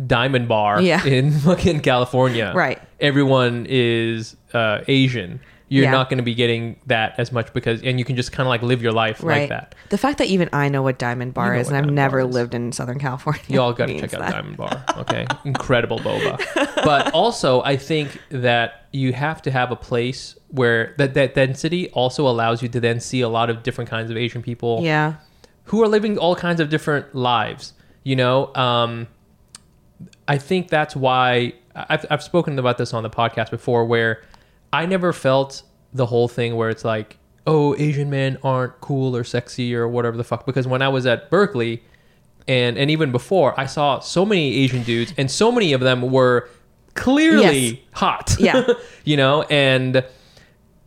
Diamond 0.08 0.48
Bar 0.48 0.82
Yeah. 0.82 1.04
in 1.06 1.32
fucking 1.32 1.82
California. 1.82 2.52
Right. 2.56 2.80
Everyone 3.00 3.66
is 3.70 4.36
uh 4.54 4.82
Asian. 4.88 5.40
You're 5.70 5.86
Yeah. 5.86 5.92
not 5.92 6.10
going 6.10 6.18
to 6.18 6.24
be 6.24 6.36
getting 6.36 6.76
that 6.88 7.16
as 7.18 7.32
much 7.32 7.52
because 7.54 7.82
and 7.82 7.98
you 7.98 8.06
can 8.06 8.16
just 8.16 8.32
kind 8.32 8.46
of 8.46 8.50
like 8.50 8.62
live 8.62 8.82
your 8.84 8.92
life 8.92 9.24
Right. 9.24 9.42
like 9.42 9.50
that. 9.50 9.76
The 9.90 9.98
fact 9.98 10.18
that 10.20 10.28
even 10.28 10.50
I 10.54 10.70
know 10.70 10.82
what 10.84 11.00
Diamond 11.00 11.34
Bar 11.34 11.54
know 11.54 11.60
is 11.60 11.70
and 11.70 11.78
I've 11.78 11.90
never 11.90 12.20
is. 12.20 12.34
lived 12.34 12.54
in 12.54 12.72
Southern 12.72 13.00
California. 13.00 13.42
You 13.48 13.62
all 13.62 13.74
got 13.74 13.88
to 13.88 14.00
check 14.00 14.14
out 14.14 14.20
that. 14.22 14.32
Diamond 14.32 14.58
Bar. 14.58 14.84
Okay, 14.98 15.26
incredible 15.46 15.98
boba. 16.00 16.38
But 16.84 17.12
also, 17.14 17.62
I 17.64 17.78
think 17.78 18.20
that 18.30 18.86
you 18.92 19.14
have 19.14 19.42
to 19.44 19.52
have 19.52 19.72
a 19.72 19.76
place 19.76 20.38
where 20.50 20.94
that 20.98 21.14
that 21.16 21.34
density 21.34 21.90
also 21.92 22.28
allows 22.28 22.62
you 22.62 22.70
to 22.70 22.80
then 22.80 23.00
see 23.00 23.22
a 23.22 23.30
lot 23.30 23.50
of 23.50 23.64
different 23.64 23.90
kinds 23.90 24.12
of 24.12 24.18
Asian 24.18 24.42
people 24.44 24.82
Yeah. 24.84 25.14
who 25.66 25.82
are 25.82 25.88
living 25.88 26.18
all 26.20 26.36
kinds 26.36 26.60
of 26.60 26.70
different 26.70 27.16
lives. 27.16 27.74
You 28.04 28.16
know, 28.18 28.54
um, 28.56 29.08
I 30.28 30.38
think 30.38 30.70
that's 30.70 30.96
why 30.96 31.54
I've, 31.76 32.06
I've 32.10 32.22
spoken 32.24 32.60
about 32.60 32.78
this 32.78 32.94
on 32.94 33.04
the 33.04 33.10
podcast 33.10 33.50
before, 33.50 33.86
where 33.86 34.22
I 34.74 34.86
never 34.86 35.14
felt 35.14 35.64
the 35.94 36.06
whole 36.08 36.28
thing 36.28 36.56
where 36.56 36.70
it's 36.70 36.84
like, 36.84 37.18
oh, 37.48 37.76
Asian 37.78 38.10
men 38.10 38.38
aren't 38.44 38.82
cool 38.82 39.16
or 39.16 39.24
sexy 39.24 39.76
or 39.76 39.88
whatever 39.88 40.18
the 40.18 40.24
fuck. 40.24 40.46
Because 40.46 40.68
when 40.68 40.82
I 40.82 40.90
was 40.90 41.06
at 41.06 41.30
Berkeley, 41.30 41.84
and 42.48 42.78
and 42.78 42.92
even 42.92 43.12
before, 43.12 43.58
I 43.60 43.66
saw 43.68 44.00
so 44.00 44.26
many 44.26 44.56
Asian 44.58 44.84
dudes, 44.84 45.14
and 45.18 45.30
so 45.32 45.52
many 45.52 45.72
of 45.74 45.80
them 45.82 46.02
were 46.12 46.50
clearly 46.96 47.60
Yes. 47.60 47.78
hot. 47.94 48.36
Yeah. 48.40 48.68
you 49.06 49.16
know, 49.18 49.44
and 49.44 50.04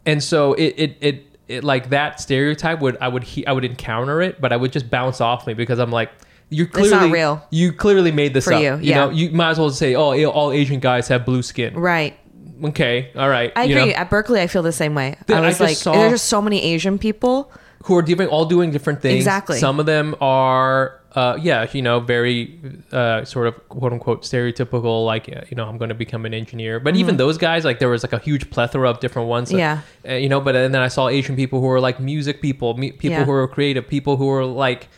and 0.05 0.22
so 0.22 0.53
it 0.55 0.74
it 0.76 0.97
it. 1.01 1.22
It, 1.49 1.62
like 1.62 1.91
that 1.91 2.18
stereotype 2.20 2.80
would 2.80 2.99
I 3.01 3.07
would 3.07 3.22
he, 3.22 3.47
I 3.47 3.53
would 3.53 3.64
encounter 3.64 4.20
it, 4.20 4.41
but 4.41 4.53
I 4.53 4.57
would 4.57 4.72
just 4.72 4.91
bounce 4.91 5.20
off 5.20 5.47
me 5.47 5.55
because 5.55 5.78
I'm 5.78 5.93
like, 5.93 6.11
you're 6.51 6.66
clearly 6.66 6.91
not 6.91 7.12
real. 7.12 7.47
You 7.53 7.72
clearly 7.72 8.11
made 8.11 8.34
this 8.34 8.47
For 8.47 8.55
up. 8.55 8.61
you, 8.62 8.70
You 8.78 8.78
yeah. 8.80 8.97
know, 9.05 9.11
you 9.11 9.30
might 9.30 9.51
as 9.51 9.59
well 9.61 9.70
say, 9.70 9.95
oh, 9.95 10.24
all 10.28 10.51
Asian 10.51 10.80
guys 10.80 11.07
have 11.07 11.24
blue 11.24 11.43
skin. 11.43 11.74
Right. 11.78 12.18
Okay, 12.65 13.11
all 13.17 13.29
right. 13.29 13.53
I 13.57 13.65
you 13.65 13.77
agree. 13.77 13.91
know, 13.93 13.97
At 13.97 14.11
Berkeley, 14.11 14.41
I 14.41 14.47
feel 14.47 14.63
the 14.63 14.73
same 14.73 14.95
way. 14.95 15.17
Dude, 15.27 15.37
I 15.37 15.41
I 15.41 15.47
was 15.47 15.59
just 15.59 15.85
like, 15.87 15.95
there's 15.95 16.13
just 16.13 16.27
so 16.27 16.41
many 16.41 16.63
Asian 16.63 16.99
people. 16.99 17.51
who 17.85 17.97
are 17.97 18.03
doing 18.03 18.27
all 18.29 18.47
doing 18.47 18.71
different 18.73 19.01
things. 19.01 19.17
Exactly. 19.17 19.59
Some 19.59 19.79
of 19.79 19.87
them 19.87 20.17
are, 20.21 21.01
uh, 21.15 21.39
yeah, 21.41 21.67
you 21.73 21.83
know, 21.83 22.01
very 22.01 22.59
uh, 22.91 23.25
sort 23.25 23.47
of 23.47 23.69
quote 23.69 23.93
unquote 23.93 24.23
stereotypical, 24.23 25.05
like 25.07 25.29
uh, 25.29 25.43
you 25.49 25.55
know, 25.57 25.67
I'm 25.69 25.79
going 25.79 25.91
to 25.91 25.95
become 25.95 26.25
an 26.27 26.35
engineer. 26.35 26.81
But 26.81 26.97
even 26.97 27.17
those 27.17 27.39
guys, 27.39 27.65
like 27.65 27.79
there 27.79 27.89
was 27.89 28.03
like 28.03 28.13
a 28.13 28.19
huge 28.19 28.51
plethora 28.51 28.91
of 28.91 28.99
different 29.01 29.29
ones. 29.29 29.51
Mm-hmm. 29.51 29.59
Yeah. 29.59 29.81
Uh, 30.09 30.15
you 30.15 30.29
know, 30.29 30.41
but 30.41 30.57
and 30.57 30.75
then 30.75 30.83
I 30.83 30.89
saw 30.89 31.09
Asian 31.09 31.37
people 31.37 31.61
who 31.61 31.67
were 31.67 31.81
like 31.81 32.01
music 32.01 32.43
people, 32.43 32.75
me, 32.75 32.91
people 32.91 33.19
Yeah. 33.19 33.25
who 33.25 33.33
are 33.33 33.47
creative, 33.47 33.87
people 33.87 34.17
who 34.17 34.29
are 34.31 34.45
like 34.45 34.89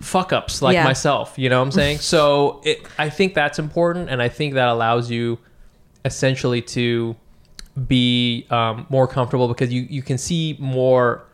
fuck 0.00 0.32
ups 0.32 0.62
like 0.62 0.72
Yeah. 0.74 0.84
myself. 0.84 1.34
You 1.36 1.50
know 1.50 1.58
what 1.58 1.66
I'm 1.66 1.72
saying? 1.72 1.98
so 2.14 2.62
it, 2.64 2.80
I 2.98 3.10
think 3.10 3.34
that's 3.34 3.58
important, 3.58 4.08
and 4.08 4.22
I 4.22 4.28
think 4.30 4.54
that 4.54 4.68
allows 4.68 5.10
you 5.10 5.38
essentially 6.04 6.62
to 6.62 7.16
be 7.86 8.46
um, 8.50 8.86
more 8.90 9.06
comfortable 9.06 9.48
because 9.48 9.72
you 9.72 9.82
you 9.88 10.02
can 10.02 10.18
see 10.18 10.56
more 10.60 11.24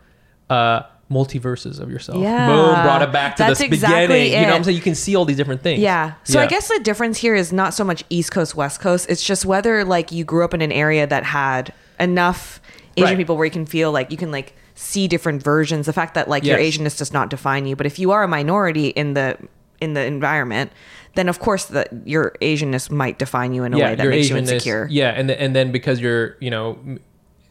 uh, 0.50 0.82
multiverses 1.10 1.80
of 1.80 1.90
yourself. 1.90 2.18
Yeah. 2.18 2.46
Boom, 2.48 2.74
brought 2.82 3.02
it 3.02 3.12
back 3.12 3.36
to 3.36 3.42
That's 3.42 3.58
the 3.60 3.66
exactly 3.66 4.06
beginning. 4.06 4.32
You 4.32 4.40
know 4.42 4.48
what 4.52 4.56
I'm 4.56 4.64
saying? 4.64 4.76
You 4.76 4.82
can 4.82 4.94
see 4.94 5.16
all 5.16 5.24
these 5.24 5.36
different 5.36 5.62
things. 5.62 5.80
Yeah. 5.80 6.14
So 6.24 6.40
I 6.40 6.46
guess 6.46 6.68
the 6.68 6.80
difference 6.80 7.18
here 7.18 7.34
is 7.34 7.52
not 7.52 7.74
so 7.74 7.82
much 7.84 8.04
East 8.10 8.30
Coast, 8.30 8.54
West 8.54 8.80
Coast. 8.80 9.06
It's 9.08 9.22
just 9.24 9.44
whether 9.44 9.84
like 9.84 10.12
you 10.12 10.24
grew 10.24 10.44
up 10.44 10.54
in 10.54 10.60
an 10.62 10.72
area 10.72 11.06
that 11.06 11.24
had 11.24 11.72
enough 11.98 12.60
Asian 12.96 13.10
Right. 13.10 13.16
people 13.16 13.36
where 13.36 13.44
you 13.46 13.50
can 13.50 13.66
feel 13.66 13.90
like 13.90 14.10
you 14.10 14.16
can 14.16 14.30
like 14.30 14.54
see 14.74 15.08
different 15.08 15.42
versions. 15.42 15.86
The 15.86 15.92
fact 15.92 16.14
that 16.14 16.28
like 16.28 16.44
your 16.44 16.58
Yes. 16.58 16.76
Asianness 16.76 16.98
does 16.98 17.12
not 17.12 17.30
define 17.30 17.66
you, 17.66 17.74
but 17.74 17.86
if 17.86 17.98
you 17.98 18.10
are 18.12 18.22
a 18.22 18.28
minority 18.28 18.88
in 18.88 19.14
the 19.14 19.36
in 19.80 19.94
the 19.94 20.04
environment, 20.04 20.72
then 21.18 21.28
of 21.28 21.38
course 21.40 21.64
the 21.66 21.84
your 22.04 22.34
Asianness 22.40 22.90
might 22.90 23.18
define 23.18 23.52
you 23.52 23.64
in 23.64 23.74
a 23.74 23.78
way 23.78 23.94
that 23.96 24.06
makes 24.08 24.30
you 24.30 24.36
insecure. 24.36 24.86
Yeah, 24.90 25.10
and 25.10 25.30
and 25.30 25.54
then 25.56 25.72
because 25.72 26.00
you're 26.00 26.36
you 26.40 26.50
know, 26.50 26.78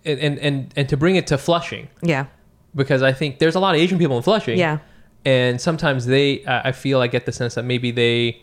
and 0.06 0.20
and 0.20 0.40
and, 0.40 0.74
and 0.78 0.90
to 0.90 0.96
bring 0.98 1.16
it 1.18 1.28
to 1.28 1.38
Flushing 1.38 1.90
Yeah. 2.02 2.28
because 2.74 3.02
I 3.04 3.12
think 3.12 3.40
there's 3.40 3.56
a 3.56 3.60
lot 3.60 3.76
of 3.76 3.82
Asian 3.82 3.98
people 3.98 4.16
in 4.18 4.24
Flushing. 4.24 4.58
Yeah. 4.58 4.80
and 5.26 5.60
sometimes 5.60 6.06
they 6.06 6.46
I 6.48 6.72
feel 6.72 7.02
I 7.02 7.08
get 7.08 7.26
the 7.26 7.32
sense 7.34 7.56
that 7.56 7.64
maybe 7.66 7.92
they 7.92 8.42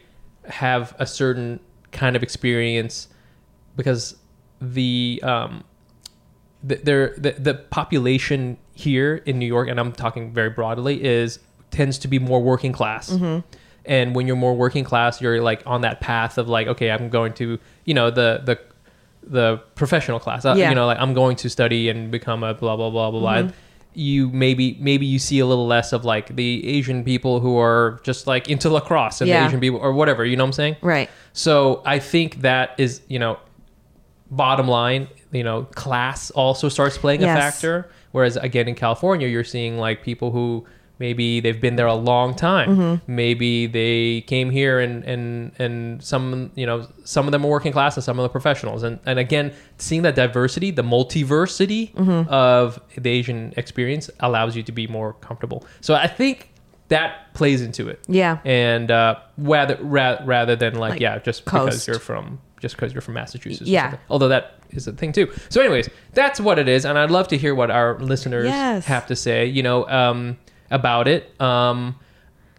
have 0.48 0.94
a 0.98 1.06
certain 1.06 1.58
kind 1.92 2.16
of 2.16 2.22
experience 2.22 3.08
because 3.76 4.16
the 4.60 5.20
um 5.22 5.64
the, 6.62 6.76
their 6.76 7.14
the, 7.16 7.32
the 7.32 7.54
population 7.54 8.58
here 8.74 9.16
in 9.26 9.38
New 9.38 9.46
York 9.46 9.68
and 9.68 9.78
I'm 9.80 9.92
talking 9.92 10.32
very 10.32 10.50
broadly 10.50 11.02
is 11.04 11.38
tends 11.70 11.98
to 11.98 12.08
be 12.08 12.18
more 12.18 12.42
working 12.42 12.72
class. 12.72 13.10
Mm-hmm. 13.10 13.40
And 13.86 14.14
when 14.14 14.26
you're 14.26 14.36
more 14.36 14.54
working 14.54 14.84
class, 14.84 15.20
you're 15.20 15.42
like 15.42 15.62
on 15.66 15.82
that 15.82 16.00
path 16.00 16.38
of 16.38 16.48
like, 16.48 16.66
okay, 16.68 16.90
I'm 16.90 17.08
going 17.10 17.32
to, 17.34 17.58
you 17.84 17.94
know, 17.94 18.10
the 18.10 18.40
the 18.44 18.58
the 19.26 19.56
professional 19.74 20.18
class. 20.20 20.44
Uh, 20.44 20.54
Yeah. 20.56 20.68
You 20.70 20.74
know, 20.74 20.86
like 20.86 20.98
I'm 20.98 21.14
going 21.14 21.36
to 21.36 21.48
study 21.50 21.88
and 21.88 22.10
become 22.10 22.42
a 22.42 22.54
blah 22.54 22.76
blah 22.76 22.90
blah 22.90 23.10
blah 23.10 23.20
blah. 23.20 23.34
Mm-hmm. 23.34 23.50
You 23.96 24.28
maybe 24.30 24.76
maybe 24.80 25.06
you 25.06 25.18
see 25.18 25.38
a 25.38 25.46
little 25.46 25.66
less 25.66 25.92
of 25.92 26.04
like 26.04 26.34
the 26.34 26.66
Asian 26.66 27.04
people 27.04 27.40
who 27.40 27.58
are 27.58 28.00
just 28.02 28.26
like 28.26 28.48
into 28.48 28.68
lacrosse 28.68 29.20
and 29.20 29.28
Yeah. 29.28 29.40
the 29.42 29.46
Asian 29.48 29.60
people 29.60 29.78
or 29.78 29.92
whatever. 29.92 30.24
You 30.24 30.36
know 30.36 30.44
what 30.44 30.48
I'm 30.48 30.52
saying? 30.54 30.76
Right. 30.82 31.08
So 31.32 31.82
I 31.86 31.98
think 32.00 32.40
that 32.40 32.74
is, 32.78 33.02
you 33.08 33.18
know, 33.18 33.38
bottom 34.30 34.66
line, 34.66 35.08
you 35.30 35.44
know, 35.44 35.64
class 35.74 36.30
also 36.32 36.68
starts 36.68 36.98
playing 36.98 37.22
a 37.22 37.26
factor. 37.26 37.88
Whereas 38.12 38.36
again 38.36 38.68
in 38.68 38.74
California, 38.74 39.28
you're 39.28 39.44
seeing 39.44 39.78
like 39.78 40.02
people 40.02 40.30
who 40.30 40.64
maybe 40.98 41.40
they've 41.40 41.60
been 41.60 41.76
there 41.76 41.86
a 41.86 41.94
long 41.94 42.34
time. 42.34 42.68
Mm-hmm. 42.76 43.12
Maybe 43.14 43.66
they 43.66 44.22
came 44.22 44.50
here 44.50 44.78
and 44.80 45.04
and 45.04 45.52
and 45.58 46.02
some 46.02 46.50
you 46.54 46.66
know 46.66 46.86
some 47.04 47.26
of 47.26 47.32
them 47.32 47.44
are 47.44 47.48
working 47.50 47.72
class 47.72 47.96
and 47.96 48.04
some 48.04 48.18
of 48.18 48.22
them 48.22 48.26
are 48.30 48.32
professionals. 48.32 48.82
And 48.82 48.98
and 49.06 49.18
again, 49.18 49.52
seeing 49.78 50.02
that 50.02 50.14
diversity, 50.14 50.70
the 50.70 50.82
multiversity 50.82 51.92
Mm-hmm. 51.94 52.28
of 52.32 52.80
the 52.96 53.10
Asian 53.10 53.52
experience 53.56 54.10
allows 54.20 54.56
you 54.56 54.62
to 54.64 54.72
be 54.72 54.86
more 54.86 55.14
comfortable. 55.14 55.66
So 55.80 55.94
I 55.94 56.06
think 56.06 56.50
that 56.88 57.32
plays 57.34 57.62
into 57.62 57.88
it 57.88 58.00
Yeah. 58.08 58.38
and 58.44 58.90
uh, 58.90 59.16
rather 59.38 59.78
ra- 59.80 60.18
rather 60.24 60.54
than 60.54 60.74
like, 60.74 60.92
Like 60.92 61.00
yeah, 61.00 61.18
just 61.18 61.44
because 61.44 61.86
you're 61.86 61.98
from 61.98 62.40
just 62.60 62.76
because 62.76 62.92
you're 62.92 63.00
from 63.02 63.14
Massachusetts. 63.14 63.68
Yeah. 63.68 63.96
although 64.10 64.28
that 64.28 64.54
is 64.70 64.86
a 64.86 64.92
thing 64.92 65.12
too. 65.12 65.30
So, 65.50 65.60
anyways, 65.60 65.88
that's 66.14 66.40
what 66.40 66.58
it 66.58 66.68
is, 66.68 66.84
and 66.84 66.98
I'd 66.98 67.10
love 67.10 67.28
to 67.28 67.36
hear 67.38 67.54
what 67.54 67.70
our 67.70 67.98
listeners 68.00 68.46
Yes. 68.46 68.86
have 68.86 69.06
to 69.06 69.16
say. 69.16 69.46
You 69.46 69.62
know, 69.62 69.86
um, 69.88 70.36
about 70.70 71.08
it. 71.08 71.38
Um, 71.40 71.96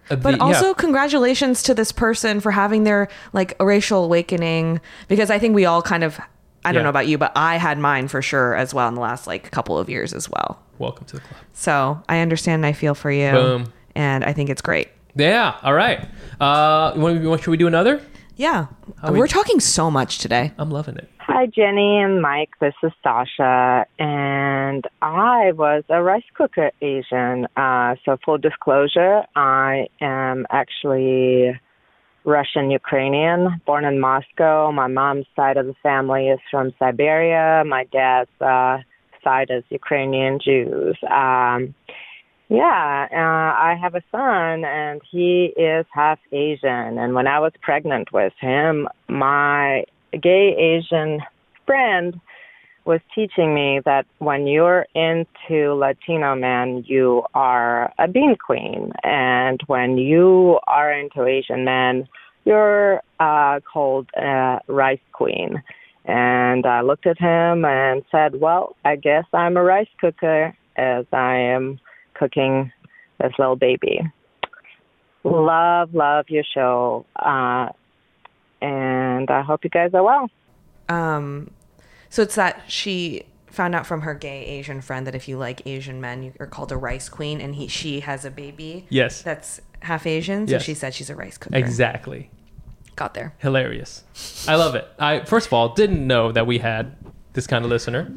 uh, 0.10 0.16
But 0.18 0.40
also, 0.40 0.68
yeah. 0.68 0.74
congratulations 0.78 1.64
to 1.64 1.74
this 1.74 1.92
person 1.92 2.40
for 2.40 2.52
having 2.52 2.84
their 2.84 3.08
like 3.34 3.56
racial 3.60 4.04
awakening 4.04 4.80
because 5.08 5.30
I 5.30 5.40
think 5.40 5.56
we 5.56 5.66
all 5.66 5.82
kind 5.82 6.04
of 6.04 6.20
I 6.64 6.72
don't 6.72 6.80
Yeah. 6.80 6.84
know 6.84 6.90
about 6.90 7.08
you, 7.08 7.18
but 7.20 7.32
I 7.36 7.58
had 7.58 7.78
mine 7.78 8.08
for 8.08 8.22
sure 8.24 8.56
as 8.56 8.74
well 8.74 8.88
in 8.88 8.96
the 8.96 9.02
last 9.02 9.28
like 9.28 9.52
couple 9.52 9.78
of 9.78 9.88
years 9.90 10.14
as 10.14 10.28
well. 10.30 10.60
welcome 10.80 11.06
to 11.06 11.16
the 11.18 11.22
club. 11.22 11.40
So 11.54 12.02
I 12.10 12.20
understand. 12.20 12.56
and 12.62 12.66
I 12.66 12.74
feel 12.74 12.96
for 12.96 13.10
you, 13.12 13.32
Boom. 13.32 13.74
and 13.96 14.24
I 14.26 14.34
think 14.34 14.50
it's 14.50 14.62
great. 14.62 14.90
Yeah. 15.16 15.56
All 15.64 15.74
right. 15.74 16.02
Uh, 16.42 16.94
want, 16.98 17.42
should 17.42 17.52
we 17.52 17.58
do 17.58 17.68
another? 17.68 18.02
Yeah, 18.36 18.66
How 19.02 19.12
we- 19.14 19.20
we're 19.20 19.28
talking 19.28 19.60
so 19.62 19.90
much 19.90 20.18
today. 20.18 20.52
I'm 20.58 20.70
loving 20.72 20.98
it. 20.98 21.10
Hi, 21.28 21.48
Jenny 21.48 21.98
and 22.04 22.22
Mic. 22.22 22.52
This 22.62 22.76
is 22.84 22.92
Sasha, 23.02 23.88
and 23.98 24.86
I 25.02 25.54
was 25.54 25.84
a 25.90 26.04
rice 26.04 26.22
cooker 26.36 26.70
Asian. 26.84 27.48
Uh, 27.58 27.96
so, 28.06 28.18
full 28.24 28.38
disclosure, 28.38 29.24
I 29.36 29.88
am 30.02 30.46
actually 30.52 31.60
Russian 32.26 32.70
Ukrainian, 32.70 33.60
born 33.66 33.86
in 33.86 34.00
Moscow. 34.00 34.72
My 34.72 34.86
mom's 34.86 35.26
side 35.36 35.58
of 35.58 35.66
the 35.66 35.74
family 35.82 36.28
is 36.28 36.40
from 36.52 36.76
Siberia. 36.78 37.64
My 37.66 37.86
dad's 37.86 38.30
uh, 38.40 38.78
side 39.24 39.50
is 39.50 39.64
Ukrainian 39.70 40.38
Jews. 40.40 40.96
Um, 41.10 41.74
yeah, 42.50 43.08
uh, 43.12 43.60
I 43.60 43.76
have 43.82 43.96
a 43.96 44.04
son, 44.12 44.64
and 44.64 45.02
he 45.10 45.52
is 45.58 45.88
half 45.92 46.20
Asian. 46.32 47.00
And 47.00 47.16
when 47.16 47.26
I 47.26 47.40
was 47.40 47.52
pregnant 47.64 48.14
with 48.14 48.34
him, 48.40 48.88
my 49.10 49.86
gay 50.22 50.56
Asian 50.58 51.22
friend 51.66 52.20
was 52.86 53.00
teaching 53.16 53.54
me 53.54 53.82
that 53.86 54.06
when 54.20 54.46
you're 54.46 54.86
into 54.94 55.74
Latino 55.74 56.36
men, 56.36 56.84
you 56.86 57.24
are 57.34 57.92
a 57.98 58.08
bean 58.08 58.36
queen, 58.36 58.92
and 59.04 59.60
when 59.66 59.98
you 59.98 60.60
are 60.68 60.92
into 60.92 61.26
Asian 61.26 61.66
men, 61.66 62.08
you're 62.46 63.02
uh, 63.20 63.60
called 63.62 64.08
a 64.16 64.60
rice 64.68 65.00
queen. 65.14 65.62
And 66.06 66.68
I 66.68 66.82
looked 66.82 67.08
at 67.08 67.18
him 67.18 67.66
and 67.66 68.04
said, 68.12 68.40
"Well, 68.40 68.76
I 68.86 68.96
guess 68.96 69.26
I'm 69.34 69.58
a 69.58 69.64
rice 69.64 69.90
cooker, 70.00 70.56
as 70.76 71.06
I 71.12 71.38
am 71.38 71.80
cooking 72.14 72.72
this 73.20 73.34
little 73.40 73.56
baby." 73.56 74.00
Love, 75.24 75.96
love 75.96 76.26
your 76.30 76.44
show, 76.54 77.04
uh, 77.16 77.70
and 78.62 79.30
I 79.30 79.42
hope 79.42 79.64
you 79.64 79.70
guys 79.70 79.92
are 79.94 80.04
well. 80.04 80.30
Um, 80.90 81.52
so 82.10 82.22
it's 82.22 82.36
that 82.36 82.64
she 82.68 83.24
found 83.48 83.74
out 83.74 83.86
from 83.88 84.02
her 84.02 84.14
gay 84.14 84.46
Asian 84.46 84.82
friend 84.82 85.08
that 85.08 85.16
if 85.16 85.28
you 85.28 85.38
like 85.38 85.66
Asian 85.66 86.02
men, 86.02 86.24
you 86.24 86.34
are 86.40 86.46
called 86.48 86.72
a 86.72 86.78
rice 86.78 87.10
queen, 87.10 87.40
and 87.42 87.56
he 87.56 87.68
she 87.68 88.02
has 88.02 88.26
a 88.26 88.32
baby. 88.32 88.86
Yes. 88.90 89.22
that's 89.22 89.62
half 89.82 90.06
Asian, 90.08 90.48
so 90.48 90.54
Yes. 90.54 90.64
she 90.64 90.74
said 90.74 90.94
she's 90.94 91.10
a 91.10 91.16
rice 91.16 91.38
cooker. 91.38 91.56
Exactly. 91.58 92.30
Got 92.96 93.14
there. 93.14 93.34
Hilarious. 93.40 94.04
I 94.48 94.56
love 94.56 94.76
it. 94.76 94.88
I 95.00 95.20
first 95.26 95.48
of 95.48 95.54
all 95.54 95.70
didn't 95.74 96.06
know 96.06 96.32
that 96.32 96.48
we 96.48 96.60
had 96.60 96.96
this 97.34 97.46
kind 97.48 97.66
of 97.66 97.70
listener. 97.72 98.12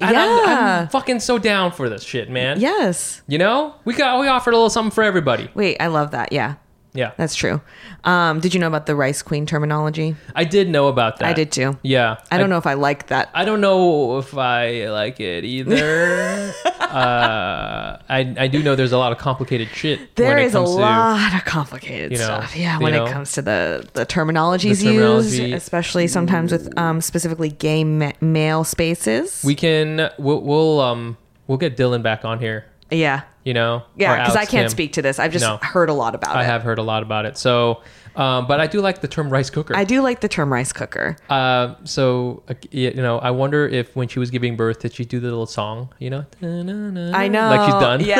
And 0.00 0.02
I'm, 0.02 0.14
Yeah. 0.14 0.80
I'm 0.82 0.88
fucking 0.88 1.20
so 1.20 1.38
down 1.38 1.70
for 1.70 1.88
this 1.88 2.02
shit, 2.02 2.28
man. 2.28 2.58
Yes. 2.60 3.22
You 3.28 3.38
know, 3.38 3.74
we 3.84 3.94
got 3.94 4.20
we 4.20 4.26
offered 4.26 4.50
a 4.52 4.56
little 4.56 4.70
something 4.70 4.90
for 4.90 5.04
everybody. 5.04 5.48
Wait, 5.54 5.76
I 5.80 5.86
love 5.86 6.10
that. 6.10 6.32
Yeah, 6.32 6.56
Yeah, 6.94 7.10
that's 7.16 7.34
true. 7.34 7.60
Um, 8.04 8.38
did 8.38 8.54
you 8.54 8.60
know 8.60 8.68
about 8.68 8.86
the 8.86 8.94
rice 8.94 9.20
queen 9.20 9.46
terminology? 9.46 10.14
I 10.36 10.44
did 10.44 10.68
know 10.68 10.86
about 10.86 11.18
that. 11.18 11.28
I 11.28 11.32
did 11.32 11.50
too. 11.50 11.76
Yeah, 11.82 12.18
I 12.30 12.38
don't 12.38 12.48
know 12.50 12.56
if 12.58 12.68
I 12.68 12.74
like 12.74 13.08
that. 13.08 13.30
I 13.34 13.44
don't 13.44 13.60
know 13.60 14.18
if 14.18 14.36
I 14.36 14.88
like 14.88 15.18
it 15.18 15.44
either. 15.44 16.52
uh, 16.80 17.98
I 18.08 18.34
I 18.38 18.46
do 18.46 18.62
know 18.62 18.76
there's 18.76 18.92
a 18.92 18.98
lot 18.98 19.10
of 19.10 19.18
complicated 19.18 19.68
shit. 19.74 20.14
There 20.14 20.28
when 20.28 20.38
it 20.38 20.46
is 20.46 20.54
a 20.54 20.58
to- 20.58 20.64
lot 20.64 21.34
of 21.34 21.44
complicated 21.44 22.12
you 22.12 22.18
know, 22.18 22.24
stuff. 22.24 22.56
Yeah, 22.56 22.78
when 22.78 22.92
know, 22.92 23.06
it 23.06 23.10
comes 23.10 23.32
to 23.32 23.42
the 23.42 23.88
the 23.94 24.06
terminologies 24.06 24.78
the 24.78 24.92
terminology. 24.92 25.42
used, 25.42 25.54
especially 25.54 26.06
sometimes 26.06 26.52
with 26.52 26.78
um, 26.78 27.00
specifically 27.00 27.50
gay 27.50 27.82
ma- 27.82 28.12
male 28.20 28.62
spaces. 28.62 29.42
We 29.44 29.56
can 29.56 30.10
we'll, 30.18 30.40
we'll 30.42 30.80
um 30.80 31.16
we'll 31.48 31.58
get 31.58 31.76
Dylan 31.76 32.04
back 32.04 32.24
on 32.24 32.38
here. 32.38 32.66
Yeah, 32.90 33.22
You 33.44 33.54
know, 33.54 33.82
yeah, 33.96 34.18
because 34.18 34.36
I 34.36 34.44
can't 34.44 34.64
Kim. 34.64 34.68
speak 34.68 34.92
to 34.94 35.02
this. 35.02 35.18
I've 35.18 35.32
just 35.32 35.44
No. 35.44 35.56
heard 35.58 35.88
a 35.88 35.94
lot 35.94 36.14
about 36.14 36.34
it. 36.36 36.38
I 36.38 36.42
it. 36.42 36.46
have 36.46 36.62
heard 36.62 36.78
a 36.78 36.82
lot 36.82 37.02
about 37.02 37.26
it. 37.26 37.36
So, 37.36 37.82
um, 38.16 38.46
but 38.46 38.60
I 38.60 38.66
do 38.68 38.80
like 38.80 39.00
the 39.00 39.08
term 39.08 39.28
rice 39.30 39.50
cooker. 39.50 39.74
I 39.76 39.82
do 39.84 40.00
like 40.00 40.20
the 40.20 40.28
term 40.28 40.52
rice 40.52 40.72
cooker. 40.72 41.16
Uh, 41.28 41.74
so 41.84 42.42
uh, 42.48 42.54
you 42.70 42.92
know, 42.94 43.18
I 43.18 43.30
wonder 43.32 43.66
if 43.66 43.94
when 43.96 44.06
she 44.08 44.18
was 44.20 44.30
giving 44.30 44.54
birth, 44.56 44.80
did 44.80 44.92
she 44.94 45.04
do 45.04 45.18
the 45.18 45.26
little 45.28 45.46
song? 45.46 45.88
You 45.98 46.10
know, 46.10 46.26
I 46.42 47.28
know, 47.28 47.48
like 47.50 47.64
she's 47.66 47.80
done. 47.80 48.00
Yeah, 48.00 48.18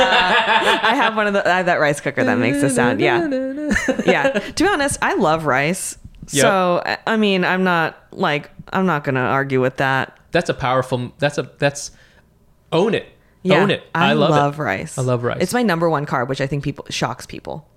I 0.82 0.94
have 0.96 1.14
one 1.16 1.26
of 1.28 1.32
the 1.34 1.46
I 1.48 1.58
have 1.58 1.66
that 1.66 1.78
rice 1.78 2.00
cooker 2.00 2.24
that 2.24 2.38
makes 2.38 2.60
the 2.60 2.70
sound. 2.70 3.00
Yeah, 3.00 3.28
yeah. 4.06 4.30
To 4.30 4.64
be 4.64 4.68
honest, 4.68 4.98
I 5.02 5.14
love 5.14 5.46
rice. 5.46 5.96
Yep. 6.30 6.42
So 6.42 6.82
I- 6.84 6.98
I 7.06 7.16
mean, 7.16 7.44
I'm 7.44 7.62
not 7.64 7.96
like 8.12 8.50
I'm 8.72 8.86
not 8.86 9.04
gonna 9.04 9.20
argue 9.20 9.60
with 9.60 9.76
that. 9.76 10.18
That's 10.32 10.48
a 10.50 10.54
powerful. 10.54 11.12
That's 11.18 11.38
a 11.38 11.48
that's 11.58 11.92
own 12.72 12.94
it. 12.94 13.06
Yeah, 13.44 13.62
own 13.62 13.70
it. 13.70 13.82
I, 13.94 14.10
I, 14.10 14.12
love, 14.14 14.30
love 14.30 14.58
it. 14.58 14.62
rice. 14.62 14.98
I 14.98 15.02
love 15.02 15.22
rice. 15.22 15.38
It's 15.40 15.54
my 15.54 15.62
number 15.62 15.88
one 15.88 16.06
carb, 16.06 16.28
which 16.28 16.40
I 16.40 16.46
think 16.46 16.64
people 16.64 16.86
shocks 16.90 17.26
people 17.26 17.68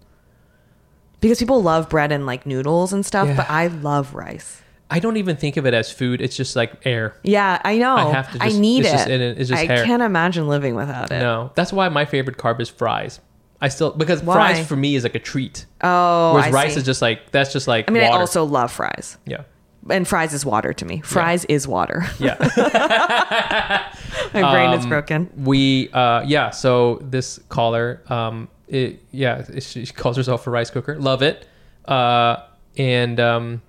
because 1.19 1.39
people 1.39 1.61
love 1.61 1.89
bread 1.89 2.11
and 2.11 2.25
like 2.25 2.45
noodles 2.45 2.93
and 2.93 3.05
stuff, 3.05 3.27
Yeah. 3.27 3.35
but 3.37 3.49
I 3.49 3.67
love 3.67 4.13
rice. 4.15 4.61
I 4.89 4.99
don't 4.99 5.17
even 5.17 5.35
think 5.35 5.57
of 5.57 5.65
it 5.65 5.73
as 5.73 5.91
food. 5.91 6.21
It's 6.21 6.37
just 6.37 6.55
like 6.55 6.71
air. 6.85 7.17
Yeah, 7.21 7.61
I 7.65 7.77
know. 7.77 7.95
I 7.97 8.11
have 8.11 8.31
to 8.31 8.37
I 8.41 8.49
need 8.49 8.85
it's 8.85 8.89
it. 8.89 8.91
just 8.93 9.07
in 9.09 9.21
it. 9.21 9.37
It's 9.39 9.49
just 9.49 9.61
I 9.61 9.65
hair. 9.65 9.83
can't 9.83 10.01
imagine 10.01 10.47
living 10.47 10.75
without 10.75 11.11
it. 11.11 11.19
No, 11.19 11.51
that's 11.55 11.73
why 11.73 11.89
my 11.89 12.05
favorite 12.05 12.37
carb 12.37 12.61
is 12.61 12.69
fries. 12.69 13.19
I 13.59 13.67
still 13.69 13.91
because 13.91 14.21
Why? 14.23 14.35
fries 14.53 14.65
for 14.67 14.75
me 14.77 14.95
is 14.95 15.03
like 15.03 15.15
a 15.15 15.19
treat. 15.19 15.65
Oh, 15.81 16.35
Whereas 16.35 16.47
I 16.47 16.51
rice 16.51 16.73
see. 16.75 16.79
is 16.79 16.85
just 16.85 17.01
like 17.01 17.31
that's 17.31 17.51
just 17.51 17.67
like 17.67 17.89
I 17.89 17.91
mean, 17.93 18.03
water. 18.03 18.15
I 18.15 18.19
also 18.19 18.45
love 18.45 18.71
fries, 18.71 19.17
yeah. 19.25 19.43
And 19.89 20.07
fries 20.07 20.33
is 20.33 20.45
water 20.45 20.73
to 20.73 20.85
me. 20.85 21.01
Fries 21.01 21.45
is 21.45 21.67
water. 21.67 22.05
Yeah. 22.19 22.35
My 24.33 24.51
brain 24.51 24.73
is 24.77 24.83
Um, 24.83 24.89
broken. 24.89 25.29
We 25.37 25.89
uh 25.93 26.23
yeah, 26.25 26.49
so 26.51 26.99
this 27.01 27.39
caller 27.49 28.01
um 28.09 28.49
it, 28.67 29.01
yeah, 29.11 29.43
she 29.59 29.85
calls 29.87 30.17
herself 30.17 30.45
a 30.47 30.49
rice 30.49 30.69
cooker. 30.69 30.99
Love 30.99 31.21
it. 31.21 31.47
Uh 31.85 32.37
and 32.77 33.19
um 33.19 33.61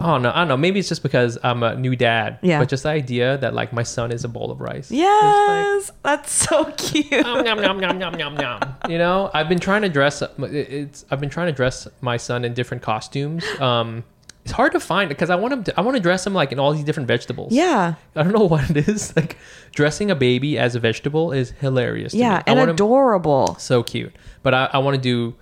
oh 0.00 0.18
no, 0.18 0.30
I 0.30 0.36
don't 0.38 0.48
know, 0.48 0.56
maybe 0.56 0.78
it's 0.78 0.88
just 0.88 1.02
because 1.02 1.38
I'm 1.42 1.62
a 1.62 1.74
new 1.76 1.96
dad. 1.96 2.38
Yeah. 2.42 2.58
But 2.60 2.68
just 2.68 2.84
the 2.84 2.90
idea 2.90 3.38
that 3.38 3.54
like 3.54 3.72
my 3.72 3.82
son 3.82 4.12
is 4.12 4.24
a 4.24 4.28
bowl 4.28 4.50
of 4.50 4.60
rice. 4.60 4.90
Yes, 4.90 5.90
that's 6.02 6.30
so 6.32 6.64
cute. 6.76 7.10
Nom, 7.10 7.44
nom, 7.44 7.60
nom, 7.60 7.78
nom, 7.80 7.98
nom, 7.98 8.14
nom, 8.16 8.34
nom. 8.34 8.60
You 8.88 8.98
know, 8.98 9.30
I've 9.34 9.48
been 9.48 9.60
trying 9.60 9.82
to 9.82 9.88
dress. 9.88 10.22
It's 10.38 11.04
I've 11.10 11.20
been 11.20 11.30
trying 11.30 11.46
to 11.48 11.52
dress 11.52 11.88
my 12.00 12.16
son 12.16 12.44
in 12.44 12.54
different 12.54 12.82
costumes. 12.82 13.44
Um, 13.60 14.04
it's 14.44 14.52
hard 14.52 14.72
to 14.72 14.80
find 14.80 15.08
because 15.08 15.30
I 15.30 15.36
want 15.36 15.52
him. 15.54 15.64
To, 15.64 15.78
I 15.78 15.82
want 15.82 15.96
to 15.96 16.02
dress 16.02 16.26
him 16.26 16.34
like 16.34 16.52
in 16.52 16.58
all 16.58 16.72
these 16.72 16.84
different 16.84 17.08
vegetables. 17.08 17.52
Yeah, 17.52 17.94
I 18.14 18.22
don't 18.22 18.32
know 18.32 18.44
what 18.54 18.68
it 18.70 18.88
is. 18.88 19.14
Like 19.16 19.36
dressing 19.72 20.10
a 20.10 20.14
baby 20.14 20.58
as 20.58 20.74
a 20.74 20.80
vegetable 20.80 21.32
is 21.32 21.52
hilarious. 21.60 22.12
Yeah, 22.14 22.42
and 22.46 22.58
him- 22.58 22.68
adorable. 22.68 23.56
so 23.58 23.82
cute. 23.82 24.14
But 24.42 24.52
I, 24.54 24.70
I 24.74 24.78
want 24.78 24.96
to 24.96 25.00
do 25.00 25.34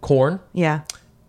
corn. 0.00 0.40
Yeah, 0.52 0.80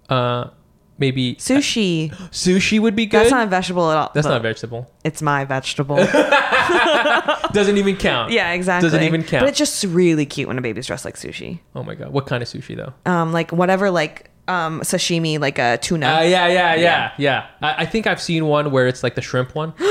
Uh, 0.09 0.49
maybe 0.97 1.35
sushi. 1.35 2.09
sushi 2.31 2.79
would 2.79 2.95
be 2.95 3.05
good. 3.05 3.19
That's 3.19 3.31
not 3.31 3.45
a 3.45 3.49
vegetable 3.49 3.91
at 3.91 3.97
all. 3.97 4.11
That's 4.15 4.25
but 4.25 4.31
not 4.31 4.39
a 4.39 4.43
vegetable. 4.43 4.89
It's 5.03 5.21
my 5.21 5.45
vegetable. 5.45 5.97
Doesn't 7.53 7.77
even 7.77 7.97
count. 7.97 8.31
yeah, 8.31 8.51
exactly. 8.53 8.87
Doesn't 8.89 9.03
even 9.03 9.21
count. 9.23 9.41
But 9.43 9.49
it's 9.49 9.57
just 9.59 9.83
really 9.83 10.25
cute 10.25 10.47
when 10.47 10.57
a 10.57 10.61
baby's 10.61 10.87
dressed 10.87 11.05
like 11.05 11.15
sushi. 11.17 11.59
oh 11.75 11.83
my 11.83 11.93
god, 11.93 12.11
what 12.11 12.25
kind 12.25 12.41
of 12.41 12.49
sushi 12.49 12.75
though? 12.75 12.93
Um, 13.05 13.31
like 13.31 13.51
whatever, 13.51 13.91
like 13.91 14.30
um, 14.47 14.81
sashimi, 14.81 15.39
like 15.39 15.57
a 15.59 15.77
tuna. 15.77 16.07
Uh, 16.07 16.21
yeah, 16.21 16.47
yeah, 16.47 16.75
yeah, 16.75 17.11
yeah. 17.17 17.47
I, 17.61 17.83
I 17.83 17.85
think 17.85 18.07
I've 18.07 18.21
seen 18.21 18.45
one 18.45 18.71
where 18.71 18.87
it's 18.87 19.03
like 19.03 19.15
the 19.15 19.21
shrimp 19.21 19.55
one. 19.55 19.73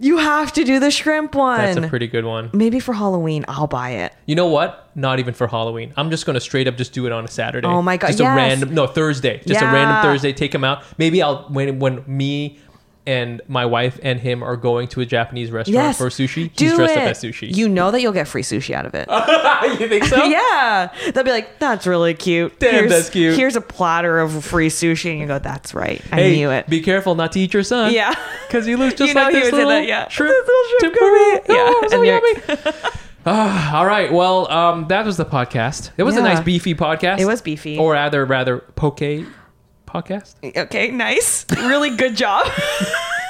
you 0.00 0.18
have 0.18 0.52
to 0.52 0.64
do 0.64 0.78
the 0.80 0.90
shrimp 0.90 1.34
one. 1.34 1.58
That's 1.58 1.76
a 1.76 1.88
pretty 1.88 2.06
good 2.06 2.24
one. 2.24 2.50
Maybe 2.52 2.80
for 2.80 2.92
Halloween, 2.94 3.44
I'll 3.48 3.66
buy 3.66 3.90
it. 3.90 4.12
You 4.26 4.34
know 4.34 4.46
what? 4.46 4.88
Not 4.94 5.18
even 5.18 5.34
for 5.34 5.46
Halloween. 5.46 5.92
I'm 5.96 6.10
just 6.10 6.26
gonna 6.26 6.40
straight 6.40 6.66
up 6.68 6.76
just 6.76 6.92
do 6.92 7.06
it 7.06 7.12
on 7.12 7.24
a 7.24 7.28
Saturday. 7.28 7.66
Oh 7.66 7.82
my 7.82 7.96
God, 7.96 8.08
Just 8.08 8.20
yes. 8.20 8.32
a 8.32 8.36
random 8.36 8.74
no 8.74 8.86
Thursday. 8.86 9.42
Just 9.46 9.62
a 9.62 9.64
random 9.66 10.02
Thursday. 10.02 10.32
Take 10.32 10.54
him 10.54 10.64
out. 10.64 10.82
Maybe 10.98 11.22
I'll 11.22 11.44
when 11.48 11.78
when 11.78 12.04
me 12.06 12.58
and 13.08 13.40
my 13.48 13.64
wife 13.64 13.98
and 14.02 14.20
him 14.20 14.42
are 14.42 14.56
going 14.56 14.86
to 14.88 15.00
a 15.00 15.06
Japanese 15.06 15.50
restaurant 15.50 15.74
Yes, 15.74 15.98
for 15.98 16.08
sushi. 16.08 16.54
Do 16.54 16.66
He's 16.66 16.74
dressed 16.74 16.92
it. 16.94 16.98
up 16.98 17.04
as 17.08 17.22
sushi. 17.22 17.54
You 17.56 17.68
know 17.68 17.90
that 17.90 18.00
you'll 18.02 18.12
get 18.12 18.28
free 18.28 18.42
sushi 18.42 18.74
out 18.74 18.84
of 18.86 18.94
it. 18.94 19.08
you 19.80 19.88
think 19.88 20.04
so? 20.04 20.22
yeah, 20.24 20.92
they'll 21.14 21.24
be 21.24 21.30
like, 21.30 21.58
"That's 21.58 21.86
really 21.86 22.12
cute. 22.14 22.58
Damn, 22.60 22.74
here's, 22.74 22.90
that's 22.90 23.10
cute." 23.10 23.34
Here's 23.36 23.56
a 23.56 23.60
platter 23.62 24.18
of 24.20 24.44
free 24.44 24.68
sushi," 24.68 25.10
and 25.12 25.20
you 25.20 25.26
go, 25.26 25.38
"That's 25.38 25.72
right. 25.74 26.00
I 26.12 26.16
Hey, 26.16 26.36
knew 26.36 26.50
it." 26.50 26.68
be 26.68 26.80
careful 26.82 27.14
not 27.14 27.32
to 27.32 27.40
eat 27.40 27.54
your 27.54 27.62
son. 27.62 27.92
yeah, 27.92 28.14
Because 28.46 28.66
he 28.66 28.76
looks 28.80 28.94
just 28.94 29.08
You 29.08 29.14
know 29.14 29.22
like 29.22 29.34
he 29.34 29.40
this 29.40 29.52
little 29.52 29.70
that, 29.70 29.86
yeah. 29.86 30.06
shrimp, 30.08 30.32
This 30.34 30.46
little 30.46 30.64
shrimp 30.78 30.94
tempura. 30.94 31.10
curry. 31.10 31.32
Yeah, 31.56 31.72
Oh, 31.74 31.88
so 31.88 31.96
and 31.96 32.06
you're- 32.06 32.34
yummy. 32.48 32.72
Ah, 33.26 33.76
all 33.76 33.84
right. 33.84 34.10
Well, 34.12 34.50
um, 34.50 34.86
that 34.88 35.04
was 35.04 35.16
the 35.18 35.24
podcast. 35.26 35.90
It 35.98 36.02
was 36.04 36.14
a 36.16 36.18
Yeah. 36.20 36.24
nice 36.34 36.40
beefy 36.40 36.74
podcast. 36.74 37.18
It 37.18 37.26
was 37.26 37.42
beefy. 37.42 37.76
Or 37.76 37.92
rather, 37.92 38.24
rather, 38.24 38.58
poke 38.74 39.02
podcast. 39.88 40.34
okay, 40.56 40.90
nice, 40.90 41.46
really 41.50 41.90
good 41.96 42.16
job. 42.16 42.46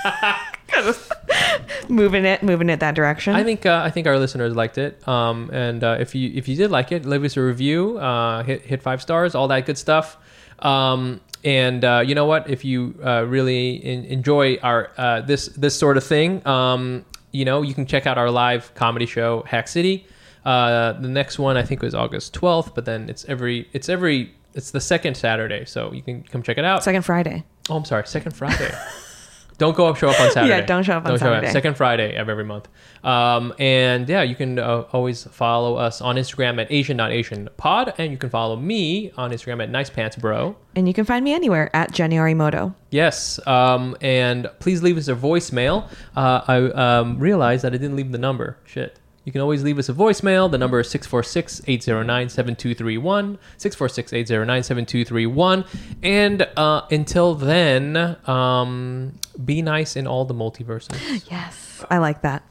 moving 1.88 2.24
it, 2.24 2.42
moving 2.42 2.68
it 2.70 2.80
that 2.80 2.94
direction. 2.94 3.34
I 3.34 3.44
think 3.44 3.64
uh, 3.66 3.82
I 3.84 3.90
think 3.90 4.06
our 4.06 4.18
listeners 4.18 4.54
liked 4.54 4.78
it. 4.78 5.06
Um, 5.06 5.50
and 5.52 5.82
uh, 5.82 5.96
if 6.00 6.14
you 6.14 6.30
if 6.34 6.48
you 6.48 6.56
did 6.56 6.70
like 6.70 6.92
it, 6.92 7.04
leave 7.04 7.24
us 7.24 7.36
a 7.36 7.42
review. 7.42 7.98
Uh, 7.98 8.42
hit 8.42 8.62
hit 8.62 8.82
five 8.82 9.00
stars, 9.02 9.34
all 9.34 9.48
that 9.48 9.66
good 9.66 9.78
stuff. 9.78 10.16
Um, 10.58 11.20
and 11.44 11.84
uh, 11.84 12.02
you 12.04 12.14
know 12.14 12.24
what? 12.24 12.50
If 12.50 12.64
you 12.64 12.98
uh, 13.04 13.24
really 13.26 13.76
in, 13.76 14.04
enjoy 14.06 14.56
our 14.56 14.90
uh, 14.96 15.20
this 15.22 15.46
this 15.48 15.78
sort 15.78 15.96
of 15.96 16.04
thing, 16.04 16.46
um, 16.46 17.04
you 17.32 17.44
know 17.44 17.62
you 17.62 17.74
can 17.74 17.86
check 17.86 18.06
out 18.06 18.18
our 18.18 18.30
live 18.30 18.74
comedy 18.74 19.06
show 19.06 19.42
Hack 19.46 19.68
City. 19.68 20.06
Uh, 20.44 20.92
the 20.92 21.08
next 21.08 21.38
one 21.38 21.56
I 21.56 21.62
think 21.62 21.82
was 21.82 21.94
August 21.94 22.34
twelfth, 22.34 22.74
but 22.74 22.84
then 22.84 23.08
it's 23.08 23.24
every 23.26 23.68
it's 23.72 23.88
every 23.88 24.34
it's 24.54 24.70
the 24.70 24.80
second 24.80 25.16
Saturday, 25.16 25.64
so 25.64 25.92
you 25.92 26.02
can 26.02 26.22
come 26.22 26.42
check 26.42 26.58
it 26.58 26.64
out. 26.64 26.82
Second 26.82 27.02
Friday. 27.02 27.44
Oh, 27.68 27.76
I'm 27.76 27.84
sorry, 27.84 28.06
second 28.06 28.32
Friday. 28.32 28.70
don't 29.58 29.76
go 29.76 29.86
up, 29.86 29.96
show 29.96 30.08
up 30.08 30.20
on 30.20 30.30
Saturday. 30.32 30.56
yeah, 30.56 30.64
don't 30.64 30.84
show 30.84 30.96
up 30.96 31.06
on 31.06 31.18
Saturday. 31.18 31.50
Second 31.50 31.76
Friday 31.76 32.16
of 32.16 32.28
every 32.28 32.44
month. 32.44 32.68
Um, 33.04 33.52
and 33.58 34.08
yeah, 34.08 34.22
you 34.22 34.34
can 34.34 34.58
uh, 34.58 34.84
always 34.92 35.24
follow 35.24 35.76
us 35.76 36.00
on 36.00 36.16
Instagram 36.16 36.60
at 36.60 36.70
AsianNotAsianPod, 36.70 37.94
and 37.98 38.12
you 38.12 38.18
can 38.18 38.30
follow 38.30 38.56
me 38.56 39.12
on 39.16 39.30
Instagram 39.30 39.62
at 39.62 39.70
Nice 39.70 39.90
Pants 39.90 40.16
Bro. 40.16 40.56
And 40.76 40.86
you 40.88 40.94
can 40.94 41.04
find 41.04 41.24
me 41.24 41.34
anywhere 41.34 41.74
at 41.74 41.92
Jenny 41.92 42.16
Arimoto. 42.16 42.74
Yes, 42.90 43.38
um, 43.46 43.96
and 44.00 44.48
please 44.60 44.82
leave 44.82 44.96
us 44.96 45.08
a 45.08 45.14
voicemail. 45.14 45.90
Uh, 46.16 46.40
I 46.46 46.56
um, 46.98 47.18
realized 47.18 47.64
that 47.64 47.74
I 47.74 47.76
didn't 47.76 47.96
leave 47.96 48.12
the 48.12 48.18
number. 48.18 48.58
Shit. 48.64 48.98
You 49.28 49.32
can 49.32 49.42
always 49.42 49.62
leave 49.62 49.78
us 49.78 49.90
a 49.90 49.92
voicemail. 49.92 50.50
The 50.50 50.56
number 50.56 50.80
is 50.80 50.88
646 50.88 51.60
809 51.66 52.30
7231. 52.30 53.38
646 53.58 54.12
809 54.14 54.62
7231. 54.62 55.64
And 56.02 56.48
uh, 56.56 56.86
until 56.90 57.34
then, 57.34 58.16
um, 58.26 59.16
be 59.44 59.60
nice 59.60 59.96
in 59.96 60.06
all 60.06 60.24
the 60.24 60.32
multiverses. 60.32 61.30
Yes, 61.30 61.84
I 61.90 61.98
like 61.98 62.22
that. 62.22 62.42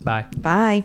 Bye. 0.00 0.24
Bye. 0.34 0.84